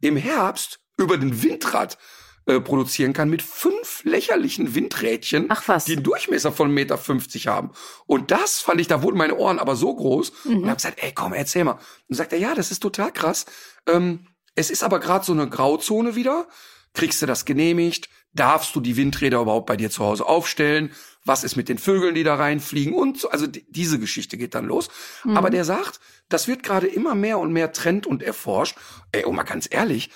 im 0.00 0.16
Herbst 0.16 0.80
über 0.96 1.18
den 1.18 1.42
Windrad 1.42 1.98
äh, 2.46 2.60
produzieren 2.60 3.12
kann 3.12 3.28
mit 3.28 3.42
fünf 3.42 4.02
lächerlichen 4.04 4.74
Windrädchen, 4.74 5.46
Ach 5.48 5.66
was. 5.66 5.84
die 5.84 5.94
einen 5.94 6.02
Durchmesser 6.04 6.52
von 6.52 6.70
1,50 6.70 6.72
Meter 6.72 7.52
haben. 7.52 7.70
Und 8.06 8.30
das 8.30 8.60
fand 8.60 8.80
ich, 8.80 8.86
da 8.86 9.02
wurden 9.02 9.18
meine 9.18 9.36
Ohren 9.36 9.58
aber 9.58 9.76
so 9.76 9.94
groß 9.94 10.32
Mhm. 10.44 10.62
und 10.62 10.70
hab 10.70 10.76
gesagt, 10.78 10.98
ey, 11.02 11.12
komm, 11.12 11.32
erzähl 11.32 11.64
mal. 11.64 11.78
Und 12.08 12.14
sagt 12.16 12.32
er, 12.32 12.38
ja, 12.38 12.54
das 12.54 12.70
ist 12.70 12.80
total 12.80 13.12
krass. 13.12 13.46
Ähm, 13.88 14.26
es 14.54 14.70
ist 14.70 14.82
aber 14.82 15.00
gerade 15.00 15.24
so 15.24 15.32
eine 15.32 15.48
Grauzone 15.48 16.14
wieder. 16.14 16.46
Kriegst 16.94 17.20
du 17.20 17.26
das 17.26 17.44
genehmigt? 17.44 18.08
Darfst 18.32 18.74
du 18.76 18.80
die 18.80 18.96
Windräder 18.96 19.40
überhaupt 19.40 19.66
bei 19.66 19.76
dir 19.76 19.90
zu 19.90 20.04
Hause 20.04 20.24
aufstellen? 20.26 20.92
Was 21.24 21.42
ist 21.42 21.56
mit 21.56 21.68
den 21.68 21.78
Vögeln, 21.78 22.14
die 22.14 22.22
da 22.22 22.36
reinfliegen? 22.36 22.94
Und 22.94 23.18
so, 23.18 23.28
also 23.30 23.46
die, 23.46 23.66
diese 23.70 23.98
Geschichte 23.98 24.36
geht 24.38 24.54
dann 24.54 24.66
los. 24.66 24.88
Mhm. 25.24 25.36
Aber 25.36 25.50
der 25.50 25.64
sagt, 25.64 26.00
das 26.28 26.46
wird 26.48 26.62
gerade 26.62 26.86
immer 26.86 27.14
mehr 27.14 27.38
und 27.38 27.52
mehr 27.52 27.72
Trend 27.72 28.06
und 28.06 28.22
erforscht. 28.22 28.76
Ey, 29.12 29.24
und 29.24 29.34
mal 29.34 29.42
ganz 29.42 29.68
ehrlich, 29.70 30.10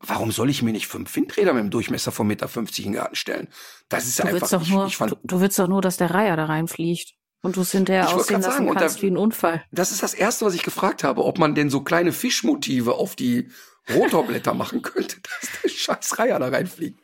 warum 0.00 0.32
soll 0.32 0.50
ich 0.50 0.62
mir 0.62 0.72
nicht 0.72 0.86
fünf 0.86 1.14
Windräder 1.14 1.52
mit 1.52 1.60
einem 1.60 1.70
Durchmesser 1.70 2.10
von 2.12 2.26
1,50 2.26 2.28
Meter 2.28 2.58
in 2.78 2.82
den 2.84 2.92
Garten 2.94 3.14
stellen? 3.14 3.48
Das 3.88 4.06
ist 4.06 4.18
Du 4.18 4.24
willst 4.24 4.34
einfach, 4.42 4.50
doch 4.58 4.62
ich, 4.62 4.70
nur, 4.72 4.86
ich 4.86 4.96
fand, 4.96 5.12
du, 5.12 5.16
du 5.22 5.40
willst 5.40 5.58
doch 5.58 5.68
nur, 5.68 5.82
dass 5.82 5.96
der 5.96 6.10
Reiher 6.10 6.36
da 6.36 6.46
reinfliegt. 6.46 7.14
Und 7.42 7.56
du 7.56 7.62
es 7.62 7.72
hinterher 7.72 8.14
aussehen 8.14 8.42
lassen 8.42 8.66
sagen, 8.66 8.74
kannst 8.74 8.98
da- 8.98 9.02
wie 9.02 9.06
ein 9.06 9.16
Unfall. 9.16 9.64
das 9.72 9.92
ist 9.92 10.02
das 10.02 10.12
erste, 10.12 10.44
was 10.44 10.54
ich 10.54 10.62
gefragt 10.62 11.04
habe, 11.04 11.24
ob 11.24 11.38
man 11.38 11.54
denn 11.54 11.70
so 11.70 11.80
kleine 11.80 12.12
Fischmotive 12.12 12.96
auf 12.96 13.16
die 13.16 13.48
Rotorblätter 13.94 14.52
machen 14.52 14.82
könnte, 14.82 15.16
dass 15.40 15.50
der 15.62 15.68
scheiß 15.70 16.18
Reiher 16.18 16.38
da 16.38 16.48
reinfliegt. 16.48 17.00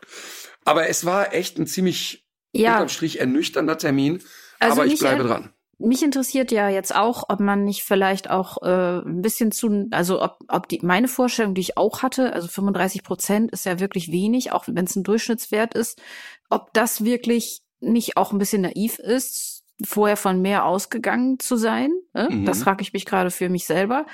Aber 0.66 0.88
es 0.88 1.06
war 1.06 1.32
echt 1.32 1.58
ein 1.58 1.66
ziemlich 1.66 2.26
Ja, 2.52 2.74
unterm 2.74 2.90
Strich 2.90 3.18
ernüchternder 3.18 3.78
Termin. 3.78 4.22
Also 4.58 4.82
aber 4.82 4.86
ich 4.92 4.98
bleibe 4.98 5.24
dran. 5.24 5.52
Mich 5.78 6.02
interessiert 6.02 6.52
ja 6.52 6.68
jetzt 6.68 6.94
auch, 6.94 7.24
ob 7.28 7.40
man 7.40 7.64
nicht 7.64 7.84
vielleicht 7.84 8.30
auch 8.30 8.62
äh, 8.62 9.00
ein 9.00 9.20
bisschen 9.20 9.52
zu, 9.52 9.88
also 9.90 10.22
ob, 10.22 10.38
ob 10.48 10.68
die 10.68 10.80
meine 10.82 11.08
Vorstellung, 11.08 11.54
die 11.54 11.60
ich 11.60 11.76
auch 11.76 12.02
hatte, 12.02 12.32
also 12.32 12.48
35 12.48 13.02
Prozent 13.02 13.50
ist 13.50 13.66
ja 13.66 13.78
wirklich 13.78 14.10
wenig, 14.10 14.52
auch 14.52 14.64
wenn 14.66 14.84
es 14.84 14.96
ein 14.96 15.04
Durchschnittswert 15.04 15.74
ist, 15.74 16.00
ob 16.48 16.72
das 16.72 17.04
wirklich 17.04 17.62
nicht 17.80 18.16
auch 18.16 18.32
ein 18.32 18.38
bisschen 18.38 18.62
naiv 18.62 18.98
ist, 18.98 19.64
vorher 19.84 20.16
von 20.16 20.40
mehr 20.40 20.64
ausgegangen 20.64 21.38
zu 21.38 21.56
sein. 21.56 21.90
Ne? 22.14 22.28
Mhm. 22.30 22.44
Das 22.46 22.62
frage 22.62 22.82
ich 22.82 22.94
mich 22.94 23.04
gerade 23.04 23.30
für 23.30 23.50
mich 23.50 23.66
selber. 23.66 24.06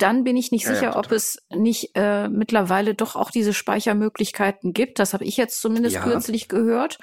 Dann 0.00 0.24
bin 0.24 0.36
ich 0.36 0.50
nicht 0.50 0.64
Ja, 0.64 0.70
ja, 0.70 0.74
sicher, 0.76 0.96
ob 0.96 1.04
total. 1.04 1.16
es 1.16 1.38
nicht 1.54 1.90
äh, 1.94 2.28
mittlerweile 2.28 2.94
doch 2.94 3.16
auch 3.16 3.30
diese 3.30 3.52
Speichermöglichkeiten 3.52 4.72
gibt. 4.72 4.98
Das 4.98 5.12
habe 5.12 5.24
ich 5.24 5.36
jetzt 5.36 5.60
zumindest 5.60 5.96
Ja. 5.96 6.02
kürzlich 6.02 6.48
gehört. 6.48 6.98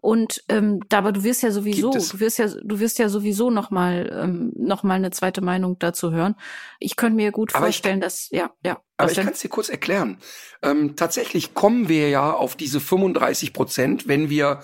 Und 0.00 0.44
ähm, 0.50 0.80
aber 0.92 1.12
du 1.12 1.24
wirst 1.24 1.42
ja 1.42 1.50
sowieso, 1.50 1.90
du 1.92 2.20
wirst 2.20 2.38
ja, 2.38 2.46
du 2.62 2.78
wirst 2.78 2.98
ja 2.98 3.08
sowieso 3.08 3.48
noch 3.50 3.70
mal 3.70 4.10
ähm, 4.22 4.52
noch 4.54 4.82
mal 4.82 4.94
eine 4.96 5.10
zweite 5.10 5.40
Meinung 5.40 5.78
dazu 5.78 6.12
hören. 6.12 6.34
Ich 6.78 6.96
könnte 6.96 7.16
mir 7.16 7.32
gut 7.32 7.54
Aber 7.54 7.64
vorstellen, 7.66 8.02
dass 8.02 8.28
ja, 8.30 8.50
ja. 8.62 8.78
Aber 8.98 9.10
ich 9.10 9.16
kann 9.16 9.28
es 9.32 9.40
dir 9.40 9.48
kurz 9.48 9.70
erklären. 9.70 10.18
Ähm, 10.62 10.94
tatsächlich 10.96 11.54
kommen 11.54 11.88
wir 11.88 12.10
ja 12.10 12.32
auf 12.32 12.54
diese 12.54 12.80
35 12.80 13.54
Prozent, 13.54 14.06
wenn 14.06 14.28
wir 14.28 14.60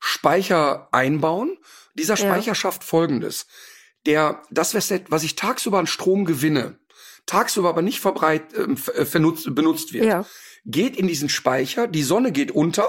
Speicher 0.00 0.88
einbauen. 0.92 1.58
Dieser 1.94 2.14
Ja. 2.14 2.26
Speicher 2.26 2.54
schafft 2.54 2.82
Folgendes. 2.82 3.46
Der, 4.06 4.42
das, 4.50 4.74
was 4.74 5.22
ich 5.22 5.34
tagsüber 5.34 5.78
an 5.80 5.86
Strom 5.86 6.24
gewinne, 6.24 6.78
tagsüber 7.28 7.68
aber 7.68 7.82
nicht 7.82 8.00
verbreit, 8.00 8.54
ähm, 8.56 8.76
äh, 8.94 9.04
vernutzt, 9.04 9.54
benutzt 9.54 9.92
wird, 9.92 10.04
ja. 10.04 10.24
geht 10.64 10.96
in 10.96 11.06
diesen 11.06 11.28
Speicher, 11.28 11.86
die 11.86 12.02
Sonne 12.02 12.32
geht 12.32 12.50
unter 12.50 12.88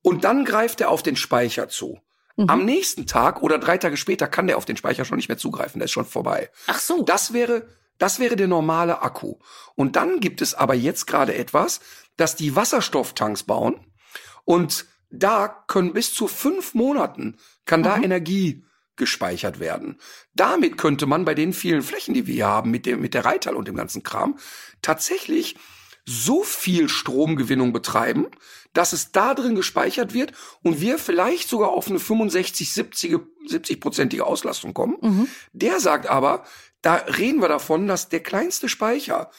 und 0.00 0.24
dann 0.24 0.44
greift 0.44 0.80
er 0.80 0.90
auf 0.90 1.02
den 1.02 1.16
Speicher 1.16 1.68
zu. 1.68 2.00
Mhm. 2.36 2.48
Am 2.48 2.64
nächsten 2.64 3.06
Tag 3.06 3.42
oder 3.42 3.58
drei 3.58 3.76
Tage 3.78 3.96
später 3.96 4.26
kann 4.26 4.46
der 4.46 4.56
auf 4.56 4.64
den 4.64 4.76
Speicher 4.76 5.04
schon 5.04 5.16
nicht 5.16 5.28
mehr 5.28 5.38
zugreifen, 5.38 5.78
der 5.78 5.84
ist 5.84 5.92
schon 5.92 6.06
vorbei. 6.06 6.50
Ach 6.66 6.78
so. 6.78 7.02
Das 7.02 7.32
wäre, 7.32 7.68
das 7.98 8.18
wäre 8.18 8.36
der 8.36 8.48
normale 8.48 9.02
Akku. 9.02 9.36
Und 9.74 9.96
dann 9.96 10.20
gibt 10.20 10.40
es 10.40 10.54
aber 10.54 10.74
jetzt 10.74 11.06
gerade 11.06 11.34
etwas, 11.34 11.80
dass 12.16 12.36
die 12.36 12.56
Wasserstofftanks 12.56 13.42
bauen 13.42 13.80
und 14.44 14.86
da 15.10 15.48
können 15.48 15.92
bis 15.92 16.14
zu 16.14 16.26
fünf 16.26 16.74
Monaten 16.74 17.36
kann 17.66 17.82
da 17.82 17.98
Mhm. 17.98 18.04
Energie 18.04 18.64
gespeichert 18.96 19.60
werden. 19.60 19.98
Damit 20.34 20.78
könnte 20.78 21.06
man 21.06 21.24
bei 21.24 21.34
den 21.34 21.52
vielen 21.52 21.82
Flächen, 21.82 22.14
die 22.14 22.26
wir 22.26 22.34
hier 22.34 22.46
haben, 22.46 22.70
mit 22.70 22.86
dem, 22.86 23.00
mit 23.00 23.14
der 23.14 23.24
Reithal 23.24 23.56
und 23.56 23.68
dem 23.68 23.76
ganzen 23.76 24.02
Kram, 24.02 24.38
tatsächlich 24.82 25.56
so 26.04 26.42
viel 26.42 26.88
Stromgewinnung 26.88 27.72
betreiben, 27.72 28.26
dass 28.72 28.92
es 28.92 29.12
da 29.12 29.34
drin 29.34 29.54
gespeichert 29.54 30.14
wird 30.14 30.32
und 30.62 30.80
wir 30.80 30.98
vielleicht 30.98 31.48
sogar 31.48 31.70
auf 31.70 31.88
eine 31.88 32.00
65, 32.00 32.72
70, 32.72 33.18
70-prozentige 33.48 34.22
Auslastung 34.22 34.74
kommen. 34.74 34.96
Mhm. 35.00 35.28
Der 35.52 35.78
sagt 35.78 36.06
aber, 36.06 36.44
da 36.80 36.94
reden 36.94 37.40
wir 37.40 37.48
davon, 37.48 37.86
dass 37.86 38.08
der 38.08 38.20
kleinste 38.20 38.68
Speicher 38.68 39.30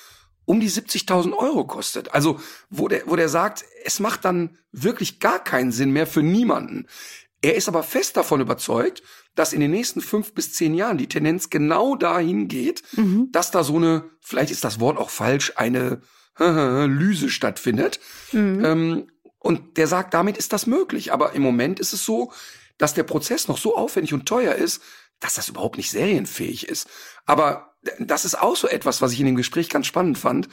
um 0.45 0.59
die 0.59 0.69
70.000 0.69 1.33
Euro 1.33 1.65
kostet. 1.65 2.13
Also, 2.13 2.39
wo 2.69 2.87
der, 2.87 3.03
wo 3.07 3.15
der 3.15 3.29
sagt, 3.29 3.65
es 3.85 3.99
macht 3.99 4.25
dann 4.25 4.57
wirklich 4.71 5.19
gar 5.19 5.39
keinen 5.39 5.71
Sinn 5.71 5.91
mehr 5.91 6.07
für 6.07 6.23
niemanden. 6.23 6.87
Er 7.43 7.55
ist 7.55 7.67
aber 7.67 7.83
fest 7.83 8.15
davon 8.17 8.39
überzeugt, 8.41 9.03
dass 9.35 9.51
in 9.53 9.59
den 9.59 9.71
nächsten 9.71 9.99
fünf 10.01 10.33
bis 10.33 10.53
zehn 10.53 10.73
Jahren 10.73 10.97
die 10.97 11.09
Tendenz 11.09 11.49
genau 11.49 11.95
dahin 11.95 12.47
geht, 12.47 12.81
Mhm. 12.93 13.27
dass 13.31 13.51
da 13.51 13.63
so 13.63 13.75
eine, 13.75 14.05
vielleicht 14.21 14.49
ist 14.51 14.63
das 14.63 14.79
Wort 14.79 14.97
auch 14.97 15.09
falsch, 15.09 15.53
eine 15.57 16.01
Lyse 16.39 17.29
stattfindet. 17.29 17.99
Mhm. 18.31 18.65
Ähm, 18.65 19.07
und 19.39 19.77
der 19.77 19.87
sagt, 19.87 20.13
damit 20.13 20.37
ist 20.37 20.53
das 20.53 20.65
möglich. 20.67 21.11
Aber 21.11 21.33
im 21.33 21.41
Moment 21.41 21.79
ist 21.81 21.91
es 21.93 22.05
so, 22.05 22.31
dass 22.77 22.93
der 22.93 23.03
Prozess 23.03 23.47
noch 23.49 23.57
so 23.57 23.75
aufwendig 23.75 24.13
und 24.13 24.25
teuer 24.25 24.55
ist, 24.55 24.81
dass 25.19 25.35
das 25.35 25.49
überhaupt 25.49 25.75
nicht 25.77 25.91
serienfähig 25.91 26.67
ist. 26.69 26.87
Aber 27.25 27.75
das 27.99 28.23
ist 28.23 28.35
auch 28.39 28.55
so 28.55 28.67
etwas, 28.69 29.01
was 29.01 29.11
ich 29.11 29.19
in 29.19 29.25
dem 29.25 29.35
Gespräch 29.35 29.69
ganz 29.69 29.85
spannend 29.85 30.17
fand. 30.17 30.47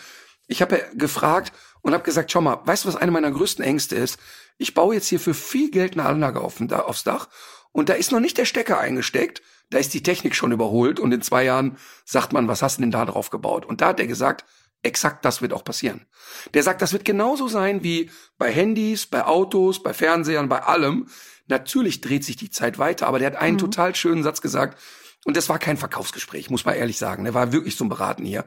Ich 0.49 0.61
habe 0.61 0.78
ja 0.78 0.84
gefragt 0.95 1.53
und 1.83 1.93
habe 1.95 2.05
gesagt, 2.05 2.31
schau 2.31 2.41
mal, 2.41 2.61
weißt 2.64 2.85
du, 2.85 2.89
was 2.89 2.97
eine 2.97 3.11
meiner 3.11 3.31
größten 3.31 3.64
Ängste 3.64 3.97
ist? 3.97 4.18
Ich 4.59 4.74
baue 4.74 4.95
jetzt 4.95 5.09
hier 5.09 5.20
für 5.20 5.35
viel 5.35 5.70
Geld 5.70 5.95
eine 5.95 6.05
Anlage 6.07 6.41
auf, 6.41 6.61
aufs 6.61 7.05
Dach 7.05 7.28
und 7.72 7.89
da 7.89 7.95
ist 7.95 8.12
noch 8.12 8.20
nicht 8.20 8.39
der 8.39 8.45
Stecker 8.45 8.78
eingesteckt. 8.78 9.43
Da 9.70 9.78
ist 9.78 9.95
die 9.95 10.03
Technik 10.03 10.35
schon 10.35 10.51
überholt 10.53 10.99
und 10.99 11.12
in 11.12 11.22
zwei 11.22 11.45
Jahren 11.45 11.78
sagt 12.05 12.33
man, 12.33 12.49
was 12.49 12.61
hast 12.62 12.78
du 12.78 12.83
denn 12.83 12.91
da 12.91 13.05
drauf 13.05 13.31
gebaut? 13.31 13.64
Und 13.64 13.81
da 13.81 13.89
hat 13.89 14.01
er 14.01 14.09
gesagt, 14.09 14.45
exakt 14.83 15.24
das 15.24 15.43
wird 15.43 15.53
auch 15.53 15.62
passieren. 15.62 16.07
Der 16.55 16.62
sagt, 16.62 16.83
das 16.83 16.93
wird 16.93 17.05
genauso 17.05 17.47
sein 17.49 17.85
wie 17.85 18.11
bei 18.37 18.51
Handys, 18.51 19.07
bei 19.07 19.24
Autos, 19.24 19.83
bei 19.83 19.95
Fernsehern, 19.95 20.49
bei 20.49 20.62
allem. 20.62 21.07
Natürlich 21.47 22.00
dreht 22.00 22.25
sich 22.25 22.37
die 22.37 22.50
Zeit 22.50 22.79
weiter, 22.79 23.07
aber 23.07 23.18
der 23.21 23.29
hat 23.29 23.37
einen 23.37 23.55
Mhm. 23.57 23.61
total 23.61 23.95
schönen 23.95 24.22
Satz 24.22 24.41
gesagt. 24.41 24.79
Und 25.25 25.37
das 25.37 25.49
war 25.49 25.59
kein 25.59 25.76
Verkaufsgespräch, 25.76 26.50
muss 26.50 26.64
man 26.64 26.75
ehrlich 26.75 26.99
sagen. 26.99 27.25
Der 27.25 27.34
war 27.34 27.53
wirklich 27.53 27.76
zum 27.76 27.88
Beraten 27.88 28.25
hier. 28.25 28.45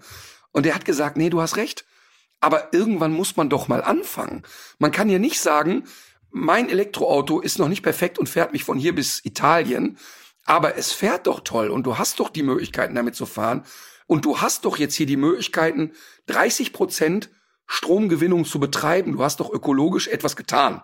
Und 0.51 0.65
er 0.65 0.75
hat 0.75 0.85
gesagt, 0.85 1.17
nee, 1.17 1.29
du 1.29 1.39
hast 1.39 1.55
recht. 1.55 1.85
Aber 2.43 2.73
irgendwann 2.73 3.13
muss 3.13 3.37
man 3.37 3.49
doch 3.49 3.69
mal 3.69 3.81
anfangen. 3.81 4.43
Man 4.77 4.91
kann 4.91 5.07
ja 5.07 5.17
nicht 5.17 5.39
sagen, 5.39 5.85
mein 6.29 6.67
Elektroauto 6.67 7.39
ist 7.39 7.57
noch 7.57 7.69
nicht 7.69 7.83
perfekt 7.83 8.19
und 8.19 8.27
fährt 8.27 8.51
mich 8.51 8.65
von 8.65 8.77
hier 8.77 8.93
bis 8.93 9.23
Italien, 9.23 9.97
aber 10.43 10.75
es 10.75 10.91
fährt 10.91 11.25
doch 11.27 11.39
toll 11.39 11.69
und 11.69 11.85
du 11.85 11.97
hast 11.97 12.19
doch 12.19 12.27
die 12.27 12.43
Möglichkeiten 12.43 12.95
damit 12.95 13.15
zu 13.15 13.25
fahren 13.25 13.63
und 14.07 14.25
du 14.25 14.41
hast 14.41 14.65
doch 14.65 14.75
jetzt 14.75 14.95
hier 14.95 15.05
die 15.05 15.15
Möglichkeiten, 15.15 15.93
30 16.25 16.73
Prozent 16.73 17.29
Stromgewinnung 17.65 18.43
zu 18.43 18.59
betreiben. 18.59 19.13
Du 19.13 19.23
hast 19.23 19.39
doch 19.39 19.49
ökologisch 19.49 20.09
etwas 20.09 20.35
getan. 20.35 20.81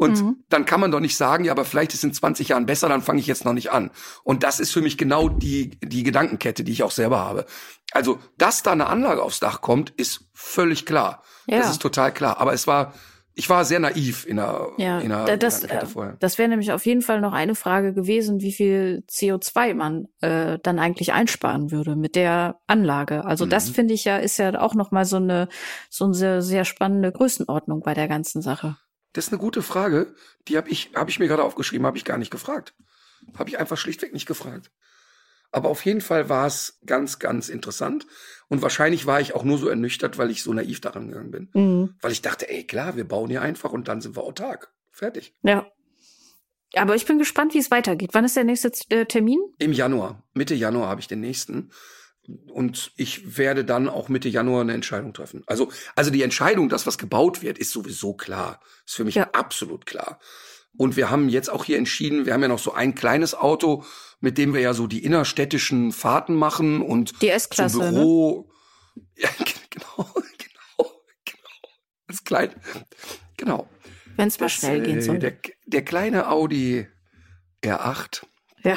Und 0.00 0.22
Mhm. 0.22 0.36
dann 0.48 0.64
kann 0.64 0.80
man 0.80 0.90
doch 0.90 1.00
nicht 1.00 1.14
sagen, 1.16 1.44
ja, 1.44 1.52
aber 1.52 1.66
vielleicht 1.66 1.92
ist 1.92 1.98
es 1.98 2.04
in 2.04 2.14
20 2.14 2.48
Jahren 2.48 2.64
besser, 2.64 2.88
dann 2.88 3.02
fange 3.02 3.20
ich 3.20 3.26
jetzt 3.26 3.44
noch 3.44 3.52
nicht 3.52 3.70
an. 3.70 3.90
Und 4.24 4.42
das 4.44 4.58
ist 4.58 4.72
für 4.72 4.80
mich 4.80 4.96
genau 4.96 5.28
die, 5.28 5.78
die 5.82 6.04
Gedankenkette, 6.04 6.64
die 6.64 6.72
ich 6.72 6.82
auch 6.82 6.90
selber 6.90 7.18
habe. 7.18 7.44
Also, 7.92 8.18
dass 8.38 8.62
da 8.62 8.72
eine 8.72 8.86
Anlage 8.86 9.22
aufs 9.22 9.40
Dach 9.40 9.60
kommt, 9.60 9.90
ist 9.90 10.24
völlig 10.32 10.86
klar. 10.86 11.22
Ja. 11.46 11.58
Das 11.58 11.70
ist 11.70 11.82
total 11.82 12.12
klar. 12.14 12.38
Aber 12.40 12.54
es 12.54 12.66
war 12.66 12.94
ich 13.34 13.48
war 13.48 13.64
sehr 13.64 13.78
naiv 13.78 14.26
in 14.26 14.36
der, 14.36 14.68
Ja, 14.76 14.98
in 14.98 15.08
der, 15.10 15.24
da- 15.24 15.36
das, 15.36 15.60
Kette 15.62 15.84
äh, 15.84 15.86
vorher. 15.86 16.16
das 16.18 16.36
wäre 16.36 16.48
nämlich 16.48 16.72
auf 16.72 16.84
jeden 16.84 17.00
Fall 17.00 17.20
noch 17.20 17.32
eine 17.32 17.54
Frage 17.54 17.94
gewesen, 17.94 18.40
wie 18.40 18.52
viel 18.52 19.04
CO2 19.08 19.72
man 19.74 20.08
äh, 20.20 20.58
dann 20.62 20.78
eigentlich 20.78 21.12
einsparen 21.12 21.70
würde 21.70 21.94
mit 21.94 22.16
der 22.16 22.56
Anlage. 22.66 23.24
Also 23.24 23.46
das 23.46 23.68
Mhm. 23.68 23.74
finde 23.74 23.94
ich 23.94 24.04
ja, 24.04 24.16
ist 24.18 24.38
ja 24.38 24.60
auch 24.60 24.74
noch 24.74 24.90
mal 24.90 25.04
so 25.04 25.16
eine 25.16 25.48
so 25.90 26.06
eine 26.06 26.14
sehr, 26.14 26.42
sehr 26.42 26.64
spannende 26.64 27.12
Größenordnung 27.12 27.80
bei 27.82 27.94
der 27.94 28.08
ganzen 28.08 28.42
Sache. 28.42 28.76
Das 29.12 29.26
ist 29.26 29.32
eine 29.32 29.40
gute 29.40 29.62
Frage. 29.62 30.14
Die 30.48 30.56
habe 30.56 30.68
ich, 30.68 30.90
hab 30.94 31.08
ich 31.08 31.18
mir 31.18 31.28
gerade 31.28 31.42
aufgeschrieben, 31.44 31.86
habe 31.86 31.98
ich 31.98 32.04
gar 32.04 32.18
nicht 32.18 32.30
gefragt. 32.30 32.74
Habe 33.36 33.50
ich 33.50 33.58
einfach 33.58 33.76
schlichtweg 33.76 34.12
nicht 34.12 34.26
gefragt. 34.26 34.70
Aber 35.52 35.68
auf 35.68 35.84
jeden 35.84 36.00
Fall 36.00 36.28
war 36.28 36.46
es 36.46 36.78
ganz, 36.86 37.18
ganz 37.18 37.48
interessant. 37.48 38.06
Und 38.48 38.62
wahrscheinlich 38.62 39.06
war 39.06 39.20
ich 39.20 39.34
auch 39.34 39.42
nur 39.42 39.58
so 39.58 39.68
ernüchtert, 39.68 40.16
weil 40.16 40.30
ich 40.30 40.42
so 40.42 40.52
naiv 40.52 40.80
daran 40.80 41.08
gegangen 41.08 41.30
bin. 41.30 41.50
Mhm. 41.54 41.94
Weil 42.00 42.12
ich 42.12 42.22
dachte, 42.22 42.48
ey, 42.48 42.64
klar, 42.64 42.96
wir 42.96 43.06
bauen 43.06 43.30
hier 43.30 43.42
einfach 43.42 43.72
und 43.72 43.88
dann 43.88 44.00
sind 44.00 44.16
wir 44.16 44.22
autark. 44.22 44.72
Fertig. 44.90 45.34
Ja. 45.42 45.66
Aber 46.74 46.94
ich 46.94 47.04
bin 47.04 47.18
gespannt, 47.18 47.54
wie 47.54 47.58
es 47.58 47.72
weitergeht. 47.72 48.10
Wann 48.12 48.24
ist 48.24 48.36
der 48.36 48.44
nächste 48.44 48.70
äh, 48.90 49.04
Termin? 49.06 49.40
Im 49.58 49.72
Januar, 49.72 50.22
Mitte 50.34 50.54
Januar 50.54 50.88
habe 50.88 51.00
ich 51.00 51.08
den 51.08 51.20
nächsten. 51.20 51.72
Und 52.52 52.92
ich 52.96 53.36
werde 53.36 53.64
dann 53.64 53.88
auch 53.88 54.08
Mitte 54.08 54.28
Januar 54.28 54.62
eine 54.62 54.74
Entscheidung 54.74 55.12
treffen. 55.12 55.42
Also, 55.46 55.70
also 55.96 56.10
die 56.10 56.22
Entscheidung, 56.22 56.68
dass 56.68 56.86
was 56.86 56.98
gebaut 56.98 57.42
wird, 57.42 57.58
ist 57.58 57.70
sowieso 57.70 58.14
klar. 58.14 58.60
Ist 58.86 58.96
für 58.96 59.04
mich 59.04 59.14
Ja. 59.16 59.30
absolut 59.32 59.86
klar. 59.86 60.18
Und 60.76 60.96
wir 60.96 61.10
haben 61.10 61.28
jetzt 61.28 61.50
auch 61.50 61.64
hier 61.64 61.78
entschieden, 61.78 62.26
wir 62.26 62.32
haben 62.32 62.42
ja 62.42 62.48
noch 62.48 62.58
so 62.58 62.72
ein 62.72 62.94
kleines 62.94 63.34
Auto, 63.34 63.84
mit 64.20 64.38
dem 64.38 64.54
wir 64.54 64.60
ja 64.60 64.72
so 64.72 64.86
die 64.86 65.02
innerstädtischen 65.04 65.92
Fahrten 65.92 66.34
machen 66.34 66.80
und 66.82 67.20
Die 67.22 67.32
zum 67.38 67.66
ne? 67.66 67.90
Büro. 67.90 68.50
Ja, 69.16 69.28
genau, 69.38 70.04
genau, 70.14 71.02
genau. 71.24 71.68
Das 72.08 72.24
kleine, 72.24 72.54
genau. 73.36 73.68
Wenn 74.16 74.28
es 74.28 74.38
mal 74.38 74.46
Das, 74.46 74.52
schnell 74.52 74.82
gehen 74.82 74.98
äh, 74.98 75.02
soll. 75.02 75.18
Der, 75.18 75.36
der 75.66 75.84
kleine 75.84 76.28
Audi 76.28 76.86
R8 77.64 78.22
Ja. 78.62 78.76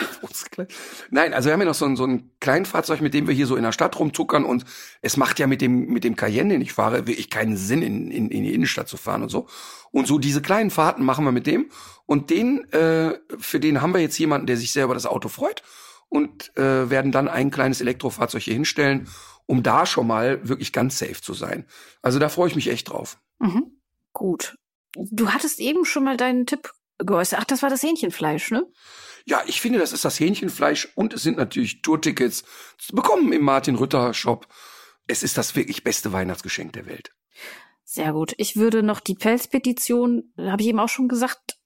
Nein, 1.09 1.33
also 1.33 1.47
wir 1.47 1.53
haben 1.53 1.59
ja 1.59 1.65
noch 1.65 1.73
so 1.73 1.85
ein, 1.85 1.95
so 1.95 2.05
ein 2.05 2.31
Kleinfahrzeug, 2.39 3.01
mit 3.01 3.13
dem 3.13 3.27
wir 3.27 3.33
hier 3.33 3.47
so 3.47 3.55
in 3.55 3.63
der 3.63 3.71
Stadt 3.71 3.99
rumzuckern 3.99 4.45
und 4.45 4.65
es 5.01 5.17
macht 5.17 5.39
ja 5.39 5.47
mit 5.47 5.61
dem, 5.61 5.87
mit 5.87 6.03
dem 6.03 6.15
Cayenne, 6.15 6.53
den 6.53 6.61
ich 6.61 6.73
fahre, 6.73 7.07
wirklich 7.07 7.29
keinen 7.29 7.57
Sinn, 7.57 7.81
in, 7.81 8.11
in, 8.11 8.29
in 8.29 8.43
die 8.43 8.53
Innenstadt 8.53 8.87
zu 8.87 8.97
fahren 8.97 9.23
und 9.23 9.29
so. 9.29 9.47
Und 9.91 10.07
so 10.07 10.19
diese 10.19 10.41
kleinen 10.41 10.69
Fahrten 10.69 11.03
machen 11.03 11.25
wir 11.25 11.31
mit 11.31 11.47
dem 11.47 11.69
und 12.05 12.29
den, 12.29 12.71
äh, 12.71 13.17
für 13.37 13.59
den 13.59 13.81
haben 13.81 13.93
wir 13.93 14.01
jetzt 14.01 14.17
jemanden, 14.17 14.47
der 14.47 14.57
sich 14.57 14.71
sehr 14.71 14.85
über 14.85 14.93
das 14.93 15.05
Auto 15.05 15.29
freut 15.29 15.63
und 16.09 16.55
äh, 16.57 16.89
werden 16.89 17.11
dann 17.11 17.27
ein 17.27 17.51
kleines 17.51 17.81
Elektrofahrzeug 17.81 18.43
hier 18.43 18.53
hinstellen, 18.53 19.07
um 19.45 19.63
da 19.63 19.85
schon 19.85 20.07
mal 20.07 20.47
wirklich 20.47 20.71
ganz 20.71 20.99
safe 20.99 21.21
zu 21.21 21.33
sein. 21.33 21.65
Also 22.01 22.19
da 22.19 22.29
freue 22.29 22.47
ich 22.47 22.55
mich 22.55 22.69
echt 22.69 22.89
drauf. 22.89 23.19
Mhm. 23.39 23.79
Gut. 24.13 24.55
Du 24.95 25.29
hattest 25.29 25.59
eben 25.59 25.85
schon 25.85 26.03
mal 26.03 26.17
deinen 26.17 26.45
Tipp 26.45 26.71
geäußert. 27.05 27.39
Ach, 27.39 27.45
das 27.45 27.61
war 27.61 27.69
das 27.69 27.83
Hähnchenfleisch, 27.83 28.51
ne? 28.51 28.65
Ja, 29.25 29.41
ich 29.47 29.61
finde, 29.61 29.79
das 29.79 29.93
ist 29.93 30.05
das 30.05 30.19
Hähnchenfleisch 30.19 30.89
und 30.95 31.13
es 31.13 31.23
sind 31.23 31.37
natürlich 31.37 31.81
Tourtickets 31.81 32.43
zu 32.77 32.95
bekommen 32.95 33.31
im 33.31 33.43
Martin 33.43 33.75
Rütter 33.75 34.13
Shop. 34.13 34.47
Es 35.07 35.23
ist 35.23 35.37
das 35.37 35.55
wirklich 35.55 35.83
beste 35.83 36.11
Weihnachtsgeschenk 36.11 36.73
der 36.73 36.85
Welt. 36.85 37.11
Sehr 37.83 38.13
gut. 38.13 38.33
Ich 38.37 38.55
würde 38.55 38.83
noch 38.83 38.99
die 38.99 39.15
Pelzpetition, 39.15 40.33
habe 40.37 40.61
ich 40.61 40.69
eben 40.69 40.79
auch 40.79 40.89
schon 40.89 41.07
gesagt, 41.07 41.57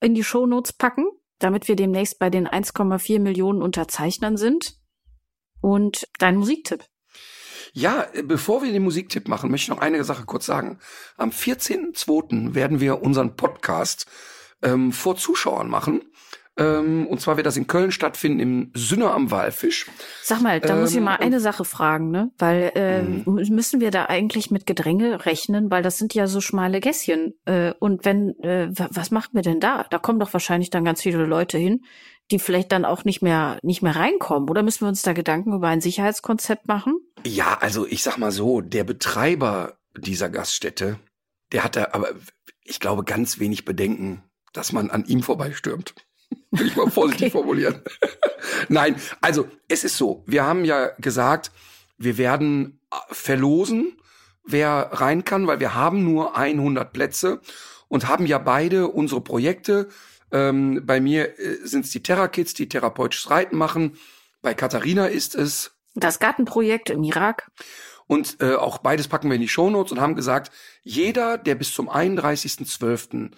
in 0.00 0.14
die 0.14 0.24
Shownotes 0.24 0.72
packen, 0.72 1.04
damit 1.38 1.68
wir 1.68 1.76
demnächst 1.76 2.18
bei 2.18 2.30
den 2.30 2.48
1,4 2.48 3.20
Millionen 3.20 3.62
Unterzeichnern 3.62 4.36
sind. 4.36 4.76
Und 5.60 6.08
dein 6.18 6.36
Musiktipp. 6.36 6.84
Ja, 7.72 8.06
äh, 8.12 8.22
bevor 8.22 8.62
wir 8.62 8.72
den 8.72 8.82
Musiktipp 8.82 9.28
machen, 9.28 9.50
möchte 9.50 9.64
ich 9.64 9.68
noch 9.68 9.80
eine 9.80 10.02
Sache 10.04 10.24
kurz 10.24 10.46
sagen. 10.46 10.78
Am 11.16 11.30
14.02. 11.30 12.54
werden 12.54 12.80
wir 12.80 13.02
unseren 13.02 13.36
Podcast 13.36 14.06
ähm, 14.62 14.92
vor 14.92 15.16
Zuschauern 15.16 15.68
machen. 15.68 16.02
Ähm, 16.58 17.06
und 17.06 17.18
zwar 17.18 17.36
wird 17.38 17.46
das 17.46 17.56
in 17.56 17.66
Köln 17.66 17.92
stattfinden 17.92 18.38
im 18.38 18.72
Sünner 18.74 19.14
am 19.14 19.30
Walfisch. 19.30 19.86
Sag 20.22 20.42
mal, 20.42 20.60
da 20.60 20.76
muss 20.76 20.90
ich 20.90 20.98
Ähm, 20.98 21.04
mal 21.04 21.16
eine 21.16 21.40
Sache 21.40 21.64
fragen, 21.64 22.10
ne? 22.10 22.30
Weil 22.36 22.72
äh, 22.74 23.00
Mhm. 23.02 23.24
müssen 23.54 23.80
wir 23.80 23.90
da 23.90 24.04
eigentlich 24.04 24.50
mit 24.50 24.66
Gedränge 24.66 25.24
rechnen, 25.24 25.70
weil 25.70 25.82
das 25.82 25.96
sind 25.96 26.12
ja 26.12 26.26
so 26.26 26.42
schmale 26.42 26.80
Gässchen. 26.80 27.32
Äh, 27.46 27.72
und 27.80 28.04
wenn, 28.04 28.38
äh, 28.40 28.68
wa- 28.78 28.88
was 28.90 29.10
machen 29.10 29.30
wir 29.32 29.40
denn 29.40 29.60
da? 29.60 29.86
Da 29.88 29.98
kommen 29.98 30.20
doch 30.20 30.30
wahrscheinlich 30.34 30.68
dann 30.68 30.84
ganz 30.84 31.00
viele 31.00 31.24
Leute 31.24 31.56
hin, 31.56 31.84
die 32.30 32.38
vielleicht 32.38 32.70
dann 32.70 32.84
auch 32.84 33.04
nicht 33.06 33.22
mehr 33.22 33.58
nicht 33.62 33.80
mehr 33.80 33.96
reinkommen. 33.96 34.50
Oder 34.50 34.62
müssen 34.62 34.82
wir 34.82 34.88
uns 34.88 35.00
da 35.00 35.14
Gedanken 35.14 35.54
über 35.54 35.68
ein 35.68 35.80
Sicherheitskonzept 35.80 36.68
machen? 36.68 36.98
Ja, 37.24 37.56
also 37.62 37.86
ich 37.86 38.02
sag 38.02 38.18
mal 38.18 38.30
so, 38.30 38.60
der 38.60 38.84
Betreiber 38.84 39.78
dieser 39.96 40.28
Gaststätte, 40.28 40.98
der 41.52 41.64
hat 41.64 41.76
da 41.76 41.88
aber, 41.92 42.10
ich 42.62 42.78
glaube, 42.78 43.04
ganz 43.04 43.38
wenig 43.38 43.64
Bedenken, 43.64 44.22
dass 44.52 44.72
man 44.72 44.90
an 44.90 45.04
ihm 45.06 45.22
vorbeistürmt. 45.22 45.94
Will 46.50 46.66
ich 46.68 46.76
mal 46.76 46.90
vorsichtig 46.90 47.26
Okay. 47.26 47.30
formulieren. 47.32 47.82
Nein, 48.68 48.96
also 49.20 49.48
es 49.68 49.84
ist 49.84 49.96
so, 49.96 50.22
wir 50.26 50.44
haben 50.44 50.64
ja 50.64 50.88
gesagt, 50.98 51.50
wir 51.98 52.18
werden 52.18 52.80
äh, 52.90 52.96
verlosen, 53.10 53.96
wer 54.44 54.88
rein 54.92 55.24
kann, 55.24 55.46
weil 55.46 55.60
wir 55.60 55.74
haben 55.74 56.04
nur 56.04 56.36
100 56.36 56.92
Plätze 56.92 57.40
und 57.88 58.08
haben 58.08 58.26
ja 58.26 58.38
beide 58.38 58.88
unsere 58.88 59.20
Projekte. 59.20 59.88
Ähm, 60.32 60.82
bei 60.84 61.00
mir 61.00 61.38
äh, 61.38 61.58
sind 61.64 61.84
es 61.84 61.90
die 61.90 62.02
Terra 62.02 62.28
Kids, 62.28 62.54
die 62.54 62.68
therapeutisches 62.68 63.30
Reiten 63.30 63.56
machen. 63.56 63.96
Bei 64.40 64.54
Katharina 64.54 65.06
ist 65.06 65.34
es 65.34 65.72
Das 65.94 66.18
Gartenprojekt 66.18 66.88
im 66.90 67.04
Irak. 67.04 67.50
und 68.06 68.38
äh, 68.40 68.54
auch 68.54 68.78
beides 68.78 69.08
packen 69.08 69.28
wir 69.28 69.36
in 69.36 69.42
die 69.42 69.48
Shownotes 69.48 69.92
und 69.92 70.00
haben 70.00 70.16
gesagt, 70.16 70.50
jeder, 70.82 71.36
der 71.38 71.54
bis 71.54 71.72
zum 71.74 71.88
31.12. 71.90 73.30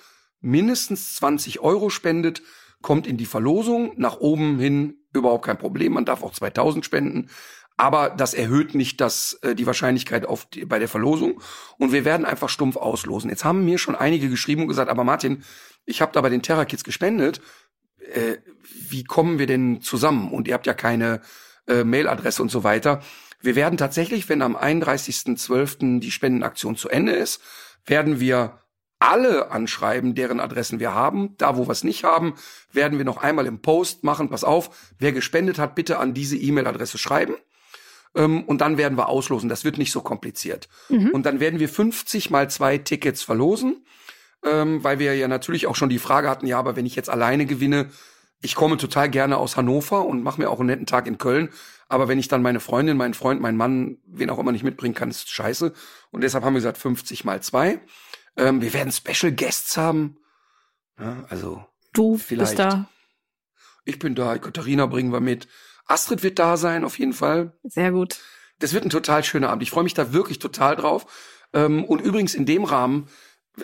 mindestens 0.45 1.15
20 1.17 1.61
Euro 1.61 1.91
spendet, 1.91 2.43
kommt 2.83 3.07
in 3.07 3.17
die 3.17 3.27
Verlosung. 3.27 3.93
Nach 3.97 4.19
oben 4.19 4.59
hin 4.59 4.99
überhaupt 5.13 5.47
kein 5.47 5.59
Problem. 5.59 5.95
Man 5.95 6.05
darf 6.05 6.23
auch 6.23 6.33
2000 6.33 6.85
spenden. 6.85 7.31
Aber 7.77 8.11
das 8.11 8.35
erhöht 8.35 8.75
nicht 8.75 9.01
das, 9.01 9.39
äh, 9.43 9.55
die 9.55 9.67
Wahrscheinlichkeit 9.67 10.27
auf 10.27 10.47
die, 10.47 10.65
bei 10.65 10.79
der 10.79 10.89
Verlosung. 10.89 11.41
Und 11.77 11.93
wir 11.93 12.05
werden 12.05 12.25
einfach 12.25 12.49
stumpf 12.49 12.77
auslosen. 12.77 13.31
Jetzt 13.31 13.45
haben 13.45 13.65
mir 13.65 13.79
schon 13.79 13.97
einige 13.97 14.29
geschrieben 14.29 14.63
und 14.63 14.69
gesagt, 14.69 14.91
aber 14.91 15.03
Martin, 15.03 15.43
ich 15.85 16.01
habe 16.01 16.13
da 16.13 16.21
bei 16.21 16.29
den 16.29 16.43
Terra 16.43 16.67
Kids 16.67 16.85
gespendet. 16.85 17.41
Äh, 18.13 18.37
wie 18.89 19.03
kommen 19.03 19.39
wir 19.39 19.47
denn 19.47 19.81
zusammen? 19.81 20.31
Und 20.31 20.47
ihr 20.47 20.55
habt 20.55 20.67
ja 20.67 20.75
keine 20.75 21.21
äh, 21.67 21.83
Mailadresse 21.83 22.43
und 22.43 22.51
so 22.51 22.63
weiter. 22.63 23.03
Wir 23.41 23.57
werden 23.57 23.77
tatsächlich, 23.77 24.29
wenn 24.29 24.41
am 24.41 24.57
31.12. 24.57 26.01
die 26.01 26.11
Spendenaktion 26.11 26.77
zu 26.77 26.89
Ende 26.89 27.13
ist, 27.13 27.43
werden 27.87 28.21
wir 28.21 28.64
alle 28.99 29.51
anschreiben, 29.51 30.15
deren 30.15 30.41
Adressen 30.41 30.81
wir 30.81 30.95
haben. 30.95 31.37
Da, 31.39 31.57
wo 31.57 31.67
wir 31.67 31.73
es 31.73 31.85
nicht 31.85 32.05
haben, 32.05 32.35
werden 32.73 32.99
wir 32.99 33.05
noch 33.05 33.19
einmal 33.19 33.47
im 33.47 33.61
Post 33.61 34.05
machen. 34.05 34.31
Pass 34.31 34.45
auf, 34.45 34.95
wer 34.99 35.13
gespendet 35.13 35.59
hat, 35.59 35.75
bitte 35.75 35.99
an 35.99 36.15
diese 36.15 36.37
E-Mail-Adresse 36.37 36.99
schreiben. 36.99 37.35
Ähm, 38.15 38.45
und 38.45 38.61
dann 38.61 38.79
werden 38.79 38.97
wir 38.97 39.09
auslosen. 39.09 39.49
Das 39.49 39.65
wird 39.65 39.79
nicht 39.79 39.93
so 39.93 40.01
kompliziert. 40.01 40.69
Mhm. 40.89 41.11
Und 41.11 41.27
dann 41.27 41.41
werden 41.41 41.61
wir 41.61 41.69
50 41.69 42.31
mal 42.31 42.49
zwei 42.49 42.79
Tickets 42.79 43.23
verlosen, 43.23 43.85
ähm, 44.45 44.83
weil 44.85 44.99
wir 44.99 45.15
ja 45.15 45.29
natürlich 45.29 45.67
auch 45.67 45.77
schon 45.77 45.89
die 45.89 45.99
Frage 45.99 46.31
hatten, 46.31 46.47
ja, 46.47 46.59
aber 46.59 46.77
wenn 46.77 46.87
ich 46.87 46.97
jetzt 46.97 47.11
alleine 47.11 47.47
gewinne, 47.47 47.91
ich 48.41 48.55
komme 48.55 48.77
total 48.77 49.09
gerne 49.09 49.39
aus 49.39 49.57
Hannover 49.57 50.05
und 50.05 50.23
mache 50.23 50.41
mir 50.41 50.51
auch 50.51 50.61
einen 50.61 50.67
netten 50.67 50.87
Tag 50.87 51.07
in 51.07 51.19
Köln. 51.19 51.49
Aber 51.89 52.09
wenn 52.09 52.19
ich 52.19 52.29
dann 52.29 52.43
meine 52.43 52.61
Freundin, 52.61 52.97
meinen 52.97 53.15
Freund, 53.15 53.41
meinen 53.41 53.57
Mann, 53.57 53.99
wen 54.07 54.31
auch 54.31 54.39
immer 54.39 54.53
nicht 54.53 54.65
mitbringen 54.65 54.95
kann, 54.95 55.11
ist 55.11 55.31
scheiße. 55.31 55.73
Und 56.11 56.21
deshalb 56.23 56.45
haben 56.45 56.55
wir 56.55 56.59
gesagt 56.59 56.79
50 56.79 57.25
mal 57.25 57.43
zwei. 57.43 57.81
Ähm, 58.37 58.61
wir 58.61 58.73
werden 58.73 58.93
Special 58.93 59.33
Guests 59.33 59.77
haben. 59.77 60.19
Ja, 60.99 61.25
also 61.29 61.65
Du 61.95 62.19
Vielleicht. 62.19 62.57
bist 62.57 62.59
da. 62.59 62.89
ich 63.85 63.99
bin 63.99 64.15
da, 64.15 64.37
Katharina 64.37 64.87
bringen 64.87 65.13
wir 65.13 65.21
mit. 65.21 65.49
Astrid 65.87 66.23
wird 66.23 66.39
da 66.39 66.57
sein, 66.57 66.85
auf 66.85 66.99
jeden 66.99 67.13
Fall. 67.13 67.57
Sehr 67.63 67.93
gut. 67.93 68.19
Das 68.59 68.73
wird 68.73 68.85
ein 68.85 68.91
total 68.91 69.23
schöner 69.25 69.51
Abend. 69.51 69.63
Ich 69.63 69.71
freue 69.71 69.85
mich 69.85 69.95
da 69.95 70.13
wirklich 70.13 70.39
total 70.39 70.77
drauf. 70.77 71.07
Ähm, 71.53 71.85
und 71.85 72.01
übrigens 72.01 72.35
in 72.35 72.47
dem 72.47 72.65
Rahmen 72.65 73.09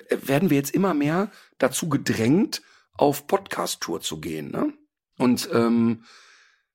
werden 0.08 0.50
wir 0.50 0.56
jetzt 0.56 0.74
immer 0.74 0.94
mehr 0.94 1.30
dazu 1.58 1.88
gedrängt, 1.88 2.62
auf 2.92 3.26
Podcast-Tour 3.26 4.00
zu 4.00 4.20
gehen. 4.20 4.50
Ne? 4.50 4.72
Und 5.18 5.48
ähm, 5.52 6.04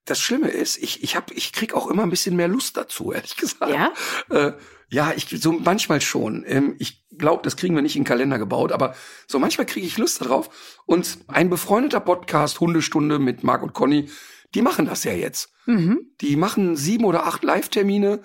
das 0.06 0.20
Schlimme 0.20 0.50
ist, 0.50 0.78
ich, 0.78 1.04
ich, 1.04 1.16
hab, 1.16 1.32
ich 1.32 1.54
krieg 1.54 1.74
auch 1.74 1.88
immer 1.88 2.04
ein 2.04 2.10
bisschen 2.10 2.36
mehr 2.36 2.48
Lust 2.48 2.76
dazu, 2.76 3.14
ehrlich 3.14 3.38
gesagt. 3.38 3.72
Ja? 3.72 3.94
Äh, 4.30 4.54
ja, 4.90 5.14
ich 5.16 5.28
so 5.30 5.52
manchmal 5.52 6.02
schon. 6.02 6.44
Ähm, 6.48 6.76
ich 6.80 7.06
glaube, 7.18 7.44
das 7.44 7.56
kriegen 7.56 7.76
wir 7.76 7.82
nicht 7.82 7.96
in 7.96 8.02
den 8.04 8.08
Kalender 8.08 8.38
gebaut, 8.38 8.72
aber 8.72 8.96
so 9.28 9.40
manchmal 9.40 9.66
kriege 9.66 9.86
ich 9.86 9.98
Lust 9.98 10.22
darauf. 10.22 10.50
Und 10.86 11.20
ein 11.28 11.50
befreundeter 11.50 12.00
Podcast, 12.00 12.60
Hundestunde 12.60 13.20
mit 13.20 13.44
Marc 13.44 13.64
und 13.64 13.74
Conny, 13.74 14.10
die 14.54 14.62
machen 14.62 14.86
das 14.86 15.04
ja 15.04 15.14
jetzt. 15.14 15.50
Mhm. 15.66 16.12
Die 16.22 16.36
machen 16.36 16.76
sieben 16.76 17.06
oder 17.06 17.26
acht 17.26 17.44
Live-Termine. 17.44 18.22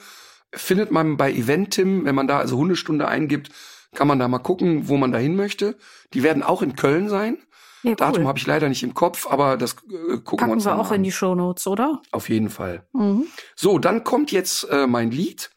Findet 0.52 0.90
man 0.90 1.16
bei 1.16 1.32
Eventim, 1.32 2.04
wenn 2.04 2.14
man 2.14 2.26
da 2.28 2.38
also 2.38 2.56
Hundestunde 2.56 3.06
eingibt, 3.08 3.50
kann 3.94 4.08
man 4.08 4.18
da 4.18 4.28
mal 4.28 4.38
gucken, 4.38 4.88
wo 4.88 4.96
man 4.96 5.12
da 5.12 5.18
hin 5.18 5.36
möchte. 5.36 5.76
Die 6.12 6.22
werden 6.22 6.42
auch 6.42 6.62
in 6.62 6.76
Köln 6.76 7.08
sein. 7.08 7.38
Ja, 7.82 7.94
Datum 7.94 8.22
cool. 8.22 8.28
habe 8.28 8.38
ich 8.38 8.46
leider 8.46 8.68
nicht 8.68 8.82
im 8.82 8.94
Kopf, 8.94 9.26
aber 9.28 9.56
das 9.56 9.72
äh, 9.72 10.18
gucken 10.18 10.22
wir 10.24 10.36
Packen 10.36 10.52
uns 10.52 10.64
wir 10.66 10.74
auch 10.74 10.90
mal 10.90 10.94
in 10.96 11.00
an. 11.00 11.02
die 11.04 11.12
Shownotes, 11.12 11.66
oder? 11.66 12.02
Auf 12.12 12.28
jeden 12.28 12.50
Fall. 12.50 12.86
Mhm. 12.92 13.26
So, 13.56 13.78
dann 13.78 14.04
kommt 14.04 14.32
jetzt 14.32 14.64
äh, 14.70 14.86
mein 14.86 15.10
Lied. 15.10 15.50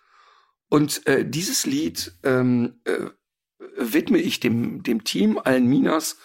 Und 0.74 1.06
äh, 1.06 1.24
dieses 1.24 1.68
Lied 1.68 2.18
ähm, 2.24 2.82
äh, 2.86 3.12
widme 3.78 4.18
ich 4.18 4.40
dem, 4.40 4.82
dem 4.82 5.04
Team 5.04 5.38
allen 5.38 5.68
Minas 5.68 6.18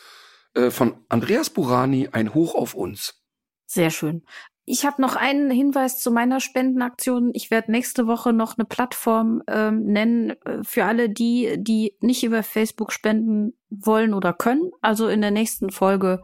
äh, 0.55 0.71
von 0.71 1.05
Andreas 1.11 1.51
Burani 1.51 2.09
ein 2.13 2.33
Hoch 2.33 2.55
auf 2.55 2.73
uns. 2.73 3.23
Sehr 3.67 3.91
schön. 3.91 4.25
Ich 4.65 4.87
habe 4.87 5.03
noch 5.03 5.17
einen 5.17 5.51
Hinweis 5.51 6.01
zu 6.01 6.11
meiner 6.11 6.41
Spendenaktion. 6.41 7.31
Ich 7.35 7.51
werde 7.51 7.71
nächste 7.71 8.07
Woche 8.07 8.33
noch 8.33 8.57
eine 8.57 8.65
Plattform 8.65 9.43
ähm, 9.49 9.85
nennen 9.85 10.31
äh, 10.31 10.65
für 10.65 10.87
alle 10.87 11.11
die, 11.11 11.57
die 11.59 11.99
nicht 12.01 12.25
über 12.25 12.43
Facebook 12.43 12.95
spenden 12.95 13.53
wollen 13.69 14.15
oder 14.15 14.33
können. 14.33 14.71
Also 14.81 15.09
in 15.09 15.21
der 15.21 15.31
nächsten 15.31 15.69
Folge 15.71 16.23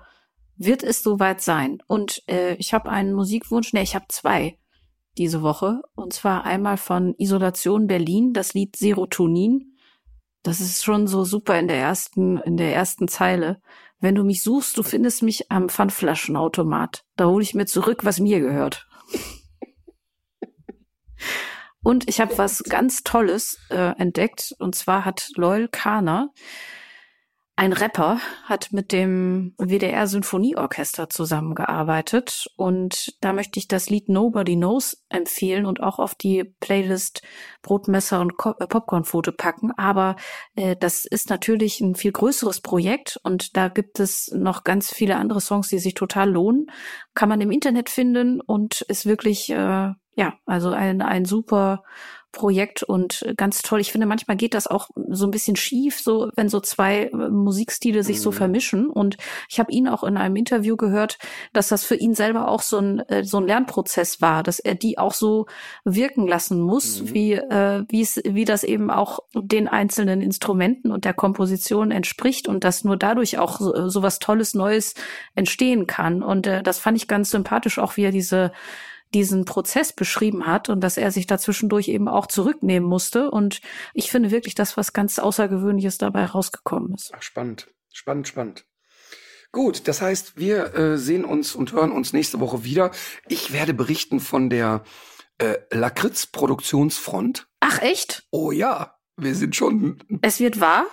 wird 0.57 0.83
es 0.83 1.03
soweit 1.03 1.43
sein. 1.43 1.83
Und 1.89 2.23
äh, 2.27 2.55
ich 2.55 2.73
habe 2.73 2.89
einen 2.89 3.13
Musikwunsch, 3.13 3.75
ne, 3.75 3.83
ich 3.83 3.95
habe 3.95 4.07
zwei 4.09 4.59
diese 5.19 5.43
Woche. 5.43 5.83
Und 5.95 6.13
zwar 6.13 6.45
einmal 6.45 6.77
von 6.77 7.15
Isolation 7.19 7.87
Berlin, 7.87 8.33
das 8.33 8.55
Lied 8.55 8.77
Serotonin. 8.77 9.77
Das 10.43 10.61
ist 10.61 10.85
schon 10.85 11.07
so 11.07 11.25
super 11.25 11.59
in 11.59 11.69
der 11.69 11.79
ersten, 11.79 12.39
in 12.39 12.57
der 12.57 12.75
ersten 12.75 13.09
Zeile. 13.09 13.61
Wenn 14.01 14.15
du 14.15 14.25
mich 14.25 14.43
suchst, 14.43 14.77
du 14.77 14.83
findest 14.83 15.23
mich 15.23 15.51
am 15.51 15.69
Pfandflaschenautomat. 15.69 17.05
Da 17.17 17.27
hole 17.27 17.43
ich 17.43 17.55
mir 17.55 17.67
zurück, 17.67 18.05
was 18.05 18.21
mir 18.21 18.41
gehört. 18.41 18.87
Und 21.83 22.09
ich 22.09 22.21
habe 22.21 22.37
was 22.39 22.63
ganz 22.65 23.03
Tolles 23.05 23.59
äh, 23.69 23.97
entdeckt. 23.99 24.55
Und 24.59 24.75
zwar 24.75 25.05
hat 25.05 25.31
Loyal 25.37 25.69
Kana 25.69 26.31
ein 27.57 27.73
Rapper 27.73 28.19
hat 28.45 28.73
mit 28.73 28.91
dem 28.91 29.55
WDR 29.59 30.09
Sinfonieorchester 30.09 31.09
zusammengearbeitet 31.09 32.49
und 32.57 33.15
da 33.21 33.33
möchte 33.33 33.61
ich 33.61 33.69
das 33.69 33.89
Lied 33.89 34.09
Nobody 34.09 34.57
Knows 34.57 35.05
empfehlen 35.09 35.65
und 35.65 35.81
auch 35.81 36.01
auf 36.01 36.17
die 36.17 36.43
Playlist 36.59 37.23
Brotmesser 37.63 38.21
und 38.21 38.33
äh, 38.33 38.67
Popcornfoto 38.67 39.31
packen. 39.31 39.71
Aber 39.77 40.17
äh, 40.57 40.75
das 40.75 41.05
ist 41.05 41.31
natürlich 41.31 41.81
ein 41.81 41.95
viel 41.95 42.11
größeres 42.11 42.61
Projekt 42.61 43.21
und 43.23 43.57
da 43.57 43.69
gibt 43.69 44.01
es 44.01 44.33
noch 44.35 44.65
ganz 44.65 44.93
viele 44.93 45.17
andere 45.17 45.41
Songs, 45.41 45.69
die 45.69 45.79
sich 45.79 45.95
total 45.95 46.31
lohnen. 46.31 46.67
Kann 47.15 47.29
man 47.29 47.41
im 47.41 47.53
Internet 47.53 47.89
finden 47.89 48.41
und 48.41 48.81
ist 48.83 49.07
wirklich 49.07 49.51
äh, 49.51 49.93
ja 50.17 50.35
also 50.45 50.71
ein 50.71 51.03
ein 51.03 51.25
super 51.25 51.85
Projekt 52.35 52.83
und 52.83 53.25
ganz 53.37 53.63
toll. 53.63 53.81
Ich 53.81 53.93
finde, 53.93 54.07
manchmal 54.07 54.37
geht 54.37 54.53
das 54.53 54.67
auch 54.67 54.91
so 55.09 55.27
ein 55.27 55.31
bisschen 55.31 55.57
schief, 55.57 56.01
so 56.01 56.31
wenn 56.35 56.49
so 56.51 56.61
zwei 56.61 57.05
äh, 57.05 57.29
Musikstile 57.31 58.03
sich 58.03 58.19
mhm. 58.19 58.23
so 58.23 58.33
vermischen. 58.33 58.91
Und 58.91 59.17
ich 59.49 59.59
habe 59.59 59.73
ihn 59.73 59.89
auch 59.89 60.05
in 60.05 60.19
einem 60.19 60.37
Interview 60.37 60.77
gehört, 60.77 61.19
dass 61.53 61.69
das 61.69 61.85
für 61.85 61.95
ihn 61.95 62.15
selber 62.15 62.49
auch 62.49 62.61
so 62.61 62.79
ein 62.79 62.99
äh, 63.09 63.25
so 63.25 63.39
ein 63.39 63.47
Lernprozess 63.47 64.21
war, 64.21 64.43
dass 64.43 64.59
er 64.59 64.75
die 64.75 64.99
auch 64.99 65.15
so 65.15 65.47
wirken 65.85 66.27
lassen 66.27 66.61
muss, 66.61 67.01
mhm. 67.01 67.15
wie 67.15 67.33
äh, 67.33 67.85
wie 67.89 68.03
es 68.03 68.21
wie 68.25 68.45
das 68.45 68.65
eben 68.65 68.91
auch 68.91 69.21
den 69.35 69.69
einzelnen 69.69 70.21
Instrumenten 70.21 70.91
und 70.91 71.05
der 71.05 71.15
Komposition 71.15 71.91
entspricht 71.91 72.49
und 72.49 72.65
dass 72.65 72.85
nur 72.85 72.97
dadurch 72.97 73.39
auch 73.39 73.59
so, 73.61 73.89
so 73.89 74.03
was 74.03 74.19
Tolles 74.19 74.55
Neues 74.55 74.95
entstehen 75.35 75.87
kann. 75.87 76.23
Und 76.23 76.47
äh, 76.47 76.63
das 76.63 76.79
fand 76.79 76.97
ich 76.97 77.09
ganz 77.09 77.31
sympathisch, 77.31 77.79
auch 77.79 77.97
wie 77.97 78.05
er 78.05 78.13
diese 78.13 78.53
diesen 79.15 79.45
Prozess 79.45 79.93
beschrieben 79.93 80.47
hat 80.47 80.69
und 80.69 80.81
dass 80.81 80.97
er 80.97 81.11
sich 81.11 81.27
da 81.27 81.39
zwischendurch 81.39 81.89
eben 81.89 82.09
auch 82.09 82.27
zurücknehmen 82.27 82.89
musste. 82.89 83.31
Und 83.31 83.61
ich 83.95 84.11
finde 84.11 84.31
wirklich 84.31 84.55
das, 84.55 84.77
was 84.77 84.93
ganz 84.93 85.19
Außergewöhnliches 85.19 85.99
dabei 85.99 86.27
rausgekommen 86.27 86.95
ist. 86.95 87.13
Ach, 87.15 87.23
spannend, 87.23 87.69
spannend, 87.93 88.29
spannend. 88.29 88.65
Gut, 89.53 89.87
das 89.87 90.03
heißt, 90.03 90.37
wir 90.37 90.75
äh, 90.75 90.99
sehen 90.99 91.25
uns 91.25 91.55
und 91.55 91.73
hören 91.73 91.93
uns 91.93 92.13
nächste 92.13 92.41
Woche 92.41 92.65
wieder. 92.65 92.91
Ich 93.29 93.53
werde 93.53 93.73
berichten 93.73 94.19
von 94.19 94.51
der 94.51 94.83
äh, 95.39 95.55
Lakritz-Produktionsfront. 95.71 97.47
Ach, 97.61 97.81
echt? 97.81 98.27
Oh 98.31 98.51
ja, 98.51 98.97
wir 99.17 99.37
sind 99.37 99.55
schon. 99.55 100.03
Es 100.23 100.41
wird 100.41 100.61
wahr? 100.61 100.87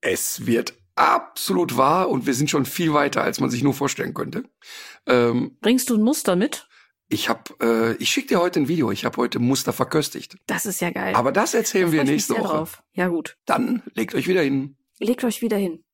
Es 0.00 0.46
wird 0.46 0.74
absolut 0.94 1.76
wahr 1.76 2.08
und 2.08 2.26
wir 2.26 2.34
sind 2.34 2.50
schon 2.50 2.66
viel 2.66 2.94
weiter, 2.94 3.22
als 3.22 3.40
man 3.40 3.50
sich 3.50 3.64
nur 3.64 3.74
vorstellen 3.74 4.14
könnte. 4.14 4.44
Ähm, 5.06 5.56
Bringst 5.60 5.90
du 5.90 5.96
ein 5.96 6.02
Muster 6.02 6.36
mit? 6.36 6.68
Ich 7.08 7.28
hab, 7.28 7.62
äh, 7.62 7.92
ich 7.94 8.10
schicke 8.10 8.28
dir 8.28 8.40
heute 8.40 8.60
ein 8.60 8.68
Video. 8.68 8.90
Ich 8.90 9.04
habe 9.04 9.16
heute 9.18 9.38
Muster 9.38 9.72
verköstigt. 9.72 10.36
Das 10.46 10.66
ist 10.66 10.80
ja 10.80 10.90
geil. 10.90 11.14
Aber 11.14 11.32
das 11.32 11.54
erzählen 11.54 11.86
da 11.86 11.92
wir 11.92 12.04
nächste 12.04 12.34
Woche. 12.34 12.56
Drauf. 12.56 12.82
Ja 12.92 13.08
gut. 13.08 13.36
Dann 13.44 13.82
legt 13.94 14.14
euch 14.14 14.26
wieder 14.26 14.42
hin. 14.42 14.76
Legt 14.98 15.22
euch 15.24 15.42
wieder 15.42 15.56
hin. 15.56 15.84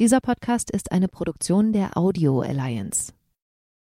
Dieser 0.00 0.20
Podcast 0.20 0.70
ist 0.70 0.92
eine 0.92 1.08
Produktion 1.08 1.72
der 1.72 1.98
Audio 1.98 2.40
Alliance. 2.40 3.12